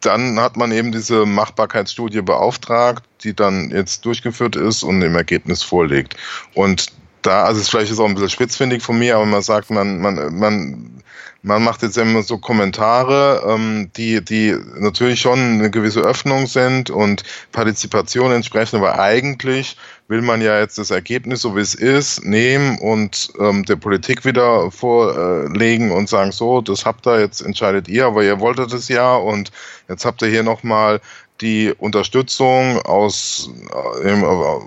dann 0.00 0.38
hat 0.40 0.56
man 0.56 0.72
eben 0.72 0.92
diese 0.92 1.26
Machbarkeitsstudie 1.26 2.22
beauftragt, 2.22 3.02
die 3.22 3.34
dann 3.34 3.70
jetzt 3.70 4.04
durchgeführt 4.04 4.56
ist 4.56 4.82
und 4.82 5.02
im 5.02 5.16
Ergebnis 5.16 5.62
vorliegt. 5.62 6.16
Und 6.54 6.92
da, 7.22 7.44
also 7.44 7.60
es 7.60 7.68
vielleicht 7.68 7.90
ist 7.90 7.98
auch 7.98 8.06
ein 8.06 8.14
bisschen 8.14 8.30
spitzfindig 8.30 8.82
von 8.82 8.98
mir, 8.98 9.16
aber 9.16 9.26
man 9.26 9.42
sagt, 9.42 9.70
man, 9.70 10.00
man, 10.00 10.38
man 10.38 11.02
man 11.46 11.62
macht 11.62 11.82
jetzt 11.82 11.96
immer 11.96 12.22
so 12.22 12.38
Kommentare, 12.38 13.44
ähm, 13.46 13.88
die, 13.96 14.22
die 14.22 14.56
natürlich 14.78 15.20
schon 15.20 15.38
eine 15.38 15.70
gewisse 15.70 16.00
Öffnung 16.00 16.48
sind 16.48 16.90
und 16.90 17.22
Partizipation 17.52 18.32
entsprechen, 18.32 18.76
aber 18.76 18.98
eigentlich 18.98 19.76
will 20.08 20.22
man 20.22 20.42
ja 20.42 20.58
jetzt 20.58 20.76
das 20.78 20.90
Ergebnis, 20.90 21.42
so 21.42 21.54
wie 21.54 21.60
es 21.60 21.76
ist, 21.76 22.24
nehmen 22.24 22.78
und 22.80 23.30
ähm, 23.38 23.64
der 23.64 23.76
Politik 23.76 24.24
wieder 24.24 24.72
vorlegen 24.72 25.92
und 25.92 26.08
sagen, 26.08 26.32
so, 26.32 26.60
das 26.60 26.84
habt 26.84 27.06
ihr, 27.06 27.20
jetzt 27.20 27.42
entscheidet 27.42 27.86
ihr, 27.86 28.06
aber 28.06 28.24
ihr 28.24 28.40
wolltet 28.40 28.72
es 28.72 28.88
ja 28.88 29.14
und 29.14 29.52
jetzt 29.88 30.04
habt 30.04 30.22
ihr 30.22 30.28
hier 30.28 30.42
nochmal 30.42 31.00
die 31.40 31.72
Unterstützung 31.78 32.80
aus, 32.80 33.50
äh, 34.02 34.16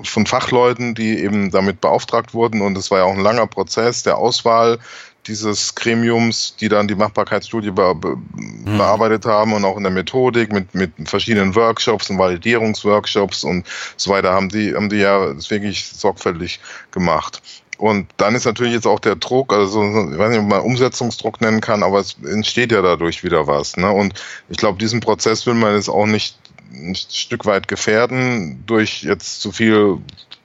von 0.03 0.25
Fachleuten, 0.25 0.95
die 0.95 1.19
eben 1.19 1.51
damit 1.51 1.81
beauftragt 1.81 2.33
wurden 2.33 2.61
und 2.61 2.77
es 2.77 2.91
war 2.91 2.99
ja 2.99 3.03
auch 3.05 3.13
ein 3.15 3.23
langer 3.23 3.47
Prozess 3.47 4.03
der 4.03 4.17
Auswahl 4.17 4.79
dieses 5.27 5.75
Gremiums, 5.75 6.55
die 6.59 6.69
dann 6.69 6.87
die 6.87 6.95
Machbarkeitsstudie 6.95 7.71
be 7.71 7.93
be 7.95 8.15
mhm. 8.15 8.77
bearbeitet 8.77 9.25
haben 9.25 9.53
und 9.53 9.65
auch 9.65 9.77
in 9.77 9.83
der 9.83 9.91
Methodik 9.91 10.51
mit, 10.51 10.73
mit 10.73 10.91
verschiedenen 11.05 11.55
Workshops 11.55 12.09
und 12.09 12.17
Validierungsworkshops 12.17 13.43
und 13.43 13.67
so 13.97 14.11
weiter 14.11 14.31
haben 14.31 14.49
die, 14.49 14.73
haben 14.73 14.89
die 14.89 14.97
ja 14.97 15.33
das 15.33 15.49
wirklich 15.51 15.85
sorgfältig 15.85 16.59
gemacht. 16.91 17.41
Und 17.77 18.07
dann 18.17 18.35
ist 18.35 18.45
natürlich 18.45 18.73
jetzt 18.73 18.87
auch 18.87 18.99
der 18.99 19.15
Druck, 19.15 19.53
also 19.53 19.81
ich 19.81 20.17
weiß 20.17 20.31
nicht, 20.31 20.39
ob 20.39 20.47
man 20.47 20.61
Umsetzungsdruck 20.61 21.39
nennen 21.39 21.61
kann, 21.61 21.81
aber 21.81 21.99
es 21.99 22.17
entsteht 22.25 22.73
ja 22.73 22.81
dadurch 22.81 23.23
wieder 23.23 23.47
was. 23.47 23.77
Ne? 23.77 23.89
Und 23.89 24.21
ich 24.49 24.57
glaube, 24.57 24.77
diesen 24.77 24.99
Prozess 24.99 25.45
will 25.45 25.53
man 25.53 25.75
jetzt 25.75 25.87
auch 25.87 26.05
nicht 26.05 26.37
ein 26.73 26.93
Stück 26.95 27.45
weit 27.45 27.69
gefährden 27.69 28.63
durch 28.65 29.03
jetzt 29.03 29.41
zu 29.41 29.53
viel 29.53 29.99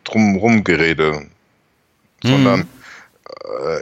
drumherum 0.05 0.62
Gerede, 0.62 1.27
sondern 2.22 2.61
äh, 2.61 2.64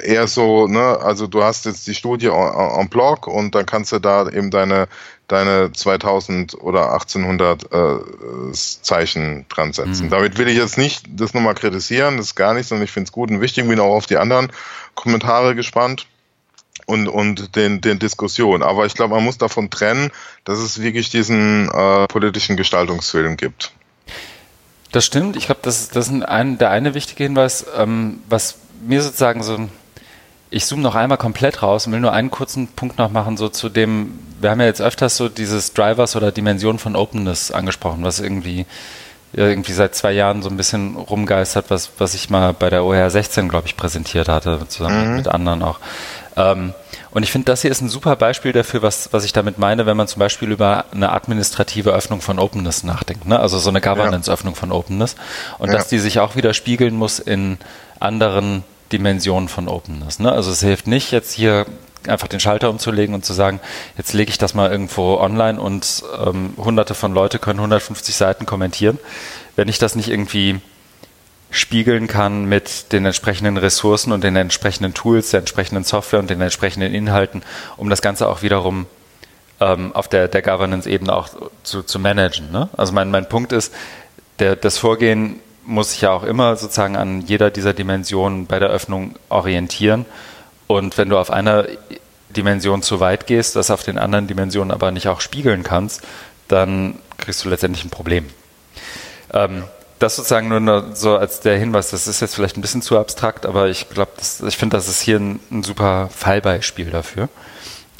eher 0.03 0.26
so, 0.26 0.66
ne, 0.66 0.98
also 1.00 1.26
du 1.26 1.42
hast 1.42 1.66
jetzt 1.66 1.86
die 1.86 1.94
Studie 1.94 2.28
en, 2.28 2.80
en 2.80 2.88
bloc 2.88 3.26
und 3.26 3.55
dann 3.55 3.66
kannst 3.66 3.92
du 3.92 3.98
da 3.98 4.28
eben 4.28 4.50
deine, 4.50 4.88
deine 5.28 5.72
2000 5.72 6.61
oder 6.61 6.92
1800 6.92 7.72
äh, 7.72 8.53
Zeichen 8.53 9.46
dran 9.48 9.72
setzen. 9.72 10.07
Mhm. 10.07 10.11
Damit 10.11 10.38
will 10.38 10.48
ich 10.48 10.57
jetzt 10.57 10.78
nicht 10.78 11.07
das 11.09 11.34
nochmal 11.34 11.55
kritisieren, 11.55 12.16
das 12.16 12.26
ist 12.26 12.34
gar 12.34 12.55
nicht, 12.55 12.68
sondern 12.68 12.84
ich 12.84 12.92
finde 12.92 13.09
es 13.09 13.12
gut 13.12 13.30
und 13.30 13.40
wichtig, 13.40 13.66
bin 13.68 13.80
auch 13.80 13.94
auf 13.94 14.07
die 14.07 14.16
anderen 14.16 14.50
Kommentare 14.94 15.55
gespannt 15.55 16.07
und, 16.86 17.09
und 17.09 17.57
den, 17.57 17.80
den 17.80 17.98
Diskussionen. 17.98 18.62
Aber 18.62 18.86
ich 18.86 18.94
glaube, 18.94 19.14
man 19.14 19.24
muss 19.24 19.38
davon 19.38 19.70
trennen, 19.70 20.11
dass 20.44 20.59
es 20.59 20.80
wirklich 20.80 21.11
diesen 21.11 21.68
äh, 21.70 22.07
politischen 22.09 22.57
Gestaltungsfilm 22.57 23.36
gibt. 23.36 23.72
Das 24.90 25.07
stimmt. 25.07 25.36
Ich 25.36 25.46
glaube, 25.46 25.61
das, 25.62 25.88
das 25.88 26.09
ist 26.09 26.22
ein, 26.22 26.59
der 26.59 26.70
eine 26.70 26.94
wichtige 26.94 27.24
Hinweis, 27.24 27.64
ähm, 27.76 28.20
was 28.28 28.57
mir 28.82 29.02
sozusagen 29.02 29.42
so, 29.42 29.58
ich 30.50 30.66
zoome 30.66 30.82
noch 30.82 30.94
einmal 30.94 31.18
komplett 31.18 31.62
raus 31.62 31.86
und 31.86 31.92
will 31.92 32.00
nur 32.00 32.12
einen 32.12 32.30
kurzen 32.30 32.68
Punkt 32.68 32.98
noch 32.98 33.10
machen, 33.10 33.36
so 33.36 33.48
zu 33.48 33.68
dem, 33.68 34.18
wir 34.40 34.50
haben 34.50 34.60
ja 34.60 34.66
jetzt 34.66 34.82
öfters 34.82 35.16
so 35.16 35.28
dieses 35.28 35.72
Drivers 35.72 36.16
oder 36.16 36.32
Dimension 36.32 36.78
von 36.78 36.96
Openness 36.96 37.50
angesprochen, 37.50 38.04
was 38.04 38.20
irgendwie 38.20 38.66
irgendwie 39.34 39.72
seit 39.72 39.94
zwei 39.94 40.12
Jahren 40.12 40.42
so 40.42 40.50
ein 40.50 40.58
bisschen 40.58 40.94
rumgeistert, 40.96 41.70
was, 41.70 41.90
was 41.98 42.14
ich 42.14 42.28
mal 42.28 42.52
bei 42.52 42.68
der 42.68 42.84
OR 42.84 43.08
16, 43.08 43.48
glaube 43.48 43.66
ich, 43.66 43.76
präsentiert 43.76 44.28
hatte, 44.28 44.60
zusammen 44.68 45.10
mhm. 45.10 45.16
mit 45.16 45.28
anderen 45.28 45.62
auch. 45.62 45.80
Ähm, 46.36 46.74
und 47.12 47.22
ich 47.22 47.32
finde, 47.32 47.46
das 47.46 47.62
hier 47.62 47.70
ist 47.70 47.80
ein 47.80 47.88
super 47.88 48.16
Beispiel 48.16 48.52
dafür, 48.52 48.82
was, 48.82 49.12
was 49.12 49.24
ich 49.24 49.32
damit 49.32 49.58
meine, 49.58 49.84
wenn 49.84 49.96
man 49.96 50.08
zum 50.08 50.20
Beispiel 50.20 50.50
über 50.50 50.86
eine 50.92 51.12
administrative 51.12 51.90
Öffnung 51.90 52.20
von 52.20 52.38
Openness 52.38 52.84
nachdenkt. 52.84 53.26
Ne? 53.26 53.38
Also 53.38 53.58
so 53.58 53.68
eine 53.68 53.80
Governance-Öffnung 53.80 54.54
von 54.54 54.72
Openness. 54.72 55.16
Und 55.58 55.68
ja. 55.68 55.76
dass 55.76 55.88
die 55.88 55.98
sich 55.98 56.20
auch 56.20 56.36
wieder 56.36 56.54
spiegeln 56.54 56.94
muss 56.94 57.18
in 57.18 57.58
anderen 58.00 58.64
Dimension 58.93 59.49
von 59.49 59.68
Openness. 59.68 60.18
Ne? 60.18 60.30
Also 60.30 60.51
es 60.51 60.61
hilft 60.61 60.86
nicht, 60.86 61.11
jetzt 61.11 61.32
hier 61.32 61.66
einfach 62.07 62.28
den 62.28 62.40
Schalter 62.40 62.70
umzulegen 62.70 63.14
und 63.14 63.24
zu 63.24 63.32
sagen, 63.32 63.61
jetzt 63.97 64.12
lege 64.12 64.30
ich 64.30 64.38
das 64.38 64.55
mal 64.55 64.70
irgendwo 64.70 65.18
online 65.18 65.61
und 65.61 66.03
ähm, 66.24 66.55
hunderte 66.57 66.95
von 66.95 67.12
Leute 67.14 67.38
können 67.38 67.61
150 67.61 68.14
Seiten 68.14 68.47
kommentieren. 68.47 68.99
Wenn 69.57 69.68
ich 69.68 69.78
das 69.78 69.95
nicht 69.95 70.09
irgendwie 70.09 70.61
spiegeln 71.51 72.07
kann 72.09 72.47
mit 72.47 72.93
den 72.93 73.05
entsprechenden 73.05 73.59
Ressourcen 73.59 74.12
und 74.12 74.24
den 74.24 74.36
entsprechenden 74.36 74.95
Tools, 74.95 75.30
der 75.30 75.40
entsprechenden 75.40 75.84
Software 75.84 76.18
und 76.18 76.30
den 76.30 76.40
entsprechenden 76.40 76.95
Inhalten, 76.95 77.43
um 77.76 77.90
das 77.90 78.01
Ganze 78.01 78.26
auch 78.28 78.43
wiederum 78.43 78.86
ähm, 79.61 79.95
auf 79.95 80.09
der, 80.09 80.28
der 80.28 80.43
Governance-Ebene 80.43 81.14
auch 81.14 81.28
zu, 81.62 81.82
zu 81.82 81.99
managen. 81.99 82.51
Ne? 82.51 82.70
Also 82.76 82.93
mein, 82.93 83.11
mein 83.11 83.28
Punkt 83.28 83.53
ist, 83.53 83.72
der, 84.38 84.57
das 84.57 84.78
Vorgehen 84.78 85.40
muss 85.64 85.92
sich 85.92 86.00
ja 86.02 86.10
auch 86.10 86.24
immer 86.24 86.56
sozusagen 86.56 86.96
an 86.96 87.20
jeder 87.22 87.50
dieser 87.50 87.72
Dimensionen 87.72 88.46
bei 88.46 88.58
der 88.58 88.68
Öffnung 88.68 89.14
orientieren. 89.28 90.06
Und 90.66 90.98
wenn 90.98 91.08
du 91.08 91.18
auf 91.18 91.30
einer 91.30 91.66
Dimension 92.30 92.82
zu 92.82 93.00
weit 93.00 93.26
gehst, 93.26 93.56
das 93.56 93.70
auf 93.70 93.82
den 93.82 93.98
anderen 93.98 94.26
Dimensionen 94.26 94.70
aber 94.70 94.90
nicht 94.90 95.08
auch 95.08 95.20
spiegeln 95.20 95.62
kannst, 95.62 96.02
dann 96.48 96.98
kriegst 97.18 97.44
du 97.44 97.48
letztendlich 97.48 97.84
ein 97.84 97.90
Problem. 97.90 98.28
Ähm, 99.32 99.64
das 99.98 100.16
sozusagen 100.16 100.48
nur 100.48 100.96
so 100.96 101.16
als 101.16 101.40
der 101.40 101.56
Hinweis, 101.56 101.90
das 101.90 102.08
ist 102.08 102.20
jetzt 102.20 102.34
vielleicht 102.34 102.56
ein 102.56 102.60
bisschen 102.60 102.82
zu 102.82 102.98
abstrakt, 102.98 103.46
aber 103.46 103.68
ich 103.68 103.88
glaube, 103.88 104.12
ich 104.20 104.56
finde, 104.56 104.76
das 104.76 104.88
ist 104.88 105.00
hier 105.00 105.18
ein, 105.18 105.38
ein 105.50 105.62
super 105.62 106.08
Fallbeispiel 106.12 106.90
dafür. 106.90 107.28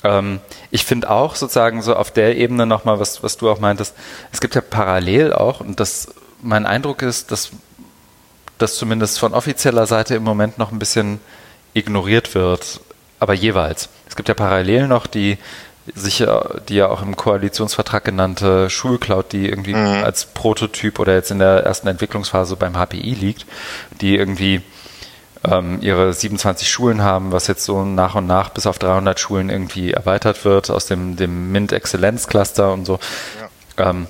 Ähm, 0.03 0.41
ich 0.71 0.85
finde 0.85 1.11
auch 1.11 1.37
sozusagen 1.37 1.81
so 1.81 1.95
auf 1.95 2.11
der 2.11 2.37
Ebene 2.37 2.67
nochmal, 2.67 2.99
was, 2.99 3.23
was 3.23 3.37
du 3.37 3.49
auch 3.49 3.61
meintest, 3.61 3.95
es 4.33 4.41
gibt 4.41 4.55
ja 4.57 4.61
parallel 4.61 5.33
auch, 5.33 5.61
und 5.61 5.79
das 5.79 6.09
mein 6.43 6.67
Eindruck 6.67 7.03
ist, 7.03 7.31
dass 7.31 7.51
das 8.59 8.77
zumindest 8.77 9.19
von 9.19 9.35
offizieller 9.35 9.87
Seite 9.87 10.15
im 10.15 10.23
Moment 10.23 10.59
noch 10.59 10.73
ein 10.73 10.79
bisschen 10.79 11.21
ignoriert 11.75 12.35
wird, 12.35 12.81
aber 13.19 13.35
jeweils. 13.35 13.89
Es 14.09 14.17
gibt 14.17 14.29
ja 14.29 14.35
parallel 14.35 14.89
noch 14.89 15.07
die 15.07 15.39
sicher, 15.95 16.61
die 16.69 16.77
ja 16.77 16.89
auch 16.89 17.03
im 17.03 17.17
Koalitionsvertrag 17.17 18.05
genannte 18.05 18.71
Schulcloud, 18.71 19.33
die 19.33 19.49
irgendwie 19.49 19.75
mhm. 19.75 20.05
als 20.05 20.27
Prototyp 20.27 20.99
oder 21.01 21.15
jetzt 21.15 21.31
in 21.31 21.39
der 21.39 21.65
ersten 21.65 21.89
Entwicklungsphase 21.89 22.57
beim 22.57 22.75
HPI 22.75 23.15
liegt, 23.15 23.47
die 24.01 24.17
irgendwie 24.17 24.63
ähm, 25.45 25.79
ihre 25.81 26.13
27 26.13 26.71
Schulen 26.71 27.03
haben, 27.03 27.33
was 27.33 27.49
jetzt 27.49 27.65
so 27.65 27.85
nach 27.85 28.15
und 28.15 28.27
nach 28.27 28.51
bis 28.51 28.67
auf 28.67 28.79
300 28.79 29.19
Schulen 29.19 29.51
irgendwie 29.51 29.93
erweitert 29.93 30.45
wird 30.45 30.71
aus 30.71 30.87
dem, 30.87 31.17
dem 31.17 31.51
MINT 31.51 31.73
Exzellenz 31.73 32.29
Cluster 32.29 32.73
und 32.73 32.85
so. 32.85 33.01
Ja. 33.79 33.91
Ähm, 33.91 34.07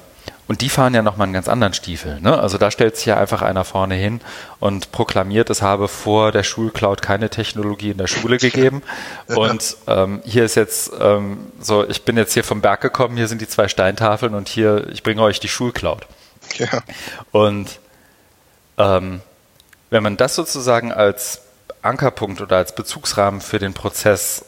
und 0.53 0.61
die 0.61 0.69
fahren 0.69 0.93
ja 0.93 1.01
nochmal 1.01 1.25
einen 1.25 1.33
ganz 1.33 1.49
anderen 1.49 1.73
Stiefel. 1.73 2.21
Ne? 2.21 2.39
Also 2.39 2.59
da 2.59 2.71
stellt 2.71 2.99
sich 2.99 3.07
ja 3.07 3.17
einfach 3.17 3.41
einer 3.41 3.65
vorne 3.65 3.95
hin 3.95 4.21
und 4.61 4.93
proklamiert, 4.93 5.49
es 5.49 5.63
habe 5.63 5.89
vor 5.89 6.31
der 6.31 6.43
Schulcloud 6.43 7.01
keine 7.01 7.31
Technologie 7.31 7.93
in 7.93 7.97
der 7.97 8.07
Schule 8.07 8.37
gegeben. 8.37 8.83
Und 9.29 9.79
ähm, 9.87 10.21
hier 10.27 10.45
ist 10.45 10.57
jetzt 10.57 10.93
ähm, 11.01 11.47
so, 11.59 11.89
ich 11.89 12.03
bin 12.03 12.19
jetzt 12.19 12.35
hier 12.35 12.45
vom 12.45 12.61
Berg 12.61 12.83
gekommen, 12.83 13.17
hier 13.17 13.29
sind 13.29 13.41
die 13.41 13.49
zwei 13.49 13.67
Steintafeln 13.67 14.35
und 14.35 14.47
hier, 14.51 14.89
ich 14.93 15.03
bringe 15.03 15.23
euch 15.23 15.41
die 15.41 15.49
Schulcloud. 15.49 16.07
Ja. 16.59 16.83
Und 17.31 17.81
ähm, 18.77 19.23
wenn 19.89 20.03
man 20.03 20.19
das 20.19 20.35
sozusagen 20.35 20.93
als 20.93 21.41
Ankerpunkt 21.81 22.43
oder 22.43 22.59
als 22.59 22.75
Bezugsrahmen 22.75 23.41
für 23.41 23.59
den 23.59 23.73
Prozess 23.73 24.45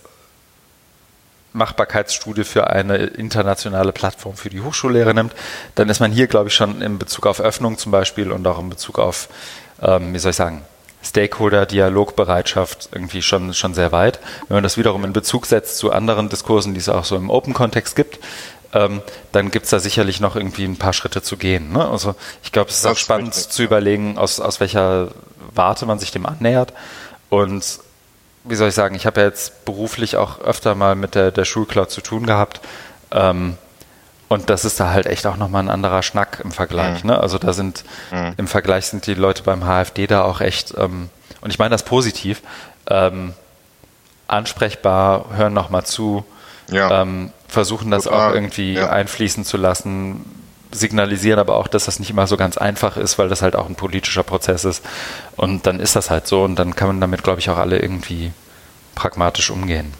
Machbarkeitsstudie 1.54 2.44
für 2.44 2.68
eine 2.68 2.96
internationale 2.96 3.92
Plattform 3.92 4.34
für 4.34 4.50
die 4.50 4.60
Hochschullehre 4.60 5.14
nimmt, 5.14 5.32
dann 5.76 5.88
ist 5.88 6.00
man 6.00 6.12
hier, 6.12 6.26
glaube 6.26 6.48
ich, 6.48 6.54
schon 6.54 6.82
in 6.82 6.98
Bezug 6.98 7.26
auf 7.26 7.40
Öffnung 7.40 7.78
zum 7.78 7.92
Beispiel 7.92 8.32
und 8.32 8.46
auch 8.46 8.58
in 8.58 8.68
Bezug 8.68 8.98
auf, 8.98 9.28
ähm, 9.80 10.12
wie 10.12 10.18
soll 10.18 10.30
ich 10.30 10.36
sagen, 10.36 10.62
Stakeholder-Dialogbereitschaft 11.04 12.88
irgendwie 12.92 13.22
schon, 13.22 13.54
schon 13.54 13.74
sehr 13.74 13.92
weit. 13.92 14.20
Wenn 14.48 14.56
man 14.56 14.64
das 14.64 14.76
wiederum 14.76 15.04
in 15.04 15.12
Bezug 15.12 15.46
setzt 15.46 15.78
zu 15.78 15.92
anderen 15.92 16.28
Diskursen, 16.28 16.74
die 16.74 16.80
es 16.80 16.88
auch 16.88 17.04
so 17.04 17.16
im 17.16 17.30
Open-Kontext 17.30 17.94
gibt, 17.94 18.18
ähm, 18.72 19.02
dann 19.30 19.50
gibt 19.50 19.64
es 19.64 19.70
da 19.70 19.78
sicherlich 19.78 20.20
noch 20.20 20.34
irgendwie 20.34 20.64
ein 20.64 20.78
paar 20.78 20.92
Schritte 20.92 21.22
zu 21.22 21.36
gehen. 21.36 21.72
Ne? 21.72 21.88
Also 21.88 22.16
ich 22.42 22.50
glaube, 22.50 22.70
es 22.70 22.76
ist 22.76 22.84
das 22.84 22.92
auch 22.92 22.98
spannend 22.98 23.34
zu 23.34 23.62
überlegen, 23.62 24.18
aus, 24.18 24.40
aus 24.40 24.58
welcher 24.58 25.08
Warte 25.54 25.86
man 25.86 26.00
sich 26.00 26.10
dem 26.10 26.26
annähert. 26.26 26.72
Und 27.28 27.78
wie 28.44 28.54
soll 28.54 28.68
ich 28.68 28.74
sagen, 28.74 28.94
ich 28.94 29.06
habe 29.06 29.20
ja 29.20 29.26
jetzt 29.26 29.64
beruflich 29.64 30.16
auch 30.16 30.40
öfter 30.40 30.74
mal 30.74 30.94
mit 30.94 31.14
der, 31.14 31.30
der 31.30 31.44
Schulcloud 31.44 31.90
zu 31.90 32.00
tun 32.00 32.26
gehabt. 32.26 32.60
Ähm, 33.10 33.56
und 34.28 34.50
das 34.50 34.64
ist 34.64 34.80
da 34.80 34.90
halt 34.90 35.06
echt 35.06 35.26
auch 35.26 35.36
nochmal 35.36 35.62
ein 35.62 35.70
anderer 35.70 36.02
Schnack 36.02 36.40
im 36.42 36.50
Vergleich. 36.50 37.04
Mhm. 37.04 37.10
Ne? 37.10 37.18
Also 37.20 37.38
da 37.38 37.52
sind 37.52 37.84
mhm. 38.10 38.34
im 38.36 38.46
Vergleich 38.46 38.86
sind 38.86 39.06
die 39.06 39.14
Leute 39.14 39.42
beim 39.42 39.62
HFD 39.64 40.06
da 40.06 40.22
auch 40.22 40.40
echt, 40.40 40.74
ähm, 40.76 41.08
und 41.40 41.50
ich 41.50 41.58
meine 41.58 41.70
das 41.70 41.84
positiv, 41.84 42.42
ähm, 42.88 43.34
ansprechbar, 44.26 45.26
hören 45.36 45.52
nochmal 45.52 45.84
zu, 45.84 46.24
ja. 46.70 47.02
ähm, 47.02 47.32
versuchen 47.48 47.90
das 47.90 48.04
Total. 48.04 48.30
auch 48.30 48.34
irgendwie 48.34 48.74
ja. 48.74 48.90
einfließen 48.90 49.44
zu 49.44 49.56
lassen, 49.56 50.24
signalisieren 50.74 51.38
aber 51.38 51.56
auch, 51.56 51.68
dass 51.68 51.86
das 51.86 51.98
nicht 51.98 52.10
immer 52.10 52.26
so 52.26 52.36
ganz 52.36 52.56
einfach 52.56 52.96
ist, 52.96 53.18
weil 53.18 53.28
das 53.28 53.42
halt 53.42 53.56
auch 53.56 53.68
ein 53.68 53.76
politischer 53.76 54.22
Prozess 54.22 54.64
ist. 54.64 54.84
Und 55.36 55.66
dann 55.66 55.80
ist 55.80 55.96
das 55.96 56.10
halt 56.10 56.26
so 56.26 56.44
und 56.44 56.56
dann 56.56 56.74
kann 56.74 56.88
man 56.88 57.00
damit, 57.00 57.22
glaube 57.22 57.40
ich, 57.40 57.50
auch 57.50 57.58
alle 57.58 57.78
irgendwie 57.78 58.32
pragmatisch 58.94 59.50
umgehen. 59.50 59.92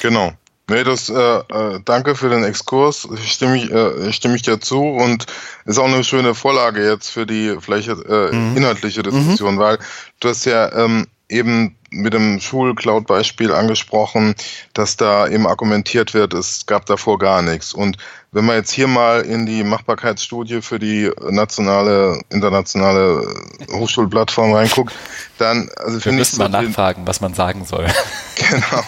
Genau. 0.00 0.32
Nee, 0.68 0.84
das, 0.84 1.08
äh, 1.08 1.14
äh, 1.14 1.80
danke 1.84 2.14
für 2.14 2.28
den 2.28 2.44
Exkurs. 2.44 3.08
Ich 3.14 3.32
stimme, 3.32 3.56
ich, 3.56 3.70
äh, 3.70 4.12
stimme 4.12 4.36
ich 4.36 4.42
dir 4.42 4.60
zu 4.60 4.80
und 4.80 5.26
ist 5.64 5.78
auch 5.78 5.86
eine 5.86 6.04
schöne 6.04 6.34
Vorlage 6.34 6.88
jetzt 6.88 7.10
für 7.10 7.26
die 7.26 7.56
vielleicht 7.60 7.88
äh, 7.88 8.32
mhm. 8.32 8.56
inhaltliche 8.56 9.02
Diskussion, 9.02 9.56
mhm. 9.56 9.58
weil 9.58 9.78
du 10.20 10.28
hast 10.28 10.44
ja 10.44 10.72
ähm, 10.72 11.08
eben 11.32 11.76
mit 11.90 12.14
dem 12.14 12.40
Schulcloud-Beispiel 12.40 13.52
angesprochen, 13.52 14.34
dass 14.72 14.96
da 14.96 15.28
eben 15.28 15.46
argumentiert 15.46 16.14
wird, 16.14 16.32
es 16.34 16.66
gab 16.66 16.86
davor 16.86 17.18
gar 17.18 17.42
nichts. 17.42 17.74
Und 17.74 17.98
wenn 18.30 18.46
man 18.46 18.56
jetzt 18.56 18.70
hier 18.70 18.86
mal 18.86 19.20
in 19.22 19.44
die 19.44 19.62
Machbarkeitsstudie 19.62 20.62
für 20.62 20.78
die 20.78 21.10
nationale, 21.28 22.20
internationale 22.30 23.26
Hochschulplattform 23.72 24.52
reinguckt, 24.52 24.94
dann, 25.38 25.68
also 25.76 26.00
finde 26.00 26.00
ich. 26.00 26.04
Wir 26.04 26.12
müssen 26.12 26.38
mal 26.38 26.48
nachfragen, 26.48 27.06
was 27.06 27.20
man 27.20 27.34
sagen 27.34 27.64
soll. 27.64 27.86
Genau. 28.34 28.82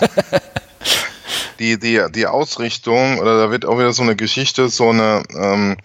Die, 1.58 1.78
die, 1.78 2.02
die 2.12 2.26
Ausrichtung, 2.26 3.18
oder 3.20 3.38
da 3.38 3.50
wird 3.50 3.64
auch 3.64 3.78
wieder 3.78 3.92
so 3.92 4.02
eine 4.02 4.16
Geschichte, 4.16 4.68
so 4.68 4.90
eine, 4.90 5.22
ähm, 5.34 5.76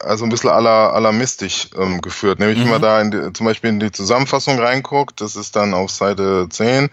also 0.00 0.24
ein 0.24 0.30
bisschen 0.30 0.50
alarmistisch 0.50 1.68
ähm, 1.78 2.00
geführt. 2.00 2.38
Nämlich, 2.38 2.58
mhm. 2.58 2.64
wenn 2.64 2.70
man 2.70 2.80
mhm. 2.80 2.84
da 2.84 3.00
in 3.00 3.10
die, 3.10 3.32
zum 3.32 3.46
Beispiel 3.46 3.70
in 3.70 3.80
die 3.80 3.92
Zusammenfassung 3.92 4.58
reinguckt, 4.58 5.20
das 5.20 5.36
ist 5.36 5.56
dann 5.56 5.74
auf 5.74 5.90
Seite 5.90 6.48
10, 6.48 6.90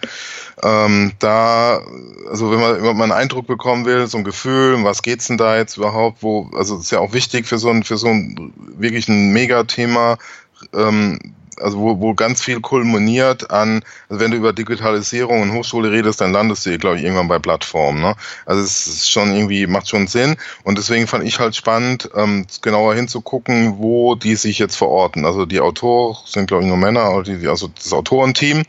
ähm, 0.64 1.14
da, 1.20 1.82
also 2.30 2.52
wenn 2.52 2.60
man, 2.60 2.76
wenn 2.76 2.98
man 2.98 3.12
einen 3.12 3.22
Eindruck 3.22 3.48
bekommen 3.48 3.86
will, 3.86 4.08
so 4.08 4.18
ein 4.18 4.24
Gefühl, 4.24 4.84
was 4.84 5.02
geht's 5.02 5.28
denn 5.28 5.38
da 5.38 5.58
jetzt 5.58 5.78
überhaupt, 5.78 6.22
wo, 6.22 6.50
also 6.56 6.78
ist 6.78 6.92
ja 6.92 7.00
auch 7.00 7.14
wichtig 7.14 7.48
für 7.48 7.58
so 7.58 7.70
ein, 7.70 7.84
für 7.84 7.98
so 7.98 8.08
ein 8.08 8.54
wirklich 8.78 9.08
ein 9.08 9.32
Megathema, 9.32 10.18
ähm, 10.74 11.20
also 11.62 11.80
wo, 11.80 12.00
wo 12.00 12.14
ganz 12.14 12.42
viel 12.42 12.60
kulminiert 12.60 13.52
an, 13.52 13.84
also 14.10 14.22
wenn 14.22 14.32
du 14.32 14.38
über 14.38 14.54
Digitalisierung 14.54 15.42
und 15.42 15.54
Hochschule 15.54 15.92
redest, 15.92 16.22
dann 16.22 16.32
landest 16.32 16.66
du, 16.66 16.78
glaube 16.78 16.98
ich, 16.98 17.04
irgendwann 17.04 17.28
bei 17.28 17.40
Plattformen. 17.40 18.02
Ne? 18.02 18.16
Also 18.46 18.62
es 18.62 18.88
ist 18.88 19.10
schon 19.10 19.36
irgendwie, 19.36 19.68
macht 19.68 19.90
schon 19.90 20.08
Sinn. 20.08 20.38
Und 20.64 20.78
deswegen 20.78 21.08
fand 21.08 21.24
ich 21.24 21.40
halt 21.40 21.56
spannend, 21.56 22.10
ähm, 22.16 22.46
genauer 22.62 22.96
hinzugucken, 22.96 23.78
wo 23.78 24.16
die 24.16 24.36
sich 24.36 24.60
jetzt 24.60 24.76
verorten. 24.76 25.26
Also 25.26 25.46
die 25.46 25.60
Autoren 25.60 26.18
sind, 26.26 26.48
glaube 26.48 26.64
ich, 26.64 26.70
nur 26.70 26.78
Männer, 26.78 27.02
also 27.02 27.68
das 27.68 27.94
Autorenteam, 27.94 28.64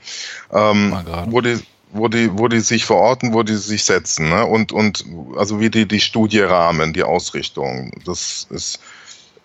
ähm, 0.53 0.97
wo 1.27 1.41
die 1.41 1.59
wo 1.93 2.09
die, 2.09 2.31
wo 2.39 2.49
die 2.49 2.61
sich 2.61 2.85
verorten, 2.85 3.35
wo 3.35 3.43
die 3.43 3.57
sich 3.57 3.85
setzen, 3.85 4.29
ne? 4.29 4.47
Und, 4.47 4.73
und 4.73 5.05
also 5.37 5.61
wie 5.61 5.71
die 5.71 5.87
die 5.87 6.01
Studie 6.01 6.41
rahmen, 6.41 6.93
die 6.93 7.03
Ausrichtung. 7.03 7.91
Das 8.05 8.47
ist, 8.51 8.81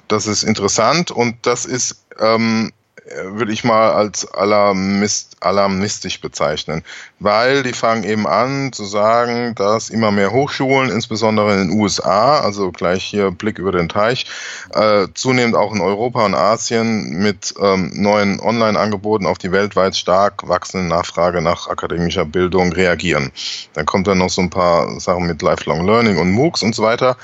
das 0.07 0.27
ist 0.27 0.43
interessant 0.43 1.11
und 1.11 1.37
das 1.45 1.65
ist 1.65 2.05
ähm, 2.19 2.71
würde 3.23 3.53
ich 3.53 3.63
mal 3.63 3.91
als 3.91 4.25
alarmist, 4.33 5.37
alarmistisch 5.39 6.21
bezeichnen, 6.21 6.83
weil 7.19 7.61
die 7.61 7.73
fangen 7.73 8.03
eben 8.03 8.25
an 8.25 8.73
zu 8.73 8.83
sagen, 8.85 9.53
dass 9.55 9.89
immer 9.89 10.11
mehr 10.11 10.31
Hochschulen, 10.31 10.89
insbesondere 10.89 11.53
in 11.53 11.69
den 11.69 11.79
USA, 11.79 12.39
also 12.39 12.71
gleich 12.71 13.03
hier 13.03 13.31
Blick 13.31 13.59
über 13.59 13.71
den 13.71 13.89
Teich, 13.89 14.25
äh, 14.73 15.07
zunehmend 15.13 15.55
auch 15.55 15.73
in 15.73 15.81
Europa 15.81 16.25
und 16.25 16.35
Asien 16.35 17.09
mit 17.19 17.53
ähm, 17.61 17.91
neuen 17.93 18.39
Online-Angeboten 18.39 19.27
auf 19.27 19.37
die 19.37 19.51
weltweit 19.51 19.95
stark 19.95 20.47
wachsende 20.47 20.87
Nachfrage 20.87 21.41
nach 21.41 21.67
akademischer 21.67 22.25
Bildung 22.25 22.73
reagieren. 22.73 23.31
Dann 23.73 23.85
kommt 23.85 24.07
dann 24.07 24.17
noch 24.17 24.29
so 24.29 24.41
ein 24.41 24.49
paar 24.49 24.99
Sachen 24.99 25.27
mit 25.27 25.41
Lifelong 25.41 25.85
Learning 25.85 26.17
und 26.17 26.31
MOOCs 26.31 26.63
und 26.63 26.73
so 26.73 26.83
weiter. 26.83 27.17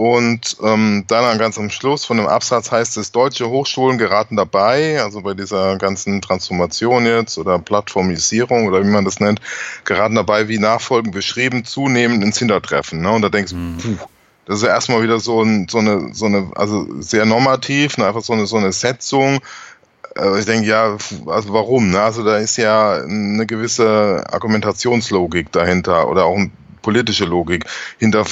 Und 0.00 0.56
ähm, 0.62 1.04
dann 1.08 1.36
ganz 1.36 1.58
am 1.58 1.68
Schluss 1.68 2.06
von 2.06 2.16
dem 2.16 2.26
Absatz 2.26 2.72
heißt 2.72 2.96
es, 2.96 3.12
deutsche 3.12 3.50
Hochschulen 3.50 3.98
geraten 3.98 4.34
dabei, 4.34 5.02
also 5.02 5.20
bei 5.20 5.34
dieser 5.34 5.76
ganzen 5.76 6.22
Transformation 6.22 7.04
jetzt 7.04 7.36
oder 7.36 7.58
Plattformisierung 7.58 8.66
oder 8.66 8.82
wie 8.82 8.88
man 8.88 9.04
das 9.04 9.20
nennt, 9.20 9.42
geraten 9.84 10.14
dabei, 10.14 10.48
wie 10.48 10.58
nachfolgend 10.58 11.12
beschrieben, 11.12 11.66
zunehmend 11.66 12.24
ins 12.24 12.38
Hintertreffen. 12.38 13.02
Ne? 13.02 13.10
Und 13.10 13.20
da 13.20 13.28
denkst 13.28 13.52
du, 13.52 13.58
mhm. 13.58 13.76
puh, 13.76 14.06
das 14.46 14.56
ist 14.56 14.62
ja 14.62 14.70
erstmal 14.70 15.02
wieder 15.02 15.20
so, 15.20 15.42
ein, 15.42 15.68
so, 15.68 15.80
eine, 15.80 16.14
so 16.14 16.24
eine, 16.24 16.50
also 16.54 16.86
sehr 17.00 17.26
normativ, 17.26 17.98
ne? 17.98 18.06
einfach 18.06 18.22
so 18.22 18.32
eine, 18.32 18.46
so 18.46 18.56
eine 18.56 18.72
Setzung. 18.72 19.40
Äh, 20.16 20.38
ich 20.38 20.46
denke, 20.46 20.66
ja, 20.66 20.96
also 21.26 21.52
warum? 21.52 21.90
Ne? 21.90 22.00
Also 22.00 22.24
da 22.24 22.38
ist 22.38 22.56
ja 22.56 23.02
eine 23.02 23.44
gewisse 23.44 24.24
Argumentationslogik 24.32 25.52
dahinter 25.52 26.08
oder 26.08 26.24
auch 26.24 26.38
ein 26.38 26.52
politische 26.82 27.24
Logik 27.24 27.64
hinter, 27.98 28.24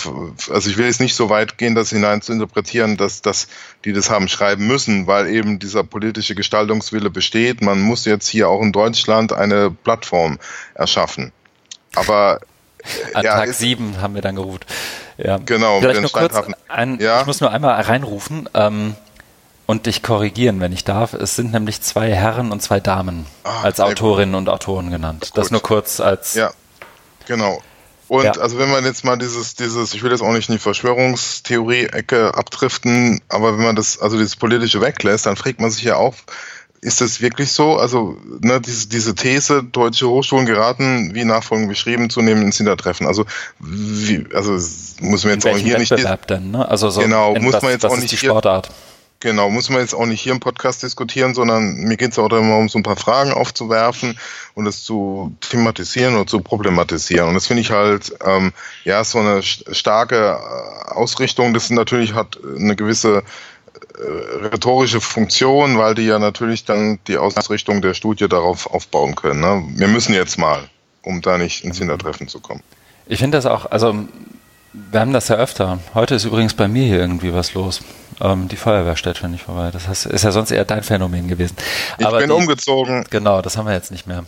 also 0.50 0.70
ich 0.70 0.76
will 0.76 0.86
jetzt 0.86 1.00
nicht 1.00 1.14
so 1.14 1.30
weit 1.30 1.58
gehen, 1.58 1.74
das 1.74 1.90
hinein 1.90 2.22
zu 2.22 2.32
interpretieren, 2.32 2.96
dass, 2.96 3.22
dass 3.22 3.48
die 3.84 3.92
das 3.92 4.10
haben 4.10 4.28
schreiben 4.28 4.66
müssen, 4.66 5.06
weil 5.06 5.28
eben 5.28 5.58
dieser 5.58 5.84
politische 5.84 6.34
Gestaltungswille 6.34 7.10
besteht. 7.10 7.62
Man 7.62 7.80
muss 7.80 8.04
jetzt 8.04 8.28
hier 8.28 8.48
auch 8.48 8.62
in 8.62 8.72
Deutschland 8.72 9.32
eine 9.32 9.70
Plattform 9.70 10.38
erschaffen. 10.74 11.32
Aber 11.94 12.40
an 13.14 13.24
ja, 13.24 13.36
Tag 13.36 13.52
7 13.52 14.00
haben 14.00 14.14
wir 14.14 14.22
dann 14.22 14.36
gerufen. 14.36 14.60
Ja. 15.16 15.38
Genau, 15.38 15.80
Vielleicht 15.80 16.00
nur 16.00 16.10
kurz 16.10 16.36
ein, 16.68 16.98
ja. 17.00 17.20
Ich 17.20 17.26
muss 17.26 17.40
nur 17.40 17.50
einmal 17.50 17.80
reinrufen 17.80 18.48
ähm, 18.54 18.94
und 19.66 19.86
dich 19.86 20.02
korrigieren, 20.02 20.60
wenn 20.60 20.72
ich 20.72 20.84
darf. 20.84 21.12
Es 21.12 21.36
sind 21.36 21.52
nämlich 21.52 21.82
zwei 21.82 22.14
Herren 22.14 22.52
und 22.52 22.62
zwei 22.62 22.80
Damen 22.80 23.26
ah, 23.44 23.62
als 23.62 23.80
Autorinnen 23.80 24.32
gut. 24.32 24.38
und 24.38 24.48
Autoren 24.48 24.90
genannt. 24.90 25.30
Gut. 25.32 25.38
Das 25.38 25.50
nur 25.50 25.60
kurz 25.60 26.00
als. 26.00 26.34
Ja, 26.34 26.52
genau. 27.26 27.60
Und 28.08 28.24
ja. 28.24 28.32
also 28.32 28.58
wenn 28.58 28.70
man 28.70 28.84
jetzt 28.84 29.04
mal 29.04 29.16
dieses, 29.16 29.54
dieses, 29.54 29.94
ich 29.94 30.02
will 30.02 30.10
jetzt 30.10 30.22
auch 30.22 30.32
nicht 30.32 30.48
in 30.48 30.54
die 30.54 30.60
Verschwörungstheorie-Ecke 30.60 32.34
abdriften, 32.34 33.20
aber 33.28 33.56
wenn 33.56 33.64
man 33.64 33.76
das, 33.76 33.98
also 34.00 34.16
dieses 34.16 34.36
politische 34.36 34.80
weglässt, 34.80 35.26
dann 35.26 35.36
fragt 35.36 35.60
man 35.60 35.70
sich 35.70 35.84
ja 35.84 35.96
auch, 35.96 36.14
ist 36.80 37.00
das 37.00 37.20
wirklich 37.20 37.52
so? 37.52 37.76
Also 37.76 38.16
ne, 38.40 38.60
diese, 38.60 38.88
diese 38.88 39.14
These, 39.14 39.64
deutsche 39.64 40.08
Hochschulen 40.08 40.46
geraten, 40.46 41.14
wie 41.14 41.24
nachfolgend 41.24 41.68
beschrieben, 41.68 42.08
zunehmend 42.08 42.44
ins 42.44 42.56
Hintertreffen. 42.56 43.06
Also, 43.06 43.24
wie, 43.58 44.24
also 44.32 44.52
muss 45.00 45.24
man 45.24 45.34
jetzt 45.34 45.46
auch 45.46 45.56
hier 45.56 45.78
nicht. 45.78 45.90
Denn, 46.30 46.50
ne? 46.52 46.68
Also 46.68 46.90
so 46.90 47.00
genau, 47.00 47.34
muss 47.34 47.54
was, 47.54 47.62
man 47.62 47.72
jetzt 47.72 47.84
auch 47.84 47.96
nicht 47.96 48.12
die 48.12 48.16
Sportart. 48.16 48.66
Hier, 48.66 48.74
Genau, 49.20 49.50
muss 49.50 49.68
man 49.68 49.80
jetzt 49.80 49.94
auch 49.94 50.06
nicht 50.06 50.20
hier 50.20 50.32
im 50.32 50.38
Podcast 50.38 50.84
diskutieren, 50.84 51.34
sondern 51.34 51.74
mir 51.74 51.96
geht 51.96 52.12
es 52.12 52.18
auch 52.20 52.28
darum, 52.28 52.52
um 52.52 52.68
so 52.68 52.78
ein 52.78 52.84
paar 52.84 52.96
Fragen 52.96 53.32
aufzuwerfen 53.32 54.16
und 54.54 54.66
es 54.66 54.84
zu 54.84 55.34
thematisieren 55.40 56.14
und 56.14 56.30
zu 56.30 56.40
problematisieren. 56.40 57.28
Und 57.28 57.34
das 57.34 57.48
finde 57.48 57.62
ich 57.62 57.72
halt, 57.72 58.12
ähm, 58.24 58.52
ja, 58.84 59.02
so 59.02 59.18
eine 59.18 59.42
starke 59.42 60.38
äh, 60.38 60.90
Ausrichtung. 60.92 61.52
Das 61.52 61.68
natürlich 61.70 62.14
hat 62.14 62.38
eine 62.56 62.76
gewisse 62.76 63.24
äh, 63.98 64.46
rhetorische 64.46 65.00
Funktion, 65.00 65.78
weil 65.78 65.96
die 65.96 66.06
ja 66.06 66.20
natürlich 66.20 66.64
dann 66.64 67.00
die 67.08 67.16
Ausrichtung 67.16 67.82
der 67.82 67.94
Studie 67.94 68.28
darauf 68.28 68.68
aufbauen 68.72 69.16
können. 69.16 69.40
Ne? 69.40 69.64
Wir 69.74 69.88
müssen 69.88 70.14
jetzt 70.14 70.38
mal, 70.38 70.68
um 71.02 71.22
da 71.22 71.38
nicht 71.38 71.64
ins 71.64 71.78
Hintertreffen 71.78 72.28
zu 72.28 72.38
kommen. 72.38 72.62
Ich 73.06 73.18
finde 73.18 73.36
das 73.38 73.46
auch, 73.46 73.66
also 73.68 73.96
wir 74.72 75.00
haben 75.00 75.12
das 75.12 75.26
ja 75.26 75.34
öfter. 75.34 75.80
Heute 75.94 76.14
ist 76.14 76.24
übrigens 76.24 76.54
bei 76.54 76.68
mir 76.68 76.84
hier 76.84 77.00
irgendwie 77.00 77.34
was 77.34 77.54
los. 77.54 77.80
Ähm, 78.20 78.48
die 78.48 78.56
Feuerwehr 78.56 78.96
stellt 78.96 79.18
ständig 79.18 79.42
vorbei. 79.42 79.70
Das 79.70 79.88
heißt, 79.88 80.06
ist 80.06 80.24
ja 80.24 80.32
sonst 80.32 80.50
eher 80.50 80.64
dein 80.64 80.82
Phänomen 80.82 81.28
gewesen. 81.28 81.56
Ich 81.98 82.06
Aber 82.06 82.18
bin 82.18 82.28
die, 82.28 82.34
umgezogen. 82.34 83.04
Genau, 83.10 83.42
das 83.42 83.56
haben 83.56 83.66
wir 83.66 83.74
jetzt 83.74 83.90
nicht 83.90 84.06
mehr. 84.06 84.24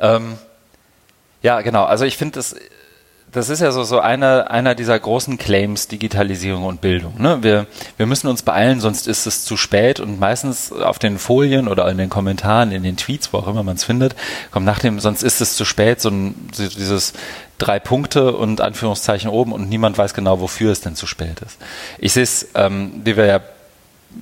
Ähm, 0.00 0.38
ja, 1.42 1.60
genau. 1.60 1.84
Also 1.84 2.04
ich 2.04 2.16
finde 2.16 2.36
das 2.36 2.54
das 3.32 3.48
ist 3.48 3.60
ja 3.60 3.72
so, 3.72 3.82
so 3.82 3.98
einer, 3.98 4.50
einer 4.50 4.74
dieser 4.74 4.98
großen 4.98 5.38
Claims, 5.38 5.88
Digitalisierung 5.88 6.64
und 6.64 6.82
Bildung. 6.82 7.14
Ne? 7.16 7.42
Wir, 7.42 7.66
wir 7.96 8.04
müssen 8.04 8.28
uns 8.28 8.42
beeilen, 8.42 8.80
sonst 8.80 9.08
ist 9.08 9.26
es 9.26 9.44
zu 9.44 9.56
spät 9.56 10.00
und 10.00 10.20
meistens 10.20 10.70
auf 10.70 10.98
den 10.98 11.18
Folien 11.18 11.66
oder 11.66 11.88
in 11.90 11.96
den 11.96 12.10
Kommentaren, 12.10 12.72
in 12.72 12.82
den 12.82 12.98
Tweets, 12.98 13.32
wo 13.32 13.38
auch 13.38 13.48
immer 13.48 13.62
man 13.62 13.76
es 13.76 13.84
findet, 13.84 14.14
kommt 14.50 14.66
nach 14.66 14.80
dem, 14.80 15.00
sonst 15.00 15.22
ist 15.22 15.40
es 15.40 15.56
zu 15.56 15.64
spät, 15.64 16.02
so 16.02 16.10
ein, 16.10 16.34
dieses 16.58 17.14
drei 17.56 17.80
Punkte 17.80 18.36
und 18.36 18.60
Anführungszeichen 18.60 19.30
oben 19.30 19.52
und 19.52 19.66
niemand 19.66 19.96
weiß 19.96 20.12
genau, 20.12 20.40
wofür 20.40 20.70
es 20.70 20.82
denn 20.82 20.94
zu 20.94 21.06
spät 21.06 21.40
ist. 21.40 21.58
Ich 21.98 22.12
sehe 22.12 22.24
es, 22.24 22.48
ähm, 22.54 23.00
wie 23.02 23.16
wir 23.16 23.24
ja 23.24 23.40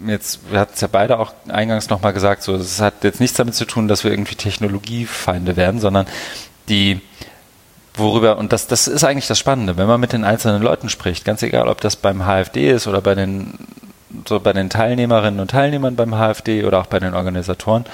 jetzt, 0.06 0.38
wir 0.52 0.60
hatten 0.60 0.74
es 0.74 0.80
ja 0.82 0.88
beide 0.90 1.18
auch 1.18 1.32
eingangs 1.48 1.90
nochmal 1.90 2.12
gesagt, 2.12 2.44
so, 2.44 2.54
es 2.54 2.80
hat 2.80 3.02
jetzt 3.02 3.18
nichts 3.18 3.36
damit 3.36 3.56
zu 3.56 3.64
tun, 3.64 3.88
dass 3.88 4.04
wir 4.04 4.12
irgendwie 4.12 4.36
Technologiefeinde 4.36 5.56
werden, 5.56 5.80
sondern 5.80 6.06
die, 6.68 7.00
worüber, 7.94 8.38
und 8.38 8.52
das, 8.52 8.66
das 8.66 8.88
ist 8.88 9.04
eigentlich 9.04 9.26
das 9.26 9.38
Spannende, 9.38 9.76
wenn 9.76 9.86
man 9.86 10.00
mit 10.00 10.12
den 10.12 10.24
einzelnen 10.24 10.62
Leuten 10.62 10.88
spricht, 10.88 11.24
ganz 11.24 11.42
egal, 11.42 11.68
ob 11.68 11.80
das 11.80 11.96
beim 11.96 12.24
HFD 12.24 12.70
ist 12.70 12.86
oder 12.86 13.00
bei 13.00 13.14
den, 13.14 13.54
so 14.28 14.40
bei 14.40 14.52
den 14.52 14.70
Teilnehmerinnen 14.70 15.40
und 15.40 15.50
Teilnehmern 15.50 15.96
beim 15.96 16.14
HFD 16.14 16.64
oder 16.64 16.80
auch 16.80 16.86
bei 16.86 16.98
den 16.98 17.14
Organisatoren 17.14 17.84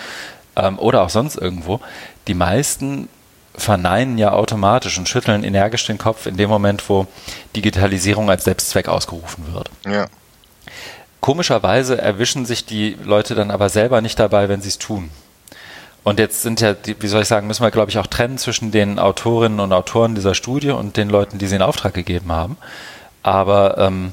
ähm, 0.56 0.78
oder 0.78 1.02
auch 1.02 1.10
sonst 1.10 1.36
irgendwo, 1.36 1.81
die 2.28 2.35
meisten 2.35 3.09
verneinen 3.55 4.18
ja 4.18 4.32
automatisch 4.32 4.98
und 4.98 5.09
schütteln 5.09 5.43
energisch 5.43 5.86
den 5.86 5.98
Kopf 5.98 6.27
in 6.27 6.36
dem 6.36 6.51
Moment, 6.51 6.89
wo 6.89 7.06
Digitalisierung 7.55 8.28
als 8.28 8.44
Selbstzweck 8.44 8.89
ausgerufen 8.89 9.55
wird. 9.55 9.70
Ja. 9.86 10.06
Komischerweise 11.20 12.01
erwischen 12.01 12.44
sich 12.44 12.66
die 12.66 12.97
Leute 13.02 13.35
dann 13.35 13.51
aber 13.51 13.68
selber 13.68 14.01
nicht 14.01 14.18
dabei, 14.18 14.48
wenn 14.48 14.60
sie 14.60 14.68
es 14.68 14.78
tun. 14.78 15.10
Und 16.06 16.20
jetzt 16.20 16.42
sind 16.42 16.60
ja, 16.60 16.72
die, 16.72 16.94
wie 17.02 17.08
soll 17.08 17.22
ich 17.22 17.26
sagen, 17.26 17.48
müssen 17.48 17.64
wir, 17.64 17.72
glaube 17.72 17.90
ich, 17.90 17.98
auch 17.98 18.06
trennen 18.06 18.38
zwischen 18.38 18.70
den 18.70 19.00
Autorinnen 19.00 19.58
und 19.58 19.72
Autoren 19.72 20.14
dieser 20.14 20.36
Studie 20.36 20.70
und 20.70 20.96
den 20.96 21.08
Leuten, 21.08 21.38
die 21.38 21.48
sie 21.48 21.56
in 21.56 21.62
Auftrag 21.62 21.94
gegeben 21.94 22.30
haben. 22.30 22.56
Aber 23.24 23.76
ähm, 23.78 24.12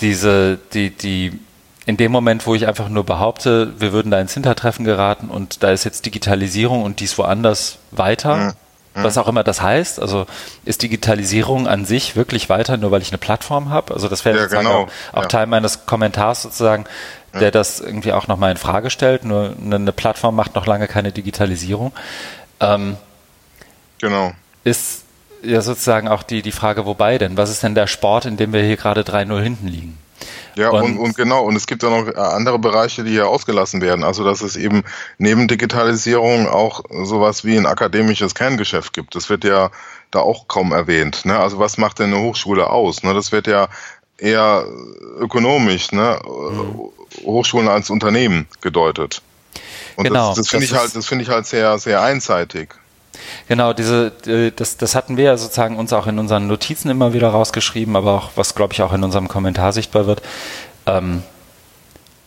diese, 0.00 0.58
die, 0.72 0.88
die, 0.88 1.38
in 1.84 1.98
dem 1.98 2.10
Moment, 2.10 2.46
wo 2.46 2.54
ich 2.54 2.66
einfach 2.66 2.88
nur 2.88 3.04
behaupte, 3.04 3.78
wir 3.80 3.92
würden 3.92 4.10
da 4.10 4.18
ins 4.18 4.32
Hintertreffen 4.32 4.86
geraten 4.86 5.28
und 5.28 5.62
da 5.62 5.72
ist 5.72 5.84
jetzt 5.84 6.06
Digitalisierung 6.06 6.84
und 6.84 7.00
dies 7.00 7.18
woanders 7.18 7.76
weiter, 7.90 8.36
mhm. 8.36 8.52
was 8.94 9.18
auch 9.18 9.28
immer 9.28 9.44
das 9.44 9.60
heißt, 9.60 10.00
also 10.00 10.24
ist 10.64 10.80
Digitalisierung 10.80 11.68
an 11.68 11.84
sich 11.84 12.16
wirklich 12.16 12.48
weiter, 12.48 12.78
nur 12.78 12.92
weil 12.92 13.02
ich 13.02 13.10
eine 13.10 13.18
Plattform 13.18 13.68
habe? 13.68 13.92
Also 13.92 14.08
das 14.08 14.24
wäre 14.24 14.38
ja, 14.38 14.46
genau. 14.46 14.84
auch, 14.84 14.88
auch 15.12 15.22
ja. 15.24 15.28
Teil 15.28 15.46
meines 15.48 15.84
Kommentars 15.84 16.40
sozusagen 16.40 16.86
der 17.40 17.50
das 17.50 17.80
irgendwie 17.80 18.12
auch 18.12 18.28
nochmal 18.28 18.50
in 18.50 18.56
Frage 18.56 18.90
stellt. 18.90 19.24
Nur 19.24 19.54
eine, 19.64 19.92
Plattform 19.92 20.36
macht 20.36 20.54
noch 20.54 20.66
lange 20.66 20.88
keine 20.88 21.12
Digitalisierung. 21.12 21.92
Ähm, 22.60 22.96
genau. 23.98 24.32
Ist 24.64 25.04
ja 25.42 25.60
sozusagen 25.60 26.08
auch 26.08 26.22
die, 26.22 26.42
die 26.42 26.52
Frage, 26.52 26.86
wobei 26.86 27.18
denn? 27.18 27.36
Was 27.36 27.50
ist 27.50 27.62
denn 27.62 27.74
der 27.74 27.86
Sport, 27.86 28.26
in 28.26 28.36
dem 28.36 28.52
wir 28.52 28.62
hier 28.62 28.76
gerade 28.76 29.02
3-0 29.02 29.40
hinten 29.40 29.66
liegen? 29.66 29.98
Ja, 30.54 30.68
und, 30.70 30.82
und, 30.82 30.98
und, 30.98 31.16
genau, 31.16 31.44
und 31.44 31.56
es 31.56 31.66
gibt 31.66 31.82
ja 31.82 31.90
noch 31.90 32.06
äh, 32.06 32.16
andere 32.16 32.58
Bereiche, 32.58 33.04
die 33.04 33.12
hier 33.12 33.26
ausgelassen 33.28 33.80
werden. 33.80 34.04
Also, 34.04 34.22
dass 34.22 34.42
es 34.42 34.56
eben 34.56 34.84
neben 35.18 35.48
Digitalisierung 35.48 36.46
auch 36.46 36.82
sowas 37.04 37.44
wie 37.44 37.56
ein 37.56 37.66
akademisches 37.66 38.34
Kerngeschäft 38.34 38.92
gibt. 38.92 39.14
Das 39.14 39.30
wird 39.30 39.44
ja 39.44 39.70
da 40.10 40.20
auch 40.20 40.48
kaum 40.48 40.72
erwähnt. 40.72 41.24
Ne? 41.24 41.38
Also, 41.38 41.58
was 41.58 41.78
macht 41.78 41.98
denn 41.98 42.12
eine 42.12 42.22
Hochschule 42.22 42.68
aus? 42.68 43.02
Ne? 43.02 43.14
Das 43.14 43.32
wird 43.32 43.46
ja 43.46 43.68
eher 44.18 44.66
ökonomisch, 45.18 45.92
ne? 45.92 46.20
Mhm. 46.24 46.90
Hochschulen 47.24 47.68
als 47.68 47.90
Unternehmen 47.90 48.46
gedeutet. 48.60 49.22
Und 49.96 50.04
genau, 50.04 50.28
das, 50.28 50.38
das 50.38 50.48
finde 50.48 50.64
ich 50.64 50.74
halt, 50.74 50.94
das 50.96 51.06
finde 51.06 51.24
ich 51.24 51.30
halt 51.30 51.46
sehr, 51.46 51.78
sehr 51.78 52.02
einseitig. 52.02 52.74
Genau, 53.48 53.72
diese, 53.72 54.12
äh, 54.26 54.50
das, 54.54 54.76
das 54.76 54.94
hatten 54.94 55.16
wir 55.16 55.24
ja 55.24 55.36
sozusagen 55.36 55.76
uns 55.76 55.92
auch 55.92 56.06
in 56.06 56.18
unseren 56.18 56.46
Notizen 56.46 56.90
immer 56.90 57.12
wieder 57.12 57.28
rausgeschrieben, 57.28 57.96
aber 57.96 58.12
auch, 58.12 58.30
was 58.36 58.54
glaube 58.54 58.72
ich 58.72 58.82
auch 58.82 58.92
in 58.92 59.04
unserem 59.04 59.28
Kommentar 59.28 59.72
sichtbar 59.72 60.06
wird. 60.06 60.22
Ähm, 60.86 61.22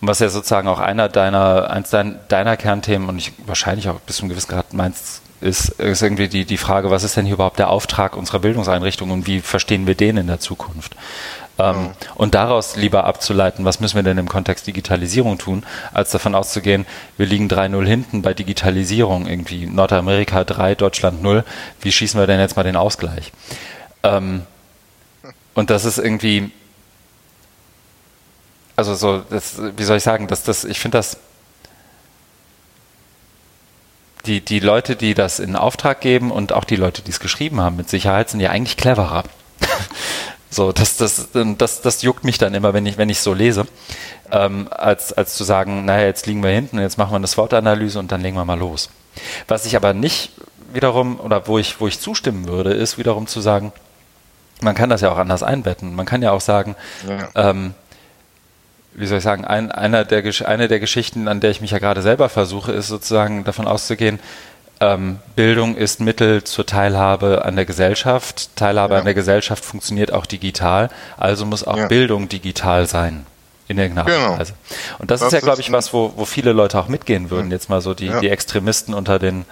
was 0.02 0.20
ja 0.20 0.30
sozusagen 0.30 0.68
auch 0.68 0.80
einer 0.80 1.10
deiner, 1.10 1.70
eins 1.70 1.90
deiner 1.90 2.58
Kernthemen 2.58 3.10
und 3.10 3.18
ich 3.18 3.34
wahrscheinlich 3.46 3.90
auch 3.90 4.00
bis 4.02 4.18
zu 4.18 4.24
einem 4.24 4.30
gewissen 4.30 4.50
Grad 4.50 4.74
meinst, 4.74 5.22
ist, 5.42 5.70
ist 5.80 6.02
irgendwie 6.02 6.28
die, 6.28 6.46
die 6.46 6.58
Frage, 6.58 6.92
was 6.92 7.04
ist 7.04 7.18
denn 7.18 7.26
hier 7.26 7.36
überhaupt 7.36 7.60
der 7.60 7.70
Auftrag 7.70 8.16
unserer 8.16 8.40
Bildungseinrichtung 8.40 9.12
und 9.12 9.28
wie 9.28 9.42
verstehen 9.42 9.88
wir 9.88 9.96
den 9.96 10.18
in 10.18 10.28
der 10.28 10.40
Zukunft? 10.40 10.96
Ähm. 11.58 11.92
Und 12.16 12.36
daraus 12.36 12.76
lieber 12.76 13.06
abzuleiten, 13.06 13.64
was 13.64 13.80
müssen 13.80 13.96
wir 13.96 14.04
denn 14.04 14.18
im 14.18 14.28
Kontext 14.28 14.68
Digitalisierung 14.68 15.38
tun, 15.38 15.64
als 15.94 16.12
davon 16.12 16.36
auszugehen, 16.36 16.86
wir 17.18 17.26
liegen 17.26 17.48
3-0 17.48 17.86
hinten 17.86 18.22
bei 18.22 18.34
Digitalisierung, 18.34 19.28
irgendwie 19.28 19.66
Nordamerika 19.66 20.44
3, 20.44 20.76
Deutschland 20.76 21.24
0, 21.24 21.44
wie 21.82 21.92
schießen 21.92 22.20
wir 22.20 22.28
denn 22.28 22.40
jetzt 22.40 22.58
mal 22.58 22.64
den 22.64 22.76
Ausgleich? 22.76 23.32
Ähm, 24.04 24.44
und 25.54 25.70
das 25.70 25.86
ist 25.86 25.98
irgendwie, 25.98 26.52
also 28.76 28.96
so, 28.96 29.24
das, 29.30 29.62
wie 29.78 29.84
soll 29.84 29.98
ich 29.98 30.04
sagen, 30.04 30.28
dass 30.28 30.44
das, 30.44 30.66
ich 30.66 30.80
finde 30.80 30.98
das, 30.98 31.18
die, 34.26 34.42
die 34.42 34.60
Leute, 34.60 34.96
die 34.96 35.14
das 35.14 35.40
in 35.40 35.56
Auftrag 35.56 36.02
geben 36.02 36.32
und 36.32 36.52
auch 36.52 36.66
die 36.66 36.76
Leute, 36.76 37.02
die 37.02 37.12
es 37.12 37.20
geschrieben 37.20 37.62
haben, 37.62 37.78
mit 37.78 37.90
Sicherheit 37.90 38.30
sind 38.30 38.40
ja 38.40 38.50
eigentlich 38.50 38.76
cleverer. 38.76 39.24
So, 40.50 40.72
das, 40.72 40.98
das, 40.98 41.30
das, 41.34 41.82
das 41.82 42.02
juckt 42.02 42.24
mich 42.24 42.38
dann 42.38 42.54
immer, 42.54 42.74
wenn 42.74 42.86
ich, 42.86 42.98
wenn 42.98 43.10
ich 43.10 43.20
so 43.20 43.34
lese, 43.34 43.66
ähm, 44.32 44.68
als, 44.72 45.12
als 45.12 45.36
zu 45.36 45.44
sagen, 45.44 45.86
naja, 45.86 46.06
jetzt 46.06 46.28
liegen 46.28 46.44
wir 46.44 46.52
hinten, 46.52 46.80
jetzt 46.80 46.98
machen 46.98 47.12
wir 47.12 47.18
eine 47.18 47.28
SWOT-Analyse 47.28 48.00
und 48.00 48.12
dann 48.12 48.22
legen 48.22 48.38
wir 48.38 48.46
mal 48.46 48.58
los. 48.58 48.90
Was 49.48 49.66
ich 49.66 49.76
aber 49.76 49.94
nicht 49.94 50.32
wiederum, 50.74 51.20
oder 51.20 51.48
wo 51.48 51.58
ich, 51.58 51.80
wo 51.80 51.88
ich 51.88 52.00
zustimmen 52.00 52.48
würde, 52.48 52.74
ist 52.74 52.98
wiederum 52.98 53.28
zu 53.28 53.42
sagen, 53.42 53.74
man 54.62 54.76
kann 54.76 54.90
das 54.90 55.02
ja 55.02 55.12
auch 55.12 55.18
anders 55.18 55.44
einbetten. 55.44 55.96
Man 55.96 56.06
kann 56.06 56.22
ja 56.22 56.32
auch 56.32 56.42
sagen, 56.42 56.76
ja. 57.08 57.50
ähm, 57.50 57.74
wie 58.94 59.06
soll 59.06 59.18
ich 59.18 59.24
sagen, 59.24 59.44
ein, 59.46 59.72
einer 59.72 60.06
der, 60.06 60.24
eine 60.46 60.68
der 60.68 60.80
Geschichten, 60.80 61.28
an 61.28 61.42
der 61.42 61.52
ich 61.52 61.62
mich 61.62 61.72
ja 61.72 61.80
gerade 61.80 62.02
selber 62.02 62.30
versuche, 62.30 62.72
ist 62.72 62.88
sozusagen 62.88 63.44
davon 63.44 63.68
auszugehen, 63.68 64.20
ähm, 64.80 65.20
Bildung 65.36 65.76
ist 65.76 66.02
Mittel 66.02 66.44
zur 66.44 66.66
Teilhabe 66.66 67.46
an 67.46 67.56
der 67.56 67.66
Gesellschaft. 67.66 68.56
Teilhabe 68.56 68.94
ja. 68.96 69.00
an 69.00 69.06
der 69.06 69.14
Gesellschaft 69.14 69.64
funktioniert 69.64 70.12
auch 70.12 70.26
digital, 70.26 70.90
also 71.18 71.46
muss 71.46 71.66
auch 71.66 71.78
ja. 71.78 71.88
Bildung 71.88 72.28
digital 72.30 72.88
sein. 72.88 73.26
In 73.68 73.80
irgendeiner 73.80 74.08
Art 74.08 74.18
und 74.18 74.26
genau. 74.26 74.40
Weise. 74.40 74.54
Und 75.00 75.10
das, 75.10 75.22
das 75.22 75.28
ist 75.28 75.34
ja, 75.34 75.40
glaube 75.40 75.60
ich, 75.60 75.72
was, 75.72 75.92
wo, 75.92 76.14
wo 76.16 76.26
viele 76.26 76.54
Leute 76.54 76.78
auch 76.78 76.88
mitgehen 76.88 77.32
würden. 77.32 77.50
Jetzt 77.50 77.68
mal 77.68 77.82
so 77.82 77.96
die, 77.96 78.06
ja. 78.06 78.20
die 78.20 78.30
Extremisten 78.30 78.94
unter 78.94 79.18
den 79.18 79.46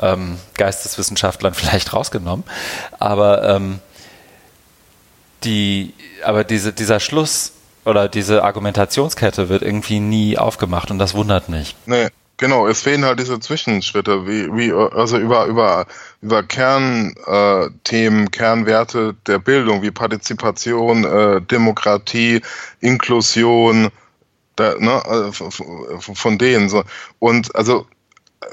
ähm, 0.00 0.38
Geisteswissenschaftlern 0.54 1.54
vielleicht 1.54 1.92
rausgenommen. 1.92 2.44
Aber 2.98 3.48
ähm, 3.48 3.78
die, 5.44 5.94
aber 6.24 6.42
diese, 6.42 6.72
dieser 6.72 6.98
Schluss 6.98 7.52
oder 7.84 8.08
diese 8.08 8.42
Argumentationskette 8.42 9.48
wird 9.48 9.62
irgendwie 9.62 10.00
nie 10.00 10.38
aufgemacht 10.38 10.90
und 10.90 10.98
das 10.98 11.14
wundert 11.14 11.48
mich. 11.48 11.76
Nee, 11.86 12.08
genau, 12.42 12.66
es 12.66 12.82
fehlen 12.82 13.04
halt 13.04 13.20
diese 13.20 13.38
Zwischenschritte, 13.38 14.26
wie, 14.26 14.52
wie 14.52 14.72
also 14.72 15.16
über, 15.16 15.46
über, 15.46 15.86
über 16.20 16.42
Kernthemen, 16.42 18.26
äh, 18.26 18.30
Kernwerte 18.30 19.14
der 19.28 19.38
Bildung, 19.38 19.82
wie 19.82 19.92
Partizipation, 19.92 21.04
äh, 21.04 21.40
Demokratie, 21.40 22.42
Inklusion, 22.80 23.90
da, 24.56 24.74
ne, 24.76 25.04
also 25.06 25.50
von 25.50 26.36
denen 26.36 26.68
so. 26.68 26.82
Und 27.20 27.54
also 27.54 27.86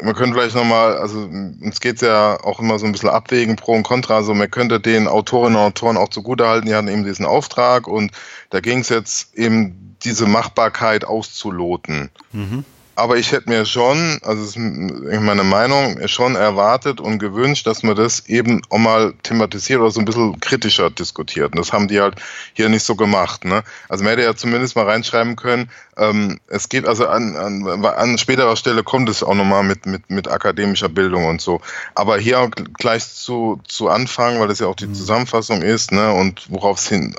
man 0.04 0.14
könnte 0.14 0.36
vielleicht 0.36 0.56
nochmal, 0.56 0.96
also 0.98 1.22
uns 1.22 1.80
geht 1.80 1.96
es 1.96 2.02
ja 2.02 2.38
auch 2.44 2.60
immer 2.60 2.78
so 2.78 2.86
ein 2.86 2.92
bisschen 2.92 3.10
abwägen, 3.10 3.56
Pro 3.56 3.74
und 3.74 3.82
Contra, 3.82 4.18
also 4.18 4.36
man 4.36 4.52
könnte 4.52 4.80
den 4.80 5.08
Autorinnen 5.08 5.58
und 5.58 5.64
Autoren 5.64 5.98
auch 5.98 6.10
zugutehalten, 6.10 6.70
die 6.70 6.76
hatten 6.76 6.90
eben 6.90 7.06
diesen 7.06 7.26
Auftrag 7.26 7.88
und 7.88 8.12
da 8.52 8.60
ging 8.60 8.82
es 8.82 8.90
jetzt 8.90 9.34
eben 9.34 9.98
diese 10.04 10.28
Machbarkeit 10.28 11.06
auszuloten. 11.06 12.12
Mhm. 12.32 12.66
Aber 13.00 13.16
ich 13.18 13.32
hätte 13.32 13.50
mir 13.50 13.66
schon, 13.66 14.20
also 14.24 14.44
ist 14.44 14.58
meine 14.58 15.44
Meinung, 15.44 16.06
schon 16.08 16.36
erwartet 16.36 17.00
und 17.00 17.18
gewünscht, 17.20 17.66
dass 17.66 17.82
man 17.82 17.96
das 17.96 18.28
eben 18.28 18.62
auch 18.70 18.78
mal 18.78 19.14
thematisiert 19.24 19.80
oder 19.80 19.90
so 19.90 20.02
ein 20.02 20.06
bisschen 20.06 20.40
kritischer 20.42 20.90
diskutiert. 20.90 21.54
Und 21.54 21.60
das 21.60 21.72
haben 21.72 21.88
die 21.88 22.02
halt 22.02 22.16
hier 22.54 22.68
nicht 22.68 22.84
so 22.84 22.96
gemacht. 22.96 23.46
Ne? 23.46 23.64
Also 23.88 24.04
man 24.04 24.12
hätte 24.12 24.24
ja 24.24 24.36
zumindest 24.36 24.76
mal 24.76 24.86
reinschreiben 24.86 25.38
können, 25.38 25.70
ähm, 26.00 26.40
es 26.48 26.70
geht 26.70 26.88
also 26.88 27.08
an, 27.08 27.36
an, 27.36 27.86
an 27.86 28.18
späterer 28.18 28.56
Stelle 28.56 28.84
kommt 28.84 29.10
es 29.10 29.22
auch 29.22 29.36
nochmal 29.36 29.64
mit, 29.64 29.86
mit, 29.86 30.10
mit 30.10 30.28
akademischer 30.28 30.90
Bildung 30.90 31.26
und 31.26 31.42
so. 31.42 31.62
Aber 31.96 32.18
hier 32.18 32.50
gleich 32.78 33.08
zu, 33.08 33.62
zu 33.68 33.90
Anfang, 33.90 34.40
weil 34.40 34.48
das 34.48 34.60
ja 34.60 34.68
auch 34.68 34.76
die 34.76 34.88
mhm. 34.88 34.96
Zusammenfassung 34.96 35.62
ist, 35.62 35.92
ne, 35.92 36.14
und 36.14 36.50
worauf 36.50 36.80
es 36.80 36.88
hin 36.88 37.16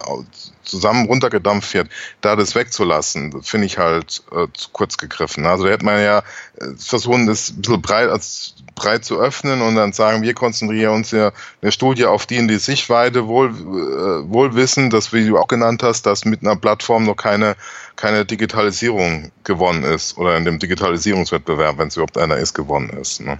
zusammen 0.71 1.07
runtergedampft 1.07 1.75
wird, 1.75 1.89
da 2.21 2.37
das 2.37 2.55
wegzulassen, 2.55 3.43
finde 3.43 3.67
ich 3.67 3.79
halt 3.79 4.23
äh, 4.33 4.47
zu 4.55 4.71
kurz 4.73 4.97
gegriffen. 4.97 5.47
Also 5.47 5.65
da 5.65 5.71
hätte 5.71 5.85
man 5.85 6.01
ja 6.01 6.19
äh, 6.19 6.69
versuchen, 6.79 7.27
das 7.27 7.51
ein 7.51 7.63
bisschen 7.63 7.83
breit, 7.83 8.09
als 8.09 8.55
breit 8.75 9.05
zu 9.05 9.21
öffnen 9.21 9.61
und 9.61 9.75
dann 9.75 9.93
sagen, 9.93 10.23
wir 10.23 10.35
konzentrieren 10.35 10.95
uns 10.95 11.11
ja 11.11 11.33
eine 11.61 11.73
Studie 11.73 12.07
auf 12.07 12.27
die 12.27 12.37
in 12.37 12.49
die 12.49 12.59
Sichtweite, 12.59 13.27
wohl, 13.27 13.51
äh, 13.51 14.33
wohl 14.33 14.55
wissen, 14.55 14.91
dass, 14.91 15.13
wie 15.13 15.27
du 15.27 15.39
auch 15.39 15.49
genannt 15.49 15.83
hast, 15.83 16.07
dass 16.07 16.25
mit 16.25 16.43
einer 16.43 16.57
Plattform 16.57 17.05
noch 17.05 17.17
keine, 17.17 17.57
keine 17.97 18.25
Digitalisierung 18.25 19.33
gewonnen 19.45 19.85
ist 19.85 20.17
oder 20.17 20.37
in 20.37 20.45
dem 20.45 20.59
Digitalisierungswettbewerb, 20.59 21.79
wenn 21.79 21.89
es 21.89 21.97
überhaupt 21.97 22.17
einer 22.17 22.37
ist, 22.37 22.55
gewonnen 22.55 22.91
ist. 22.91 23.21
Ne? 23.21 23.39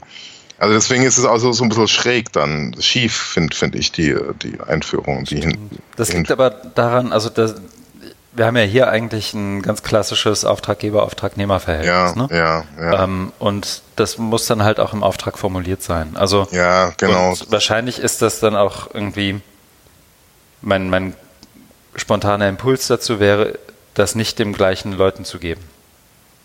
Also 0.61 0.75
deswegen 0.75 1.05
ist 1.05 1.17
es 1.17 1.25
also 1.25 1.53
so 1.53 1.65
ein 1.65 1.71
bisschen 1.71 1.89
schräg 1.89 2.33
dann, 2.33 2.77
schief, 2.79 3.17
finde 3.17 3.57
find 3.57 3.75
ich, 3.75 3.93
die, 3.93 4.15
die 4.43 4.61
Einführung. 4.61 5.25
Die 5.25 5.41
hin, 5.41 5.71
das 5.97 6.13
liegt 6.13 6.31
aber 6.31 6.51
daran, 6.51 7.13
also 7.13 7.31
das, 7.31 7.55
wir 8.33 8.45
haben 8.45 8.59
ja 8.59 8.65
hier 8.65 8.89
eigentlich 8.91 9.33
ein 9.33 9.63
ganz 9.63 9.83
klassisches 9.83 10.45
Auftraggeber-Auftragnehmer-Verhältnis. 10.45 11.89
Ja, 11.89 12.15
ne? 12.15 12.29
ja, 12.31 12.65
ja. 12.79 13.05
Ähm, 13.05 13.33
und 13.39 13.81
das 13.97 14.19
muss 14.19 14.45
dann 14.45 14.63
halt 14.63 14.81
auch 14.81 14.93
im 14.93 15.03
Auftrag 15.03 15.39
formuliert 15.39 15.83
sein. 15.83 16.15
Also 16.19 16.47
ja, 16.51 16.93
genau. 16.99 17.35
wahrscheinlich 17.49 17.99
ist 17.99 18.21
das 18.21 18.39
dann 18.41 18.55
auch 18.55 18.93
irgendwie 18.93 19.41
mein, 20.61 20.91
mein 20.91 21.15
spontaner 21.97 22.47
Impuls 22.51 22.87
dazu 22.87 23.19
wäre, 23.19 23.59
das 23.95 24.15
nicht 24.15 24.39
dem 24.39 24.53
gleichen 24.53 24.93
Leuten 24.93 25.25
zu 25.25 25.39
geben. 25.39 25.63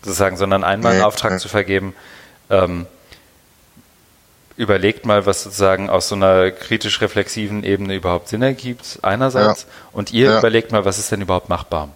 Sozusagen, 0.02 0.38
sondern 0.38 0.64
einmal 0.64 0.92
nee, 0.92 0.98
einen 1.00 1.06
Auftrag 1.06 1.32
nee. 1.32 1.38
zu 1.38 1.48
vergeben, 1.48 1.94
ähm, 2.48 2.86
überlegt 4.56 5.04
mal, 5.04 5.26
was 5.26 5.42
sozusagen 5.42 5.90
aus 5.90 6.08
so 6.08 6.14
einer 6.14 6.50
kritisch-reflexiven 6.50 7.64
Ebene 7.64 7.94
überhaupt 7.94 8.28
Sinn 8.28 8.42
ergibt, 8.42 8.98
einerseits, 9.02 9.62
ja. 9.62 9.68
und 9.92 10.12
ihr 10.12 10.30
ja. 10.30 10.38
überlegt 10.38 10.72
mal, 10.72 10.84
was 10.84 10.98
ist 10.98 11.12
denn 11.12 11.20
überhaupt 11.20 11.48
machbar. 11.48 11.88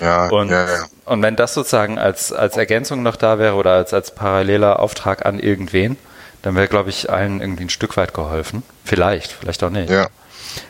Ja, 0.00 0.28
und, 0.28 0.50
ja, 0.50 0.66
ja. 0.66 0.84
und 1.06 1.22
wenn 1.22 1.36
das 1.36 1.54
sozusagen 1.54 1.98
als, 1.98 2.32
als 2.32 2.56
Ergänzung 2.56 3.02
noch 3.02 3.16
da 3.16 3.38
wäre 3.38 3.54
oder 3.54 3.72
als, 3.72 3.94
als 3.94 4.14
paralleler 4.14 4.80
Auftrag 4.80 5.24
an 5.24 5.38
irgendwen, 5.38 5.96
dann 6.42 6.56
wäre, 6.56 6.68
glaube 6.68 6.90
ich, 6.90 7.08
allen 7.10 7.40
irgendwie 7.40 7.64
ein 7.64 7.70
Stück 7.70 7.96
weit 7.96 8.12
geholfen. 8.12 8.62
Vielleicht, 8.84 9.32
vielleicht 9.32 9.62
auch 9.62 9.70
nicht. 9.70 9.90
Ja. 9.90 10.08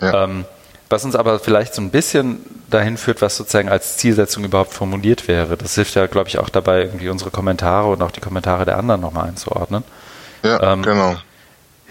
ja. 0.00 0.24
Ähm, 0.24 0.44
was 0.90 1.04
uns 1.06 1.16
aber 1.16 1.38
vielleicht 1.38 1.74
so 1.74 1.80
ein 1.80 1.90
bisschen 1.90 2.44
dahin 2.68 2.98
führt, 2.98 3.22
was 3.22 3.36
sozusagen 3.36 3.70
als 3.70 3.96
Zielsetzung 3.96 4.44
überhaupt 4.44 4.74
formuliert 4.74 5.26
wäre. 5.26 5.56
Das 5.56 5.74
hilft 5.74 5.94
ja, 5.94 6.06
glaube 6.06 6.28
ich, 6.28 6.38
auch 6.38 6.50
dabei, 6.50 6.82
irgendwie 6.82 7.08
unsere 7.08 7.30
Kommentare 7.30 7.88
und 7.88 8.02
auch 8.02 8.10
die 8.10 8.20
Kommentare 8.20 8.66
der 8.66 8.76
anderen 8.76 9.00
nochmal 9.00 9.28
einzuordnen. 9.28 9.84
Ja, 10.42 10.72
ähm, 10.72 10.82
genau. 10.82 11.16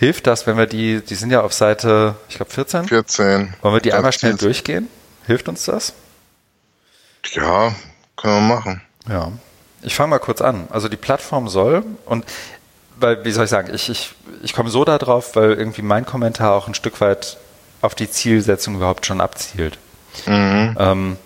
Hilft 0.01 0.25
das, 0.25 0.47
wenn 0.47 0.57
wir 0.57 0.65
die, 0.65 0.99
die 1.01 1.13
sind 1.13 1.29
ja 1.29 1.41
auf 1.41 1.53
Seite, 1.53 2.15
ich 2.27 2.37
glaube 2.37 2.49
14? 2.49 2.87
14. 2.87 3.53
Wollen 3.61 3.73
wir 3.75 3.81
die 3.81 3.93
einmal 3.93 4.11
schnell 4.11 4.33
durchgehen? 4.33 4.87
Hilft 5.27 5.47
uns 5.47 5.65
das? 5.65 5.93
Ja, 7.33 7.75
können 8.15 8.47
wir 8.47 8.55
machen. 8.55 8.81
Ja. 9.07 9.31
Ich 9.83 9.93
fange 9.93 10.09
mal 10.09 10.17
kurz 10.17 10.41
an. 10.41 10.67
Also 10.71 10.89
die 10.89 10.97
Plattform 10.97 11.49
soll 11.49 11.85
und 12.05 12.25
weil, 12.95 13.23
wie 13.25 13.31
soll 13.31 13.43
ich 13.43 13.51
sagen, 13.51 13.71
ich, 13.75 13.89
ich, 13.89 14.15
ich 14.41 14.53
komme 14.53 14.71
so 14.71 14.85
darauf, 14.85 15.35
weil 15.35 15.53
irgendwie 15.53 15.83
mein 15.83 16.03
Kommentar 16.03 16.53
auch 16.53 16.67
ein 16.67 16.73
Stück 16.73 16.99
weit 16.99 17.37
auf 17.83 17.93
die 17.93 18.09
Zielsetzung 18.09 18.77
überhaupt 18.77 19.05
schon 19.05 19.21
abzielt. 19.21 19.77
Mhm. 20.25 20.77
Ähm, 20.79 21.17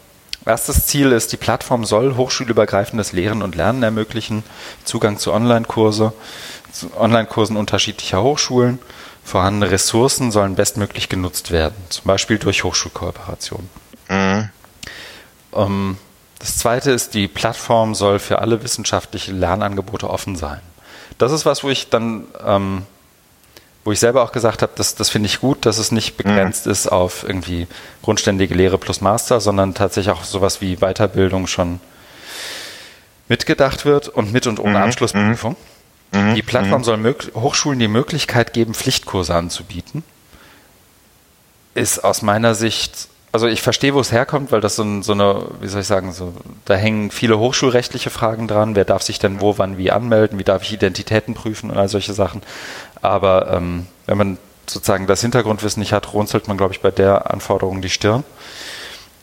erstes 0.46 0.86
Ziel 0.86 1.14
ist, 1.14 1.32
die 1.32 1.38
Plattform 1.38 1.86
soll 1.86 2.18
hochschulübergreifendes 2.18 3.14
Lehren 3.14 3.42
und 3.42 3.56
Lernen 3.56 3.84
ermöglichen, 3.84 4.44
Zugang 4.84 5.18
zu 5.18 5.32
Online-Kurse, 5.32 6.12
Online-Kursen 6.98 7.58
unterschiedlicher 7.58 8.22
Hochschulen. 8.22 8.80
Vorhandene 9.24 9.72
Ressourcen 9.72 10.32
sollen 10.32 10.56
bestmöglich 10.56 11.10
genutzt 11.10 11.52
werden, 11.52 11.76
zum 11.90 12.06
Beispiel 12.06 12.38
durch 12.38 12.64
Hochschulkooperationen. 12.64 13.70
Mhm. 14.10 14.50
Ähm, 15.54 15.98
das 16.40 16.58
zweite 16.58 16.92
ist, 16.92 17.14
die 17.14 17.28
Plattform 17.28 17.96
soll 17.96 18.20
für 18.20 18.40
alle 18.40 18.62
wissenschaftliche 18.64 19.32
Lernangebote 19.32 20.10
offen 20.10 20.36
sein. 20.36 20.60
Das 21.18 21.32
ist 21.32 21.46
was, 21.46 21.64
wo 21.64 21.70
ich 21.70 21.90
dann, 21.90 22.26
ähm, 22.46 22.84
wo 23.84 23.92
ich 23.92 24.00
selber 24.00 24.22
auch 24.24 24.32
gesagt 24.32 24.62
habe, 24.62 24.74
das, 24.76 24.96
das 24.96 25.10
finde 25.10 25.28
ich 25.28 25.40
gut, 25.40 25.66
dass 25.66 25.78
es 25.78 25.92
nicht 25.92 26.18
begrenzt 26.18 26.66
mhm. 26.66 26.72
ist 26.72 26.88
auf 26.88 27.24
irgendwie 27.24 27.68
grundständige 28.04 28.54
Lehre 28.54 28.78
plus 28.78 29.02
Master, 29.02 29.40
sondern 29.40 29.74
tatsächlich 29.74 30.14
auch 30.14 30.24
sowas 30.24 30.62
wie 30.62 30.78
Weiterbildung 30.78 31.48
schon 31.48 31.80
mitgedacht 33.28 33.86
wird 33.86 34.10
und 34.10 34.34
mit 34.34 34.46
und 34.46 34.60
ohne 34.60 34.78
mhm. 34.78 34.84
Abschlussprüfung. 34.84 35.54
Mhm. 35.54 35.75
Mhm. 36.12 36.36
Die 36.36 36.42
Plattform 36.42 36.82
mhm. 36.82 36.86
soll 36.86 37.16
Hochschulen 37.36 37.80
die 37.80 37.88
Möglichkeit 37.88 38.54
geben, 38.54 38.74
Pflichtkurse 38.74 39.36
anzubieten. 39.36 40.04
Ist 41.74 42.04
aus 42.04 42.22
meiner 42.22 42.56
Sicht, 42.56 43.10
also 43.32 43.48
ich 43.48 43.62
verstehe, 43.62 43.94
wo 43.94 44.00
es 44.00 44.12
herkommt, 44.12 44.52
weil 44.52 44.62
das 44.62 44.78
so, 44.78 44.84
ein, 44.84 45.04
so 45.04 45.12
eine, 45.12 45.48
wie 45.60 45.68
soll 45.68 45.82
ich 45.82 45.88
sagen, 45.88 46.14
so, 46.14 46.34
da 46.64 46.76
hängen 46.76 47.12
viele 47.12 47.38
hochschulrechtliche 47.38 48.10
Fragen 48.10 48.48
dran. 48.48 48.76
Wer 48.76 48.86
darf 48.86 49.02
sich 49.02 49.20
denn 49.20 49.42
wo, 49.42 49.58
wann, 49.58 49.78
wie 49.78 49.92
anmelden? 49.92 50.40
Wie 50.40 50.44
darf 50.44 50.64
ich 50.64 50.72
Identitäten 50.72 51.34
prüfen 51.34 51.70
und 51.70 51.78
all 51.78 51.90
solche 51.90 52.14
Sachen? 52.14 52.42
Aber 53.02 53.52
ähm, 53.52 53.88
wenn 54.06 54.18
man 54.18 54.38
sozusagen 54.68 55.08
das 55.08 55.22
Hintergrundwissen 55.22 55.82
nicht 55.82 55.94
hat, 55.94 56.14
runzelt 56.14 56.48
man, 56.48 56.58
glaube 56.58 56.74
ich, 56.74 56.82
bei 56.82 56.92
der 56.92 57.32
Anforderung 57.32 57.82
die 57.82 57.90
Stirn. 57.90 58.24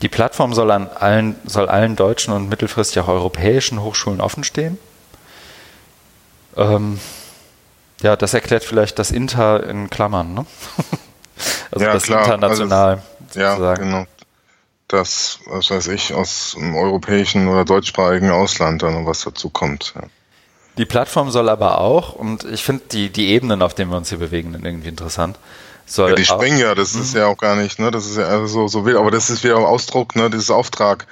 Die 0.02 0.09
Plattform 0.09 0.52
soll 0.52 0.70
an 0.72 0.88
allen, 0.88 1.36
soll 1.44 1.68
allen 1.68 1.96
deutschen 1.96 2.34
und 2.34 2.48
mittelfristig 2.48 3.00
auch 3.00 3.09
europäischen 3.09 3.82
Hochschulen 3.82 4.20
offenstehen. 4.20 4.78
Ähm, 6.56 6.98
ja, 8.02 8.16
das 8.16 8.34
erklärt 8.34 8.64
vielleicht 8.64 8.98
das 8.98 9.10
Inter 9.10 9.64
in 9.64 9.90
Klammern, 9.90 10.34
ne? 10.34 10.46
also 11.70 11.84
ja, 11.84 11.92
das 11.92 12.04
klar. 12.04 12.24
international. 12.24 13.02
Also, 13.34 13.40
ja, 13.40 13.74
genau. 13.74 14.06
Das, 14.88 15.38
was 15.46 15.70
weiß 15.70 15.88
ich, 15.88 16.12
aus 16.12 16.54
dem 16.58 16.74
europäischen 16.74 17.48
oder 17.48 17.64
deutschsprachigen 17.64 18.30
Ausland 18.30 18.82
dann 18.82 19.06
was 19.06 19.22
dazu 19.22 19.48
kommt. 19.48 19.94
Ja. 19.94 20.02
Die 20.78 20.84
Plattform 20.84 21.30
soll 21.30 21.48
aber 21.48 21.78
auch, 21.78 22.14
und 22.14 22.44
ich 22.44 22.64
finde 22.64 22.84
die, 22.92 23.10
die 23.10 23.28
Ebenen, 23.28 23.62
auf 23.62 23.74
denen 23.74 23.90
wir 23.90 23.96
uns 23.96 24.08
hier 24.08 24.18
bewegen, 24.18 24.58
irgendwie 24.62 24.88
interessant. 24.88 25.38
Soll 25.86 26.10
ja, 26.10 26.16
die 26.16 26.24
springen 26.24 26.58
ja, 26.58 26.74
das 26.74 26.94
ist 26.94 27.12
mhm. 27.12 27.20
ja 27.20 27.26
auch 27.26 27.36
gar 27.36 27.56
nicht, 27.56 27.78
ne? 27.78 27.90
Das 27.90 28.06
ist 28.06 28.16
ja 28.16 28.46
so, 28.46 28.68
so 28.68 28.84
wild, 28.84 28.96
aber 28.96 29.10
das 29.10 29.30
ist 29.30 29.44
wieder 29.44 29.56
ein 29.56 29.64
Ausdruck, 29.64 30.16
ne, 30.16 30.30
dieses 30.30 30.50
Auftrag 30.50 31.06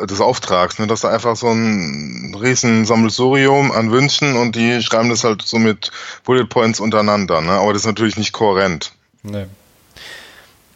des 0.00 0.20
Auftrags, 0.20 0.78
ne? 0.78 0.86
dass 0.86 1.00
da 1.00 1.08
einfach 1.08 1.36
so 1.36 1.48
ein 1.48 2.36
riesen 2.40 2.84
Sammelsurium 2.84 3.72
an 3.72 3.90
Wünschen 3.90 4.36
und 4.36 4.54
die 4.54 4.82
schreiben 4.82 5.08
das 5.08 5.24
halt 5.24 5.42
so 5.42 5.58
mit 5.58 5.90
Bullet 6.24 6.46
Points 6.46 6.80
untereinander, 6.80 7.40
ne? 7.40 7.52
aber 7.52 7.72
das 7.72 7.82
ist 7.82 7.86
natürlich 7.86 8.16
nicht 8.16 8.32
kohärent. 8.32 8.92
Nee. 9.22 9.46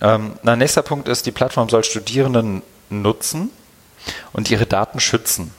Ähm, 0.01 0.33
na, 0.43 0.57
nächster 0.57 0.83
Punkt 0.83 1.09
ist, 1.09 1.27
die 1.27 1.31
Plattform 1.31 1.69
soll 1.69 1.85
Studierenden 1.85 2.63
nutzen 2.91 3.51
und 4.33 4.51
ihre 4.51 4.67
Daten 4.67 4.99
schützen, 4.99 5.53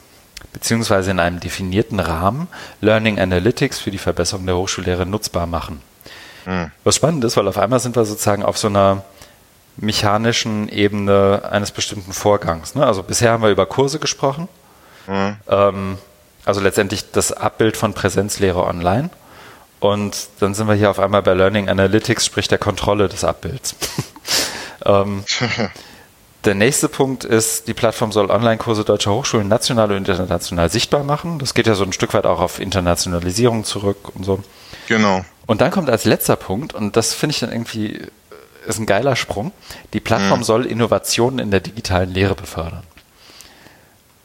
beziehungsweise 0.52 1.10
in 1.10 1.20
einem 1.20 1.40
definierten 1.40 1.98
Rahmen 1.98 2.48
Learning 2.80 3.18
Analytics 3.18 3.78
für 3.78 3.90
die 3.90 3.98
Verbesserung 3.98 4.44
der 4.46 4.56
Hochschullehre 4.56 5.06
nutzbar 5.06 5.46
machen. 5.46 5.80
Hm. 6.44 6.70
Was 6.84 6.96
spannend 6.96 7.24
ist, 7.24 7.36
weil 7.38 7.48
auf 7.48 7.56
einmal 7.56 7.80
sind 7.80 7.96
wir 7.96 8.04
sozusagen 8.04 8.42
auf 8.42 8.58
so 8.58 8.68
einer 8.68 9.04
mechanischen 9.76 10.68
Ebene 10.68 11.42
eines 11.50 11.70
bestimmten 11.70 12.12
Vorgangs. 12.12 12.74
Ne? 12.74 12.86
Also 12.86 13.02
bisher 13.02 13.32
haben 13.32 13.42
wir 13.42 13.50
über 13.50 13.66
Kurse 13.66 13.98
gesprochen. 13.98 14.48
Mhm. 15.06 15.36
Ähm, 15.48 15.98
also 16.44 16.60
letztendlich 16.60 17.10
das 17.10 17.32
Abbild 17.32 17.76
von 17.76 17.94
Präsenzlehre 17.94 18.64
online. 18.64 19.10
Und 19.80 20.28
dann 20.40 20.54
sind 20.54 20.66
wir 20.66 20.74
hier 20.74 20.90
auf 20.90 20.98
einmal 20.98 21.22
bei 21.22 21.34
Learning 21.34 21.68
Analytics, 21.68 22.24
sprich 22.24 22.48
der 22.48 22.58
Kontrolle 22.58 23.08
des 23.08 23.24
Abbilds. 23.24 23.74
ähm, 24.86 25.24
der 26.44 26.54
nächste 26.54 26.88
Punkt 26.88 27.24
ist, 27.24 27.68
die 27.68 27.74
Plattform 27.74 28.12
soll 28.12 28.30
Online-Kurse 28.30 28.84
deutscher 28.84 29.12
Hochschulen 29.12 29.48
national 29.48 29.90
und 29.90 30.08
international 30.08 30.70
sichtbar 30.70 31.04
machen. 31.04 31.38
Das 31.38 31.54
geht 31.54 31.66
ja 31.66 31.74
so 31.74 31.84
ein 31.84 31.92
Stück 31.92 32.14
weit 32.14 32.26
auch 32.26 32.40
auf 32.40 32.60
Internationalisierung 32.60 33.64
zurück 33.64 34.14
und 34.14 34.24
so. 34.24 34.42
Genau. 34.88 35.24
Und 35.46 35.60
dann 35.60 35.70
kommt 35.70 35.90
als 35.90 36.04
letzter 36.04 36.36
Punkt, 36.36 36.72
und 36.74 36.96
das 36.96 37.12
finde 37.12 37.32
ich 37.32 37.40
dann 37.40 37.52
irgendwie, 37.52 38.00
ist 38.66 38.78
ein 38.78 38.86
geiler 38.86 39.16
Sprung, 39.16 39.52
die 39.92 40.00
Plattform 40.00 40.40
mhm. 40.40 40.44
soll 40.44 40.66
Innovationen 40.66 41.38
in 41.38 41.50
der 41.50 41.60
digitalen 41.60 42.10
Lehre 42.10 42.34
befördern. 42.34 42.82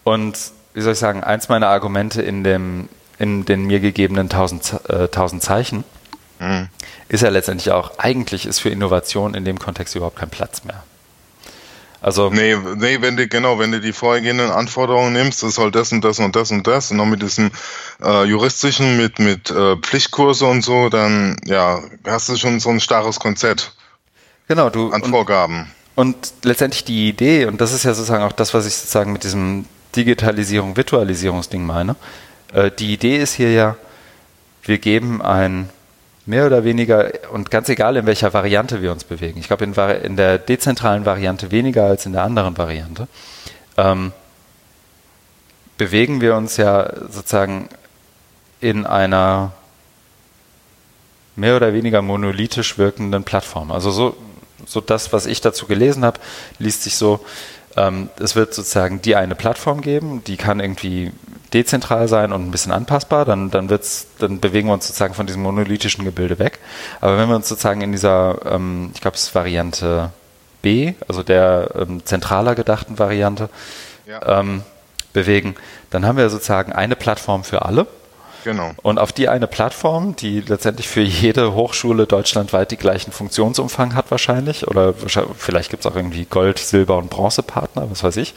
Und 0.03 0.37
wie 0.73 0.81
soll 0.81 0.93
ich 0.93 0.99
sagen, 0.99 1.23
eins 1.23 1.49
meiner 1.49 1.67
Argumente 1.67 2.21
in, 2.21 2.43
dem, 2.43 2.89
in 3.17 3.45
den 3.45 3.65
mir 3.65 3.79
gegebenen 3.79 4.29
1000, 4.29 4.81
äh, 4.89 4.93
1000 5.03 5.43
Zeichen 5.43 5.83
mhm. 6.39 6.69
ist 7.09 7.21
ja 7.21 7.29
letztendlich 7.29 7.71
auch, 7.71 7.99
eigentlich 7.99 8.45
ist 8.45 8.59
für 8.59 8.69
Innovation 8.69 9.33
in 9.33 9.45
dem 9.45 9.59
Kontext 9.59 9.95
überhaupt 9.95 10.17
kein 10.17 10.29
Platz 10.29 10.63
mehr. 10.63 10.83
Also 12.01 12.29
nee, 12.29 12.55
nee, 12.77 13.01
wenn 13.01 13.17
du 13.17 13.27
genau, 13.27 13.59
wenn 13.59 13.73
du 13.73 13.81
die 13.81 13.91
vorhergehenden 13.91 14.51
Anforderungen 14.51 15.11
nimmst, 15.11 15.43
das 15.43 15.55
soll 15.55 15.69
das 15.69 15.91
und 15.91 16.03
das 16.05 16.19
und 16.19 16.33
das 16.33 16.49
und 16.49 16.65
das 16.65 16.91
und 16.91 16.97
noch 16.97 17.05
mit 17.05 17.21
diesem 17.21 17.51
äh, 18.01 18.23
juristischen, 18.23 18.95
mit 18.95 19.19
mit 19.19 19.51
äh, 19.51 19.75
Pflichtkurse 19.75 20.45
und 20.45 20.61
so, 20.61 20.87
dann 20.87 21.35
ja, 21.43 21.81
hast 22.05 22.29
du 22.29 22.37
schon 22.37 22.61
so 22.61 22.69
ein 22.69 22.79
starres 22.79 23.19
Konzept. 23.19 23.73
Genau, 24.49 24.71
du 24.71 24.91
an 24.91 25.03
Vorgaben. 25.03 25.67
Und, 25.93 26.15
und 26.15 26.33
letztendlich 26.43 26.83
die 26.83 27.07
Idee 27.07 27.45
und 27.45 27.61
das 27.61 27.71
ist 27.71 27.83
ja 27.83 27.93
sozusagen 27.93 28.23
auch 28.23 28.31
das, 28.31 28.55
was 28.55 28.65
ich 28.65 28.75
sozusagen 28.75 29.13
mit 29.13 29.23
diesem 29.23 29.65
Digitalisierung, 29.95 30.75
Virtualisierungsding 30.75 31.63
meine. 31.63 31.95
Äh, 32.51 32.71
die 32.71 32.91
Idee 32.91 33.17
ist 33.17 33.35
hier 33.35 33.51
ja, 33.51 33.75
wir 34.63 34.79
geben 34.79 35.21
ein 35.21 35.69
mehr 36.25 36.47
oder 36.47 36.63
weniger 36.63 37.11
und 37.31 37.51
ganz 37.51 37.69
egal 37.69 37.95
in 37.95 38.07
welcher 38.07 38.33
Variante 38.33 38.81
wir 38.81 38.91
uns 38.91 39.03
bewegen. 39.03 39.39
Ich 39.39 39.45
glaube 39.45 39.65
in, 39.65 39.73
in, 40.03 40.15
der 40.15 40.39
dezentralen 40.39 41.05
Variante 41.05 41.51
weniger 41.51 41.85
als 41.85 42.07
in 42.07 42.13
der 42.13 42.23
anderen 42.23 42.57
Variante. 42.57 43.07
Ähm, 43.77 44.13
bewegen 45.77 46.21
wir 46.21 46.35
uns 46.35 46.57
ja 46.57 46.91
sozusagen 47.07 47.69
in 48.61 48.87
einer 48.87 49.51
mehr 51.35 51.55
oder 51.55 51.71
weniger 51.71 52.01
monolithisch 52.01 52.79
wirkenden 52.79 53.23
Plattform. 53.23 53.71
Also 53.71 53.91
so, 53.91 54.17
so 54.65 54.81
das, 54.81 55.13
was 55.13 55.25
ich 55.25 55.41
dazu 55.41 55.65
gelesen 55.65 56.05
habe, 56.05 56.19
liest 56.57 56.83
sich 56.83 56.95
so, 56.95 57.19
ähm, 57.77 58.09
es 58.19 58.35
wird 58.35 58.53
sozusagen 58.53 59.01
die 59.01 59.15
eine 59.15 59.35
Plattform 59.35 59.81
geben, 59.81 60.23
die 60.25 60.37
kann 60.37 60.59
irgendwie 60.59 61.11
dezentral 61.53 62.07
sein 62.07 62.31
und 62.31 62.47
ein 62.47 62.51
bisschen 62.51 62.71
anpassbar, 62.71 63.25
dann, 63.25 63.49
dann, 63.49 63.69
wird's, 63.69 64.07
dann 64.19 64.39
bewegen 64.39 64.67
wir 64.67 64.73
uns 64.73 64.87
sozusagen 64.87 65.13
von 65.13 65.25
diesem 65.25 65.41
monolithischen 65.41 66.05
Gebilde 66.05 66.39
weg. 66.39 66.59
Aber 67.01 67.17
wenn 67.17 67.27
wir 67.27 67.35
uns 67.35 67.49
sozusagen 67.49 67.81
in 67.81 67.91
dieser, 67.91 68.39
ähm, 68.45 68.91
ich 68.93 69.01
glaube, 69.01 69.15
es 69.15 69.23
ist 69.23 69.35
Variante 69.35 70.11
B, 70.61 70.93
also 71.07 71.23
der 71.23 71.71
ähm, 71.75 72.05
zentraler 72.05 72.55
gedachten 72.55 72.99
Variante, 72.99 73.49
ja. 74.05 74.39
ähm, 74.39 74.63
bewegen, 75.13 75.55
dann 75.89 76.05
haben 76.05 76.17
wir 76.17 76.29
sozusagen 76.29 76.71
eine 76.71 76.95
Plattform 76.95 77.43
für 77.43 77.63
alle. 77.63 77.87
Genau. 78.43 78.71
Und 78.81 78.99
auf 78.99 79.11
die 79.11 79.27
eine 79.27 79.47
Plattform, 79.47 80.15
die 80.15 80.41
letztendlich 80.41 80.87
für 80.87 81.01
jede 81.01 81.53
Hochschule 81.53 82.07
deutschlandweit 82.07 82.71
die 82.71 82.77
gleichen 82.77 83.11
Funktionsumfang 83.11 83.95
hat 83.95 84.11
wahrscheinlich, 84.11 84.67
oder 84.67 84.93
vielleicht 84.93 85.69
gibt 85.69 85.85
es 85.85 85.91
auch 85.91 85.95
irgendwie 85.95 86.25
Gold, 86.25 86.59
Silber 86.59 86.97
und 86.97 87.09
Bronzepartner, 87.09 87.89
was 87.91 88.03
weiß 88.03 88.17
ich, 88.17 88.33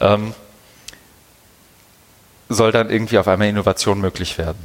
ähm, 0.00 0.34
soll 2.48 2.72
dann 2.72 2.90
irgendwie 2.90 3.18
auf 3.18 3.28
einmal 3.28 3.48
Innovation 3.48 4.00
möglich 4.00 4.38
werden. 4.38 4.62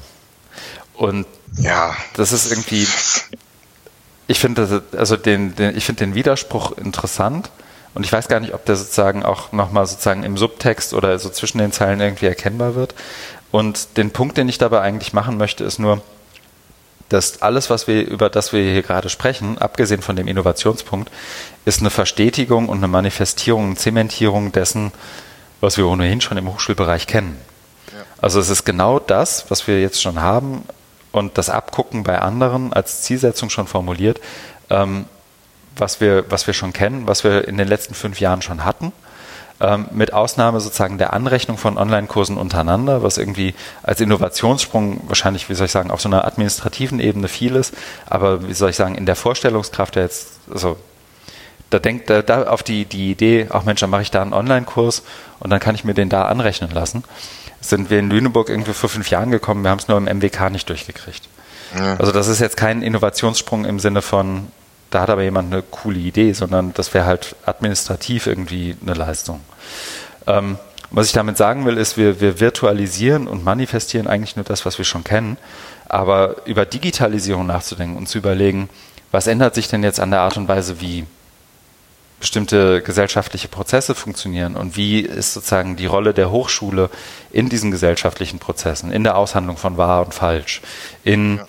Und 0.94 1.26
ja, 1.58 1.96
das 2.16 2.32
ist 2.32 2.52
irgendwie, 2.52 2.88
ich 4.28 4.40
finde 4.40 4.84
also 4.96 5.18
den, 5.18 5.56
den, 5.56 5.76
ich 5.76 5.86
finde 5.86 6.06
den 6.06 6.16
Widerspruch 6.16 6.78
interessant 6.78 7.50
und 7.94 8.06
ich 8.06 8.14
weiß 8.14 8.28
gar 8.28 8.40
nicht, 8.40 8.54
ob 8.54 8.66
der 8.66 8.76
sozusagen 8.76 9.24
auch 9.24 9.52
nochmal 9.52 9.86
sozusagen 9.86 10.24
im 10.24 10.38
Subtext 10.38 10.94
oder 10.94 11.18
so 11.20 11.30
zwischen 11.30 11.58
den 11.58 11.72
Zeilen 11.72 12.00
irgendwie 12.00 12.28
erkennbar 12.28 12.76
wird. 12.76 12.96
Und 13.52 13.98
den 13.98 14.12
Punkt, 14.12 14.38
den 14.38 14.50
ich 14.50 14.58
dabei 14.58 14.82
eigentlich 14.82 15.14
machen 15.14 15.38
möchte, 15.38 15.64
ist 15.64 15.80
nur, 15.80 16.02
dass 17.10 17.42
alles, 17.42 17.70
was 17.70 17.88
wir, 17.88 18.08
über 18.08 18.30
das 18.30 18.54
wir 18.54 18.64
hier 18.64 18.84
gerade 18.84 19.10
sprechen, 19.10 19.58
abgesehen 19.58 20.02
von 20.02 20.16
dem 20.16 20.28
Innovationspunkt, 20.28 21.12
ist 21.66 21.82
eine 21.82 21.90
Verstetigung 21.90 22.70
und 22.70 22.78
eine 22.78 22.88
Manifestierung, 22.88 23.66
eine 23.66 23.76
Zementierung 23.76 24.54
dessen, 24.54 24.94
was 25.60 25.78
wir 25.78 25.88
ohnehin 25.88 26.22
schon 26.22 26.38
im 26.38 26.48
Hochschulbereich 26.48 27.08
kennen. 27.08 27.38
Also 28.22 28.40
es 28.40 28.50
ist 28.50 28.64
genau 28.64 29.00
das, 29.00 29.50
was 29.50 29.68
wir 29.68 29.82
jetzt 29.82 30.02
schon 30.02 30.22
haben 30.22 30.64
und 31.12 31.38
das 31.38 31.50
Abgucken 31.50 32.04
bei 32.04 32.20
anderen 32.20 32.72
als 32.72 33.02
Zielsetzung 33.02 33.50
schon 33.50 33.68
formuliert, 33.68 34.22
ähm, 34.70 35.06
was, 35.76 36.00
wir, 36.00 36.30
was 36.30 36.48
wir 36.48 36.54
schon 36.54 36.72
kennen, 36.72 37.08
was 37.08 37.24
wir 37.24 37.48
in 37.48 37.58
den 37.58 37.68
letzten 37.68 37.94
fünf 37.94 38.20
Jahren 38.20 38.42
schon 38.42 38.64
hatten. 38.64 38.94
Ähm, 39.62 39.86
mit 39.92 40.14
Ausnahme 40.14 40.60
sozusagen 40.60 40.98
der 40.98 41.14
Anrechnung 41.14 41.58
von 41.58 41.78
Online-Kursen 41.78 42.38
untereinander, 42.38 43.04
was 43.04 43.18
irgendwie 43.18 43.54
als 43.84 44.02
Innovationssprung 44.02 45.02
wahrscheinlich, 45.08 45.50
wie 45.50 45.54
soll 45.54 45.68
ich 45.68 45.72
sagen, 45.72 45.92
auf 45.92 46.02
so 46.02 46.10
einer 46.10 46.26
administrativen 46.26 47.00
Ebene 47.00 47.28
viel 47.28 47.56
ist, 47.56 47.74
aber 48.08 48.48
wie 48.48 48.54
soll 48.54 48.72
ich 48.72 48.76
sagen, 48.76 48.96
in 48.96 49.06
der 49.06 49.16
Vorstellungskraft 49.16 49.96
der 49.96 50.04
jetzt, 50.04 50.40
also 50.52 50.78
da 51.70 51.80
denkt 51.80 52.10
da, 52.10 52.22
da 52.22 52.48
auf 52.48 52.64
die, 52.64 52.86
die 52.86 53.12
Idee, 53.12 53.48
ach 53.52 53.64
Mensch, 53.64 53.82
dann 53.82 53.92
mache 53.92 54.02
ich 54.02 54.12
da 54.12 54.22
einen 54.22 54.34
Online-Kurs 54.34 55.04
und 55.40 55.52
dann 55.52 55.60
kann 55.60 55.76
ich 55.76 55.84
mir 55.84 55.94
den 55.94 56.10
da 56.10 56.26
anrechnen 56.26 56.72
lassen 56.72 57.04
sind 57.62 57.90
wir 57.90 58.00
in 58.00 58.10
Lüneburg 58.10 58.50
irgendwie 58.50 58.74
vor 58.74 58.90
fünf 58.90 59.10
Jahren 59.10 59.32
gekommen, 59.32 59.64
wir 59.64 59.70
haben 59.70 59.80
es 59.80 59.88
nur 59.88 59.98
im 59.98 60.06
MWK 60.06 60.50
nicht 60.50 60.68
durchgekriegt. 60.68 61.30
Ja. 61.78 61.96
Also 61.98 62.12
das 62.12 62.28
ist 62.28 62.40
jetzt 62.40 62.58
kein 62.58 62.82
Innovationssprung 62.82 63.66
im 63.66 63.80
Sinne 63.80 64.02
von, 64.02 64.48
da 64.90 65.02
hat 65.02 65.10
aber 65.10 65.22
jemand 65.22 65.54
eine 65.54 65.62
coole 65.62 66.00
Idee, 66.00 66.34
sondern 66.34 66.74
das 66.74 66.94
wäre 66.94 67.06
halt 67.06 67.36
administrativ 67.46 68.28
irgendwie 68.28 68.76
eine 68.82 68.94
Leistung. 68.94 69.40
Ähm, 70.28 70.58
was 70.90 71.08
ich 71.08 71.14
damit 71.14 71.38
sagen 71.38 71.66
will, 71.66 71.78
ist, 71.78 71.96
wir, 71.98 72.20
wir 72.20 72.40
virtualisieren 72.40 73.28
und 73.28 73.46
manifestieren 73.46 74.08
eigentlich 74.08 74.36
nur 74.36 74.44
das, 74.44 74.66
was 74.66 74.78
wir 74.78 74.86
schon 74.86 75.04
kennen. 75.04 75.38
Aber 75.88 76.46
über 76.46 76.66
Digitalisierung 76.66 77.48
nachzudenken 77.48 77.98
und 77.98 78.08
zu 78.08 78.18
überlegen, 78.18 78.70
was 79.12 79.28
ändert 79.28 79.56
sich 79.56 79.68
denn 79.68 79.84
jetzt 79.84 80.00
an 80.00 80.12
der 80.12 80.22
Art 80.22 80.38
und 80.38 80.48
Weise, 80.48 80.82
wie 80.82 81.06
bestimmte 82.20 82.82
gesellschaftliche 82.82 83.48
Prozesse 83.48 83.96
funktionieren 83.96 84.56
und 84.56 84.78
wie 84.78 85.00
ist 85.00 85.34
sozusagen 85.34 85.76
die 85.76 85.88
Rolle 85.88 86.14
der 86.14 86.30
Hochschule 86.30 86.90
in 87.32 87.50
diesen 87.50 87.72
gesellschaftlichen 87.72 88.38
Prozessen, 88.38 88.92
in 88.92 89.04
der 89.04 89.18
Aushandlung 89.18 89.58
von 89.58 89.76
wahr 89.78 90.06
und 90.06 90.14
falsch, 90.14 90.62
in, 91.04 91.38
ja. 91.38 91.48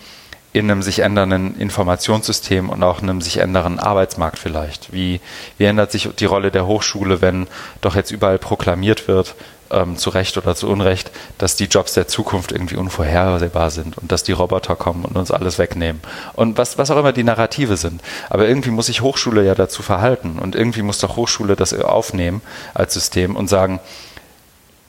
In 0.53 0.71
einem 0.71 0.83
sich 0.83 0.99
ändernden 0.99 1.59
Informationssystem 1.59 2.69
und 2.69 2.83
auch 2.83 3.03
einem 3.03 3.21
sich 3.21 3.39
ändernden 3.39 3.79
Arbeitsmarkt 3.79 4.39
vielleicht. 4.39 4.93
Wie, 4.93 5.21
wie 5.57 5.65
ändert 5.65 5.91
sich 5.91 6.09
die 6.19 6.27
Rolle 6.27 6.51
der 6.51 6.67
Hochschule, 6.67 7.23
wenn 7.23 7.47
doch 7.81 7.97
jetzt 7.97 8.11
überall 8.11 8.39
proklamiert 8.39 9.09
wird, 9.09 9.35
ähm, 9.71 9.97
zu 9.97 10.11
Recht 10.11 10.37
oder 10.37 10.55
zu 10.55 10.69
Unrecht, 10.69 11.11
dass 11.39 11.57
die 11.57 11.65
Jobs 11.65 11.95
der 11.95 12.07
Zukunft 12.07 12.53
irgendwie 12.53 12.77
unvorhersehbar 12.77 13.71
sind 13.71 13.97
und 13.97 14.13
dass 14.13 14.23
die 14.23 14.33
Roboter 14.33 14.77
kommen 14.77 15.07
und 15.07 15.17
uns 15.17 15.31
alles 15.31 15.59
wegnehmen. 15.59 16.03
Und 16.35 16.59
was, 16.59 16.77
was 16.77 16.91
auch 16.91 16.99
immer 16.99 17.13
die 17.13 17.25
Narrative 17.25 17.79
sind. 17.79 18.03
Aber 18.29 18.47
irgendwie 18.47 18.71
muss 18.71 18.87
sich 18.87 19.01
Hochschule 19.01 19.45
ja 19.45 19.55
dazu 19.55 19.83
verhalten 19.83 20.39
und 20.39 20.55
irgendwie 20.55 20.83
muss 20.83 20.99
doch 20.99 21.17
Hochschule 21.17 21.57
das 21.57 21.73
aufnehmen 21.73 22.43
als 22.75 22.93
System 22.93 23.37
und 23.37 23.49
sagen, 23.49 23.81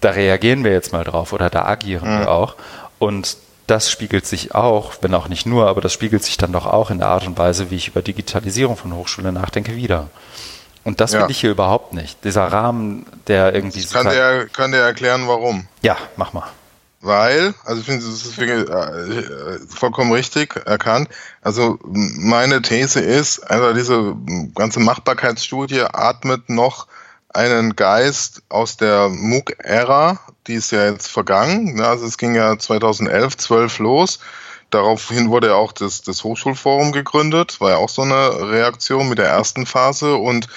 da 0.02 0.10
reagieren 0.10 0.65
wir 0.65 0.73
jetzt 0.73 0.91
mal 0.91 1.06
drauf 1.06 1.31
oder 1.31 1.49
da 1.49 1.65
agieren 1.65 2.15
mhm. 2.15 2.19
wir 2.19 2.31
auch. 2.31 2.56
Und 2.99 3.38
das 3.74 3.90
spiegelt 3.90 4.28
sich 4.28 4.54
auch, 4.54 4.94
wenn 5.02 5.16
auch 5.16 5.28
nicht 5.28 5.48
nur, 5.48 5.68
aber 5.68 5.82
das 5.82 5.91
spiegelt 5.91 6.24
sich 6.24 6.38
dann 6.38 6.54
doch 6.54 6.68
auch 6.68 6.91
in 6.91 7.00
der 7.00 7.08
Art 7.08 7.26
und 7.26 7.40
Weise, 7.40 7.72
wie 7.72 7.76
ich 7.76 7.88
über 7.88 8.04
Digitalisierung 8.04 8.78
von 8.78 8.94
Hochschule 8.94 9.32
nachdenke, 9.32 9.76
wieder. 9.76 10.12
Und 10.84 11.02
das 11.02 11.14
ja. 11.14 11.24
will 11.24 11.32
ich 11.32 11.40
hier 11.40 11.50
überhaupt 11.50 11.91
nicht. 11.91 12.24
Dieser 12.24 12.45
Rahmen, 12.45 13.08
der 13.26 13.56
irgendwie. 13.56 13.80
Ich 13.80 13.90
kann, 13.90 14.06
der, 14.06 14.45
kann 14.45 14.74
der 14.74 14.84
erklären, 14.84 15.28
warum? 15.28 15.68
Ja, 15.82 15.98
mach 16.18 16.34
mal. 16.34 16.48
Weil, 17.02 17.56
also 17.66 17.82
ich 17.82 17.88
finde, 17.88 18.06
das 18.06 18.26
ist 18.26 18.38
äh, 18.38 19.60
vollkommen 19.68 20.12
richtig 20.12 20.56
erkannt. 20.68 21.10
Also 21.41 21.80
meine 21.84 22.62
These 22.62 23.00
ist, 23.00 23.40
also 23.40 23.74
diese 23.74 24.16
ganze 24.54 24.82
Machbarkeitsstudie 24.82 25.82
atmet 25.82 26.48
noch 26.48 26.86
einen 27.30 27.76
Geist 27.76 28.44
aus 28.50 28.78
der 28.78 29.10
MOOC-Ära, 29.10 30.20
die 30.48 30.56
ist 30.56 30.72
ja 30.72 30.90
jetzt 30.90 31.07
vergangen. 31.07 31.80
Also 31.82 32.06
es 32.06 32.18
ging 32.18 32.36
ja 32.36 32.57
2011, 32.57 33.38
12 33.38 33.80
los. 33.80 34.20
Daraufhin 34.70 35.30
wurde 35.30 35.48
ja 35.48 35.53
auch 35.53 35.72
das, 35.72 36.02
das 36.02 36.24
Hochschulforum 36.24 36.91
gegründet, 36.91 37.61
war 37.61 37.72
ja 37.72 37.78
auch 37.78 37.90
so 37.90 38.02
eine 38.02 38.49
Reaktion 38.49 39.07
mit 39.07 39.20
der 39.20 39.28
ersten 39.28 39.68
Phase 39.68 40.15
und 40.15 40.48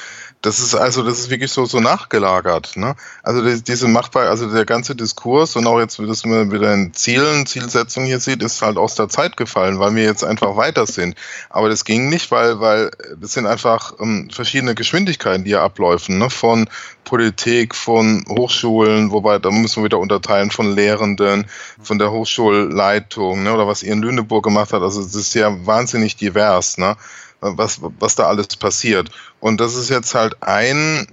Das 0.47 0.61
ist 0.61 0.77
also, 0.77 1.03
das 1.03 1.19
ist 1.19 1.31
wirklich 1.31 1.51
so, 1.51 1.67
so 1.67 1.81
nachgelagert. 1.81 2.77
Ne? 2.77 2.95
Also 3.25 3.43
die, 3.43 3.65
diese 3.65 3.89
machbar, 3.89 4.29
also 4.31 4.49
der 4.49 4.65
ganze 4.65 4.95
Diskurs 4.95 5.57
und 5.57 5.67
auch 5.67 5.81
jetzt, 5.81 6.01
wie 6.01 6.07
das 6.07 6.25
man 6.25 6.53
wieder 6.53 6.73
in 6.73 6.95
Zielen, 6.95 7.47
Zielsetzungen 7.47 8.07
hier 8.07 8.21
sieht, 8.21 8.45
ist 8.45 8.63
halt 8.63 8.77
aus 8.77 8.95
der 8.95 9.09
Zeit 9.09 9.37
gefallen, 9.37 9.81
weil 9.81 9.97
wir 9.97 10.05
jetzt 10.05 10.23
einfach 10.23 10.57
weiter 10.57 10.87
sind. 10.87 11.17
Aber 11.51 11.69
das 11.69 11.85
ging 11.85 12.09
nicht, 12.09 12.31
weil, 12.31 12.61
weil 12.61 12.93
das 13.21 13.33
sind 13.33 13.47
einfach 13.47 13.95
ähm, 13.99 14.31
verschiedene 14.33 14.77
Geschwindigkeiten, 14.77 15.43
die 15.43 15.51
hier 15.51 15.63
abläufen, 15.63 16.19
ne? 16.19 16.31
von 16.31 16.69
Politik, 17.03 17.75
von 17.75 18.25
Hochschulen, 18.29 19.11
wobei 19.11 19.41
da 19.41 19.51
müssen 19.51 19.83
wir 19.83 19.87
wieder 19.87 19.99
unterteilen 19.99 20.53
von 20.53 20.77
Lehrenden, 20.77 21.47
von 21.83 21.99
der 21.99 22.13
Hochschulleitung, 22.13 23.43
ne? 23.43 23.53
oder 23.53 23.67
was 23.67 23.83
ihr 23.83 23.93
in 23.93 24.03
Lüneburg 24.03 24.45
gemacht 24.45 24.73
hat. 24.73 24.83
Also 24.83 25.01
es 25.01 25.17
ist 25.17 25.35
ja 25.35 25.67
wahnsinnig 25.67 26.15
divers. 26.15 26.79
Ne? 26.79 26.97
Was, 27.41 27.81
was 27.99 28.15
da 28.15 28.27
alles 28.27 28.49
passiert. 28.57 29.11
Und 29.41 29.61
das 29.61 29.75
ist 29.75 29.91
jetzt 29.91 30.15
halt 30.15 30.43
ein, 30.43 31.07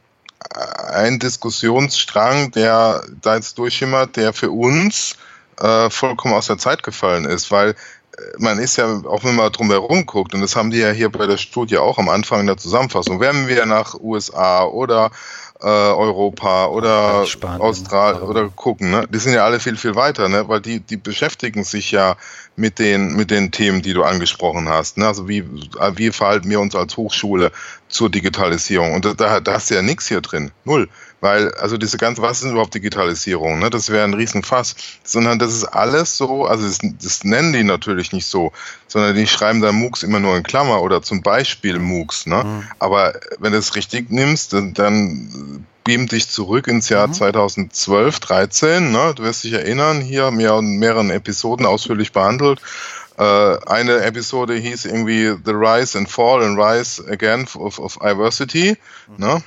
ein 0.91 1.19
Diskussionsstrang, 1.19 2.51
der 2.51 3.03
da 3.21 3.35
jetzt 3.35 3.57
durchschimmert, 3.57 4.15
der 4.15 4.33
für 4.33 4.51
uns 4.51 5.15
äh, 5.59 5.89
vollkommen 5.89 6.33
aus 6.33 6.47
der 6.47 6.57
Zeit 6.57 6.83
gefallen 6.83 7.25
ist, 7.25 7.51
weil 7.51 7.69
äh, 7.69 7.75
man 8.37 8.59
ist 8.59 8.77
ja, 8.77 9.01
auch 9.05 9.23
wenn 9.23 9.35
man 9.35 9.51
drum 9.51 9.69
herum 9.69 10.05
guckt, 10.05 10.33
und 10.33 10.41
das 10.41 10.55
haben 10.55 10.71
die 10.71 10.79
ja 10.79 10.91
hier 10.91 11.11
bei 11.11 11.27
der 11.27 11.37
Studie 11.37 11.77
auch 11.77 11.97
am 11.97 12.09
Anfang 12.09 12.41
in 12.41 12.47
der 12.47 12.57
Zusammenfassung, 12.57 13.19
wenn 13.19 13.47
wir 13.47 13.65
nach 13.65 13.95
USA 13.99 14.63
oder 14.63 15.11
äh, 15.61 15.67
Europa 15.67 16.67
oder 16.67 17.25
Australien 17.59 18.23
oder 18.23 18.49
gucken, 18.49 18.91
ne? 18.91 19.07
die 19.09 19.19
sind 19.19 19.33
ja 19.33 19.45
alle 19.45 19.59
viel, 19.59 19.77
viel 19.77 19.95
weiter, 19.95 20.27
ne? 20.27 20.47
weil 20.47 20.61
die, 20.61 20.79
die 20.79 20.97
beschäftigen 20.97 21.63
sich 21.63 21.91
ja 21.91 22.17
mit 22.55 22.77
den, 22.77 23.15
mit 23.15 23.31
den 23.31 23.51
Themen, 23.51 23.81
die 23.81 23.93
du 23.93 24.03
angesprochen 24.03 24.69
hast. 24.69 24.97
Ne? 24.97 25.07
Also 25.07 25.27
wie, 25.27 25.43
wie 25.95 26.11
verhalten 26.11 26.49
wir 26.49 26.59
uns 26.59 26.75
als 26.75 26.97
Hochschule 26.97 27.51
zur 27.87 28.09
Digitalisierung? 28.09 28.93
Und 28.93 29.05
da, 29.19 29.39
da 29.39 29.53
hast 29.53 29.71
du 29.71 29.75
ja 29.75 29.81
nichts 29.81 30.07
hier 30.07 30.21
drin. 30.21 30.51
Null. 30.63 30.87
Weil, 31.19 31.53
also 31.55 31.77
diese 31.77 31.97
ganze, 31.97 32.21
was 32.21 32.43
ist 32.43 32.51
überhaupt 32.51 32.75
Digitalisierung? 32.75 33.59
Ne? 33.59 33.69
Das 33.69 33.89
wäre 33.89 34.03
ein 34.03 34.13
Riesenfass. 34.13 34.75
Sondern 35.03 35.39
das 35.39 35.53
ist 35.53 35.63
alles 35.63 36.17
so, 36.17 36.45
also 36.45 36.67
das, 36.67 36.79
das 37.01 37.23
nennen 37.23 37.53
die 37.53 37.63
natürlich 37.63 38.11
nicht 38.11 38.27
so, 38.27 38.51
sondern 38.87 39.15
die 39.15 39.25
schreiben 39.25 39.61
da 39.61 39.71
MOOCs 39.71 40.03
immer 40.03 40.19
nur 40.19 40.35
in 40.37 40.43
Klammer 40.43 40.81
oder 40.81 41.01
zum 41.01 41.21
Beispiel 41.21 41.79
MOOCs. 41.79 42.27
Ne? 42.27 42.43
Mhm. 42.43 42.63
Aber 42.77 43.13
wenn 43.39 43.53
du 43.53 43.57
es 43.57 43.75
richtig 43.75 44.11
nimmst, 44.11 44.53
dann, 44.53 44.73
dann 44.73 45.65
beam 45.83 46.07
dich 46.07 46.29
zurück 46.29 46.67
ins 46.67 46.89
Jahr 46.89 47.07
mhm. 47.07 47.13
2012, 47.13 48.19
13. 48.19 48.91
Ne? 48.91 49.13
Du 49.15 49.23
wirst 49.23 49.43
dich 49.43 49.53
erinnern, 49.53 50.01
hier 50.01 50.31
mehr 50.31 50.55
und 50.55 50.77
mehreren 50.77 51.09
Episoden 51.09 51.65
ausführlich 51.65 52.11
behandelt. 52.11 52.61
Äh, 53.17 53.23
eine 53.23 54.01
Episode 54.01 54.55
hieß 54.55 54.85
irgendwie 54.85 55.35
The 55.45 55.51
Rise 55.51 55.97
and 55.97 56.09
Fall 56.09 56.43
and 56.43 56.57
Rise 56.57 57.03
Again 57.09 57.47
of, 57.55 57.79
of 57.79 57.97
Diversity. 57.97 58.77
Mhm. 59.07 59.25
Ne? 59.25 59.43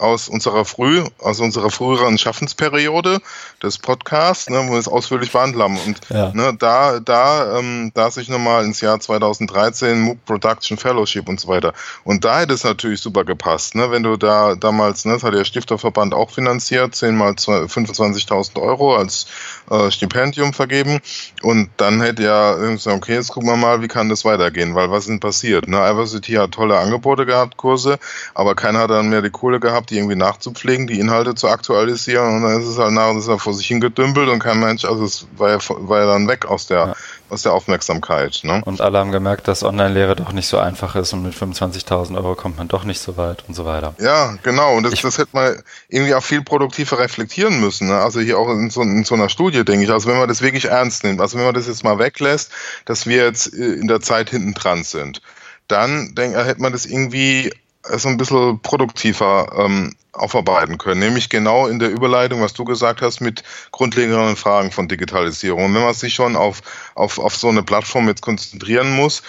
Aus 0.00 0.28
unserer 0.28 0.64
früh, 0.64 1.04
aus 1.18 1.40
unserer 1.40 1.70
früheren 1.70 2.18
Schaffensperiode 2.18 3.20
des 3.62 3.78
Podcasts, 3.78 4.48
ne, 4.48 4.64
wo 4.66 4.72
wir 4.72 4.78
es 4.78 4.88
ausführlich 4.88 5.32
behandelt 5.32 5.62
haben. 5.62 5.78
Und 5.86 6.00
ja. 6.08 6.32
ne, 6.32 6.54
da, 6.58 7.00
da, 7.00 7.58
ähm, 7.58 7.92
da 7.94 8.10
sich 8.10 8.28
nochmal 8.28 8.64
ins 8.64 8.80
Jahr 8.80 8.98
2013 8.98 10.00
MOOC 10.00 10.24
Production 10.24 10.76
Fellowship 10.78 11.28
und 11.28 11.40
so 11.40 11.48
weiter. 11.48 11.72
Und 12.04 12.24
da 12.24 12.40
hätte 12.40 12.54
es 12.54 12.64
natürlich 12.64 13.00
super 13.00 13.24
gepasst, 13.24 13.74
ne, 13.74 13.90
wenn 13.90 14.02
du 14.02 14.16
da 14.16 14.54
damals, 14.54 15.04
ne, 15.04 15.14
das 15.14 15.22
hat 15.22 15.34
der 15.34 15.44
Stifterverband 15.44 16.14
auch 16.14 16.30
finanziert, 16.30 16.94
10 16.94 17.16
mal 17.16 17.32
25.000 17.32 18.60
Euro 18.60 18.96
als 18.96 19.26
äh, 19.70 19.90
Stipendium 19.90 20.52
vergeben. 20.52 21.00
Und 21.42 21.70
dann 21.76 22.00
hätte 22.00 22.24
ja 22.24 22.54
gesagt, 22.54 22.96
okay, 22.96 23.14
jetzt 23.14 23.28
gucken 23.28 23.48
wir 23.48 23.56
mal, 23.56 23.82
wie 23.82 23.88
kann 23.88 24.08
das 24.08 24.24
weitergehen, 24.24 24.74
weil 24.74 24.90
was 24.90 25.04
ist 25.04 25.08
denn 25.08 25.20
passiert? 25.20 25.68
Ne? 25.68 25.78
Iversity 25.78 26.32
hat 26.32 26.52
tolle 26.52 26.78
Angebote 26.78 27.26
gehabt, 27.26 27.56
Kurse, 27.56 27.98
aber 28.34 28.54
keiner 28.54 28.80
hat 28.80 28.90
dann 28.90 29.08
mehr 29.08 29.22
die 29.22 29.30
Kohle 29.30 29.60
gehabt, 29.60 29.90
die 29.90 29.96
irgendwie 29.96 30.16
nachzupflegen, 30.16 30.86
die 30.86 31.00
Inhalte 31.00 31.34
zu 31.34 31.48
aktualisieren 31.48 32.36
und 32.36 32.42
dann 32.42 32.60
ist 32.60 32.66
es 32.66 32.78
halt 32.78 32.92
nach, 32.92 33.14
ist 33.14 33.28
er 33.28 33.38
vor 33.38 33.54
sich 33.54 33.66
hingedümpelt 33.66 34.28
und 34.28 34.40
kein 34.40 34.60
Mensch, 34.60 34.84
also 34.84 35.04
es 35.04 35.26
war 35.36 35.50
ja, 35.50 35.58
war 35.68 36.00
ja 36.00 36.06
dann 36.06 36.28
weg 36.28 36.46
aus 36.46 36.66
der, 36.66 36.78
ja. 36.78 36.96
Aus 37.30 37.42
der 37.42 37.52
Aufmerksamkeit. 37.52 38.40
Ne? 38.42 38.62
Und 38.64 38.80
alle 38.80 38.98
haben 38.98 39.12
gemerkt, 39.12 39.48
dass 39.48 39.62
Online-Lehre 39.62 40.16
doch 40.16 40.32
nicht 40.32 40.46
so 40.46 40.58
einfach 40.58 40.96
ist 40.96 41.12
und 41.12 41.22
mit 41.22 41.34
25.000 41.34 42.16
Euro 42.16 42.34
kommt 42.34 42.58
man 42.58 42.68
doch 42.68 42.84
nicht 42.84 43.00
so 43.00 43.16
weit 43.16 43.44
und 43.48 43.54
so 43.54 43.64
weiter. 43.64 43.94
Ja, 43.98 44.36
genau. 44.42 44.76
Und 44.76 44.84
das, 44.84 45.00
das 45.00 45.18
hätte 45.18 45.30
man 45.32 45.62
irgendwie 45.88 46.14
auch 46.14 46.22
viel 46.22 46.42
produktiver 46.42 46.98
reflektieren 46.98 47.60
müssen. 47.60 47.88
Ne? 47.88 47.98
Also 47.98 48.20
hier 48.20 48.38
auch 48.38 48.48
in 48.50 48.70
so, 48.70 48.82
in 48.82 49.04
so 49.04 49.14
einer 49.14 49.28
Studie, 49.28 49.64
denke 49.64 49.84
ich. 49.84 49.90
Also 49.90 50.08
wenn 50.08 50.18
man 50.18 50.28
das 50.28 50.42
wirklich 50.42 50.66
ernst 50.66 51.04
nimmt, 51.04 51.20
also 51.20 51.38
wenn 51.38 51.44
man 51.44 51.54
das 51.54 51.66
jetzt 51.66 51.84
mal 51.84 51.98
weglässt, 51.98 52.50
dass 52.84 53.06
wir 53.06 53.24
jetzt 53.24 53.52
äh, 53.54 53.74
in 53.74 53.88
der 53.88 54.00
Zeit 54.00 54.30
hinten 54.30 54.54
dran 54.54 54.84
sind, 54.84 55.20
dann 55.68 56.14
denk, 56.14 56.34
hätte 56.34 56.60
man 56.60 56.72
das 56.72 56.86
irgendwie 56.86 57.52
so 57.82 58.08
ein 58.08 58.16
bisschen 58.16 58.60
produktiver 58.60 59.52
ähm, 59.56 59.94
aufarbeiten 60.12 60.78
können, 60.78 61.00
nämlich 61.00 61.28
genau 61.28 61.66
in 61.66 61.78
der 61.78 61.90
Überleitung, 61.90 62.42
was 62.42 62.52
du 62.52 62.64
gesagt 62.64 63.00
hast, 63.00 63.20
mit 63.20 63.42
grundlegenden 63.70 64.36
Fragen 64.36 64.70
von 64.70 64.88
Digitalisierung. 64.88 65.66
Und 65.66 65.74
wenn 65.74 65.82
man 65.82 65.94
sich 65.94 66.14
schon 66.14 66.36
auf, 66.36 66.62
auf, 66.94 67.18
auf 67.18 67.36
so 67.36 67.48
eine 67.48 67.62
Plattform 67.62 68.08
jetzt 68.08 68.22
konzentrieren 68.22 68.94
muss, 68.94 69.22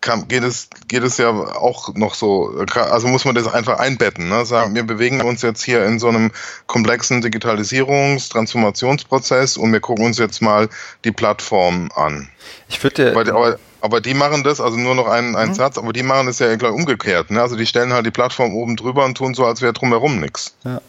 kann, 0.00 0.26
geht 0.26 0.42
es 0.42 0.68
geht 0.88 1.04
es 1.04 1.16
ja 1.16 1.30
auch 1.30 1.94
noch 1.94 2.14
so, 2.14 2.64
also 2.74 3.06
muss 3.06 3.24
man 3.24 3.34
das 3.34 3.46
einfach 3.46 3.78
einbetten. 3.78 4.28
Ne? 4.28 4.44
Sagen, 4.44 4.74
wir 4.74 4.82
bewegen 4.82 5.22
uns 5.22 5.42
jetzt 5.42 5.62
hier 5.62 5.84
in 5.86 5.98
so 5.98 6.08
einem 6.08 6.32
komplexen 6.66 7.22
Digitalisierungs-, 7.22 8.28
Transformationsprozess 8.30 9.56
und 9.56 9.72
wir 9.72 9.80
gucken 9.80 10.04
uns 10.04 10.18
jetzt 10.18 10.42
mal 10.42 10.68
die 11.04 11.12
Plattform 11.12 11.88
an. 11.94 12.28
Ich 12.68 12.82
würde 12.82 13.58
aber, 13.82 14.00
die 14.00 14.14
machen 14.14 14.44
das, 14.44 14.60
also 14.60 14.76
nur 14.76 14.94
noch 14.94 15.08
einen, 15.08 15.36
einen 15.36 15.50
mhm. 15.50 15.56
Satz, 15.56 15.76
aber 15.76 15.92
die 15.92 16.02
machen 16.02 16.26
das 16.26 16.38
ja 16.38 16.54
gleich 16.56 16.72
umgekehrt. 16.72 17.30
Ne? 17.30 17.40
Also 17.40 17.56
die 17.56 17.66
stellen 17.66 17.92
halt 17.92 18.06
die 18.06 18.10
Plattform 18.10 18.54
oben 18.54 18.76
drüber 18.76 19.04
und 19.04 19.16
tun 19.16 19.34
so, 19.34 19.44
als 19.44 19.60
wäre 19.60 19.72
drumherum 19.72 20.20
nichts. 20.20 20.54
Ja. 20.64 20.80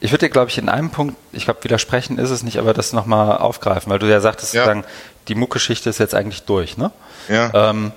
Ich 0.00 0.10
würde 0.10 0.26
dir, 0.26 0.30
glaube 0.30 0.50
ich, 0.50 0.58
in 0.58 0.68
einem 0.68 0.90
Punkt, 0.90 1.16
ich 1.32 1.44
glaube, 1.44 1.62
widersprechen 1.62 2.18
ist 2.18 2.30
es 2.30 2.42
nicht, 2.42 2.58
aber 2.58 2.74
das 2.74 2.92
nochmal 2.92 3.38
aufgreifen, 3.38 3.90
weil 3.90 4.00
du 4.00 4.10
ja 4.10 4.20
sagtest, 4.20 4.52
ja. 4.52 4.64
Sozusagen, 4.64 4.84
die 5.28 5.36
MOOC-Geschichte 5.36 5.88
ist 5.88 5.98
jetzt 5.98 6.14
eigentlich 6.14 6.42
durch, 6.42 6.76
ne? 6.76 6.90
Ja. 7.28 7.70
Ähm, 7.70 7.92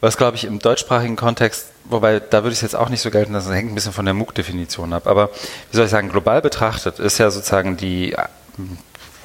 was, 0.00 0.16
glaube 0.16 0.36
ich, 0.36 0.44
im 0.44 0.58
deutschsprachigen 0.58 1.16
Kontext, 1.16 1.66
wobei 1.84 2.20
da 2.20 2.44
würde 2.44 2.52
ich 2.52 2.58
es 2.58 2.62
jetzt 2.62 2.76
auch 2.76 2.88
nicht 2.88 3.02
so 3.02 3.10
gelten, 3.10 3.34
das 3.34 3.50
hängt 3.50 3.70
ein 3.70 3.74
bisschen 3.74 3.92
von 3.92 4.06
der 4.06 4.14
MOOC-Definition 4.14 4.94
ab, 4.94 5.06
aber 5.06 5.28
wie 5.70 5.76
soll 5.76 5.84
ich 5.84 5.90
sagen, 5.90 6.08
global 6.08 6.40
betrachtet 6.40 6.98
ist 6.98 7.18
ja 7.18 7.30
sozusagen 7.30 7.76
die 7.76 8.16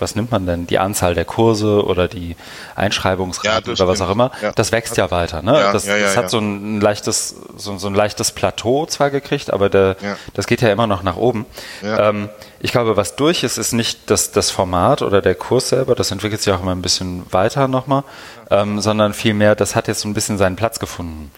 was 0.03 0.15
nimmt 0.15 0.31
man 0.31 0.45
denn, 0.45 0.67
die 0.67 0.77
Anzahl 0.79 1.15
der 1.15 1.25
Kurse 1.25 1.83
oder 1.85 2.07
die 2.07 2.35
Einschreibungsrate 2.75 3.71
ja, 3.71 3.73
oder 3.73 3.87
was 3.87 4.01
auch 4.01 4.09
immer, 4.09 4.31
ja. 4.41 4.51
das 4.51 4.71
wächst 4.71 4.97
ja 4.97 5.09
weiter. 5.09 5.41
Ne? 5.41 5.53
Ja, 5.53 5.71
das, 5.71 5.85
das 5.85 6.17
hat 6.17 6.29
so 6.29 6.39
ein 6.39 6.81
leichtes, 6.81 7.35
so, 7.55 7.77
so, 7.77 7.87
ein 7.87 7.95
leichtes 7.95 8.31
Plateau 8.31 8.85
zwar 8.85 9.09
gekriegt, 9.09 9.51
aber 9.51 9.69
der, 9.69 9.95
das 10.33 10.45
geht 10.45 10.61
ja 10.61 10.71
immer 10.71 10.87
noch 10.87 11.03
nach 11.03 11.15
oben. 11.15 11.45
Ähm, 11.81 12.29
ich 12.59 12.71
glaube, 12.71 12.97
was 12.97 13.15
durch 13.15 13.43
ist, 13.43 13.57
ist 13.57 13.73
nicht 13.73 14.11
das, 14.11 14.31
das 14.31 14.51
Format 14.51 15.01
oder 15.01 15.21
der 15.21 15.35
Kurs 15.35 15.69
selber, 15.69 15.95
das 15.95 16.11
entwickelt 16.11 16.41
sich 16.41 16.53
auch 16.53 16.61
immer 16.61 16.75
ein 16.75 16.81
bisschen 16.81 17.23
weiter 17.31 17.67
nochmal, 17.67 18.03
ähm, 18.51 18.81
sondern 18.81 19.13
vielmehr, 19.13 19.55
das 19.55 19.75
hat 19.75 19.87
jetzt 19.87 20.01
so 20.01 20.09
ein 20.09 20.13
bisschen 20.13 20.37
seinen 20.37 20.57
Platz 20.57 20.79
gefunden. 20.79 21.31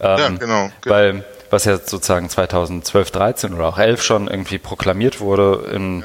Ähm, 0.00 0.18
ja, 0.18 0.28
genau. 0.30 0.70
Weil 0.84 1.24
was 1.50 1.64
ja 1.64 1.76
sozusagen 1.76 2.28
2012, 2.28 3.10
13 3.10 3.54
oder 3.54 3.68
auch 3.68 3.78
11 3.78 4.02
schon 4.02 4.28
irgendwie 4.28 4.58
proklamiert 4.58 5.20
wurde 5.20 5.70
in 5.72 6.04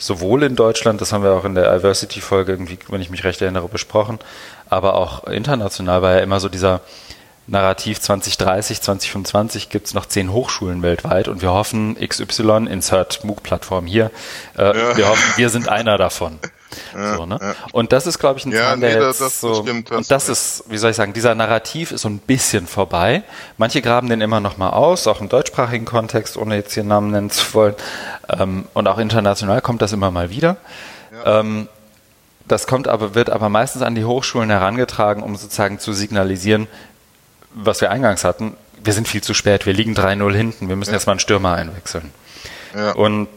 sowohl 0.00 0.42
in 0.42 0.56
Deutschland, 0.56 1.00
das 1.00 1.12
haben 1.12 1.22
wir 1.22 1.32
auch 1.32 1.44
in 1.44 1.54
der 1.54 1.72
Diversity-Folge 1.76 2.52
irgendwie, 2.52 2.78
wenn 2.88 3.00
ich 3.00 3.10
mich 3.10 3.22
recht 3.24 3.40
erinnere, 3.40 3.68
besprochen, 3.68 4.18
aber 4.68 4.94
auch 4.94 5.24
international 5.24 6.02
war 6.02 6.14
ja 6.14 6.20
immer 6.20 6.40
so 6.40 6.48
dieser 6.48 6.80
Narrativ 7.46 8.00
2030, 8.00 8.80
2025 8.80 9.70
gibt 9.70 9.88
es 9.88 9.94
noch 9.94 10.06
zehn 10.06 10.32
Hochschulen 10.32 10.82
weltweit 10.82 11.26
und 11.28 11.42
wir 11.42 11.52
hoffen, 11.52 11.96
XY, 11.96 12.66
insert 12.70 13.24
MOOC-Plattform 13.24 13.86
hier, 13.86 14.10
äh, 14.56 14.66
ja. 14.66 14.96
wir 14.96 15.08
hoffen, 15.08 15.32
wir 15.36 15.48
sind 15.50 15.68
einer 15.68 15.98
davon. 15.98 16.38
Ja, 16.94 17.16
so, 17.16 17.26
ne? 17.26 17.38
Ja. 17.40 17.54
Und 17.72 17.92
das 17.92 18.06
ist, 18.06 18.18
glaube 18.18 18.38
ich, 18.38 18.46
ein 18.46 18.52
ja, 18.52 18.70
Zahn, 18.70 18.80
der 18.80 18.98
nee, 18.98 19.06
jetzt 19.06 19.20
das, 19.20 19.40
so, 19.40 19.62
stimmt, 19.62 19.90
und 19.90 20.10
das 20.10 20.28
ist, 20.28 20.64
wie 20.68 20.78
soll 20.78 20.90
ich 20.90 20.96
sagen, 20.96 21.12
dieser 21.12 21.34
Narrativ 21.34 21.92
ist 21.92 22.02
so 22.02 22.08
ein 22.08 22.18
bisschen 22.18 22.66
vorbei. 22.66 23.22
Manche 23.58 23.82
graben 23.82 24.08
den 24.08 24.20
immer 24.20 24.40
noch 24.40 24.56
mal 24.56 24.70
aus, 24.70 25.06
auch 25.06 25.20
im 25.20 25.28
deutschsprachigen 25.28 25.84
Kontext, 25.84 26.36
ohne 26.36 26.56
jetzt 26.56 26.74
hier 26.74 26.84
Namen 26.84 27.10
nennen 27.10 27.30
zu 27.30 27.54
wollen. 27.54 27.74
Ähm, 28.28 28.66
und 28.74 28.88
auch 28.88 28.98
international 28.98 29.60
kommt 29.60 29.82
das 29.82 29.92
immer 29.92 30.10
mal 30.10 30.30
wieder. 30.30 30.56
Ähm, 31.24 31.68
das 32.46 32.66
kommt 32.66 32.88
aber, 32.88 33.14
wird 33.14 33.30
aber 33.30 33.48
meistens 33.48 33.82
an 33.82 33.94
die 33.94 34.04
Hochschulen 34.04 34.50
herangetragen, 34.50 35.22
um 35.22 35.36
sozusagen 35.36 35.78
zu 35.78 35.92
signalisieren, 35.92 36.66
was 37.54 37.80
wir 37.80 37.90
eingangs 37.90 38.24
hatten, 38.24 38.56
wir 38.82 38.92
sind 38.92 39.08
viel 39.08 39.22
zu 39.22 39.34
spät, 39.34 39.66
wir 39.66 39.72
liegen 39.72 39.94
3-0 39.94 40.34
hinten, 40.34 40.68
wir 40.68 40.76
müssen 40.76 40.90
ja. 40.90 40.96
jetzt 40.96 41.06
mal 41.06 41.12
einen 41.12 41.20
Stürmer 41.20 41.54
einwechseln. 41.54 42.10
Ja. 42.74 42.92
Und 42.92 43.28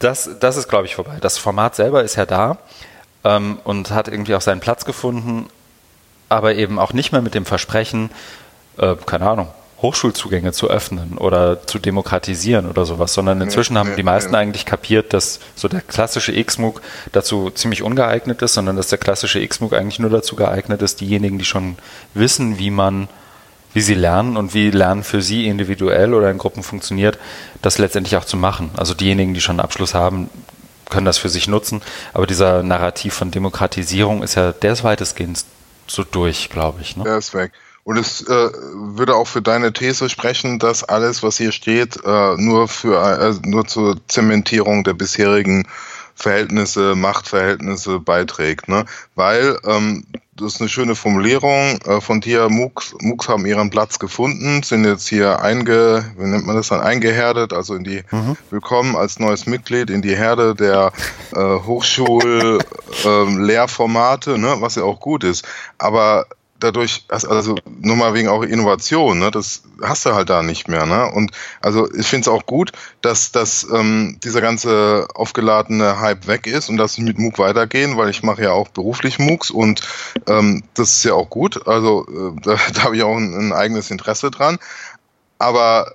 das, 0.00 0.30
das 0.40 0.56
ist, 0.56 0.68
glaube 0.68 0.86
ich, 0.86 0.96
vorbei. 0.96 1.18
Das 1.20 1.38
Format 1.38 1.76
selber 1.76 2.02
ist 2.02 2.16
ja 2.16 2.26
da 2.26 2.58
ähm, 3.22 3.60
und 3.64 3.90
hat 3.90 4.08
irgendwie 4.08 4.34
auch 4.34 4.40
seinen 4.40 4.60
Platz 4.60 4.84
gefunden, 4.84 5.48
aber 6.28 6.54
eben 6.54 6.78
auch 6.78 6.92
nicht 6.92 7.12
mehr 7.12 7.22
mit 7.22 7.34
dem 7.34 7.44
Versprechen, 7.44 8.10
äh, 8.78 8.96
keine 9.06 9.28
Ahnung, 9.28 9.48
Hochschulzugänge 9.82 10.52
zu 10.52 10.68
öffnen 10.68 11.16
oder 11.16 11.66
zu 11.66 11.78
demokratisieren 11.78 12.68
oder 12.68 12.84
sowas, 12.84 13.14
sondern 13.14 13.40
inzwischen 13.40 13.78
haben 13.78 13.96
die 13.96 14.02
meisten 14.02 14.34
eigentlich 14.34 14.66
kapiert, 14.66 15.14
dass 15.14 15.40
so 15.54 15.68
der 15.68 15.80
klassische 15.80 16.32
XMOOC 16.32 16.82
dazu 17.12 17.50
ziemlich 17.50 17.82
ungeeignet 17.82 18.42
ist, 18.42 18.54
sondern 18.54 18.76
dass 18.76 18.88
der 18.88 18.98
klassische 18.98 19.46
XMOOC 19.46 19.72
eigentlich 19.72 19.98
nur 19.98 20.10
dazu 20.10 20.36
geeignet 20.36 20.82
ist, 20.82 21.00
diejenigen, 21.00 21.38
die 21.38 21.46
schon 21.46 21.76
wissen, 22.12 22.58
wie 22.58 22.70
man 22.70 23.08
wie 23.72 23.80
sie 23.80 23.94
lernen 23.94 24.36
und 24.36 24.54
wie 24.54 24.70
Lernen 24.70 25.04
für 25.04 25.22
sie 25.22 25.46
individuell 25.46 26.14
oder 26.14 26.30
in 26.30 26.38
Gruppen 26.38 26.62
funktioniert, 26.62 27.18
das 27.62 27.78
letztendlich 27.78 28.16
auch 28.16 28.24
zu 28.24 28.36
machen. 28.36 28.70
Also 28.76 28.94
diejenigen, 28.94 29.34
die 29.34 29.40
schon 29.40 29.54
einen 29.54 29.64
Abschluss 29.64 29.94
haben, 29.94 30.28
können 30.88 31.06
das 31.06 31.18
für 31.18 31.28
sich 31.28 31.48
nutzen. 31.48 31.82
Aber 32.12 32.26
dieser 32.26 32.62
Narrativ 32.62 33.14
von 33.14 33.30
Demokratisierung 33.30 34.22
ist 34.22 34.34
ja, 34.34 34.52
der 34.52 34.72
ist 34.72 34.84
weitestgehend 34.84 35.44
so 35.86 36.04
durch, 36.04 36.50
glaube 36.50 36.80
ich. 36.82 36.96
Ne? 36.96 37.04
Der 37.04 37.18
ist 37.18 37.32
weg. 37.34 37.52
Und 37.84 37.96
es 37.96 38.22
äh, 38.22 38.50
würde 38.74 39.14
auch 39.14 39.26
für 39.26 39.40
deine 39.40 39.72
These 39.72 40.08
sprechen, 40.10 40.58
dass 40.58 40.84
alles, 40.84 41.22
was 41.22 41.38
hier 41.38 41.50
steht, 41.50 41.96
äh, 42.04 42.36
nur 42.36 42.68
für 42.68 42.96
äh, 42.96 43.48
nur 43.48 43.66
zur 43.66 43.96
Zementierung 44.06 44.84
der 44.84 44.92
bisherigen 44.92 45.66
Verhältnisse, 46.14 46.94
Machtverhältnisse 46.94 47.98
beiträgt. 47.98 48.68
Ne? 48.68 48.84
Weil 49.14 49.58
ähm, 49.64 50.04
das 50.40 50.54
ist 50.54 50.60
eine 50.60 50.68
schöne 50.68 50.94
Formulierung 50.94 51.80
äh, 51.86 52.00
von 52.00 52.20
dir. 52.20 52.48
MOOCs, 52.48 52.94
MOOCs 53.00 53.28
haben 53.28 53.44
ihren 53.46 53.70
Platz 53.70 53.98
gefunden, 53.98 54.62
sind 54.62 54.84
jetzt 54.84 55.08
hier 55.08 55.42
einge, 55.42 56.04
wie 56.16 56.26
nennt 56.26 56.46
man 56.46 56.54
das 56.56 56.68
dann, 56.68 56.80
eingehärtet, 56.80 57.52
also 57.52 57.74
in 57.74 57.82
die, 57.84 58.02
mhm. 58.10 58.36
willkommen 58.50 58.96
als 58.96 59.18
neues 59.18 59.46
Mitglied 59.46 59.90
in 59.90 60.00
die 60.02 60.16
Herde 60.16 60.54
der 60.54 60.92
äh, 61.34 61.38
Hochschul-Lehrformate, 61.38 64.30
ähm, 64.34 64.40
ne, 64.40 64.56
was 64.60 64.76
ja 64.76 64.84
auch 64.84 65.00
gut 65.00 65.24
ist. 65.24 65.44
Aber 65.78 66.26
dadurch, 66.60 67.04
also 67.08 67.56
nur 67.80 67.96
mal 67.96 68.14
wegen 68.14 68.28
auch 68.28 68.42
Innovation, 68.42 69.18
ne, 69.18 69.30
das 69.30 69.62
hast 69.82 70.06
du 70.06 70.14
halt 70.14 70.30
da 70.30 70.42
nicht 70.42 70.68
mehr. 70.68 70.86
Ne? 70.86 71.10
Und 71.10 71.32
also 71.60 71.92
ich 71.92 72.06
finde 72.06 72.22
es 72.22 72.28
auch 72.28 72.46
gut, 72.46 72.72
dass, 73.00 73.32
dass 73.32 73.66
ähm, 73.72 74.18
dieser 74.22 74.40
ganze 74.40 75.08
aufgeladene 75.14 76.00
Hype 76.00 76.26
weg 76.26 76.46
ist 76.46 76.68
und 76.68 76.76
dass 76.76 76.96
ich 76.96 77.04
mit 77.04 77.18
MOOC 77.18 77.38
weitergehen, 77.38 77.96
weil 77.96 78.10
ich 78.10 78.22
mache 78.22 78.42
ja 78.42 78.52
auch 78.52 78.68
beruflich 78.68 79.18
MOOCs 79.18 79.50
und 79.50 79.80
ähm, 80.26 80.62
das 80.74 80.92
ist 80.92 81.04
ja 81.04 81.14
auch 81.14 81.30
gut. 81.30 81.66
Also 81.66 82.06
äh, 82.08 82.40
da, 82.42 82.56
da 82.74 82.82
habe 82.84 82.96
ich 82.96 83.02
auch 83.02 83.16
ein, 83.16 83.34
ein 83.34 83.52
eigenes 83.52 83.90
Interesse 83.90 84.30
dran. 84.30 84.58
Aber 85.38 85.94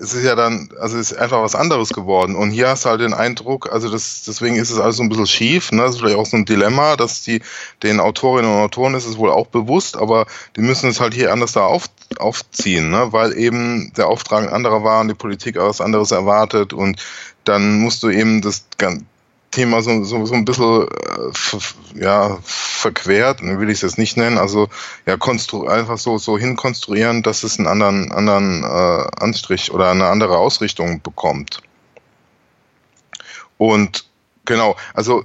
es 0.00 0.14
ist 0.14 0.24
ja 0.24 0.34
dann, 0.34 0.68
also 0.80 0.98
es 0.98 1.12
ist 1.12 1.18
einfach 1.18 1.42
was 1.42 1.54
anderes 1.54 1.90
geworden. 1.90 2.36
Und 2.36 2.50
hier 2.50 2.68
hast 2.68 2.84
du 2.84 2.90
halt 2.90 3.00
den 3.00 3.14
Eindruck, 3.14 3.72
also 3.72 3.90
das, 3.90 4.22
deswegen 4.26 4.56
ist 4.56 4.70
es 4.70 4.78
alles 4.78 4.96
so 4.96 5.02
ein 5.02 5.08
bisschen 5.08 5.26
schief, 5.26 5.72
ne? 5.72 5.82
Das 5.82 5.92
ist 5.92 6.00
vielleicht 6.00 6.16
auch 6.16 6.26
so 6.26 6.36
ein 6.36 6.44
Dilemma, 6.44 6.96
dass 6.96 7.22
die, 7.22 7.42
den 7.82 8.00
Autorinnen 8.00 8.50
und 8.50 8.60
Autoren 8.60 8.94
ist 8.94 9.06
es 9.06 9.18
wohl 9.18 9.30
auch 9.30 9.46
bewusst, 9.46 9.96
aber 9.96 10.26
die 10.56 10.62
müssen 10.62 10.90
es 10.90 11.00
halt 11.00 11.14
hier 11.14 11.32
anders 11.32 11.52
da 11.52 11.64
auf, 11.64 11.86
aufziehen, 12.18 12.90
ne? 12.90 13.12
Weil 13.12 13.36
eben 13.38 13.92
der 13.96 14.08
Auftrag 14.08 14.52
anderer 14.52 14.84
war 14.84 15.00
und 15.00 15.08
die 15.08 15.14
Politik 15.14 15.56
was 15.56 15.80
anderes 15.80 16.10
erwartet 16.10 16.72
und 16.72 17.02
dann 17.44 17.78
musst 17.80 18.02
du 18.02 18.08
eben 18.08 18.40
das 18.40 18.64
Thema 19.54 19.82
so, 19.82 20.02
so, 20.02 20.26
so 20.26 20.34
ein 20.34 20.44
bisschen 20.44 20.88
äh, 20.88 22.02
ja, 22.02 22.38
verquert, 22.42 23.40
will 23.40 23.70
ich 23.70 23.76
es 23.76 23.82
jetzt 23.82 23.98
nicht 23.98 24.16
nennen, 24.16 24.36
also 24.36 24.68
ja, 25.06 25.14
einfach 25.14 25.98
so, 25.98 26.18
so 26.18 26.36
hinkonstruieren, 26.36 27.22
dass 27.22 27.44
es 27.44 27.58
einen 27.58 27.68
anderen, 27.68 28.10
anderen 28.12 28.64
äh, 28.64 29.22
Anstrich 29.22 29.72
oder 29.72 29.90
eine 29.90 30.06
andere 30.06 30.38
Ausrichtung 30.38 31.00
bekommt. 31.02 31.62
Und 33.56 34.06
genau, 34.44 34.76
also 34.92 35.24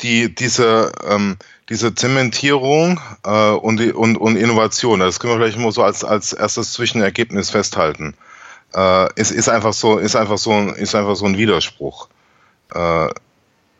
die, 0.00 0.32
diese, 0.34 0.92
ähm, 1.08 1.36
diese 1.68 1.94
Zementierung 1.94 3.00
äh, 3.24 3.50
und, 3.50 3.80
und, 3.94 4.16
und 4.16 4.36
Innovation, 4.36 5.00
das 5.00 5.18
können 5.18 5.32
wir 5.32 5.38
vielleicht 5.38 5.58
immer 5.58 5.72
so 5.72 5.82
als, 5.82 6.04
als 6.04 6.32
erstes 6.32 6.72
Zwischenergebnis 6.72 7.50
festhalten. 7.50 8.14
Äh, 8.74 9.08
es 9.16 9.32
ist 9.32 9.48
einfach 9.48 9.72
so, 9.72 9.98
ist 9.98 10.14
einfach 10.14 10.38
so, 10.38 10.70
ist 10.70 10.94
einfach 10.94 11.16
so 11.16 11.26
ein 11.26 11.36
Widerspruch. 11.36 12.08
Äh, 12.72 13.08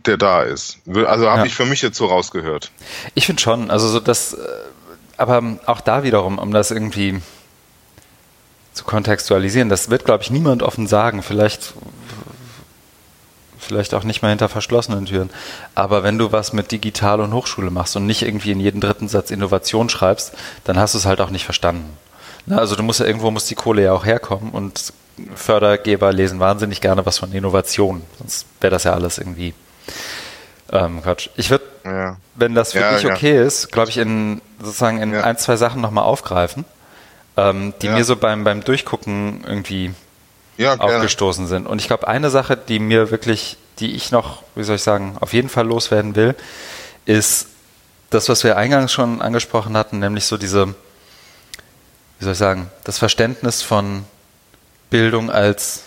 der 0.06 0.16
da 0.16 0.42
ist. 0.42 0.78
Also 0.86 1.28
habe 1.28 1.40
ja. 1.40 1.44
ich 1.44 1.54
für 1.54 1.66
mich 1.66 1.82
jetzt 1.82 1.98
so 1.98 2.06
rausgehört. 2.06 2.70
Ich 3.14 3.26
finde 3.26 3.42
schon, 3.42 3.70
also 3.70 3.88
so 3.88 4.00
das, 4.00 4.34
äh, 4.34 4.38
aber 5.16 5.42
auch 5.66 5.80
da 5.80 6.02
wiederum, 6.02 6.38
um 6.38 6.52
das 6.52 6.70
irgendwie 6.70 7.20
zu 8.72 8.84
kontextualisieren, 8.84 9.68
das 9.68 9.90
wird, 9.90 10.04
glaube 10.04 10.22
ich, 10.22 10.30
niemand 10.30 10.62
offen 10.62 10.86
sagen. 10.86 11.22
Vielleicht, 11.22 11.72
vielleicht 13.58 13.94
auch 13.94 14.04
nicht 14.04 14.22
mal 14.22 14.28
hinter 14.28 14.48
verschlossenen 14.48 15.06
Türen. 15.06 15.30
Aber 15.74 16.02
wenn 16.02 16.18
du 16.18 16.30
was 16.30 16.52
mit 16.52 16.70
Digital 16.70 17.20
und 17.20 17.32
Hochschule 17.32 17.70
machst 17.70 17.96
und 17.96 18.06
nicht 18.06 18.22
irgendwie 18.22 18.52
in 18.52 18.60
jeden 18.60 18.80
dritten 18.80 19.08
Satz 19.08 19.30
Innovation 19.30 19.88
schreibst, 19.88 20.32
dann 20.64 20.78
hast 20.78 20.94
du 20.94 20.98
es 20.98 21.06
halt 21.06 21.20
auch 21.20 21.30
nicht 21.30 21.44
verstanden. 21.44 21.96
Also 22.48 22.76
du 22.76 22.82
musst 22.82 23.00
ja 23.00 23.06
irgendwo 23.06 23.30
muss 23.30 23.46
die 23.46 23.56
Kohle 23.56 23.82
ja 23.82 23.92
auch 23.92 24.04
herkommen 24.04 24.50
und 24.52 24.92
Fördergeber 25.34 26.12
lesen 26.12 26.38
wahnsinnig 26.38 26.80
gerne 26.80 27.06
was 27.06 27.18
von 27.18 27.32
Innovation. 27.32 28.02
Sonst 28.18 28.46
wäre 28.60 28.70
das 28.70 28.84
ja 28.84 28.92
alles 28.92 29.18
irgendwie 29.18 29.54
ähm, 30.72 31.02
Quatsch. 31.02 31.28
Ich 31.36 31.50
würde, 31.50 31.64
ja. 31.84 32.16
wenn 32.34 32.54
das 32.54 32.72
für 32.72 32.80
ja, 32.80 32.96
dich 32.96 33.06
okay 33.06 33.36
ja. 33.36 33.42
ist, 33.42 33.70
glaube 33.72 33.90
ich, 33.90 33.98
in 33.98 34.40
sozusagen 34.60 35.00
in 35.00 35.14
ein, 35.14 35.38
zwei 35.38 35.56
Sachen 35.56 35.80
nochmal 35.80 36.04
aufgreifen, 36.04 36.64
ähm, 37.36 37.74
die 37.82 37.88
mir 37.88 38.04
so 38.04 38.16
beim, 38.16 38.44
beim 38.44 38.64
Durchgucken 38.64 39.44
irgendwie 39.46 39.92
aufgestoßen 40.58 41.46
sind. 41.46 41.66
Und 41.66 41.80
ich 41.80 41.86
glaube, 41.86 42.08
eine 42.08 42.30
Sache, 42.30 42.56
die 42.56 42.78
mir 42.78 43.10
wirklich, 43.10 43.58
die 43.78 43.94
ich 43.94 44.10
noch, 44.10 44.42
wie 44.54 44.64
soll 44.64 44.76
ich 44.76 44.82
sagen, 44.82 45.16
auf 45.20 45.32
jeden 45.32 45.48
Fall 45.48 45.66
loswerden 45.66 46.16
will, 46.16 46.34
ist 47.04 47.48
das, 48.10 48.28
was 48.28 48.44
wir 48.44 48.56
eingangs 48.56 48.92
schon 48.92 49.20
angesprochen 49.20 49.76
hatten, 49.76 49.98
nämlich 49.98 50.24
so 50.24 50.36
diese, 50.36 50.68
wie 52.18 52.24
soll 52.24 52.32
ich 52.32 52.38
sagen, 52.38 52.70
das 52.84 52.98
Verständnis 52.98 53.62
von 53.62 54.04
Bildung 54.90 55.30
als 55.30 55.85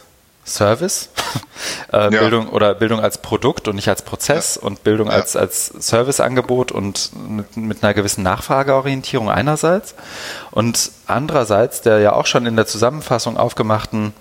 Service, 0.50 1.10
äh, 1.94 1.98
ja. 1.98 2.10
Bildung 2.10 2.50
oder 2.50 2.74
Bildung 2.76 3.00
als 3.00 3.20
Produkt 3.20 3.68
und 3.68 3.76
nicht 3.76 3.90
als 3.90 4.02
Prozess 4.02 4.56
ja. 4.56 4.68
und 4.68 4.84
Bildung 4.84 5.08
ja. 5.08 5.14
als, 5.14 5.36
als 5.36 5.68
Serviceangebot 5.68 6.72
und 6.72 7.12
mit, 7.16 7.58
mit 7.58 7.84
einer 7.84 7.94
gewissen 7.94 8.24
Nachfrageorientierung 8.24 9.30
einerseits 9.30 9.96
und 10.52 10.92
andererseits 11.08 11.82
der 11.82 12.00
ja 12.00 12.14
auch 12.14 12.26
schon 12.26 12.46
in 12.46 12.56
der 12.56 12.66
Zusammenfassung 12.66 13.38
aufgemachten, 13.38 14.14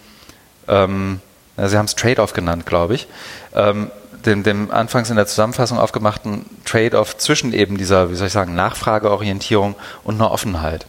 ähm, 0.68 1.20
Sie 1.66 1.76
haben 1.76 1.86
es 1.86 1.96
Trade-off 1.96 2.34
genannt, 2.34 2.66
glaube 2.66 2.94
ich, 2.94 3.08
ähm, 3.52 3.90
dem, 4.24 4.44
dem 4.44 4.70
anfangs 4.70 5.10
in 5.10 5.16
der 5.16 5.26
Zusammenfassung 5.26 5.78
aufgemachten 5.78 6.46
Trade-off 6.64 7.16
zwischen 7.18 7.52
eben 7.52 7.78
dieser, 7.78 8.10
wie 8.10 8.14
soll 8.14 8.28
ich 8.28 8.32
sagen, 8.32 8.54
Nachfrageorientierung 8.54 9.74
und 10.04 10.14
einer 10.14 10.30
Offenheit. 10.30 10.86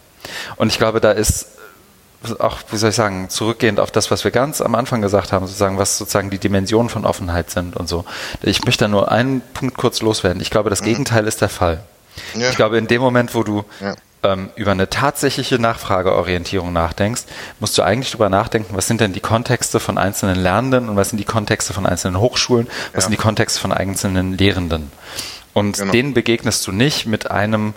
Und 0.58 0.68
ich 0.68 0.78
glaube, 0.78 1.00
da 1.00 1.12
ist 1.12 1.48
auch, 2.40 2.58
wie 2.72 2.78
soll 2.78 2.90
ich 2.90 2.96
sagen, 2.96 3.30
zurückgehend 3.30 3.80
auf 3.80 3.92
das, 3.92 4.12
was 4.12 4.24
wir 4.24 4.32
ganz 4.32 4.62
am 4.62 4.76
Anfang 4.76 5.02
gesagt 5.02 5.32
haben, 5.32 5.48
sozusagen, 5.48 5.78
was 5.78 5.98
sozusagen 5.98 6.30
die 6.30 6.38
Dimensionen 6.38 6.90
von 6.90 7.06
Offenheit 7.06 7.50
sind 7.50 7.76
und 7.78 7.88
so. 7.88 8.06
Ich 8.42 8.66
möchte 8.66 8.86
da 8.86 8.88
nur 8.90 9.12
einen 9.12 9.42
Punkt 9.54 9.78
kurz 9.78 10.02
loswerden. 10.02 10.42
Ich 10.42 10.50
glaube, 10.50 10.70
das 10.70 10.82
mhm. 10.82 10.86
Gegenteil 10.86 11.28
ist 11.28 11.42
der 11.42 11.50
Fall. 11.50 11.84
Ja. 12.36 12.50
Ich 12.50 12.56
glaube, 12.56 12.78
in 12.78 12.88
dem 12.88 13.02
Moment, 13.02 13.36
wo 13.36 13.44
du 13.44 13.64
ja. 13.80 13.96
ähm, 14.24 14.50
über 14.56 14.72
eine 14.72 14.90
tatsächliche 14.90 15.60
Nachfrageorientierung 15.60 16.74
nachdenkst, 16.74 17.24
musst 17.62 17.78
du 17.78 17.84
eigentlich 17.84 18.12
darüber 18.12 18.30
nachdenken, 18.30 18.76
was 18.76 18.88
sind 18.88 19.00
denn 19.00 19.14
die 19.14 19.22
Kontexte 19.22 19.80
von 19.80 19.98
einzelnen 19.98 20.36
Lernenden 20.36 20.90
und 20.90 20.98
was 20.98 21.10
sind 21.10 21.20
die 21.20 21.26
Kontexte 21.26 21.74
von 21.74 21.86
einzelnen 21.86 22.20
Hochschulen, 22.20 22.68
was 22.94 22.96
ja. 22.96 23.02
sind 23.02 23.12
die 23.12 23.18
Kontexte 23.18 23.62
von 23.62 23.72
einzelnen 23.72 24.38
Lehrenden. 24.38 24.92
Und 25.54 25.78
genau. 25.78 25.92
denen 25.92 26.14
begegnest 26.14 26.68
du 26.68 26.72
nicht 26.74 27.06
mit 27.06 27.32
einem 27.32 27.74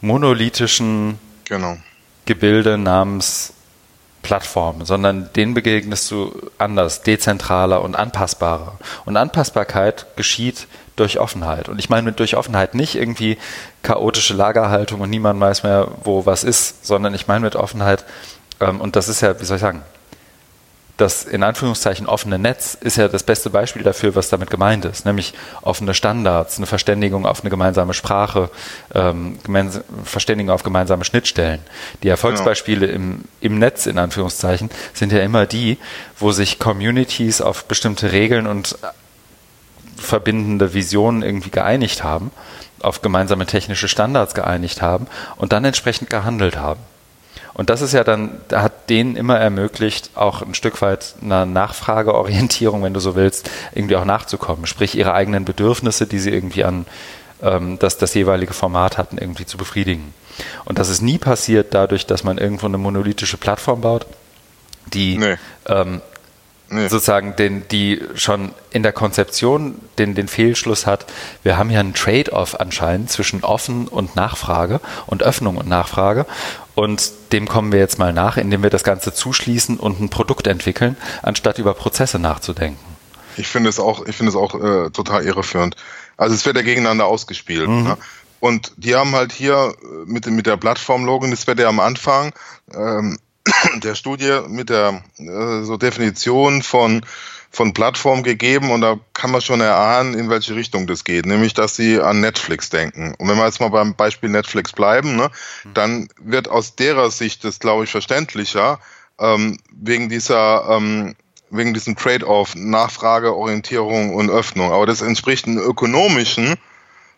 monolithischen 0.00 1.18
genau. 1.44 1.78
Gebilde 2.26 2.76
namens 2.76 3.54
Plattform, 4.22 4.84
sondern 4.84 5.32
denen 5.34 5.54
begegnest 5.54 6.10
du 6.10 6.32
anders, 6.58 7.02
dezentraler 7.02 7.80
und 7.82 7.94
anpassbarer. 7.94 8.76
Und 9.04 9.16
Anpassbarkeit 9.16 10.06
geschieht 10.16 10.66
durch 10.96 11.20
Offenheit. 11.20 11.68
Und 11.68 11.78
ich 11.78 11.90
meine 11.90 12.02
mit 12.02 12.18
durch 12.18 12.36
Offenheit 12.36 12.74
nicht 12.74 12.96
irgendwie 12.96 13.38
chaotische 13.82 14.34
Lagerhaltung 14.34 15.00
und 15.00 15.10
niemand 15.10 15.40
weiß 15.40 15.62
mehr, 15.62 15.88
wo 16.02 16.26
was 16.26 16.42
ist, 16.42 16.84
sondern 16.84 17.14
ich 17.14 17.28
meine 17.28 17.44
mit 17.44 17.54
Offenheit, 17.54 18.04
ähm, 18.58 18.80
und 18.80 18.96
das 18.96 19.08
ist 19.08 19.20
ja, 19.20 19.38
wie 19.40 19.44
soll 19.44 19.56
ich 19.56 19.60
sagen, 19.62 19.82
das 20.96 21.24
in 21.24 21.42
Anführungszeichen 21.42 22.06
offene 22.06 22.38
Netz 22.38 22.76
ist 22.80 22.96
ja 22.96 23.08
das 23.08 23.22
beste 23.22 23.50
Beispiel 23.50 23.82
dafür, 23.82 24.14
was 24.14 24.30
damit 24.30 24.50
gemeint 24.50 24.84
ist, 24.86 25.04
nämlich 25.04 25.34
offene 25.60 25.92
Standards, 25.92 26.56
eine 26.56 26.66
Verständigung 26.66 27.26
auf 27.26 27.42
eine 27.42 27.50
gemeinsame 27.50 27.92
Sprache, 27.92 28.50
ähm, 28.94 29.38
Verständigung 30.04 30.54
auf 30.54 30.62
gemeinsame 30.62 31.04
Schnittstellen. 31.04 31.60
Die 32.02 32.08
Erfolgsbeispiele 32.08 32.86
im, 32.86 33.24
im 33.40 33.58
Netz 33.58 33.86
in 33.86 33.98
Anführungszeichen 33.98 34.70
sind 34.94 35.12
ja 35.12 35.20
immer 35.20 35.44
die, 35.44 35.76
wo 36.18 36.32
sich 36.32 36.58
Communities 36.58 37.42
auf 37.42 37.66
bestimmte 37.66 38.12
Regeln 38.12 38.46
und 38.46 38.78
verbindende 39.96 40.72
Visionen 40.72 41.22
irgendwie 41.22 41.50
geeinigt 41.50 42.04
haben, 42.04 42.30
auf 42.80 43.02
gemeinsame 43.02 43.44
technische 43.44 43.88
Standards 43.88 44.34
geeinigt 44.34 44.80
haben 44.80 45.08
und 45.36 45.52
dann 45.52 45.64
entsprechend 45.64 46.08
gehandelt 46.08 46.56
haben. 46.56 46.80
Und 47.56 47.70
das 47.70 47.80
ist 47.80 47.94
ja 47.94 48.04
dann, 48.04 48.32
hat 48.52 48.90
denen 48.90 49.16
immer 49.16 49.38
ermöglicht, 49.38 50.10
auch 50.14 50.42
ein 50.42 50.52
Stück 50.52 50.82
weit 50.82 51.14
einer 51.22 51.46
Nachfrageorientierung, 51.46 52.82
wenn 52.82 52.92
du 52.92 53.00
so 53.00 53.16
willst, 53.16 53.48
irgendwie 53.74 53.96
auch 53.96 54.04
nachzukommen. 54.04 54.66
Sprich, 54.66 54.94
ihre 54.94 55.14
eigenen 55.14 55.46
Bedürfnisse, 55.46 56.06
die 56.06 56.18
sie 56.18 56.30
irgendwie 56.30 56.64
an 56.64 56.84
ähm, 57.42 57.78
das, 57.78 57.96
das 57.96 58.12
jeweilige 58.12 58.52
Format 58.52 58.98
hatten, 58.98 59.16
irgendwie 59.16 59.46
zu 59.46 59.56
befriedigen. 59.56 60.12
Und 60.66 60.78
das 60.78 60.90
ist 60.90 61.00
nie 61.00 61.16
passiert 61.16 61.72
dadurch, 61.72 62.04
dass 62.04 62.24
man 62.24 62.36
irgendwo 62.36 62.66
eine 62.66 62.76
monolithische 62.76 63.38
Plattform 63.38 63.80
baut, 63.80 64.06
die 64.92 65.16
nee. 65.16 65.36
ähm, 65.66 66.02
nee. 66.70 66.88
sozusagen 66.88 67.36
den, 67.36 67.66
die 67.68 68.02
schon 68.14 68.52
in 68.70 68.82
der 68.82 68.92
Konzeption 68.92 69.76
den, 69.98 70.14
den 70.14 70.28
Fehlschluss 70.28 70.86
hat, 70.86 71.06
wir 71.42 71.56
haben 71.56 71.70
ja 71.70 71.80
einen 71.80 71.94
Trade-off 71.94 72.58
anscheinend 72.58 73.10
zwischen 73.10 73.44
offen 73.44 73.88
und 73.88 74.16
Nachfrage 74.16 74.80
und 75.06 75.22
Öffnung 75.22 75.56
und 75.56 75.68
Nachfrage. 75.68 76.26
Und 76.74 77.10
dem 77.32 77.48
kommen 77.48 77.72
wir 77.72 77.78
jetzt 77.78 77.98
mal 77.98 78.12
nach, 78.12 78.36
indem 78.36 78.62
wir 78.62 78.70
das 78.70 78.84
Ganze 78.84 79.14
zuschließen 79.14 79.78
und 79.78 80.00
ein 80.00 80.10
Produkt 80.10 80.46
entwickeln, 80.46 80.96
anstatt 81.22 81.58
über 81.58 81.74
Prozesse 81.74 82.18
nachzudenken. 82.18 82.84
Ich 83.38 83.48
finde 83.48 83.70
es 83.70 83.78
auch, 83.78 84.06
ich 84.06 84.16
finde 84.16 84.30
es 84.30 84.36
auch 84.36 84.54
äh, 84.54 84.90
total 84.90 85.24
irreführend. 85.24 85.76
Also 86.16 86.34
es 86.34 86.44
wird 86.46 86.56
ja 86.56 86.62
gegeneinander 86.62 87.06
ausgespielt. 87.06 87.68
Mhm. 87.68 87.82
Ne? 87.84 87.96
Und 88.40 88.72
die 88.76 88.94
haben 88.94 89.14
halt 89.14 89.32
hier 89.32 89.74
äh, 89.82 89.86
mit, 90.06 90.26
mit 90.26 90.46
der 90.46 90.56
Plattform-Login, 90.56 91.30
das 91.30 91.46
wird 91.46 91.58
ja 91.58 91.68
am 91.68 91.80
Anfang 91.80 92.32
ähm, 92.74 93.18
der 93.76 93.94
Studie 93.94 94.40
mit 94.48 94.70
der 94.70 95.02
äh, 95.18 95.62
so 95.62 95.76
Definition 95.76 96.62
von 96.62 97.04
von 97.50 97.72
Plattform 97.72 98.22
gegeben 98.22 98.70
und 98.70 98.82
da 98.82 98.98
kann 99.14 99.30
man 99.30 99.40
schon 99.40 99.62
erahnen, 99.62 100.12
in 100.12 100.28
welche 100.28 100.54
Richtung 100.54 100.86
das 100.86 101.04
geht, 101.04 101.24
nämlich 101.24 101.54
dass 101.54 101.74
sie 101.74 101.98
an 101.98 102.20
Netflix 102.20 102.68
denken. 102.68 103.14
Und 103.16 103.28
wenn 103.28 103.38
wir 103.38 103.46
jetzt 103.46 103.60
mal 103.60 103.70
beim 103.70 103.94
Beispiel 103.94 104.28
Netflix 104.28 104.72
bleiben, 104.72 105.16
ne, 105.16 105.30
mhm. 105.64 105.74
dann 105.74 106.08
wird 106.20 106.48
aus 106.48 106.76
derer 106.76 107.10
Sicht 107.10 107.44
das, 107.44 107.58
glaube 107.58 107.84
ich, 107.84 107.90
verständlicher, 107.90 108.78
ähm, 109.18 109.58
wegen 109.70 110.10
dieser 110.10 110.68
ähm, 110.68 111.16
wegen 111.50 111.72
diesem 111.72 111.96
Trade-off 111.96 112.54
Nachfrage, 112.56 113.34
Orientierung 113.34 114.14
und 114.14 114.28
Öffnung. 114.28 114.72
Aber 114.72 114.84
das 114.84 115.00
entspricht 115.00 115.46
einem 115.46 115.58
ökonomischen 115.58 116.56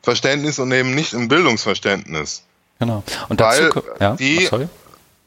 Verständnis 0.03 0.59
und 0.59 0.71
eben 0.71 0.95
nicht 0.95 1.15
einem 1.15 1.29
Bildungsverständnis. 1.29 2.43
Genau. 2.79 3.03
Und 3.29 3.41
dazu, 3.41 3.75
Weil 3.75 3.83
ja, 4.01 4.17
die, 4.17 4.49
oh, 4.53 4.69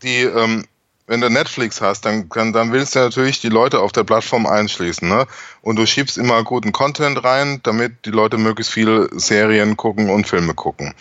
die 0.03 0.21
ähm, 0.21 0.65
wenn 1.11 1.19
du 1.19 1.29
Netflix 1.29 1.81
hast, 1.81 2.05
dann, 2.05 2.29
dann, 2.29 2.53
dann 2.53 2.71
willst 2.71 2.95
du 2.95 2.99
natürlich 2.99 3.41
die 3.41 3.49
Leute 3.49 3.81
auf 3.81 3.91
der 3.91 4.05
Plattform 4.05 4.45
einschließen. 4.45 5.09
Ne? 5.09 5.27
Und 5.61 5.75
du 5.75 5.85
schiebst 5.85 6.17
immer 6.17 6.41
guten 6.45 6.71
Content 6.71 7.21
rein, 7.25 7.59
damit 7.63 8.05
die 8.05 8.11
Leute 8.11 8.37
möglichst 8.37 8.71
viele 8.71 9.09
Serien 9.11 9.75
gucken 9.75 10.09
und 10.09 10.25
Filme 10.25 10.53
gucken. 10.53 10.93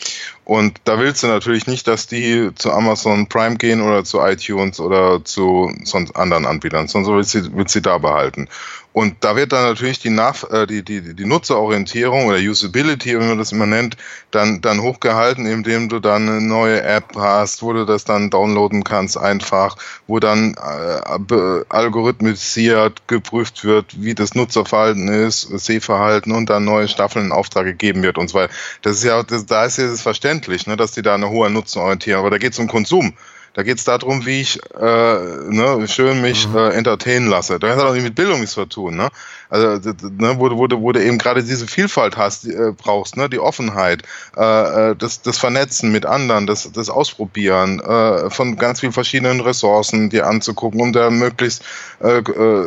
Und 0.44 0.80
da 0.82 0.98
willst 0.98 1.22
du 1.22 1.28
natürlich 1.28 1.68
nicht, 1.68 1.86
dass 1.86 2.08
die 2.08 2.50
zu 2.56 2.72
Amazon 2.72 3.28
Prime 3.28 3.54
gehen 3.54 3.80
oder 3.80 4.02
zu 4.02 4.18
iTunes 4.18 4.80
oder 4.80 5.24
zu 5.24 5.72
sonst 5.84 6.16
anderen 6.16 6.44
Anbietern, 6.44 6.88
sondern 6.88 7.14
willst 7.14 7.34
du, 7.34 7.54
willst 7.54 7.76
du 7.76 7.80
da 7.80 7.98
behalten. 7.98 8.48
Und 8.92 9.16
da 9.20 9.36
wird 9.36 9.52
dann 9.52 9.62
natürlich 9.62 10.00
die, 10.00 10.10
Nach 10.10 10.42
äh, 10.50 10.66
die, 10.66 10.82
die, 10.82 11.14
die 11.14 11.24
Nutzerorientierung 11.24 12.26
oder 12.26 12.38
Usability, 12.38 13.20
wie 13.20 13.24
man 13.24 13.38
das 13.38 13.52
immer 13.52 13.66
nennt, 13.66 13.96
dann, 14.32 14.60
dann 14.60 14.82
hochgehalten, 14.82 15.46
indem 15.46 15.88
du 15.88 16.00
dann 16.00 16.28
eine 16.28 16.40
neue 16.40 16.82
App 16.82 17.14
hast, 17.14 17.62
wo 17.62 17.72
du 17.72 17.86
das 17.86 18.04
dann 18.04 18.30
downloaden 18.30 18.82
kannst 18.82 19.16
einfach, 19.16 19.76
wo 20.08 20.18
dann 20.18 20.54
äh, 20.54 21.64
algorithmisiert 21.68 23.06
geprüft 23.06 23.64
wird, 23.64 24.02
wie 24.02 24.14
das 24.14 24.34
Nutzerverhalten 24.34 25.08
ist, 25.08 25.42
Sehverhalten 25.42 26.32
und 26.32 26.50
dann 26.50 26.64
neue 26.64 26.88
Staffeln 26.88 27.26
in 27.26 27.32
Auftrag 27.32 27.66
gegeben 27.66 28.02
wird 28.02 28.18
und 28.18 28.28
so 28.28 28.38
weiter. 28.38 28.52
Das 28.82 28.96
ist 28.96 29.04
ja, 29.04 29.22
das, 29.22 29.46
da 29.46 29.64
ist 29.64 29.78
ja 29.78 29.86
das 29.86 30.02
verständlich, 30.02 30.66
ne, 30.66 30.76
dass 30.76 30.92
die 30.92 31.02
da 31.02 31.14
eine 31.14 31.30
hohe 31.30 31.48
Nutzenorientierung, 31.48 32.20
aber 32.20 32.30
da 32.30 32.38
geht 32.38 32.54
es 32.54 32.58
um 32.58 32.66
Konsum. 32.66 33.14
Da 33.52 33.62
geht 33.62 33.78
es 33.78 33.84
darum, 33.84 34.26
wie 34.26 34.40
ich 34.40 34.60
äh, 34.74 35.14
ne, 35.48 35.86
schön 35.88 36.20
mich 36.20 36.48
mhm. 36.48 36.56
äh, 36.56 36.68
entertainen 36.70 37.28
lasse. 37.28 37.58
Da 37.58 37.74
hat 37.74 37.84
auch 37.84 37.92
nicht 37.92 38.04
mit 38.04 38.14
Bildung 38.14 38.40
nichts 38.40 38.54
zu 38.54 38.64
tun. 38.66 38.96
Ne? 38.96 39.10
Also, 39.50 39.90
ne, 40.16 40.38
wo, 40.38 40.50
wo, 40.50 40.68
wo 40.70 40.92
du 40.92 41.02
eben 41.02 41.18
gerade 41.18 41.42
diese 41.42 41.66
Vielfalt 41.66 42.16
hast, 42.16 42.44
die, 42.44 42.52
äh, 42.52 42.72
brauchst, 42.76 43.16
ne? 43.16 43.28
die 43.28 43.40
Offenheit, 43.40 44.02
äh, 44.36 44.90
äh, 44.90 44.96
das, 44.96 45.22
das 45.22 45.38
Vernetzen 45.38 45.90
mit 45.90 46.06
anderen, 46.06 46.46
das, 46.46 46.70
das 46.72 46.88
Ausprobieren 46.88 47.80
äh, 47.80 48.30
von 48.30 48.56
ganz 48.56 48.80
vielen 48.80 48.92
verschiedenen 48.92 49.40
Ressourcen 49.40 50.08
dir 50.08 50.26
anzugucken, 50.26 50.80
um 50.80 50.92
da 50.92 51.10
möglichst 51.10 51.64
äh, 52.00 52.18
äh, 52.18 52.64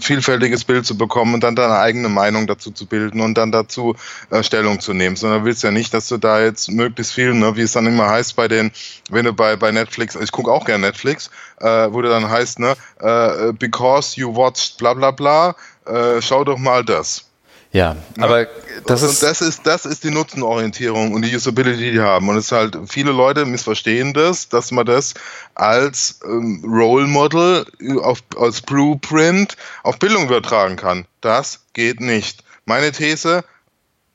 vielfältiges 0.00 0.64
Bild 0.64 0.86
zu 0.86 0.96
bekommen 0.96 1.34
und 1.34 1.42
dann 1.42 1.56
deine 1.56 1.78
eigene 1.78 2.08
Meinung 2.08 2.46
dazu 2.46 2.70
zu 2.70 2.86
bilden 2.86 3.20
und 3.20 3.34
dann 3.34 3.50
dazu 3.50 3.96
äh, 4.30 4.42
Stellung 4.42 4.80
zu 4.80 4.92
nehmen. 4.92 5.16
Sondern 5.16 5.44
willst 5.44 5.64
ja 5.64 5.72
nicht, 5.72 5.92
dass 5.92 6.08
du 6.08 6.18
da 6.18 6.40
jetzt 6.40 6.70
möglichst 6.70 7.12
viel, 7.12 7.34
ne, 7.34 7.56
wie 7.56 7.62
es 7.62 7.72
dann 7.72 7.86
immer 7.86 8.08
heißt 8.08 8.36
bei 8.36 8.46
den, 8.46 8.70
wenn 9.10 9.24
du 9.24 9.32
bei, 9.32 9.56
bei 9.56 9.72
Netflix, 9.72 10.14
ich 10.14 10.30
gucke 10.30 10.52
auch 10.52 10.64
gerne 10.64 10.86
Netflix, 10.86 11.30
äh, 11.60 11.92
wo 11.92 12.00
du 12.00 12.08
dann 12.08 12.30
heißt, 12.30 12.60
ne, 12.60 12.74
äh, 13.00 13.52
because 13.52 14.18
you 14.20 14.34
watched 14.34 14.78
bla 14.78 14.94
bla 14.94 15.10
bla, 15.10 15.54
äh, 15.86 16.20
schau 16.20 16.44
doch 16.44 16.58
mal 16.58 16.84
das. 16.84 17.24
Ja, 17.72 17.96
ja, 18.18 18.24
aber 18.24 18.46
das 18.86 19.00
ist, 19.00 19.22
und 19.22 19.30
das 19.30 19.40
ist 19.40 19.66
das 19.66 19.86
ist 19.86 20.04
die 20.04 20.10
Nutzenorientierung 20.10 21.14
und 21.14 21.22
die 21.22 21.34
Usability, 21.34 21.78
die 21.78 21.92
die 21.92 22.00
haben. 22.00 22.28
Und 22.28 22.36
es 22.36 22.46
ist 22.46 22.52
halt 22.52 22.76
viele 22.86 23.12
Leute 23.12 23.46
missverstehen 23.46 24.12
das, 24.12 24.50
dass 24.50 24.72
man 24.72 24.84
das 24.84 25.14
als 25.54 26.20
ähm, 26.24 26.62
Role 26.66 27.06
Model 27.06 27.64
auf, 28.02 28.22
als 28.36 28.60
Blueprint 28.60 29.56
auf 29.84 29.98
Bildung 29.98 30.26
übertragen 30.26 30.76
kann. 30.76 31.06
Das 31.22 31.60
geht 31.72 32.00
nicht. 32.00 32.44
Meine 32.66 32.92
These: 32.92 33.42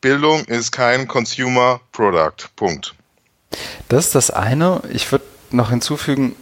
Bildung 0.02 0.46
ist 0.46 0.72
kein 0.72 1.08
Consumer 1.08 1.82
Product. 1.94 2.50
Punkt. 2.56 2.94
Das 3.90 4.06
ist 4.06 4.16
das 4.16 4.30
eine. 4.30 4.82
Ich 4.92 5.12
würde 5.12 5.26
noch 5.50 5.72
hinzufügen, 5.72 6.36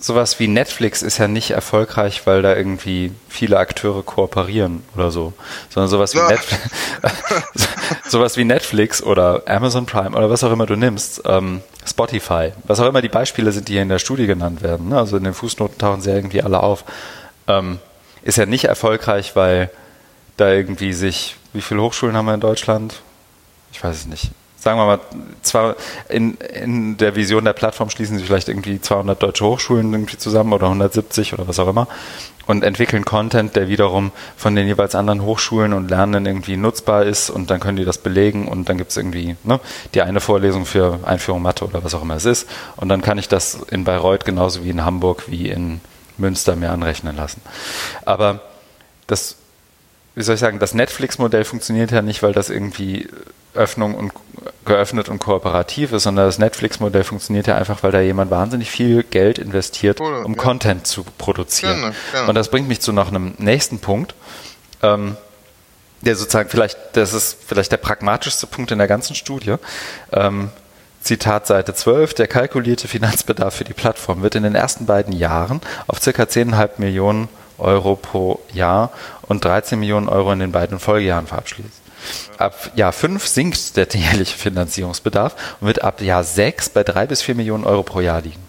sowas 0.00 0.38
wie 0.38 0.48
Netflix 0.48 1.02
ist 1.02 1.18
ja 1.18 1.28
nicht 1.28 1.50
erfolgreich, 1.50 2.26
weil 2.26 2.42
da 2.42 2.54
irgendwie 2.54 3.12
viele 3.28 3.58
Akteure 3.58 4.02
kooperieren 4.02 4.84
oder 4.94 5.10
so, 5.10 5.32
sondern 5.68 5.90
sowas 5.90 6.14
wie, 6.14 6.20
Netflix, 6.20 7.68
sowas 8.08 8.36
wie 8.36 8.44
Netflix 8.44 9.02
oder 9.02 9.42
Amazon 9.46 9.86
Prime 9.86 10.16
oder 10.16 10.30
was 10.30 10.44
auch 10.44 10.52
immer 10.52 10.66
du 10.66 10.76
nimmst, 10.76 11.22
ähm, 11.24 11.62
Spotify, 11.84 12.52
was 12.64 12.80
auch 12.80 12.86
immer 12.86 13.02
die 13.02 13.08
Beispiele 13.08 13.50
sind, 13.50 13.68
die 13.68 13.74
hier 13.74 13.82
in 13.82 13.88
der 13.88 13.98
Studie 13.98 14.26
genannt 14.26 14.62
werden, 14.62 14.88
ne? 14.88 14.98
also 14.98 15.16
in 15.16 15.24
den 15.24 15.34
Fußnoten 15.34 15.78
tauchen 15.78 16.00
sie 16.00 16.10
ja 16.10 16.16
irgendwie 16.16 16.42
alle 16.42 16.60
auf, 16.62 16.84
ähm, 17.48 17.78
ist 18.22 18.38
ja 18.38 18.46
nicht 18.46 18.64
erfolgreich, 18.64 19.34
weil 19.34 19.70
da 20.36 20.52
irgendwie 20.52 20.92
sich, 20.92 21.36
wie 21.52 21.62
viele 21.62 21.82
Hochschulen 21.82 22.16
haben 22.16 22.26
wir 22.26 22.34
in 22.34 22.40
Deutschland? 22.40 23.00
Ich 23.72 23.82
weiß 23.82 23.96
es 23.96 24.06
nicht 24.06 24.30
sagen 24.68 24.80
wir 24.80 24.84
mal, 24.84 25.00
zwar 25.40 25.76
in, 26.10 26.34
in 26.34 26.98
der 26.98 27.16
Vision 27.16 27.46
der 27.46 27.54
Plattform 27.54 27.88
schließen 27.88 28.18
sich 28.18 28.26
vielleicht 28.26 28.50
irgendwie 28.50 28.78
200 28.78 29.22
deutsche 29.22 29.46
Hochschulen 29.46 29.90
irgendwie 29.94 30.18
zusammen 30.18 30.52
oder 30.52 30.66
170 30.66 31.32
oder 31.32 31.48
was 31.48 31.58
auch 31.58 31.68
immer 31.68 31.88
und 32.44 32.64
entwickeln 32.64 33.06
Content, 33.06 33.56
der 33.56 33.68
wiederum 33.68 34.12
von 34.36 34.54
den 34.54 34.66
jeweils 34.66 34.94
anderen 34.94 35.22
Hochschulen 35.22 35.72
und 35.72 35.88
Lernenden 35.88 36.26
irgendwie 36.26 36.58
nutzbar 36.58 37.04
ist 37.06 37.30
und 37.30 37.50
dann 37.50 37.60
können 37.60 37.78
die 37.78 37.86
das 37.86 37.96
belegen 37.96 38.46
und 38.46 38.68
dann 38.68 38.76
gibt 38.76 38.90
es 38.90 38.98
irgendwie 38.98 39.36
ne, 39.42 39.58
die 39.94 40.02
eine 40.02 40.20
Vorlesung 40.20 40.66
für 40.66 41.00
Einführung 41.02 41.40
Mathe 41.40 41.64
oder 41.64 41.82
was 41.82 41.94
auch 41.94 42.02
immer 42.02 42.16
es 42.16 42.26
ist 42.26 42.46
und 42.76 42.90
dann 42.90 43.00
kann 43.00 43.16
ich 43.16 43.28
das 43.28 43.54
in 43.70 43.84
Bayreuth 43.84 44.26
genauso 44.26 44.64
wie 44.64 44.70
in 44.70 44.84
Hamburg 44.84 45.24
wie 45.28 45.48
in 45.48 45.80
Münster 46.18 46.56
mir 46.56 46.72
anrechnen 46.72 47.16
lassen. 47.16 47.40
Aber 48.04 48.40
das 49.06 49.36
wie 50.18 50.24
soll 50.24 50.34
ich 50.34 50.40
sagen, 50.40 50.58
das 50.58 50.74
Netflix-Modell 50.74 51.44
funktioniert 51.44 51.92
ja 51.92 52.02
nicht, 52.02 52.24
weil 52.24 52.32
das 52.32 52.50
irgendwie 52.50 53.08
Öffnung 53.54 53.94
und 53.94 54.12
geöffnet 54.64 55.08
und 55.08 55.18
kooperativ 55.18 55.92
ist, 55.92 56.04
sondern 56.04 56.26
das 56.26 56.38
Netflix-Modell 56.38 57.04
funktioniert 57.04 57.46
ja 57.46 57.56
einfach, 57.56 57.82
weil 57.82 57.92
da 57.92 58.00
jemand 58.00 58.30
wahnsinnig 58.30 58.70
viel 58.70 59.02
Geld 59.02 59.38
investiert, 59.38 60.00
um 60.00 60.32
ja. 60.32 60.34
Content 60.36 60.86
zu 60.86 61.04
produzieren. 61.16 61.80
Gerne, 61.80 61.94
gerne. 62.12 62.28
Und 62.28 62.34
das 62.34 62.50
bringt 62.50 62.68
mich 62.68 62.80
zu 62.80 62.92
noch 62.92 63.08
einem 63.08 63.34
nächsten 63.38 63.78
Punkt, 63.78 64.14
ähm, 64.82 65.16
der 66.02 66.14
sozusagen 66.14 66.48
vielleicht, 66.48 66.78
das 66.92 67.12
ist 67.12 67.38
vielleicht 67.46 67.72
der 67.72 67.78
pragmatischste 67.78 68.46
Punkt 68.46 68.70
in 68.70 68.78
der 68.78 68.86
ganzen 68.86 69.16
Studie. 69.16 69.56
Ähm, 70.12 70.50
Zitat 71.00 71.46
Seite 71.46 71.74
12, 71.74 72.14
der 72.14 72.26
kalkulierte 72.26 72.88
Finanzbedarf 72.88 73.54
für 73.54 73.64
die 73.64 73.72
Plattform 73.72 74.22
wird 74.22 74.34
in 74.34 74.42
den 74.42 74.54
ersten 74.54 74.86
beiden 74.86 75.12
Jahren 75.12 75.60
auf 75.86 76.00
ca. 76.00 76.10
10,5 76.10 76.70
Millionen 76.78 77.28
Euro 77.56 77.96
pro 77.96 78.40
Jahr 78.52 78.92
und 79.22 79.44
13 79.44 79.78
Millionen 79.78 80.08
Euro 80.08 80.32
in 80.32 80.38
den 80.38 80.52
beiden 80.52 80.78
Folgejahren 80.78 81.26
verabschließt. 81.26 81.87
Ab 82.36 82.70
Jahr 82.74 82.92
5 82.92 83.26
sinkt 83.26 83.76
der 83.76 83.86
jährliche 83.92 84.36
Finanzierungsbedarf 84.36 85.34
und 85.60 85.66
wird 85.66 85.82
ab 85.82 86.00
Jahr 86.00 86.24
6 86.24 86.70
bei 86.70 86.84
3 86.84 87.06
bis 87.06 87.22
4 87.22 87.34
Millionen 87.34 87.64
Euro 87.64 87.82
pro 87.82 88.00
Jahr 88.00 88.20
liegen. 88.20 88.42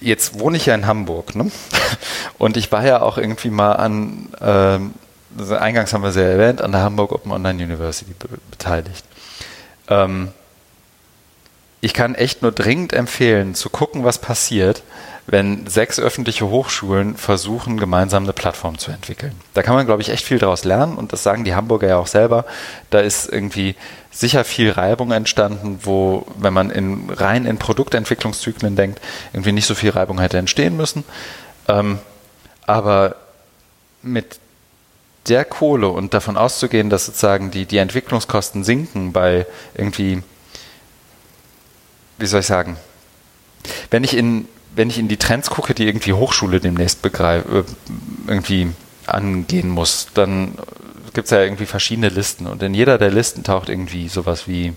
Jetzt 0.00 0.38
wohne 0.38 0.56
ich 0.56 0.66
ja 0.66 0.74
in 0.74 0.86
Hamburg 0.86 1.34
ne? 1.34 1.50
und 2.38 2.56
ich 2.56 2.70
war 2.72 2.84
ja 2.84 3.02
auch 3.02 3.18
irgendwie 3.18 3.50
mal 3.50 3.72
an, 3.72 4.28
äh, 4.40 5.54
eingangs 5.54 5.92
haben 5.92 6.02
wir 6.02 6.12
sie 6.12 6.20
ja 6.20 6.28
erwähnt, 6.28 6.60
an 6.60 6.72
der 6.72 6.82
Hamburg 6.82 7.12
Open 7.12 7.32
Online 7.32 7.62
University 7.62 8.12
be 8.18 8.28
beteiligt. 8.50 9.04
Ähm, 9.88 10.28
ich 11.80 11.92
kann 11.92 12.14
echt 12.14 12.40
nur 12.40 12.52
dringend 12.52 12.94
empfehlen, 12.94 13.54
zu 13.54 13.68
gucken, 13.68 14.04
was 14.04 14.18
passiert, 14.18 14.82
wenn 15.26 15.66
sechs 15.66 15.98
öffentliche 15.98 16.48
Hochschulen 16.48 17.16
versuchen, 17.16 17.78
gemeinsam 17.78 18.24
eine 18.24 18.32
Plattform 18.32 18.78
zu 18.78 18.90
entwickeln. 18.90 19.32
Da 19.54 19.62
kann 19.62 19.74
man, 19.74 19.86
glaube 19.86 20.02
ich, 20.02 20.10
echt 20.10 20.24
viel 20.24 20.38
daraus 20.38 20.64
lernen 20.64 20.96
und 20.96 21.12
das 21.12 21.22
sagen 21.22 21.44
die 21.44 21.54
Hamburger 21.54 21.88
ja 21.88 21.96
auch 21.96 22.06
selber. 22.06 22.44
Da 22.90 23.00
ist 23.00 23.32
irgendwie 23.32 23.74
sicher 24.10 24.44
viel 24.44 24.70
Reibung 24.70 25.12
entstanden, 25.12 25.80
wo, 25.82 26.26
wenn 26.36 26.52
man 26.52 26.70
in, 26.70 27.08
rein 27.10 27.46
in 27.46 27.58
Produktentwicklungszyklen 27.58 28.76
denkt, 28.76 29.00
irgendwie 29.32 29.52
nicht 29.52 29.66
so 29.66 29.74
viel 29.74 29.90
Reibung 29.90 30.20
hätte 30.20 30.38
entstehen 30.38 30.76
müssen. 30.76 31.04
Ähm, 31.68 31.98
aber 32.66 33.16
mit 34.02 34.38
der 35.28 35.46
Kohle 35.46 35.88
und 35.88 36.12
davon 36.12 36.36
auszugehen, 36.36 36.90
dass 36.90 37.06
sozusagen 37.06 37.50
die, 37.50 37.64
die 37.64 37.78
Entwicklungskosten 37.78 38.62
sinken 38.62 39.12
bei 39.12 39.46
irgendwie, 39.74 40.22
wie 42.18 42.26
soll 42.26 42.40
ich 42.40 42.46
sagen, 42.46 42.76
wenn 43.90 44.04
ich 44.04 44.14
in 44.14 44.46
wenn 44.76 44.90
ich 44.90 44.98
in 44.98 45.08
die 45.08 45.16
Trends 45.16 45.50
gucke, 45.50 45.74
die 45.74 45.86
irgendwie 45.86 46.12
Hochschule 46.12 46.60
demnächst 46.60 47.02
begreife, 47.02 47.58
äh, 47.58 47.64
irgendwie 48.26 48.72
angehen 49.06 49.68
muss, 49.68 50.08
dann 50.14 50.54
gibt 51.12 51.26
es 51.26 51.30
ja 51.30 51.42
irgendwie 51.42 51.66
verschiedene 51.66 52.08
Listen 52.08 52.46
und 52.46 52.62
in 52.62 52.74
jeder 52.74 52.98
der 52.98 53.10
Listen 53.10 53.44
taucht 53.44 53.68
irgendwie 53.68 54.08
sowas 54.08 54.48
wie, 54.48 54.74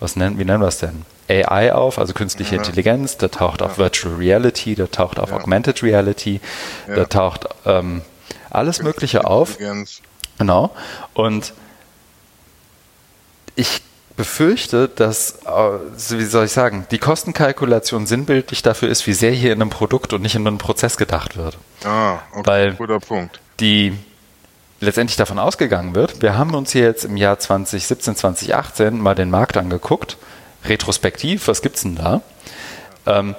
was 0.00 0.16
nennen, 0.16 0.38
wie 0.38 0.44
nennen 0.44 0.60
wir 0.60 0.68
es 0.68 0.78
denn? 0.78 1.04
AI 1.28 1.72
auf, 1.72 1.98
also 1.98 2.12
künstliche 2.12 2.56
ja. 2.56 2.60
Intelligenz, 2.60 3.16
da 3.16 3.28
taucht 3.28 3.60
ja. 3.60 3.66
auch 3.66 3.78
Virtual 3.78 4.14
Reality, 4.14 4.74
da 4.74 4.86
taucht 4.86 5.18
auch 5.18 5.30
ja. 5.30 5.36
Augmented 5.36 5.82
Reality, 5.82 6.40
da 6.86 7.04
taucht 7.04 7.46
ähm, 7.64 8.02
alles 8.50 8.82
Mögliche 8.82 9.24
auf. 9.24 9.58
Genau. 10.38 10.74
Und 11.14 11.54
ich 13.54 13.80
befürchte, 14.16 14.88
dass, 14.88 15.40
äh, 15.44 16.10
wie 16.10 16.24
soll 16.24 16.46
ich 16.46 16.52
sagen, 16.52 16.86
die 16.90 16.98
Kostenkalkulation 16.98 18.06
sinnbildlich 18.06 18.62
dafür 18.62 18.88
ist, 18.88 19.06
wie 19.06 19.12
sehr 19.12 19.32
hier 19.32 19.52
in 19.52 19.60
einem 19.60 19.70
Produkt 19.70 20.12
und 20.12 20.22
nicht 20.22 20.34
in 20.36 20.46
einem 20.46 20.58
Prozess 20.58 20.96
gedacht 20.96 21.36
wird. 21.36 21.58
Ah, 21.84 22.18
okay, 22.32 22.42
Weil 22.46 22.72
guter 22.74 23.00
Punkt. 23.00 23.40
Die 23.60 23.92
letztendlich 24.80 25.16
davon 25.16 25.38
ausgegangen 25.38 25.94
wird, 25.94 26.22
wir 26.22 26.36
haben 26.36 26.54
uns 26.54 26.72
hier 26.72 26.82
jetzt 26.82 27.04
im 27.04 27.16
Jahr 27.16 27.38
2017, 27.38 28.16
2018 28.16 29.00
mal 29.00 29.14
den 29.14 29.30
Markt 29.30 29.56
angeguckt, 29.56 30.16
retrospektiv, 30.64 31.48
was 31.48 31.62
gibt 31.62 31.76
es 31.76 31.82
denn 31.82 31.96
da? 31.96 32.22
Ähm, 33.06 33.34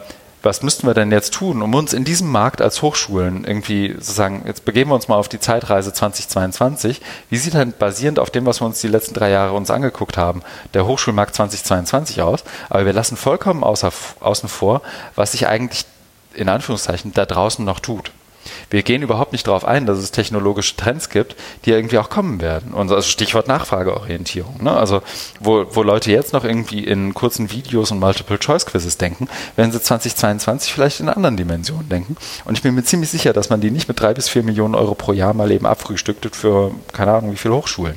was 0.46 0.62
müssten 0.62 0.88
wir 0.88 0.94
denn 0.94 1.12
jetzt 1.12 1.34
tun, 1.34 1.62
um 1.62 1.74
uns 1.74 1.94
in 1.94 2.06
diesem 2.06 2.30
Markt 2.30 2.62
als 2.62 2.82
Hochschulen 2.82 3.44
irgendwie 3.44 3.94
sozusagen, 3.94 4.44
jetzt 4.46 4.64
begeben 4.64 4.92
wir 4.92 4.96
uns 4.96 5.08
mal 5.08 5.18
auf 5.18 5.28
die 5.28 5.40
Zeitreise 5.40 5.92
2022, 5.92 7.02
wie 7.30 7.38
sieht 7.38 7.56
denn 7.56 7.74
basierend 7.78 8.20
auf 8.20 8.30
dem, 8.30 8.46
was 8.46 8.62
wir 8.62 8.66
uns 8.66 8.80
die 8.80 8.88
letzten 8.88 9.16
drei 9.16 9.32
Jahre 9.32 9.54
uns 9.54 9.72
angeguckt 9.72 10.18
haben, 10.18 10.44
der 10.74 10.86
Hochschulmarkt 10.86 11.36
2022 11.36 12.22
aus? 12.22 12.44
Aber 12.70 12.86
wir 12.86 12.94
lassen 12.94 13.18
vollkommen 13.18 13.64
außer, 13.64 13.92
außen 14.20 14.48
vor, 14.48 14.82
was 15.16 15.34
sich 15.34 15.48
eigentlich 15.48 15.86
in 16.34 16.50
Anführungszeichen 16.50 17.14
da 17.14 17.26
draußen 17.26 17.66
noch 17.66 17.80
tut 17.80 18.12
wir 18.70 18.84
gehen 18.84 19.02
überhaupt 19.02 19.32
nicht 19.32 19.48
darauf 19.48 19.66
ein, 19.66 19.86
dass 19.86 19.98
es 19.98 20.12
technologische 20.12 20.76
Trends 20.76 21.10
gibt, 21.10 21.36
die 21.66 21.72
irgendwie 21.72 21.98
auch 21.98 22.10
kommen 22.10 22.42
werden. 22.42 22.74
Und 22.74 22.92
also 22.92 23.08
Stichwort 23.08 23.48
Nachfrageorientierung. 23.48 24.64
Ne? 24.64 24.72
Also 24.72 25.02
wo, 25.40 25.66
wo 25.72 25.84
Leute 25.84 26.12
jetzt 26.12 26.34
noch 26.34 26.44
irgendwie 26.44 26.84
in 26.84 27.14
kurzen 27.14 27.52
Videos 27.52 27.92
und 27.92 28.00
Multiple-Choice-Quizzes 28.00 28.98
denken, 28.98 29.28
werden 29.56 29.72
sie 29.72 29.82
2022 29.82 30.74
vielleicht 30.74 31.00
in 31.00 31.10
anderen 31.10 31.38
Dimensionen 31.38 31.90
denken. 31.90 32.18
Und 32.46 32.58
ich 32.58 32.64
bin 32.64 32.76
mir 32.76 32.84
ziemlich 32.84 33.10
sicher, 33.10 33.34
dass 33.34 33.50
man 33.50 33.62
die 33.62 33.72
nicht 33.72 33.88
mit 33.88 34.00
drei 34.00 34.14
bis 34.14 34.30
vier 34.30 34.44
Millionen 34.44 34.76
Euro 34.76 34.96
pro 34.96 35.14
Jahr 35.14 35.34
mal 35.34 35.52
eben 35.52 35.66
abfrühstückt 35.66 36.36
für 36.36 36.72
keine 36.94 37.14
Ahnung 37.14 37.32
wie 37.32 37.38
viele 37.38 37.56
Hochschulen. 37.56 37.96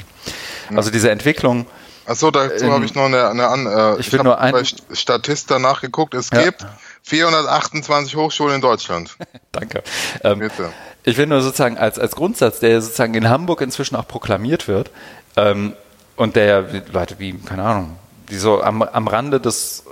Also 0.75 0.91
diese 0.91 1.11
Entwicklung 1.11 1.66
Achso, 2.09 2.31
dazu 2.31 2.65
ähm, 2.65 2.73
habe 2.73 2.85
ich 2.87 2.95
noch 2.95 3.05
eine, 3.05 3.29
eine, 3.29 3.51
eine 3.51 3.97
äh, 3.97 4.01
ich, 4.01 4.12
ich 4.12 4.19
habe 4.19 4.35
bei 4.53 4.62
Statista 4.93 5.59
nachgeguckt. 5.59 6.15
Es 6.15 6.31
ja. 6.31 6.43
gibt 6.43 6.65
428 7.09 8.16
Hochschulen 8.16 8.56
in 8.56 8.60
Deutschland. 8.60 9.16
Danke. 9.52 9.82
Ähm, 10.22 10.40
Bitte. 10.40 10.70
Ich 11.05 11.16
will 11.16 11.26
nur 11.26 11.40
sozusagen 11.40 11.78
als, 11.78 11.98
als 11.98 12.14
Grundsatz, 12.14 12.60
der 12.60 12.80
sozusagen 12.82 13.14
in 13.14 13.28
Hamburg 13.28 13.62
inzwischen 13.62 13.97
auch 13.97 14.06
proklamiert 14.06 14.68
wird 14.68 14.90
ähm, 15.36 15.72
und 16.16 16.36
der 16.36 16.66
Leute 16.93 17.18
wie, 17.18 17.32
keine 17.32 17.62
Ahnung, 17.64 17.97
die 18.28 18.36
so 18.36 18.62
am, 18.62 18.82
am 18.82 19.09
Rande 19.09 19.40
des 19.40 19.85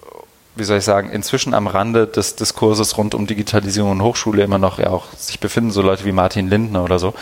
wie 0.57 0.65
soll 0.65 0.79
ich 0.79 0.85
sagen, 0.85 1.11
inzwischen 1.11 1.53
am 1.53 1.67
Rande 1.67 2.07
des 2.07 2.35
Diskurses 2.35 2.97
rund 2.97 3.15
um 3.15 3.27
Digitalisierung 3.27 3.91
und 3.93 4.03
Hochschule 4.03 4.43
immer 4.43 4.59
noch 4.59 4.79
ja 4.79 4.89
auch 4.89 5.13
sich 5.15 5.39
befinden, 5.39 5.71
so 5.71 5.83
Leute 5.83 6.07
wie 6.07 6.13
Martin 6.13 6.49
Lindner 6.49 6.83
oder 6.83 6.99
so, 6.99 7.13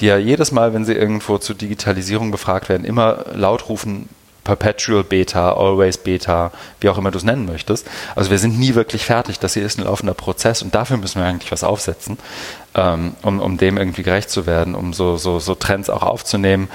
die 0.00 0.06
ja 0.06 0.16
jedes 0.16 0.52
Mal, 0.52 0.72
wenn 0.72 0.86
sie 0.86 0.94
irgendwo 0.94 1.36
zu 1.36 1.52
Digitalisierung 1.52 2.30
befragt 2.30 2.70
werden, 2.70 2.86
immer 2.86 3.26
laut 3.34 3.68
rufen, 3.68 4.08
Perpetual 4.48 5.04
Beta, 5.04 5.52
Always 5.52 5.98
Beta, 5.98 6.52
wie 6.80 6.88
auch 6.88 6.96
immer 6.96 7.10
du 7.10 7.18
es 7.18 7.24
nennen 7.24 7.44
möchtest. 7.44 7.86
Also 8.16 8.30
wir 8.30 8.38
sind 8.38 8.58
nie 8.58 8.74
wirklich 8.74 9.04
fertig. 9.04 9.38
Das 9.38 9.52
hier 9.52 9.62
ist 9.62 9.78
ein 9.78 9.84
laufender 9.84 10.14
Prozess 10.14 10.62
und 10.62 10.74
dafür 10.74 10.96
müssen 10.96 11.20
wir 11.20 11.26
eigentlich 11.26 11.52
was 11.52 11.64
aufsetzen, 11.64 12.16
ähm, 12.74 13.14
um, 13.20 13.40
um 13.40 13.58
dem 13.58 13.76
irgendwie 13.76 14.02
gerecht 14.02 14.30
zu 14.30 14.46
werden, 14.46 14.74
um 14.74 14.94
so, 14.94 15.18
so, 15.18 15.38
so 15.38 15.54
Trends 15.54 15.90
auch 15.90 16.02
aufzunehmen, 16.02 16.70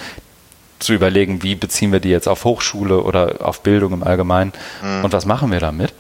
zu 0.78 0.94
überlegen, 0.94 1.42
wie 1.42 1.56
beziehen 1.56 1.92
wir 1.92 2.00
die 2.00 2.10
jetzt 2.10 2.28
auf 2.28 2.44
Hochschule 2.44 3.02
oder 3.02 3.38
auf 3.40 3.62
Bildung 3.62 3.92
im 3.94 4.04
Allgemeinen 4.04 4.54
mhm. 4.84 5.06
und 5.06 5.12
was 5.12 5.26
machen 5.26 5.52
wir 5.52 5.60
damit. 5.60 5.96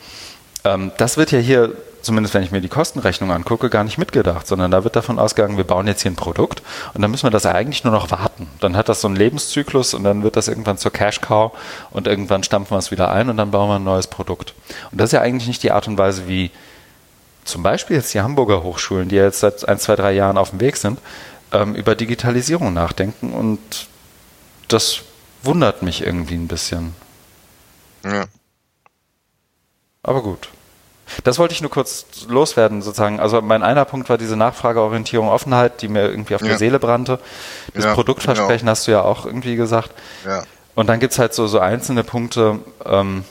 Ähm, 0.66 0.92
das 0.98 1.18
wird 1.18 1.32
ja 1.32 1.40
hier 1.40 1.74
zumindest 2.04 2.34
wenn 2.34 2.44
ich 2.44 2.52
mir 2.52 2.62
die 2.62 2.70
Kostenrechnung 2.70 3.32
angucke, 3.32 3.70
gar 3.70 3.84
nicht 3.84 3.98
mitgedacht, 3.98 4.46
sondern 4.46 4.70
da 4.70 4.84
wird 4.84 4.96
davon 4.96 5.18
ausgegangen, 5.18 5.58
wir 5.58 5.64
bauen 5.64 5.88
jetzt 5.88 6.02
hier 6.02 6.12
ein 6.12 6.16
Produkt 6.16 6.62
und 6.94 7.02
dann 7.02 7.10
müssen 7.10 7.24
wir 7.24 7.32
das 7.32 7.46
eigentlich 7.46 7.84
nur 7.84 7.94
noch 7.94 8.12
warten. 8.12 8.48
Dann 8.60 8.76
hat 8.78 8.90
das 8.90 9.02
so 9.02 9.08
einen 9.08 9.16
Lebenszyklus 9.16 9.94
und 9.94 10.04
dann 10.04 10.22
wird 10.22 10.36
das 10.36 10.50
irgendwann 10.50 10.78
zur 10.78 10.92
Cash 10.92 11.22
Cow 11.22 11.54
und 11.92 12.06
irgendwann 12.06 12.44
stampfen 12.44 12.76
wir 12.76 12.80
es 12.80 12.92
wieder 12.92 13.12
ein 13.12 13.30
und 13.30 13.38
dann 13.38 13.52
bauen 13.52 13.70
wir 13.70 13.76
ein 13.78 13.84
neues 13.84 14.08
Produkt. 14.08 14.54
Und 14.92 15.00
das 15.00 15.10
ist 15.10 15.14
ja 15.14 15.22
eigentlich 15.22 15.48
nicht 15.48 15.64
die 15.64 15.72
Art 15.72 15.88
und 15.88 15.98
Weise, 15.98 16.28
wie 16.28 16.52
zum 17.46 17.64
Beispiel 17.64 17.96
jetzt 17.96 18.14
die 18.14 18.22
Hamburger 18.22 18.64
Hochschulen, 18.64 19.10
die 19.10 19.16
jetzt 19.16 19.40
seit 19.40 19.68
ein, 19.68 19.80
zwei, 19.80 19.96
drei 19.96 20.12
Jahren 20.12 20.38
auf 20.38 20.52
dem 20.52 20.60
Weg 20.60 20.78
sind, 20.78 21.00
ähm, 21.54 21.74
über 21.74 21.96
Digitalisierung 21.96 22.74
nachdenken 22.74 23.34
und 23.34 23.88
das 24.68 25.02
wundert 25.42 25.84
mich 25.84 26.06
irgendwie 26.06 26.36
ein 26.36 26.48
bisschen. 26.48 26.94
Ja. 28.04 28.26
Aber 30.04 30.22
gut. 30.22 30.50
Das 31.24 31.40
wollte 31.40 31.54
ich 31.54 31.62
nur 31.62 31.72
kurz 31.72 32.06
loswerden, 32.28 32.82
sozusagen. 32.82 33.20
Also 33.20 33.42
mein 33.42 33.64
einer 33.64 33.86
Punkt 33.86 34.10
war 34.10 34.18
diese 34.18 34.36
Nachfrageorientierung, 34.36 35.30
Offenheit, 35.30 35.82
die 35.82 35.88
mir 35.88 36.10
irgendwie 36.10 36.36
auf 36.36 36.42
ja. 36.42 36.48
der 36.48 36.58
Seele 36.58 36.80
brannte. 36.80 37.20
Das 37.74 37.86
ja, 37.86 37.94
Produktversprechen 37.94 38.60
genau. 38.60 38.72
hast 38.72 38.88
du 38.88 38.92
ja 38.92 39.02
auch 39.02 39.26
irgendwie 39.26 39.56
gesagt. 39.56 39.92
Ja. 40.26 40.44
Und 40.76 40.88
dann 40.88 41.00
gibt 41.00 41.14
es 41.14 41.20
halt 41.20 41.34
so, 41.34 41.48
so 41.48 41.60
einzelne 41.60 42.04
Punkte, 42.04 42.60
ähm, 42.86 43.24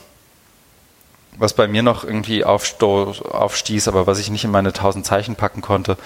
was 1.37 1.53
bei 1.53 1.67
mir 1.67 1.83
noch 1.83 2.03
irgendwie 2.03 2.45
aufstieß, 2.45 3.87
aber 3.87 4.07
was 4.07 4.19
ich 4.19 4.29
nicht 4.29 4.43
in 4.43 4.51
meine 4.51 4.71
tausend 4.71 5.05
Zeichen 5.05 5.35
packen 5.35 5.61
konnte, 5.61 5.97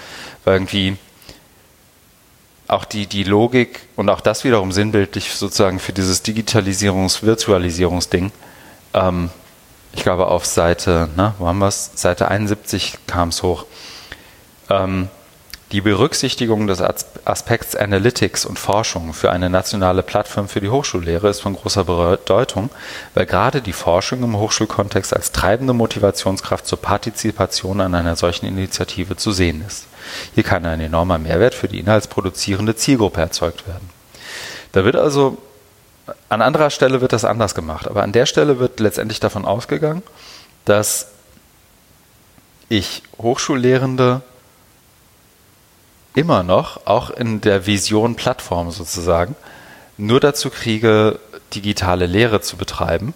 war 0.44 0.54
irgendwie 0.54 0.96
auch 2.66 2.84
die, 2.84 3.06
die 3.06 3.24
Logik 3.24 3.80
und 3.96 4.10
auch 4.10 4.20
das 4.20 4.44
wiederum 4.44 4.72
sinnbildlich 4.72 5.32
sozusagen 5.32 5.78
für 5.78 5.92
dieses 5.92 6.24
Digitalisierungs-, 6.24 7.22
Virtualisierungsding. 7.22 8.30
Ähm, 8.94 9.30
ich 9.92 10.02
glaube 10.02 10.26
auf 10.28 10.46
Seite, 10.46 11.08
na, 11.16 11.34
wo 11.38 11.46
haben 11.46 11.58
wir? 11.58 11.70
Seite 11.70 12.28
71 12.28 12.98
kam 13.06 13.30
es 13.30 13.42
hoch. 13.42 13.66
Ähm, 14.70 15.08
die 15.70 15.82
Berücksichtigung 15.82 16.66
des 16.66 16.80
Aspekts 16.80 17.76
Analytics 17.76 18.46
und 18.46 18.58
Forschung 18.58 19.12
für 19.12 19.30
eine 19.30 19.50
nationale 19.50 20.02
Plattform 20.02 20.48
für 20.48 20.62
die 20.62 20.70
Hochschullehre 20.70 21.28
ist 21.28 21.40
von 21.40 21.54
großer 21.54 21.84
Bedeutung, 21.84 22.70
weil 23.12 23.26
gerade 23.26 23.60
die 23.60 23.74
Forschung 23.74 24.22
im 24.22 24.38
Hochschulkontext 24.38 25.14
als 25.14 25.30
treibende 25.30 25.74
Motivationskraft 25.74 26.66
zur 26.66 26.80
Partizipation 26.80 27.82
an 27.82 27.94
einer 27.94 28.16
solchen 28.16 28.46
Initiative 28.46 29.16
zu 29.16 29.30
sehen 29.30 29.62
ist. 29.66 29.88
Hier 30.34 30.42
kann 30.42 30.64
ein 30.64 30.80
enormer 30.80 31.18
Mehrwert 31.18 31.54
für 31.54 31.68
die 31.68 31.80
inhaltsproduzierende 31.80 32.74
Zielgruppe 32.74 33.20
erzeugt 33.20 33.68
werden. 33.68 33.90
Da 34.72 34.86
wird 34.86 34.96
also 34.96 35.36
an 36.28 36.42
anderer 36.42 36.70
Stelle 36.70 37.00
wird 37.00 37.12
das 37.12 37.24
anders 37.24 37.54
gemacht, 37.54 37.88
aber 37.88 38.02
an 38.02 38.12
der 38.12 38.26
Stelle 38.26 38.58
wird 38.58 38.80
letztendlich 38.80 39.20
davon 39.20 39.44
ausgegangen, 39.44 40.02
dass 40.64 41.08
ich 42.68 43.02
Hochschullehrende 43.18 44.22
immer 46.14 46.42
noch, 46.42 46.86
auch 46.86 47.10
in 47.10 47.40
der 47.40 47.66
Vision 47.66 48.14
Plattform 48.16 48.70
sozusagen, 48.70 49.36
nur 49.96 50.20
dazu 50.20 50.50
kriege, 50.50 51.18
digitale 51.54 52.06
Lehre 52.06 52.40
zu 52.40 52.56
betreiben, 52.56 53.14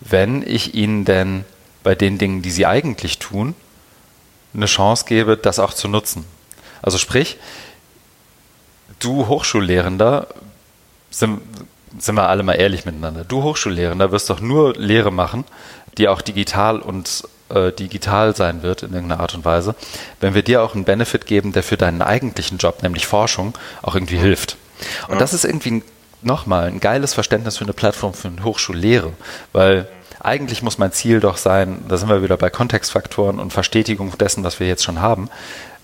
wenn 0.00 0.42
ich 0.42 0.74
ihnen 0.74 1.04
denn 1.04 1.44
bei 1.82 1.94
den 1.94 2.18
Dingen, 2.18 2.42
die 2.42 2.50
sie 2.50 2.66
eigentlich 2.66 3.18
tun, 3.18 3.54
eine 4.54 4.66
Chance 4.66 5.04
gebe, 5.06 5.36
das 5.36 5.58
auch 5.58 5.74
zu 5.74 5.88
nutzen. 5.88 6.24
Also 6.80 6.98
sprich, 6.98 7.38
du 8.98 9.26
Hochschullehrender 9.26 10.28
sind, 11.98 12.14
wir 12.14 12.28
alle 12.28 12.42
mal 12.42 12.54
ehrlich 12.54 12.84
miteinander. 12.84 13.24
Du 13.24 13.42
Hochschullehrender 13.42 14.12
wirst 14.12 14.30
doch 14.30 14.40
nur 14.40 14.74
Lehre 14.74 15.12
machen, 15.12 15.44
die 15.96 16.08
auch 16.08 16.22
digital 16.22 16.80
und 16.80 17.24
äh, 17.50 17.72
digital 17.72 18.36
sein 18.36 18.62
wird 18.62 18.82
in 18.82 18.92
irgendeiner 18.92 19.20
Art 19.20 19.34
und 19.34 19.44
Weise, 19.44 19.74
wenn 20.20 20.34
wir 20.34 20.42
dir 20.42 20.62
auch 20.62 20.74
einen 20.74 20.84
Benefit 20.84 21.26
geben, 21.26 21.52
der 21.52 21.62
für 21.62 21.76
deinen 21.76 22.02
eigentlichen 22.02 22.58
Job, 22.58 22.82
nämlich 22.82 23.06
Forschung, 23.06 23.56
auch 23.82 23.94
irgendwie 23.94 24.18
hilft. 24.18 24.56
Und 25.08 25.14
ja. 25.14 25.18
das 25.18 25.34
ist 25.34 25.44
irgendwie 25.44 25.82
nochmal 26.22 26.66
ein 26.66 26.80
geiles 26.80 27.14
Verständnis 27.14 27.56
für 27.56 27.64
eine 27.64 27.72
Plattform 27.72 28.14
für 28.14 28.28
eine 28.28 28.44
Hochschullehre, 28.44 29.12
weil 29.52 29.88
eigentlich 30.20 30.62
muss 30.62 30.78
mein 30.78 30.92
Ziel 30.92 31.20
doch 31.20 31.36
sein, 31.36 31.84
da 31.88 31.96
sind 31.96 32.08
wir 32.08 32.22
wieder 32.22 32.36
bei 32.36 32.50
Kontextfaktoren 32.50 33.38
und 33.38 33.52
Verstetigung 33.52 34.16
dessen, 34.18 34.42
was 34.42 34.58
wir 34.58 34.66
jetzt 34.66 34.82
schon 34.82 35.00
haben, 35.00 35.30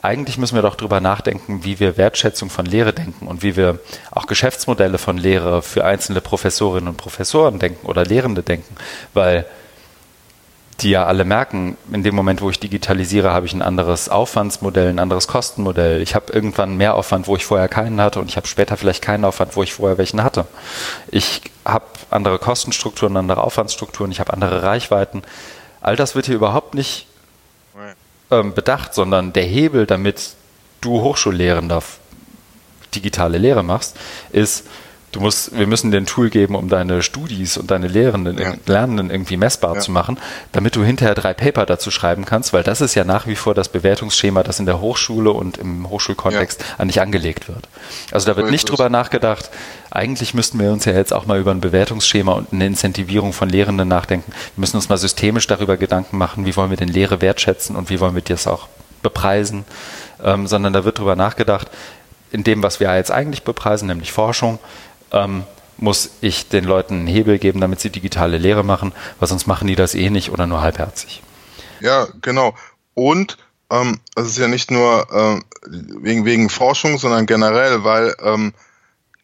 eigentlich 0.05 0.36
müssen 0.36 0.55
wir 0.55 0.62
doch 0.62 0.74
darüber 0.74 1.01
nachdenken, 1.01 1.64
wie 1.64 1.81
wir 1.81 1.97
Wertschätzung 1.97 2.51
von 2.51 2.66
Lehre 2.66 2.93
denken 2.93 3.26
und 3.26 3.43
wie 3.43 3.56
wir 3.56 3.78
auch 4.10 4.26
Geschäftsmodelle 4.26 4.98
von 4.98 5.16
Lehre 5.16 5.62
für 5.62 5.85
einzelne 5.85 6.20
Professorinnen 6.20 6.89
und 6.89 6.97
Professoren 6.97 7.59
denken 7.59 7.86
oder 7.86 8.05
Lehrende 8.05 8.43
denken, 8.43 8.76
weil 9.14 9.47
die 10.81 10.90
ja 10.90 11.06
alle 11.06 11.24
merken, 11.24 11.78
in 11.93 12.02
dem 12.02 12.14
Moment, 12.14 12.43
wo 12.43 12.51
ich 12.51 12.59
digitalisiere, 12.60 13.31
habe 13.31 13.47
ich 13.47 13.55
ein 13.55 13.62
anderes 13.62 14.09
Aufwandsmodell, 14.09 14.89
ein 14.89 14.98
anderes 14.98 15.28
Kostenmodell. 15.28 16.02
Ich 16.02 16.14
habe 16.14 16.32
irgendwann 16.32 16.76
mehr 16.76 16.94
Aufwand, 16.94 17.26
wo 17.26 17.36
ich 17.36 17.47
vorher 17.47 17.68
keinen 17.68 18.01
hatte 18.01 18.20
und 18.20 18.28
ich 18.28 18.36
habe 18.36 18.47
später 18.47 18.76
vielleicht 18.76 19.01
keinen 19.01 19.24
Aufwand, 19.24 19.56
wo 19.56 19.62
ich 19.62 19.72
vorher 19.72 19.98
welchen 19.98 20.22
hatte. 20.22 20.47
Ich 21.10 21.43
habe 21.64 21.86
andere 22.10 22.39
Kostenstrukturen, 22.39 23.16
andere 23.16 23.43
Aufwandsstrukturen, 23.43 24.10
ich 24.10 24.20
habe 24.20 24.32
andere 24.32 24.64
Reichweiten. 24.64 25.22
All 25.81 25.97
das 25.97 26.14
wird 26.14 26.26
hier 26.26 26.35
überhaupt 26.35 26.74
nicht 26.74 27.06
ähm, 28.40 28.55
bedacht, 28.55 28.94
sondern 28.94 29.32
der 29.32 29.44
Hebel, 29.44 29.86
damit 29.86 30.35
du 30.81 31.01
Hochschullehrender 31.01 31.82
digitale 32.94 33.39
Lehre 33.39 33.62
machst, 33.62 33.97
ist, 34.31 34.66
du 35.15 35.20
musst, 35.20 35.57
wir 35.57 35.66
müssen 35.66 35.91
dir 35.91 35.99
ein 35.99 36.07
Tool 36.07 36.28
geben, 36.28 36.55
um 36.55 36.69
deine 36.69 37.03
Studis 37.03 37.57
und 37.57 37.70
deine 37.70 37.86
Lehrenden, 37.86 38.36
ja. 38.39 38.55
Lernenden 38.66 39.11
irgendwie 39.11 39.36
messbar 39.36 39.74
ja. 39.77 39.81
zu 39.81 39.93
machen, 39.93 40.19
damit 40.53 40.77
du 40.77 40.82
hinterher 40.82 41.15
drei 41.15 41.32
Paper 41.35 41.66
dazu 41.66 41.91
schreiben 41.91 42.24
kannst, 42.24 42.53
weil 42.53 42.62
das 42.62 42.81
ist 42.81 42.95
ja 42.95 43.05
nach 43.05 43.27
wie 43.27 43.36
vor 43.36 43.55
das 43.55 43.69
Bewertungsschema, 43.69 44.43
das 44.43 44.59
in 44.59 44.66
der 44.66 44.81
Hochschule 44.81 45.31
und 45.31 45.59
im 45.59 45.89
Hochschulkontext 45.89 46.61
ja. 46.61 46.66
an 46.78 46.89
dich 46.89 47.01
angelegt 47.01 47.49
wird. 47.49 47.69
Also 48.11 48.27
da 48.27 48.36
wird 48.36 48.51
nicht 48.51 48.69
drüber 48.69 48.89
nachgedacht, 48.89 49.51
eigentlich 49.91 50.35
müssten 50.35 50.59
wir 50.59 50.73
uns 50.73 50.85
ja 50.85 50.93
jetzt 50.93 51.12
auch 51.12 51.27
mal 51.27 51.39
über 51.39 51.53
ein 51.53 51.61
Bewertungsschema 51.61 52.32
und 52.32 52.53
eine 52.53 52.66
Incentivierung 52.66 53.32
von 53.32 53.49
Lehrenden 53.49 53.86
nachdenken. 53.86 54.32
Wir 54.32 54.61
müssen 54.61 54.77
uns 54.77 54.89
mal 54.89 54.99
systemisch 54.99 55.47
darüber 55.47 55.77
Gedanken 55.77 56.19
machen, 56.19 56.45
wie 56.47 56.57
wollen 56.57 56.70
wir 56.70 56.77
denn 56.77 56.89
Lehre 56.89 57.20
wertschätzen 57.20 57.77
und 57.77 57.91
wie 57.91 58.01
wollen 58.01 58.16
wir 58.16 58.23
das 58.23 58.47
auch 58.49 58.69
bepreisen, 59.03 59.65
ähm, 60.24 60.49
sondern 60.49 60.73
da 60.73 60.85
wird 60.85 60.99
drüber 60.99 61.15
nachgedacht, 61.15 61.70
in 62.32 62.43
dem, 62.43 62.65
was 62.65 62.81
wir 62.81 62.93
jetzt 62.97 63.12
eigentlich 63.12 63.45
bepreisen, 63.45 63.86
nämlich 63.86 64.11
Forschung, 64.11 64.59
ähm, 65.15 65.45
muss 65.77 66.11
ich 66.20 66.49
den 66.49 66.65
Leuten 66.65 66.95
einen 66.95 67.07
Hebel 67.07 67.39
geben, 67.39 67.61
damit 67.61 67.81
sie 67.81 67.91
digitale 67.91 68.39
Lehre 68.39 68.65
machen, 68.65 68.93
weil 69.19 69.28
sonst 69.28 69.47
machen 69.47 69.66
die 69.66 69.77
das 69.77 69.95
eh 69.95 70.11
nicht 70.11 70.31
oder 70.31 70.47
nur 70.47 70.61
halbherzig. 70.61 71.23
Ja, 71.81 72.07
genau. 72.20 72.55
Und 72.95 73.39
ähm, 73.70 74.01
es 74.15 74.27
ist 74.27 74.39
ja 74.39 74.49
nicht 74.49 74.70
nur 74.70 75.07
äh, 75.12 75.41
wegen, 76.01 76.24
wegen 76.24 76.49
Forschung, 76.49 76.99
sondern 76.99 77.27
generell, 77.27 77.85
weil 77.85 78.15
ähm, 78.23 78.53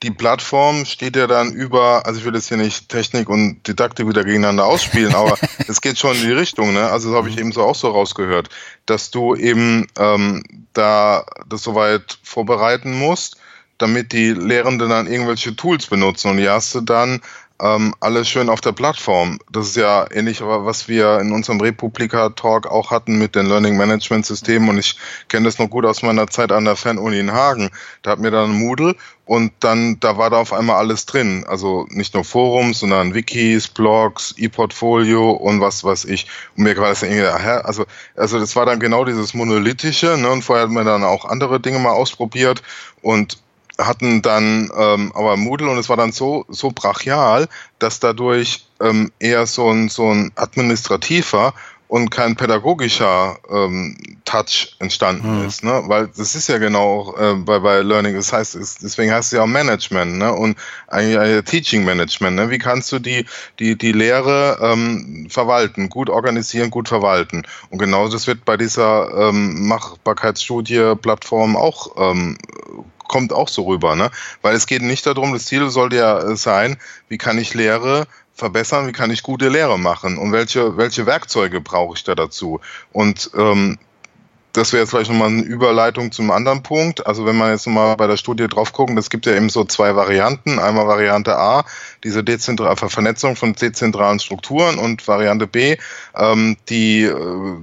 die 0.02 0.10
Plattform 0.10 0.86
steht 0.86 1.14
ja 1.14 1.26
dann 1.26 1.52
über, 1.52 2.06
also 2.06 2.18
ich 2.18 2.24
will 2.24 2.34
jetzt 2.34 2.48
hier 2.48 2.56
nicht 2.56 2.88
Technik 2.88 3.28
und 3.28 3.66
Didaktik 3.68 4.08
wieder 4.08 4.24
gegeneinander 4.24 4.64
ausspielen, 4.64 5.14
aber 5.14 5.36
es 5.68 5.80
geht 5.80 5.98
schon 5.98 6.16
in 6.16 6.22
die 6.22 6.32
Richtung, 6.32 6.72
ne? 6.72 6.90
Also 6.90 7.10
das 7.10 7.18
habe 7.18 7.28
ich 7.28 7.38
eben 7.38 7.52
so 7.52 7.62
auch 7.62 7.74
so 7.74 7.90
rausgehört, 7.90 8.48
dass 8.86 9.10
du 9.10 9.34
eben 9.34 9.86
ähm, 9.98 10.42
da 10.72 11.26
das 11.46 11.62
soweit 11.62 12.18
vorbereiten 12.22 12.98
musst, 12.98 13.36
damit 13.80 14.12
die 14.12 14.30
Lehrenden 14.30 14.90
dann 14.90 15.06
irgendwelche 15.06 15.56
Tools 15.56 15.86
benutzen 15.86 16.30
und 16.30 16.36
die 16.36 16.48
hast 16.48 16.74
du 16.74 16.80
dann 16.80 17.20
ähm, 17.62 17.94
alles 18.00 18.28
schön 18.28 18.48
auf 18.48 18.60
der 18.60 18.72
Plattform. 18.72 19.38
Das 19.50 19.68
ist 19.68 19.76
ja 19.76 20.06
ähnlich, 20.10 20.40
was 20.40 20.88
wir 20.88 21.20
in 21.20 21.32
unserem 21.32 21.60
Republika-Talk 21.60 22.66
auch 22.66 22.90
hatten 22.90 23.18
mit 23.18 23.34
den 23.34 23.46
Learning 23.46 23.76
Management 23.76 24.24
Systemen 24.24 24.68
und 24.68 24.78
ich 24.78 24.96
kenne 25.28 25.44
das 25.44 25.58
noch 25.58 25.68
gut 25.68 25.84
aus 25.84 26.02
meiner 26.02 26.26
Zeit 26.26 26.52
an 26.52 26.64
der 26.64 26.76
Fernuni 26.76 27.18
in 27.18 27.32
Hagen. 27.32 27.70
Da 28.02 28.12
hatten 28.12 28.22
wir 28.22 28.30
dann 28.30 28.52
Moodle 28.52 28.96
und 29.26 29.52
dann, 29.60 30.00
da 30.00 30.16
war 30.16 30.30
da 30.30 30.38
auf 30.38 30.52
einmal 30.52 30.76
alles 30.76 31.06
drin. 31.06 31.44
Also 31.46 31.86
nicht 31.90 32.14
nur 32.14 32.24
Forums, 32.24 32.80
sondern 32.80 33.14
Wikis, 33.14 33.68
Blogs, 33.68 34.34
E-Portfolio 34.38 35.30
und 35.30 35.60
was 35.60 35.84
weiß 35.84 36.06
ich. 36.06 36.26
Und 36.56 36.64
mir 36.64 36.76
war 36.78 36.88
das 36.88 37.02
irgendwie, 37.02 37.24
also, 37.24 37.84
also 38.16 38.38
das 38.38 38.56
war 38.56 38.64
dann 38.64 38.80
genau 38.80 39.04
dieses 39.04 39.34
Monolithische, 39.34 40.16
ne? 40.16 40.30
Und 40.30 40.42
vorher 40.42 40.64
hat 40.64 40.72
man 40.72 40.86
dann 40.86 41.04
auch 41.04 41.26
andere 41.26 41.60
Dinge 41.60 41.78
mal 41.78 41.92
ausprobiert 41.92 42.62
und 43.02 43.38
hatten 43.78 44.22
dann 44.22 44.70
ähm, 44.76 45.12
aber 45.14 45.36
Moodle 45.36 45.70
und 45.70 45.78
es 45.78 45.88
war 45.88 45.96
dann 45.96 46.12
so, 46.12 46.44
so 46.48 46.70
brachial, 46.70 47.48
dass 47.78 48.00
dadurch 48.00 48.66
ähm, 48.80 49.10
eher 49.18 49.46
so 49.46 49.70
ein, 49.70 49.88
so 49.88 50.12
ein 50.12 50.32
administrativer 50.36 51.54
und 51.90 52.10
kein 52.10 52.36
pädagogischer 52.36 53.36
ähm, 53.50 53.96
Touch 54.24 54.76
entstanden 54.78 55.40
mhm. 55.40 55.46
ist, 55.48 55.64
ne? 55.64 55.82
Weil 55.86 56.06
das 56.06 56.36
ist 56.36 56.48
ja 56.48 56.58
genau 56.58 57.16
äh, 57.18 57.34
bei, 57.34 57.58
bei 57.58 57.80
Learning, 57.80 58.14
das 58.14 58.32
heißt, 58.32 58.54
es, 58.54 58.78
deswegen 58.78 59.12
heißt 59.12 59.32
es 59.32 59.36
ja 59.36 59.42
auch 59.42 59.48
Management, 59.48 60.16
ne? 60.16 60.32
Und 60.32 60.56
eigentlich 60.86 61.16
äh, 61.16 61.42
Teaching 61.42 61.84
Management, 61.84 62.36
ne? 62.36 62.48
Wie 62.48 62.58
kannst 62.58 62.92
du 62.92 63.00
die, 63.00 63.26
die, 63.58 63.76
die 63.76 63.90
Lehre 63.90 64.58
ähm, 64.62 65.26
verwalten, 65.28 65.88
gut 65.88 66.08
organisieren, 66.08 66.70
gut 66.70 66.86
verwalten? 66.86 67.42
Und 67.70 67.78
genau 67.78 68.08
das 68.08 68.28
wird 68.28 68.44
bei 68.44 68.56
dieser 68.56 69.28
ähm, 69.28 69.66
Machbarkeitsstudie 69.66 70.94
Plattform 70.94 71.56
auch 71.56 71.96
ähm, 71.96 72.38
kommt 73.10 73.32
auch 73.32 73.48
so 73.48 73.64
rüber, 73.66 73.96
ne? 73.96 74.10
Weil 74.40 74.54
es 74.54 74.66
geht 74.66 74.82
nicht 74.82 75.04
darum, 75.04 75.32
das 75.32 75.46
Ziel 75.46 75.68
sollte 75.68 75.96
ja 75.96 76.36
sein, 76.36 76.78
wie 77.08 77.18
kann 77.18 77.38
ich 77.38 77.54
Lehre 77.54 78.06
verbessern, 78.34 78.86
wie 78.86 78.92
kann 78.92 79.10
ich 79.10 79.24
gute 79.24 79.48
Lehre 79.48 79.78
machen 79.78 80.16
und 80.16 80.32
welche, 80.32 80.76
welche 80.76 81.06
Werkzeuge 81.06 81.60
brauche 81.60 81.96
ich 81.96 82.04
da 82.04 82.14
dazu? 82.14 82.60
Und 82.92 83.30
ähm, 83.36 83.78
das 84.52 84.72
wäre 84.72 84.82
jetzt 84.82 84.90
vielleicht 84.90 85.10
nochmal 85.10 85.28
eine 85.28 85.42
Überleitung 85.42 86.10
zum 86.10 86.30
anderen 86.30 86.62
Punkt. 86.62 87.06
Also 87.06 87.24
wenn 87.24 87.36
man 87.36 87.52
jetzt 87.52 87.66
nochmal 87.66 87.96
bei 87.96 88.06
der 88.06 88.16
Studie 88.16 88.48
drauf 88.48 88.72
gucken, 88.72 88.98
es 88.98 89.10
gibt 89.10 89.26
ja 89.26 89.34
eben 89.34 89.48
so 89.48 89.64
zwei 89.64 89.94
Varianten. 89.94 90.58
Einmal 90.58 90.86
Variante 90.88 91.36
A, 91.36 91.64
diese 92.02 92.24
dezentrale 92.24 92.76
Vernetzung 92.76 93.36
von 93.36 93.52
dezentralen 93.52 94.18
Strukturen 94.18 94.78
und 94.78 95.06
Variante 95.06 95.46
B, 95.46 95.76
ähm, 96.16 96.56
die 96.68 97.04
äh, 97.04 97.14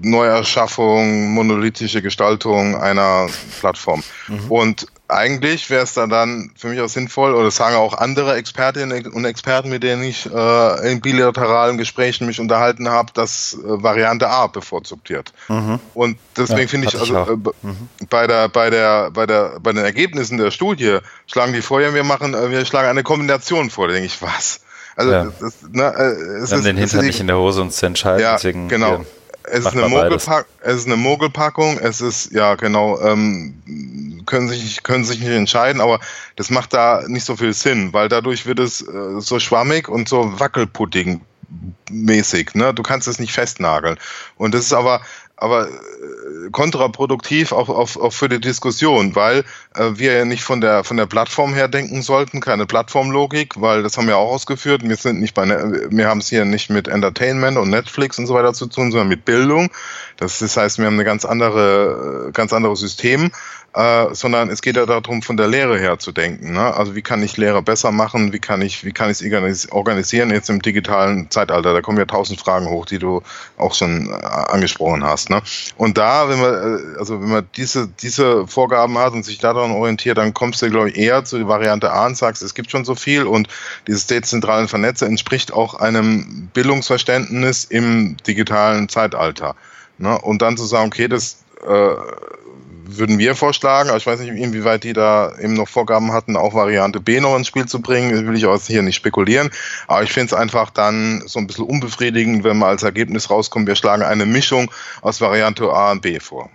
Neuerschaffung, 0.02 1.34
monolithische 1.34 2.02
Gestaltung 2.02 2.76
einer 2.76 3.28
Plattform. 3.60 4.02
Mhm. 4.28 4.52
Und 4.52 4.88
eigentlich 5.10 5.70
wäre 5.70 5.84
es 5.84 5.94
dann, 5.94 6.10
dann 6.10 6.52
für 6.58 6.68
mich 6.68 6.82
auch 6.82 6.90
sinnvoll, 6.90 7.34
oder 7.34 7.50
sagen 7.52 7.76
auch 7.76 7.94
andere 7.94 8.36
Expertinnen 8.36 9.08
und 9.08 9.26
Experten, 9.26 9.70
mit 9.70 9.84
denen 9.84 10.04
ich 10.04 10.30
äh, 10.32 10.92
in 10.92 11.02
bilateralen 11.02 11.78
Gesprächen 11.78 12.28
mich 12.28 12.40
unterhalten 12.40 12.90
habe, 12.90 13.14
dass 13.14 13.54
äh, 13.54 13.58
Variante 13.64 14.30
A 14.30 14.48
bevorzugt 14.48 15.10
wird. 15.10 15.34
Mhm. 15.48 15.80
Und 15.94 16.18
deswegen 16.36 16.62
ja, 16.62 16.68
finde 16.68 16.88
ich, 16.88 17.00
also 17.00 17.16
äh, 17.16 17.36
mhm. 17.62 17.90
bei 18.10 18.28
der, 18.28 18.50
bei 18.50 18.70
der, 18.70 19.12
bei 19.12 19.26
der, 19.26 19.60
bei 19.62 19.72
den 19.72 19.84
Ergebnissen 19.84 20.38
der 20.38 20.52
Studie 20.52 21.00
schlagen 21.26 21.54
die 21.54 21.62
vor, 21.62 21.82
ja, 21.82 21.94
wir 21.94 22.04
machen, 22.04 22.34
äh, 22.34 22.52
wir 22.52 22.66
schlagen 22.66 22.90
eine 22.90 23.04
Kombination 23.04 23.70
vor. 23.70 23.88
Da 23.88 23.94
denke 23.94 24.08
ich, 24.08 24.22
was? 24.22 24.60
Also, 24.98 25.12
ja. 25.12 25.28
das, 25.40 25.54
ne, 25.72 25.84
äh, 25.84 26.02
es 26.02 26.50
wir 26.50 26.58
haben 26.58 26.60
ist, 26.60 26.66
den 26.66 26.78
Hintern 26.78 27.06
nicht 27.06 27.20
in 27.20 27.28
der 27.28 27.38
Hose 27.38 27.62
uns 27.62 27.78
zu 27.78 27.86
entscheiden. 27.86 28.22
Ja, 28.22 28.34
deswegen, 28.34 28.68
genau. 28.68 29.06
Es 29.50 29.60
ist, 29.60 29.68
eine 29.68 29.88
Mogelpack 29.88 30.46
es 30.62 30.76
ist 30.76 30.86
eine 30.88 30.98
Mogelpackung, 30.98 31.80
es 31.80 32.02
ist, 32.02 32.32
ja 32.32 32.56
genau, 32.56 33.00
ähm, 33.00 34.24
können, 34.26 34.50
sich, 34.50 34.84
können 34.84 35.06
sich 35.06 35.20
nicht 35.20 35.30
entscheiden, 35.30 35.82
aber 35.82 36.00
das 36.36 36.50
macht 36.50 36.74
da 36.74 37.04
nicht 37.08 37.26
so 37.26 37.38
viel 37.38 37.54
Sinn, 37.54 37.94
weil 37.94 38.10
dadurch 38.10 38.46
wird 38.46 38.60
es 38.60 38.82
äh, 38.82 39.20
so 39.20 39.40
schwammig 39.40 39.88
und 39.88 40.10
so 40.10 40.40
wackelpudding 40.40 41.22
mäßig, 41.90 42.56
ne? 42.56 42.74
Du 42.74 42.84
kannst 42.84 43.08
es 43.08 43.20
nicht 43.20 43.32
festnageln. 43.32 43.98
Und 44.36 44.54
das 44.54 44.66
ist 44.66 44.74
aber, 44.74 45.02
aber 45.38 45.70
kontraproduktiv 46.52 47.52
auch, 47.52 47.70
auch, 47.70 47.96
auch 47.98 48.14
für 48.14 48.30
die 48.30 48.40
Diskussion, 48.40 49.16
weil 49.16 49.44
äh, 49.76 49.92
wir 49.94 50.14
ja 50.14 50.26
nicht 50.26 50.44
von 50.44 50.62
der 50.62 50.84
von 50.84 50.98
der 50.98 51.06
Plattform 51.06 51.54
her 51.54 51.68
denken 51.68 52.02
sollten, 52.02 52.40
keine 52.40 52.66
Plattformlogik, 52.66 53.62
weil 53.62 53.84
das 53.84 53.98
haben 53.98 54.08
wir 54.08 54.18
auch 54.18 54.32
ausgeführt. 54.32 54.82
Wir 54.84 54.96
sind 54.96 55.20
nicht 55.20 55.34
bei 55.34 55.46
ne, 55.46 55.88
wir 55.90 56.08
haben 56.08 56.20
es 56.20 56.30
hier 56.30 56.46
nicht 56.46 56.70
mit 56.70 56.88
Entertainment 56.88 57.58
und 57.58 57.70
Netflix 57.70 58.20
und 58.20 58.28
so 58.28 58.34
weiter 58.34 58.54
zu 58.54 58.68
tun, 58.68 58.92
sondern 58.92 59.08
mit 59.08 59.26
Bildung. 59.26 59.70
Das, 60.18 60.40
das 60.40 60.58
heißt, 60.58 60.80
wir 60.80 60.86
haben 60.86 60.96
eine 60.96 61.06
ganz 61.06 61.26
andere 61.26 62.32
ganz 62.34 62.54
anderes 62.54 62.80
System 62.80 63.32
äh, 63.78 64.16
sondern 64.16 64.50
es 64.50 64.64
geht 64.64 64.76
ja 64.76 64.88
darum, 64.88 65.22
von 65.22 65.38
der 65.38 65.48
Lehre 65.48 65.78
her 65.78 66.00
zu 66.00 66.12
denken. 66.12 66.54
Ne? 66.54 66.74
Also 66.74 66.96
wie 66.96 67.04
kann 67.04 67.22
ich 67.22 67.38
Lehre 67.38 67.62
besser 67.62 67.92
machen, 67.92 68.34
wie 68.34 68.40
kann 68.40 68.64
ich, 68.64 68.84
wie 68.84 68.92
kann 68.92 69.12
ich 69.12 69.22
es 69.22 69.72
organisieren 69.72 70.32
jetzt 70.32 70.50
im 70.50 70.64
digitalen 70.64 71.30
Zeitalter? 71.30 71.74
Da 71.74 71.82
kommen 71.82 72.00
ja 72.00 72.06
tausend 72.06 72.40
Fragen 72.40 72.68
hoch, 72.70 72.88
die 72.88 72.98
du 72.98 73.22
auch 73.56 73.76
schon 73.76 74.10
äh, 74.10 74.14
angesprochen 74.26 75.04
hast. 75.04 75.30
Ne? 75.30 75.44
Und 75.76 76.00
da, 76.00 76.28
wenn 76.28 76.40
man, 76.40 76.54
äh, 76.54 76.98
also 76.98 77.22
wenn 77.22 77.30
man 77.30 77.48
diese, 77.56 77.88
diese 77.88 78.48
Vorgaben 78.48 78.98
hat 78.98 79.14
und 79.14 79.24
sich 79.24 79.38
daran 79.38 79.70
orientiert, 79.70 80.18
dann 80.18 80.34
kommst 80.34 80.60
du, 80.64 80.72
glaube 80.72 80.90
ich, 80.90 80.98
eher 80.98 81.24
zu 81.24 81.38
der 81.38 81.48
Variante 81.48 81.92
A 81.92 82.08
und 82.08 82.18
sagst, 82.18 82.42
es 82.42 82.56
gibt 82.56 82.72
schon 82.72 82.84
so 82.84 82.96
viel 82.96 83.26
und 83.28 83.48
dieses 83.88 84.08
dezentralen 84.08 84.68
Vernetzen 84.68 85.08
entspricht 85.08 85.54
auch 85.54 85.76
einem 85.76 86.50
Bildungsverständnis 86.52 87.66
im 87.66 88.18
digitalen 88.26 88.90
Zeitalter. 88.90 89.56
Ne? 90.00 90.20
Und 90.20 90.42
dann 90.42 90.58
zu 90.58 90.66
sagen, 90.66 90.88
okay, 90.88 91.08
das 91.08 91.44
äh, 91.64 91.96
würden 92.90 93.20
wir 93.20 93.36
vorschlagen, 93.36 93.90
aber 93.90 93.98
ich 93.98 94.08
weiß 94.08 94.20
nicht, 94.20 94.30
inwieweit 94.30 94.84
die 94.84 94.94
da 94.94 95.34
eben 95.40 95.54
noch 95.54 95.68
Vorgaben 95.68 96.12
hatten, 96.12 96.36
auch 96.36 96.54
Variante 96.54 97.00
B 97.00 97.20
noch 97.20 97.36
ins 97.36 97.48
Spiel 97.48 97.66
zu 97.66 97.82
bringen. 97.82 98.12
Das 98.12 98.26
will 98.26 98.36
ich 98.36 98.46
auch 98.46 98.62
hier 98.62 98.82
nicht 98.82 98.96
spekulieren. 98.96 99.50
Aber 99.88 100.04
ich 100.04 100.12
finde 100.12 100.28
es 100.28 100.34
einfach 100.34 100.70
dann 100.70 101.24
so 101.26 101.40
ein 101.40 101.48
bisschen 101.48 101.66
unbefriedigend, 101.66 102.44
wenn 102.44 102.58
man 102.58 102.70
als 102.70 102.84
Ergebnis 102.84 103.30
rauskommt, 103.30 103.68
wir 103.68 103.76
schlagen 103.76 104.04
eine 104.04 104.26
Mischung 104.26 104.72
aus 105.02 105.22
Variante 105.22 105.72
A 105.72 105.92
und 105.92 106.02
B 106.02 106.20
vor. 106.20 106.50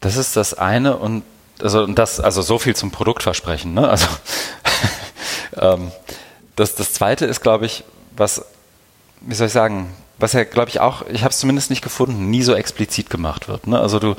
Das 0.00 0.16
ist 0.16 0.36
das 0.36 0.54
eine 0.54 0.96
und 0.96 1.22
also 1.62 1.86
das, 1.86 2.20
also 2.20 2.42
so 2.42 2.58
viel 2.58 2.76
zum 2.76 2.90
Produktversprechen, 2.90 3.72
ne? 3.72 3.88
Also 3.88 4.06
ähm, 5.56 5.90
das, 6.54 6.74
das 6.74 6.92
zweite 6.92 7.24
ist, 7.24 7.40
glaube 7.40 7.66
ich, 7.66 7.84
was, 8.14 8.44
wie 9.22 9.34
soll 9.34 9.46
ich 9.46 9.52
sagen, 9.52 9.94
was 10.18 10.32
ja, 10.32 10.44
glaube 10.44 10.70
ich, 10.70 10.80
auch, 10.80 11.06
ich 11.08 11.22
habe 11.22 11.30
es 11.30 11.38
zumindest 11.38 11.70
nicht 11.70 11.82
gefunden, 11.82 12.30
nie 12.30 12.42
so 12.42 12.54
explizit 12.54 13.10
gemacht 13.10 13.48
wird. 13.48 13.66
Ne? 13.66 13.78
Also 13.78 13.98
du, 13.98 14.16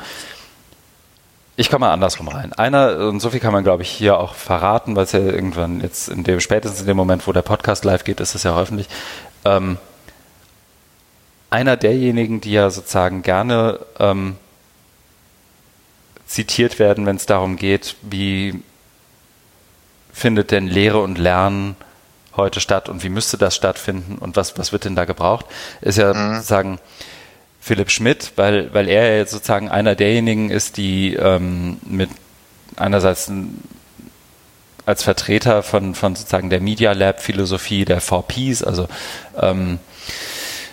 ich 1.60 1.72
komme 1.72 1.88
mal 1.88 1.94
andersrum 1.94 2.28
rein. 2.28 2.54
Einer, 2.54 3.00
und 3.00 3.20
so 3.20 3.32
viel 3.32 3.40
kann 3.40 3.52
man, 3.52 3.64
glaube 3.64 3.82
ich, 3.82 3.90
hier 3.90 4.20
auch 4.20 4.36
verraten, 4.36 4.96
weil 4.96 5.06
es 5.06 5.12
ja 5.12 5.20
irgendwann 5.20 5.82
jetzt 5.82 6.08
in 6.08 6.24
dem, 6.24 6.40
spätestens 6.40 6.82
in 6.82 6.88
dem 6.88 6.96
Moment, 6.96 7.28
wo 7.28 7.34
der 7.34 7.42
Podcast 7.42 7.84
live 7.84 8.04
geht, 8.04 8.20
ist 8.20 8.36
es 8.36 8.44
ja 8.44 8.54
auch 8.54 8.60
öffentlich. 8.60 8.88
Ähm, 9.44 9.80
einer 11.50 11.76
derjenigen, 11.76 12.42
die 12.42 12.52
ja 12.52 12.70
sozusagen 12.70 13.24
gerne 13.24 13.80
ähm, 14.00 14.38
zitiert 16.28 16.78
werden, 16.78 17.08
wenn 17.08 17.16
es 17.16 17.26
darum 17.26 17.56
geht, 17.56 17.96
wie 18.04 18.62
findet 20.14 20.52
denn 20.52 20.68
Lehre 20.68 21.00
und 21.00 21.18
Lernen 21.18 21.76
heute 22.36 22.60
statt 22.60 22.88
und 22.88 23.04
wie 23.04 23.10
müsste 23.10 23.38
das 23.40 23.56
stattfinden 23.56 24.20
und 24.20 24.36
was, 24.36 24.60
was 24.60 24.72
wird 24.72 24.86
denn 24.86 24.96
da 24.96 25.06
gebraucht, 25.06 25.48
ist 25.82 25.98
ja 25.98 26.14
mhm. 26.14 26.36
sozusagen 26.36 26.80
Philipp 27.68 27.92
Schmidt, 27.92 28.34
weil, 28.36 28.74
weil 28.74 28.88
er 28.88 29.18
jetzt 29.18 29.32
sozusagen 29.32 29.70
einer 29.70 29.96
derjenigen 29.96 30.50
ist, 30.50 30.78
die 30.78 31.14
ähm, 31.14 31.78
mit 31.86 32.10
einerseits 32.76 33.32
als 34.86 35.04
Vertreter 35.04 35.64
von, 35.64 35.96
von 35.96 36.16
sozusagen 36.16 36.50
der 36.50 36.62
Media 36.62 36.94
Lab 36.94 37.22
Philosophie, 37.22 37.84
der 37.84 38.02
4Ps, 38.02 38.64
also 38.64 38.88
ähm, 39.40 39.80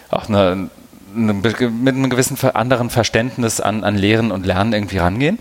auch 0.08 0.28
eine, 0.28 0.70
eine, 1.14 1.32
mit 1.32 1.94
einem 1.94 2.10
gewissen 2.10 2.38
anderen 2.50 2.90
Verständnis 2.90 3.60
an, 3.60 3.82
an 3.82 3.98
Lehren 3.98 4.30
und 4.30 4.46
Lernen 4.46 4.72
irgendwie 4.72 4.98
rangehen 4.98 5.38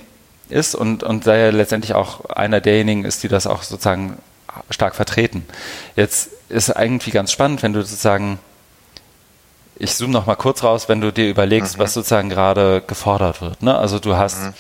ist 0.50 0.74
und, 0.74 1.04
und 1.04 1.24
sei 1.24 1.40
ja 1.40 1.50
letztendlich 1.52 1.94
auch 1.94 2.26
einer 2.26 2.62
derjenigen 2.62 3.06
ist, 3.06 3.24
die 3.24 3.28
das 3.28 3.48
auch 3.48 3.64
sozusagen 3.64 4.18
stark 4.70 4.96
vertreten. 4.96 5.46
Jetzt 5.96 6.30
ist 6.50 6.72
eigentlich 6.72 7.14
ganz 7.14 7.32
spannend, 7.32 7.64
wenn 7.64 7.74
du 7.74 7.82
sozusagen, 7.82 8.40
ich 9.76 9.96
zoome 9.96 10.14
noch 10.14 10.26
mal 10.26 10.36
kurz 10.36 10.64
raus, 10.64 10.90
wenn 10.90 11.02
du 11.02 11.12
dir 11.12 11.30
überlegst, 11.30 11.78
mhm. 11.78 11.82
was 11.82 11.94
sozusagen 11.94 12.30
gerade 12.30 12.82
gefordert 12.86 13.42
wird. 13.42 13.62
Ne? 13.62 13.78
Also 13.78 14.00
du 14.00 14.16
hast 14.16 14.42
mhm. 14.42 14.54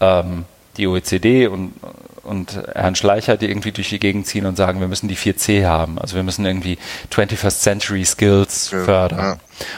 ähm, 0.00 0.44
die 0.76 0.86
OECD 0.86 1.48
und, 1.48 1.74
und 2.22 2.58
Herrn 2.74 2.94
Schleicher, 2.94 3.36
die 3.36 3.48
irgendwie 3.48 3.72
durch 3.72 3.90
die 3.90 3.98
Gegend 3.98 4.26
ziehen 4.26 4.46
und 4.46 4.56
sagen, 4.56 4.80
wir 4.80 4.88
müssen 4.88 5.08
die 5.08 5.16
4C 5.16 5.66
haben. 5.66 5.98
Also 5.98 6.16
wir 6.16 6.22
müssen 6.22 6.46
irgendwie 6.46 6.78
21st 7.10 7.60
Century 7.60 8.04
Skills 8.04 8.70
ja, 8.70 8.84
fördern. 8.84 9.18
Ja. 9.18 9.36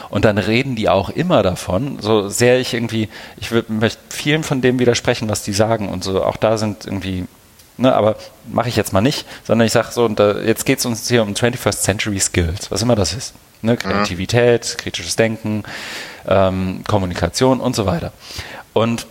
Und 0.09 0.25
dann 0.25 0.37
reden 0.37 0.75
die 0.75 0.87
auch 0.89 1.09
immer 1.09 1.43
davon, 1.43 1.99
so 1.99 2.29
sehr 2.29 2.59
ich 2.59 2.73
irgendwie, 2.73 3.09
ich 3.37 3.51
möchte 3.67 3.99
vielen 4.09 4.43
von 4.43 4.61
dem 4.61 4.79
widersprechen, 4.79 5.27
was 5.29 5.43
die 5.43 5.53
sagen 5.53 5.89
und 5.89 6.03
so, 6.03 6.23
auch 6.23 6.37
da 6.37 6.57
sind 6.57 6.85
irgendwie 6.85 7.25
Ne, 7.77 7.93
aber 7.93 8.15
mache 8.47 8.69
ich 8.69 8.77
jetzt 8.77 8.93
mal 8.93 9.01
nicht, 9.01 9.25
sondern 9.43 9.65
ich 9.65 9.73
sage 9.73 9.89
so, 9.91 10.07
da, 10.07 10.39
jetzt 10.39 10.65
geht 10.65 10.79
es 10.79 10.85
uns 10.85 11.09
hier 11.09 11.23
um 11.23 11.33
21st 11.33 11.81
Century 11.81 12.19
Skills, 12.19 12.71
was 12.71 12.81
immer 12.81 12.95
das 12.95 13.13
ist. 13.13 13.33
Ne, 13.61 13.77
Kreativität, 13.77 14.77
kritisches 14.77 15.15
Denken, 15.15 15.63
ähm, 16.27 16.83
Kommunikation 16.87 17.59
und 17.59 17.75
so 17.75 17.85
weiter. 17.85 18.11
Und 18.73 19.07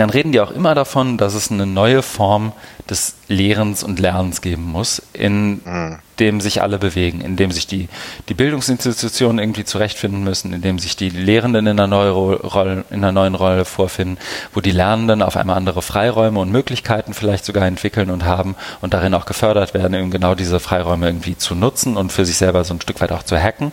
dann 0.00 0.08
reden 0.08 0.32
die 0.32 0.40
auch 0.40 0.50
immer 0.50 0.74
davon, 0.74 1.18
dass 1.18 1.34
es 1.34 1.50
eine 1.50 1.66
neue 1.66 2.02
Form 2.02 2.52
des 2.88 3.16
Lehrens 3.28 3.82
und 3.82 3.98
Lernens 3.98 4.40
geben 4.40 4.64
muss, 4.64 5.02
in 5.12 5.60
mhm. 5.64 5.98
dem 6.18 6.40
sich 6.40 6.62
alle 6.62 6.78
bewegen, 6.78 7.20
in 7.20 7.36
dem 7.36 7.52
sich 7.52 7.66
die, 7.66 7.88
die 8.30 8.34
Bildungsinstitutionen 8.34 9.38
irgendwie 9.38 9.64
zurechtfinden 9.64 10.24
müssen, 10.24 10.54
in 10.54 10.62
dem 10.62 10.78
sich 10.78 10.96
die 10.96 11.10
Lehrenden 11.10 11.66
in 11.66 11.78
einer, 11.78 11.86
neue 11.86 12.10
Rolle, 12.12 12.84
in 12.88 13.04
einer 13.04 13.12
neuen 13.12 13.34
Rolle 13.34 13.66
vorfinden, 13.66 14.16
wo 14.54 14.62
die 14.62 14.70
Lernenden 14.70 15.20
auf 15.20 15.36
einmal 15.36 15.58
andere 15.58 15.82
Freiräume 15.82 16.40
und 16.40 16.50
Möglichkeiten 16.50 17.12
vielleicht 17.12 17.44
sogar 17.44 17.66
entwickeln 17.66 18.10
und 18.10 18.24
haben 18.24 18.56
und 18.80 18.94
darin 18.94 19.12
auch 19.12 19.26
gefördert 19.26 19.74
werden, 19.74 19.92
eben 19.92 20.10
genau 20.10 20.34
diese 20.34 20.60
Freiräume 20.60 21.06
irgendwie 21.06 21.36
zu 21.36 21.54
nutzen 21.54 21.98
und 21.98 22.10
für 22.10 22.24
sich 22.24 22.38
selber 22.38 22.64
so 22.64 22.72
ein 22.72 22.80
Stück 22.80 23.02
weit 23.02 23.12
auch 23.12 23.22
zu 23.22 23.38
hacken. 23.38 23.72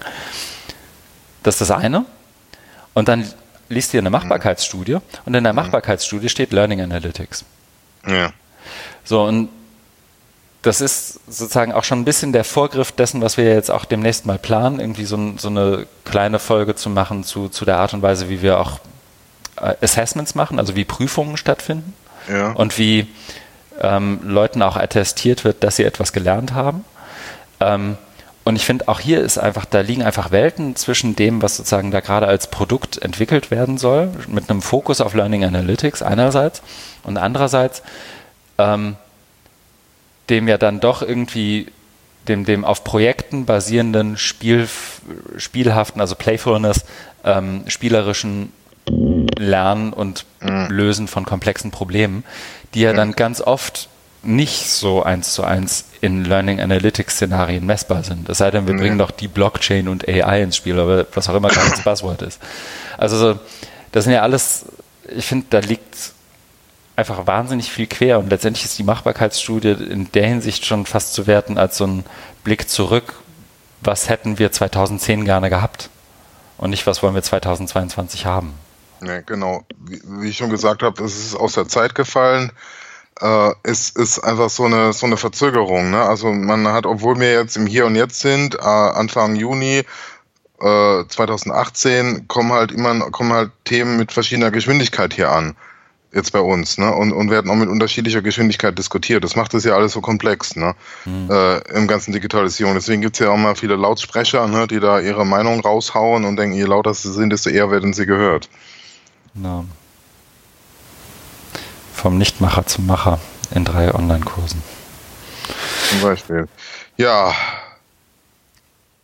Das 1.44 1.56
ist 1.56 1.70
das 1.70 1.72
eine. 1.72 2.06
Und 2.94 3.08
dann 3.08 3.26
liest 3.70 3.94
dir 3.94 4.00
eine 4.00 4.10
Machbarkeitsstudie 4.10 4.98
und 5.26 5.34
in 5.34 5.44
der 5.44 5.54
mhm. 5.54 5.58
Machbarkeitsstudie 5.58 6.30
steht 6.30 6.52
Learning 6.52 6.82
Analytics. 6.82 7.46
Ja. 8.06 8.32
So, 9.04 9.24
und 9.24 9.50
das 10.62 10.82
ist 10.82 11.20
sozusagen 11.28 11.72
auch 11.72 11.84
schon 11.84 12.02
ein 12.02 12.06
bisschen 12.06 12.34
der 12.34 12.44
Vorgriff 12.44 12.92
dessen, 12.92 13.22
was 13.22 13.38
wir 13.38 13.46
jetzt 13.46 13.72
auch 13.72 13.86
demnächst 13.86 14.26
mal 14.26 14.38
planen, 14.38 14.80
irgendwie 14.80 15.06
so, 15.06 15.34
so 15.38 15.48
eine 15.48 15.86
kleine 16.04 16.40
Folge 16.40 16.76
zu 16.76 16.90
machen 16.90 17.24
zu, 17.24 17.48
zu 17.50 17.64
der 17.64 17.78
Art 17.78 17.94
und 17.94 18.02
Weise, 18.02 18.30
wie 18.30 18.42
wir 18.42 18.60
auch 18.60 18.80
äh, 19.62 19.76
Assessments 19.82 20.36
machen, 20.36 20.60
also 20.60 20.76
wie 20.76 20.84
Prüfungen 20.84 21.38
stattfinden 21.38 21.94
ja. 22.30 22.52
und 22.52 22.78
wie 22.78 23.08
ähm, 23.80 24.20
Leuten 24.24 24.62
auch 24.62 24.76
attestiert 24.76 25.44
wird, 25.44 25.64
dass 25.64 25.78
sie 25.78 25.84
etwas 25.84 26.12
gelernt 26.12 26.54
haben. 26.54 26.84
Ähm, 27.60 27.98
und 28.48 28.56
ich 28.56 28.64
finde, 28.64 28.88
auch 28.88 29.02
hier 29.02 29.20
ist 29.20 29.38
einfach, 29.38 29.66
da 29.66 29.82
liegen 29.82 30.04
einfach 30.04 30.32
Welten 30.32 30.78
zwischen 30.78 31.18
dem, 31.18 31.42
was 31.42 31.58
sozusagen 31.58 31.92
da 31.92 32.00
gerade 32.00 32.28
als 32.28 32.48
Produkt 32.48 32.98
entwickelt 32.98 33.52
werden 33.52 33.78
soll, 33.78 34.10
mit 34.30 34.50
einem 34.50 34.62
Fokus 34.62 35.02
auf 35.02 35.14
Learning 35.14 35.44
Analytics 35.44 36.02
einerseits 36.02 36.62
und 37.04 37.18
andererseits 37.18 37.84
ähm, 38.58 38.96
dem 40.30 40.48
ja 40.48 40.58
dann 40.58 40.80
doch 40.80 41.02
irgendwie 41.02 41.68
dem, 42.30 42.46
dem 42.46 42.64
auf 42.64 42.86
Projekten 42.86 43.46
basierenden 43.46 44.16
Spiel, 44.16 44.70
spielhaften, 45.36 46.00
also 46.00 46.16
Playfulness, 46.16 46.86
ähm, 47.26 47.66
spielerischen 47.68 48.54
Lernen 49.38 49.92
und 49.92 50.26
mhm. 50.40 50.68
Lösen 50.70 51.10
von 51.10 51.26
komplexen 51.26 51.72
Problemen, 51.72 52.24
die 52.74 52.80
ja 52.80 52.94
dann 52.94 53.12
ganz 53.12 53.42
oft 53.42 53.90
nicht 54.24 54.70
so 54.70 55.04
eins 55.04 55.34
zu 55.34 55.44
eins 55.44 55.86
in 56.02 56.26
Learning 56.26 56.60
Analytics 56.60 57.16
Szenarien 57.16 57.66
messbar 57.66 58.04
sind. 58.04 58.28
Es 58.30 58.40
sei 58.40 58.52
denn, 58.52 58.68
wir 58.68 58.74
nee. 58.74 58.82
bringen 58.82 58.98
doch 58.98 59.12
die 59.12 59.28
Blockchain 59.28 59.88
und 59.88 60.08
AI 60.08 60.44
ins 60.44 60.58
Spiel, 60.58 60.80
aber 60.80 61.06
was 61.14 61.30
auch 61.30 61.36
immer 61.36 61.50
das 61.50 61.84
Buzzword 61.84 62.22
ist. 62.24 62.42
Also 62.98 63.40
das 63.92 64.04
sind 64.04 64.14
ja 64.14 64.22
alles, 64.22 64.66
ich 65.16 65.26
finde, 65.26 65.48
da 65.50 65.60
liegt 65.60 66.12
einfach 66.96 67.28
wahnsinnig 67.28 67.72
viel 67.72 67.88
quer 67.88 68.20
und 68.20 68.30
letztendlich 68.30 68.66
ist 68.66 68.78
die 68.78 68.84
Machbarkeitsstudie 68.84 69.72
in 69.72 70.12
der 70.12 70.28
Hinsicht 70.28 70.66
schon 70.66 70.86
fast 70.86 71.14
zu 71.14 71.28
werten 71.28 71.58
als 71.58 71.78
so 71.78 71.86
ein 71.86 72.04
Blick 72.44 72.70
zurück, 72.70 73.14
was 73.82 74.10
hätten 74.10 74.40
wir 74.40 74.52
2010 74.52 75.24
gerne 75.24 75.50
gehabt 75.50 75.90
und 76.58 76.72
nicht, 76.72 76.88
was 76.88 77.04
wollen 77.04 77.14
wir 77.14 77.22
2022 77.22 78.26
haben. 78.26 78.54
Ja, 79.02 79.22
genau. 79.22 79.64
Wie, 79.80 80.02
wie 80.04 80.30
ich 80.30 80.38
schon 80.38 80.50
gesagt 80.50 80.82
habe, 80.82 81.04
es 81.04 81.18
ist 81.18 81.36
aus 81.36 81.54
der 81.54 81.68
Zeit 81.68 81.94
gefallen 81.94 82.52
äh, 83.22 83.54
ist, 83.64 83.98
ist 83.98 84.20
einfach 84.20 84.50
so 84.50 84.66
eine, 84.66 84.94
so 84.94 85.06
eine 85.06 85.18
Verzögerung. 85.18 85.92
Ne? 85.92 86.02
Also 86.02 86.32
man 86.32 86.68
hat, 86.68 86.86
obwohl 86.86 87.20
wir 87.20 87.32
jetzt 87.32 87.58
im 87.58 87.68
Hier 87.68 87.86
und 87.86 87.96
Jetzt 87.96 88.20
sind, 88.20 88.56
äh, 88.56 88.60
Anfang 88.60 89.36
Juni 89.36 89.84
äh, 90.60 91.04
2018, 91.08 92.28
kommen 92.28 92.52
halt 92.52 92.72
immer 92.72 93.12
kommen 93.12 93.34
halt 93.34 93.52
Themen 93.66 93.98
mit 93.98 94.12
verschiedener 94.12 94.52
Geschwindigkeit 94.52 95.14
hier 95.14 95.32
an. 95.32 95.56
Jetzt 96.14 96.32
bei 96.32 96.40
uns, 96.40 96.78
ne? 96.78 96.96
Und, 96.96 97.12
und 97.12 97.30
werden 97.30 97.52
auch 97.52 97.56
mit 97.56 97.68
unterschiedlicher 97.68 98.22
Geschwindigkeit 98.22 98.78
diskutiert. 98.78 99.26
Das 99.26 99.36
macht 99.36 99.54
das 99.54 99.66
ja 99.66 99.76
alles 99.76 99.92
so 99.92 100.00
komplex, 100.00 100.56
ne? 100.56 100.74
Mhm. 101.04 101.30
Im 101.76 101.88
ganzen 101.88 102.14
Digitalisierung. 102.14 102.76
Deswegen 102.76 103.02
gibt's 103.02 103.20
ja 103.20 103.30
auch 103.30 103.38
mal 103.38 103.56
viele 103.56 103.76
Lautsprecher, 103.76 104.48
ne, 104.48 104.68
die 104.68 104.80
da 104.80 105.02
ihre 105.02 105.26
Meinung 105.26 105.60
raushauen 105.60 106.24
und 106.24 106.38
denken, 106.38 106.56
je 106.56 106.64
lauter 106.64 106.94
sie 106.94 107.12
sind, 107.12 107.32
desto 107.32 107.50
eher 107.50 107.72
werden 107.72 107.92
sie 107.94 108.06
gehört. 108.06 108.50
No. 109.34 109.66
Vom 111.98 112.20
Nichtmacher 112.20 112.68
zum 112.68 112.86
Macher 112.86 113.20
in 113.50 113.66
drei 113.66 113.92
Online-Kursen. 113.92 114.62
Zum 115.90 116.02
Beispiel. 116.02 116.48
Ja. 116.96 117.34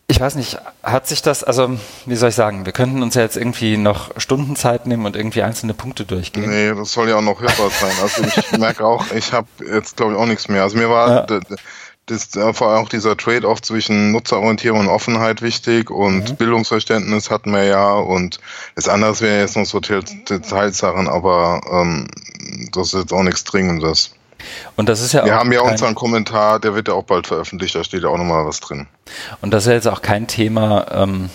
Ich 0.05 0.19
weiß 0.19 0.35
nicht, 0.35 0.59
hat 0.83 1.07
sich 1.07 1.23
das, 1.23 1.43
also 1.43 1.71
wie 2.05 2.15
soll 2.15 2.29
ich 2.29 2.35
sagen, 2.35 2.67
wir 2.67 2.71
könnten 2.71 3.01
uns 3.01 3.15
ja 3.15 3.23
jetzt 3.23 3.35
irgendwie 3.35 3.77
noch 3.77 4.11
Stunden 4.17 4.55
Zeit 4.55 4.85
nehmen 4.85 5.07
und 5.07 5.15
irgendwie 5.15 5.41
einzelne 5.41 5.73
Punkte 5.73 6.05
durchgehen. 6.05 6.47
Nee, 6.47 6.75
das 6.75 6.91
soll 6.91 7.09
ja 7.09 7.15
auch 7.15 7.21
noch 7.21 7.41
hörbar 7.41 7.71
sein. 7.71 7.93
Also 7.99 8.23
ich 8.25 8.51
merke 8.59 8.85
auch, 8.85 9.09
ich 9.11 9.33
habe 9.33 9.47
jetzt 9.59 9.97
glaube 9.97 10.13
ich 10.13 10.19
auch 10.19 10.27
nichts 10.27 10.47
mehr. 10.47 10.61
Also 10.61 10.77
mir 10.77 10.87
war 10.87 11.27
ja 11.27 11.39
das 12.05 12.35
äh, 12.35 12.53
vor 12.53 12.69
allem 12.69 12.83
auch 12.83 12.89
dieser 12.89 13.15
Trade-off 13.15 13.61
zwischen 13.61 14.11
Nutzerorientierung 14.11 14.81
und 14.81 14.87
Offenheit 14.89 15.41
wichtig 15.41 15.89
und 15.89 16.31
mhm. 16.31 16.35
Bildungsverständnis 16.35 17.29
hatten 17.29 17.51
wir 17.51 17.63
ja 17.63 17.93
und 17.93 18.39
das 18.75 18.89
andere 18.89 19.19
wäre 19.21 19.39
jetzt 19.39 19.55
noch 19.55 19.65
so 19.65 19.79
Detailsachen, 19.79 21.07
aber 21.07 21.61
ähm, 21.71 22.07
das 22.73 22.87
ist 22.87 22.99
jetzt 22.99 23.13
auch 23.13 23.23
nichts 23.23 23.43
Dringendes. 23.43 24.11
Und 24.75 24.89
das 24.89 24.99
ist 24.99 25.13
ja 25.13 25.23
Wir 25.23 25.35
haben 25.35 25.53
ja 25.53 25.61
unseren 25.61 25.95
Kommentar, 25.95 26.59
der 26.59 26.75
wird 26.75 26.89
ja 26.89 26.93
auch 26.93 27.05
bald 27.05 27.27
veröffentlicht, 27.27 27.75
da 27.75 27.83
steht 27.83 28.03
ja 28.03 28.09
auch 28.09 28.17
nochmal 28.17 28.45
was 28.45 28.59
drin. 28.59 28.87
Und 29.41 29.51
das 29.51 29.63
ist 29.63 29.67
ja 29.67 29.73
jetzt 29.75 29.87
auch 29.87 30.01
kein 30.01 30.27
Thema, 30.27 30.87
ähm, 30.91 31.29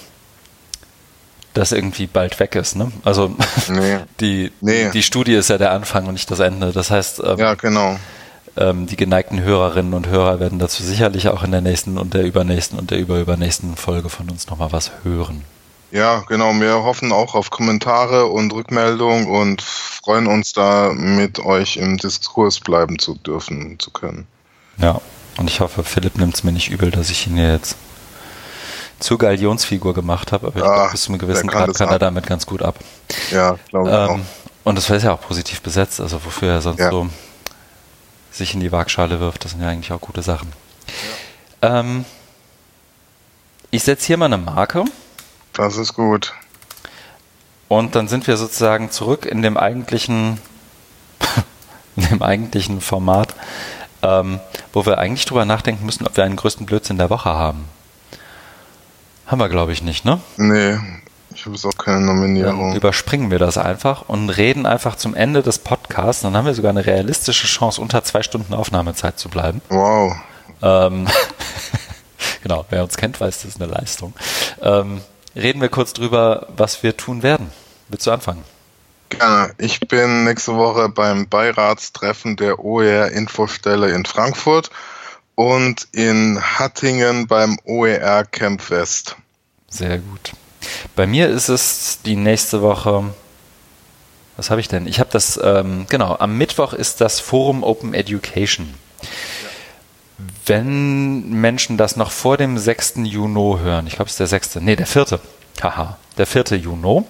das 1.54 1.72
irgendwie 1.72 2.06
bald 2.06 2.38
weg 2.38 2.54
ist, 2.54 2.76
ne? 2.76 2.92
Also 3.04 3.34
nee. 3.68 3.98
die, 4.20 4.52
nee. 4.60 4.90
die 4.90 5.02
Studie 5.02 5.34
ist 5.34 5.48
ja 5.48 5.56
der 5.56 5.72
Anfang 5.72 6.06
und 6.06 6.12
nicht 6.12 6.30
das 6.30 6.40
Ende. 6.40 6.72
Das 6.72 6.90
heißt, 6.90 7.22
ähm, 7.24 7.38
ja, 7.38 7.54
genau 7.54 7.96
ähm, 8.58 8.86
die 8.86 8.96
geneigten 8.96 9.40
Hörerinnen 9.40 9.94
und 9.94 10.08
Hörer 10.08 10.40
werden 10.40 10.58
dazu 10.58 10.82
sicherlich 10.82 11.28
auch 11.28 11.42
in 11.42 11.52
der 11.52 11.60
nächsten 11.60 11.96
und 11.96 12.14
der 12.14 12.24
übernächsten 12.24 12.78
und 12.78 12.90
der 12.90 12.98
überübernächsten 12.98 13.76
Folge 13.76 14.08
von 14.08 14.28
uns 14.30 14.48
nochmal 14.48 14.72
was 14.72 14.90
hören. 15.04 15.44
Ja, 15.90 16.24
genau. 16.28 16.52
Wir 16.54 16.82
hoffen 16.82 17.12
auch 17.12 17.34
auf 17.34 17.50
Kommentare 17.50 18.26
und 18.26 18.52
Rückmeldungen 18.52 19.26
und 19.26 19.62
freuen 19.62 20.26
uns 20.26 20.52
da 20.52 20.92
mit 20.92 21.38
euch 21.38 21.76
im 21.76 21.96
Diskurs 21.96 22.60
bleiben 22.60 22.98
zu 22.98 23.14
dürfen, 23.14 23.78
zu 23.78 23.90
können. 23.90 24.26
Ja, 24.76 25.00
und 25.38 25.48
ich 25.48 25.60
hoffe, 25.60 25.84
Philipp 25.84 26.18
nimmt 26.18 26.34
es 26.34 26.44
mir 26.44 26.52
nicht 26.52 26.68
übel, 26.68 26.90
dass 26.90 27.10
ich 27.10 27.26
ihn 27.26 27.38
jetzt 27.38 27.76
zur 28.98 29.18
Galionsfigur 29.18 29.94
gemacht 29.94 30.32
habe, 30.32 30.48
aber 30.48 30.56
ich 30.56 30.62
glaube, 30.62 30.90
bis 30.90 31.02
zu 31.02 31.10
einem 31.10 31.20
gewissen 31.20 31.48
Grad 31.48 31.72
kann 31.74 31.88
er 31.88 31.98
damit 31.98 32.26
ganz 32.26 32.44
gut 32.44 32.62
ab. 32.62 32.76
Ja, 33.30 33.56
glaube 33.68 33.88
ich 33.88 33.94
ähm, 33.94 34.00
auch. 34.08 34.18
Und 34.64 34.76
das 34.76 34.90
ist 34.90 35.04
ja 35.04 35.14
auch 35.14 35.20
positiv 35.20 35.62
besetzt, 35.62 36.00
also 36.00 36.22
wofür 36.24 36.54
er 36.54 36.60
sonst 36.60 36.80
ja. 36.80 36.90
so 36.90 37.08
sich 38.38 38.54
in 38.54 38.60
die 38.60 38.72
Waagschale 38.72 39.20
wirft. 39.20 39.44
Das 39.44 39.52
sind 39.52 39.60
ja 39.60 39.68
eigentlich 39.68 39.92
auch 39.92 40.00
gute 40.00 40.22
Sachen. 40.22 40.52
Ja. 41.62 41.80
Ähm, 41.80 42.04
ich 43.70 43.82
setze 43.84 44.06
hier 44.06 44.16
mal 44.16 44.26
eine 44.26 44.38
Marke. 44.38 44.84
Das 45.52 45.76
ist 45.76 45.94
gut. 45.94 46.32
Und 47.68 47.94
dann 47.94 48.08
sind 48.08 48.26
wir 48.26 48.36
sozusagen 48.36 48.90
zurück 48.90 49.26
in 49.26 49.42
dem 49.42 49.58
eigentlichen, 49.58 50.40
in 51.96 52.08
dem 52.08 52.22
eigentlichen 52.22 52.80
Format, 52.80 53.34
ähm, 54.02 54.40
wo 54.72 54.86
wir 54.86 54.98
eigentlich 54.98 55.26
drüber 55.26 55.44
nachdenken 55.44 55.84
müssen, 55.84 56.06
ob 56.06 56.16
wir 56.16 56.24
einen 56.24 56.36
größten 56.36 56.64
Blödsinn 56.64 56.96
der 56.96 57.10
Woche 57.10 57.30
haben. 57.30 57.66
Haben 59.26 59.40
wir, 59.40 59.50
glaube 59.50 59.72
ich, 59.72 59.82
nicht, 59.82 60.06
ne? 60.06 60.20
Nee. 60.38 60.78
Ich 61.34 61.44
habe 61.46 61.56
auch 61.62 61.78
keine 61.78 62.00
Nominierung. 62.00 62.70
Dann 62.70 62.76
überspringen 62.76 63.30
wir 63.30 63.38
das 63.38 63.58
einfach 63.58 64.08
und 64.08 64.30
reden 64.30 64.66
einfach 64.66 64.96
zum 64.96 65.14
Ende 65.14 65.42
des 65.42 65.58
Podcasts. 65.58 66.22
Dann 66.22 66.36
haben 66.36 66.46
wir 66.46 66.54
sogar 66.54 66.70
eine 66.70 66.86
realistische 66.86 67.46
Chance, 67.46 67.80
unter 67.80 68.02
zwei 68.04 68.22
Stunden 68.22 68.54
Aufnahmezeit 68.54 69.18
zu 69.18 69.28
bleiben. 69.28 69.60
Wow. 69.68 70.16
Ähm, 70.62 71.06
genau, 72.42 72.64
wer 72.70 72.82
uns 72.82 72.96
kennt, 72.96 73.20
weiß, 73.20 73.42
das 73.42 73.54
ist 73.54 73.62
eine 73.62 73.70
Leistung. 73.70 74.14
Ähm, 74.62 75.00
reden 75.36 75.60
wir 75.60 75.68
kurz 75.68 75.92
drüber, 75.92 76.48
was 76.56 76.82
wir 76.82 76.96
tun 76.96 77.22
werden. 77.22 77.50
Willst 77.88 78.06
du 78.06 78.10
anfangen? 78.10 78.42
Gerne. 79.10 79.52
Ich 79.58 79.80
bin 79.80 80.24
nächste 80.24 80.54
Woche 80.56 80.88
beim 80.88 81.28
Beiratstreffen 81.28 82.36
der 82.36 82.58
OER 82.58 83.10
Infostelle 83.12 83.90
in 83.90 84.04
Frankfurt 84.04 84.70
und 85.34 85.88
in 85.92 86.40
Hattingen 86.40 87.26
beim 87.26 87.58
OER 87.64 88.24
Camp 88.24 88.70
West. 88.70 89.16
Sehr 89.68 89.98
gut. 89.98 90.32
Bei 90.96 91.06
mir 91.06 91.28
ist 91.28 91.48
es 91.48 92.00
die 92.04 92.16
nächste 92.16 92.62
Woche. 92.62 93.04
Was 94.36 94.50
habe 94.50 94.60
ich 94.60 94.68
denn? 94.68 94.86
Ich 94.86 95.00
habe 95.00 95.10
das, 95.12 95.38
ähm, 95.42 95.86
genau, 95.88 96.16
am 96.18 96.38
Mittwoch 96.38 96.72
ist 96.72 97.00
das 97.00 97.20
Forum 97.20 97.62
Open 97.64 97.94
Education. 97.94 98.74
Wenn 100.46 101.28
Menschen 101.30 101.76
das 101.76 101.96
noch 101.96 102.10
vor 102.10 102.36
dem 102.36 102.58
6. 102.58 102.94
Juni 103.04 103.58
hören, 103.60 103.86
ich 103.86 103.96
glaube, 103.96 104.06
es 104.06 104.12
ist 104.12 104.20
der 104.20 104.26
6. 104.26 104.56
Nee, 104.56 104.76
der 104.76 104.86
4. 104.86 105.20
Haha, 105.62 105.98
der 106.16 106.26
4. 106.26 106.56
Juni. 106.56 107.02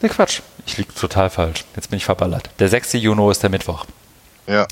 Ne, 0.00 0.08
Quatsch, 0.08 0.40
ich 0.66 0.76
liege 0.78 0.92
total 0.94 1.30
falsch. 1.30 1.64
Jetzt 1.76 1.90
bin 1.90 1.96
ich 1.96 2.04
verballert. 2.04 2.50
Der 2.58 2.68
6. 2.68 2.94
Juni 2.94 3.30
ist 3.30 3.42
der 3.42 3.50
Mittwoch. 3.50 3.86
Ja. 4.46 4.66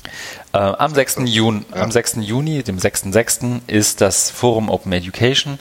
Äh, 0.53 0.57
am, 0.57 0.93
6. 0.93 1.21
Juni, 1.25 1.63
ja. 1.73 1.81
am 1.81 1.91
6. 1.91 2.17
Juni, 2.21 2.63
dem 2.63 2.77
6.6., 2.77 3.61
ist 3.67 4.01
das 4.01 4.29
Forum 4.29 4.69
Open 4.69 4.91
Education, 4.91 5.59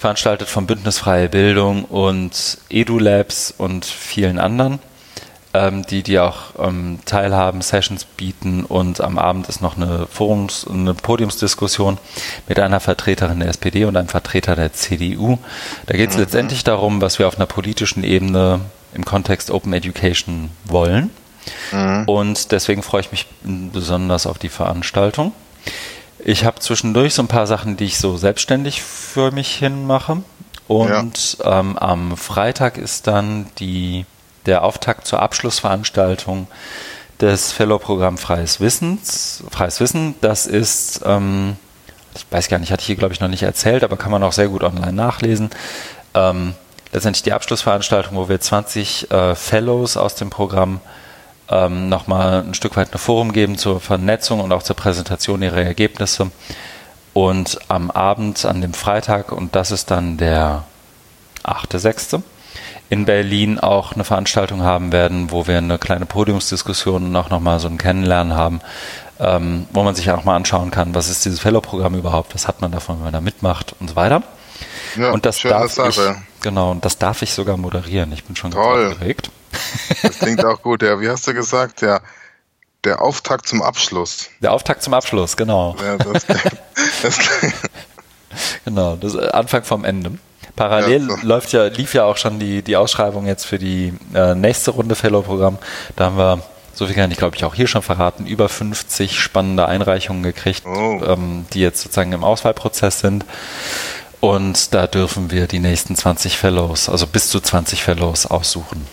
veranstaltet 0.00 0.48
vom 0.48 0.66
Bündnis 0.66 0.98
Freie 0.98 1.28
Bildung 1.28 1.84
und 1.84 2.58
EduLabs 2.70 3.54
und 3.56 3.84
vielen 3.84 4.40
anderen, 4.40 4.80
ähm, 5.54 5.86
die, 5.86 6.02
die 6.02 6.18
auch 6.18 6.54
ähm, 6.58 6.98
teilhaben, 7.04 7.60
Sessions 7.60 8.04
bieten 8.04 8.64
und 8.64 9.00
am 9.00 9.18
Abend 9.18 9.48
ist 9.48 9.62
noch 9.62 9.76
eine 9.76 10.08
Forums-, 10.10 10.66
eine 10.68 10.94
Podiumsdiskussion 10.94 11.98
mit 12.48 12.58
einer 12.58 12.80
Vertreterin 12.80 13.38
der 13.38 13.50
SPD 13.50 13.84
und 13.84 13.96
einem 13.96 14.08
Vertreter 14.08 14.56
der 14.56 14.72
CDU. 14.72 15.38
Da 15.86 15.96
geht 15.96 16.10
es 16.10 16.16
mhm. 16.16 16.22
letztendlich 16.22 16.64
darum, 16.64 17.00
was 17.00 17.20
wir 17.20 17.28
auf 17.28 17.36
einer 17.36 17.46
politischen 17.46 18.02
Ebene 18.02 18.60
im 18.94 19.04
Kontext 19.04 19.52
Open 19.52 19.72
Education 19.72 20.50
wollen 20.64 21.10
Mhm. 21.72 22.04
Und 22.06 22.52
deswegen 22.52 22.82
freue 22.82 23.02
ich 23.02 23.12
mich 23.12 23.26
besonders 23.42 24.26
auf 24.26 24.38
die 24.38 24.48
Veranstaltung. 24.48 25.32
Ich 26.24 26.44
habe 26.44 26.60
zwischendurch 26.60 27.14
so 27.14 27.22
ein 27.22 27.28
paar 27.28 27.46
Sachen, 27.46 27.76
die 27.76 27.84
ich 27.84 27.98
so 27.98 28.16
selbstständig 28.16 28.82
für 28.82 29.30
mich 29.30 29.54
hin 29.54 29.86
mache. 29.86 30.22
Und 30.68 31.38
ja. 31.38 31.60
ähm, 31.60 31.76
am 31.78 32.16
Freitag 32.16 32.78
ist 32.78 33.06
dann 33.06 33.46
die, 33.58 34.06
der 34.46 34.62
Auftakt 34.62 35.06
zur 35.06 35.20
Abschlussveranstaltung 35.20 36.46
des 37.20 37.52
Fellow-Programm 37.52 38.18
Freies 38.18 38.60
Wissens. 38.60 39.42
Freies 39.50 39.80
Wissen, 39.80 40.14
das 40.20 40.46
ist, 40.46 41.00
ähm, 41.04 41.56
ich 42.14 42.24
weiß 42.30 42.48
gar 42.48 42.58
nicht, 42.58 42.72
hatte 42.72 42.80
ich 42.80 42.86
hier 42.86 42.96
glaube 42.96 43.12
ich 43.12 43.20
noch 43.20 43.28
nicht 43.28 43.42
erzählt, 43.42 43.84
aber 43.84 43.96
kann 43.96 44.12
man 44.12 44.22
auch 44.22 44.32
sehr 44.32 44.48
gut 44.48 44.62
online 44.62 44.92
nachlesen. 44.92 45.50
Ähm, 46.14 46.54
letztendlich 46.92 47.22
die 47.22 47.32
Abschlussveranstaltung, 47.32 48.16
wo 48.16 48.28
wir 48.28 48.40
20 48.40 49.10
äh, 49.10 49.34
Fellows 49.34 49.96
aus 49.96 50.14
dem 50.14 50.30
Programm 50.30 50.80
ähm, 51.50 51.88
nochmal 51.88 52.42
ein 52.42 52.54
Stück 52.54 52.76
weit 52.76 52.94
ein 52.94 52.98
Forum 52.98 53.32
geben 53.32 53.58
zur 53.58 53.80
Vernetzung 53.80 54.40
und 54.40 54.52
auch 54.52 54.62
zur 54.62 54.76
Präsentation 54.76 55.42
ihrer 55.42 55.62
Ergebnisse. 55.62 56.30
Und 57.12 57.58
am 57.68 57.90
Abend, 57.90 58.44
an 58.44 58.60
dem 58.60 58.72
Freitag, 58.72 59.32
und 59.32 59.56
das 59.56 59.72
ist 59.72 59.90
dann 59.90 60.16
der 60.16 60.64
8.6., 61.44 62.22
in 62.88 63.04
Berlin 63.04 63.58
auch 63.58 63.92
eine 63.92 64.04
Veranstaltung 64.04 64.62
haben 64.62 64.90
werden, 64.90 65.30
wo 65.30 65.46
wir 65.46 65.58
eine 65.58 65.78
kleine 65.78 66.06
Podiumsdiskussion 66.06 67.06
und 67.06 67.16
auch 67.16 67.30
nochmal 67.30 67.60
so 67.60 67.68
ein 67.68 67.78
Kennenlernen 67.78 68.34
haben, 68.34 68.60
ähm, 69.20 69.66
wo 69.72 69.84
man 69.84 69.94
sich 69.94 70.10
auch 70.10 70.24
mal 70.24 70.34
anschauen 70.34 70.72
kann, 70.72 70.94
was 70.94 71.08
ist 71.08 71.24
dieses 71.24 71.38
Fellow-Programm 71.38 71.94
überhaupt, 71.94 72.34
was 72.34 72.48
hat 72.48 72.60
man 72.60 72.72
davon, 72.72 72.96
wenn 72.96 73.04
man 73.04 73.12
da 73.12 73.20
mitmacht 73.20 73.76
und 73.78 73.90
so 73.90 73.96
weiter. 73.96 74.22
Ja, 74.96 75.12
und 75.12 75.24
das 75.24 75.40
darf 75.40 75.78
ich, 75.78 76.00
genau, 76.42 76.72
und 76.72 76.84
das 76.84 76.98
darf 76.98 77.22
ich 77.22 77.32
sogar 77.32 77.56
moderieren. 77.56 78.12
Ich 78.12 78.24
bin 78.24 78.34
schon 78.34 78.50
Toll. 78.50 78.82
ganz 78.82 78.94
aufgeregt. 78.94 79.30
Das 80.02 80.18
klingt 80.18 80.44
auch 80.44 80.62
gut, 80.62 80.82
ja. 80.82 81.00
Wie 81.00 81.08
hast 81.08 81.26
du 81.26 81.34
gesagt? 81.34 81.82
Der, 81.82 82.02
der 82.84 83.02
Auftakt 83.02 83.46
zum 83.46 83.62
Abschluss. 83.62 84.28
Der 84.40 84.52
Auftakt 84.52 84.82
zum 84.82 84.94
Abschluss, 84.94 85.36
genau. 85.36 85.76
Ja, 85.82 85.96
das, 85.96 86.26
das, 87.02 87.18
genau, 88.64 88.96
das 88.96 89.16
Anfang 89.16 89.64
vom 89.64 89.84
Ende. 89.84 90.12
Parallel 90.56 91.08
ja, 91.08 91.16
so. 91.16 91.26
läuft 91.26 91.52
ja, 91.52 91.64
lief 91.66 91.94
ja 91.94 92.04
auch 92.04 92.16
schon 92.16 92.38
die, 92.38 92.62
die 92.62 92.76
Ausschreibung 92.76 93.26
jetzt 93.26 93.46
für 93.46 93.58
die 93.58 93.94
äh, 94.14 94.34
nächste 94.34 94.72
Runde 94.72 94.94
Fellow-Programm. 94.94 95.58
Da 95.96 96.06
haben 96.06 96.18
wir, 96.18 96.42
so 96.74 96.86
viel 96.86 96.94
kann 96.94 97.10
ich 97.10 97.18
glaube 97.18 97.36
ich 97.36 97.44
auch 97.44 97.54
hier 97.54 97.66
schon 97.66 97.82
verraten, 97.82 98.26
über 98.26 98.48
50 98.48 99.18
spannende 99.18 99.66
Einreichungen 99.66 100.22
gekriegt, 100.22 100.62
oh. 100.66 101.00
ähm, 101.04 101.46
die 101.52 101.60
jetzt 101.60 101.82
sozusagen 101.82 102.12
im 102.12 102.24
Auswahlprozess 102.24 103.00
sind. 103.00 103.24
Und 104.20 104.74
da 104.74 104.86
dürfen 104.86 105.30
wir 105.30 105.46
die 105.46 105.60
nächsten 105.60 105.96
20 105.96 106.36
Fellows, 106.36 106.90
also 106.90 107.06
bis 107.06 107.30
zu 107.30 107.40
20 107.40 107.82
Fellows 107.82 108.26
aussuchen. 108.26 108.86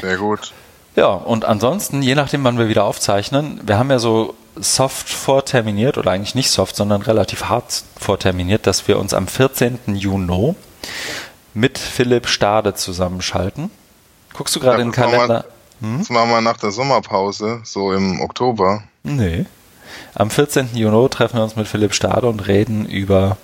Sehr 0.00 0.16
gut. 0.16 0.52
Ja, 0.94 1.08
und 1.08 1.44
ansonsten, 1.44 2.02
je 2.02 2.14
nachdem, 2.14 2.42
wann 2.44 2.58
wir 2.58 2.68
wieder 2.68 2.84
aufzeichnen, 2.84 3.60
wir 3.64 3.78
haben 3.78 3.90
ja 3.90 3.98
so 3.98 4.34
soft 4.56 5.10
vorterminiert, 5.10 5.98
oder 5.98 6.10
eigentlich 6.10 6.34
nicht 6.34 6.50
soft, 6.50 6.76
sondern 6.76 7.02
relativ 7.02 7.44
hart 7.44 7.84
vorterminiert, 7.98 8.66
dass 8.66 8.88
wir 8.88 8.98
uns 8.98 9.12
am 9.12 9.26
14. 9.26 9.78
Juni 9.94 10.54
mit 11.52 11.78
Philipp 11.78 12.28
Stade 12.28 12.74
zusammenschalten. 12.74 13.70
Guckst 14.34 14.56
du 14.56 14.60
gerade 14.60 14.78
ja, 14.78 14.82
in 14.82 14.88
den 14.88 14.94
Kalender? 14.94 15.44
Hm? 15.80 15.98
Das 15.98 16.08
machen 16.08 16.30
wir 16.30 16.40
nach 16.40 16.56
der 16.56 16.70
Sommerpause, 16.70 17.60
so 17.64 17.92
im 17.92 18.20
Oktober. 18.20 18.82
Nee. 19.02 19.44
Am 20.14 20.30
14. 20.30 20.70
Juni 20.74 21.08
treffen 21.10 21.36
wir 21.36 21.44
uns 21.44 21.56
mit 21.56 21.68
Philipp 21.68 21.94
Stade 21.94 22.26
und 22.26 22.46
reden 22.46 22.86
über 22.86 23.36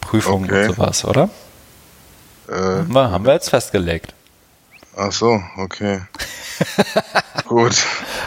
Prüfungen 0.00 0.46
okay. 0.46 0.66
und 0.66 0.74
sowas, 0.74 1.04
oder? 1.04 1.30
Äh, 2.48 2.92
haben 2.94 3.26
wir 3.26 3.34
jetzt 3.34 3.50
festgelegt. 3.50 4.14
Ach 5.00 5.12
so, 5.12 5.40
okay. 5.56 6.00
Gut. 7.46 7.76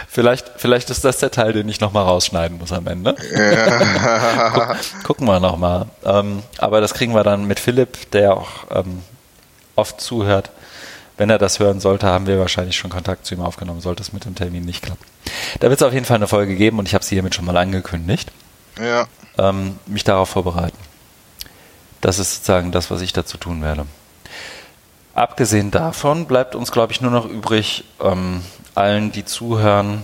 Vielleicht, 0.07 0.49
vielleicht 0.56 0.89
ist 0.89 1.03
das 1.03 1.18
der 1.18 1.30
Teil, 1.30 1.52
den 1.52 1.68
ich 1.68 1.81
nochmal 1.81 2.06
rausschneiden 2.06 2.57
muss 2.60 2.72
am 2.72 2.88
Ende. 2.88 3.15
Ja. 3.35 4.48
Guck, 4.53 5.03
gucken 5.03 5.27
wir 5.27 5.41
nochmal. 5.41 5.88
Ähm, 6.06 6.43
aber 6.60 6.80
das 6.80 6.93
kriegen 6.93 7.14
wir 7.14 7.23
dann 7.23 7.45
mit 7.45 7.60
Philipp, 7.60 8.10
der 8.11 8.38
auch 8.38 8.49
ähm, 8.73 9.03
oft 9.76 9.99
zuhört. 9.99 10.49
Wenn 11.18 11.30
er 11.30 11.38
das 11.38 11.60
hören 11.60 11.81
sollte, 11.81 12.07
haben 12.07 12.26
wir 12.26 12.39
wahrscheinlich 12.39 12.77
schon 12.77 12.89
Kontakt 12.89 13.26
zu 13.26 13.35
ihm 13.35 13.41
aufgenommen, 13.41 13.81
sollte 13.81 14.02
es 14.02 14.14
mit 14.14 14.23
dem 14.23 14.35
Termin 14.35 14.64
nicht 14.64 14.81
klappen. 14.81 15.03
Da 15.60 15.69
wird 15.69 15.81
es 15.81 15.85
auf 15.85 15.93
jeden 15.93 16.06
Fall 16.06 16.15
eine 16.15 16.30
Folge 16.30 16.56
geben 16.56 16.80
und 16.80 16.88
ich 16.88 16.93
habe 16.93 17.03
sie 17.03 17.15
hiermit 17.15 17.35
schon 17.35 17.45
mal 17.45 17.57
angekündigt. 17.57 18.31
Ja. 18.80 19.07
Ähm, 19.38 19.77
mich 19.88 20.06
darauf 20.06 20.30
vorbereiten. 20.30 20.77
Das 21.99 22.18
ist 22.18 22.34
sozusagen 22.35 22.72
das, 22.72 22.89
was 22.89 23.02
ich 23.02 23.11
dazu 23.11 23.38
tun 23.38 23.61
werde. 23.61 23.85
Abgesehen 25.13 25.71
davon 25.71 26.25
bleibt 26.25 26.55
uns, 26.55 26.71
glaube 26.71 26.93
ich, 26.93 27.01
nur 27.01 27.11
noch 27.11 27.25
übrig, 27.25 27.83
ähm, 28.01 28.43
allen, 28.75 29.11
die 29.11 29.25
zuhören, 29.25 30.03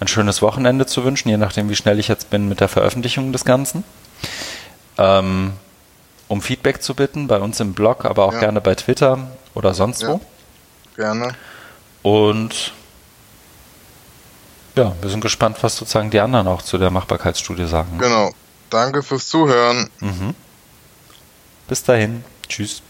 ein 0.00 0.08
schönes 0.08 0.42
Wochenende 0.42 0.86
zu 0.86 1.04
wünschen, 1.04 1.28
je 1.28 1.36
nachdem, 1.36 1.68
wie 1.68 1.76
schnell 1.76 1.98
ich 1.98 2.08
jetzt 2.08 2.30
bin 2.30 2.48
mit 2.48 2.60
der 2.60 2.68
Veröffentlichung 2.68 3.32
des 3.32 3.44
Ganzen. 3.44 3.84
Ähm, 4.96 5.52
um 6.28 6.40
Feedback 6.40 6.82
zu 6.82 6.94
bitten, 6.94 7.26
bei 7.26 7.38
uns 7.38 7.60
im 7.60 7.74
Blog, 7.74 8.04
aber 8.04 8.24
auch 8.24 8.32
ja. 8.32 8.40
gerne 8.40 8.60
bei 8.60 8.74
Twitter 8.74 9.18
oder 9.54 9.74
sonst 9.74 10.02
ja. 10.02 10.08
wo. 10.08 10.20
Gerne. 10.96 11.34
Und 12.02 12.72
ja, 14.76 14.92
wir 15.00 15.10
sind 15.10 15.20
gespannt, 15.20 15.58
was 15.62 15.76
sozusagen 15.76 16.10
die 16.10 16.20
anderen 16.20 16.48
auch 16.48 16.62
zu 16.62 16.78
der 16.78 16.90
Machbarkeitsstudie 16.90 17.66
sagen. 17.66 17.98
Genau. 17.98 18.32
Danke 18.70 19.02
fürs 19.02 19.28
Zuhören. 19.28 19.88
Mhm. 20.00 20.34
Bis 21.68 21.82
dahin. 21.84 22.24
Tschüss. 22.48 22.82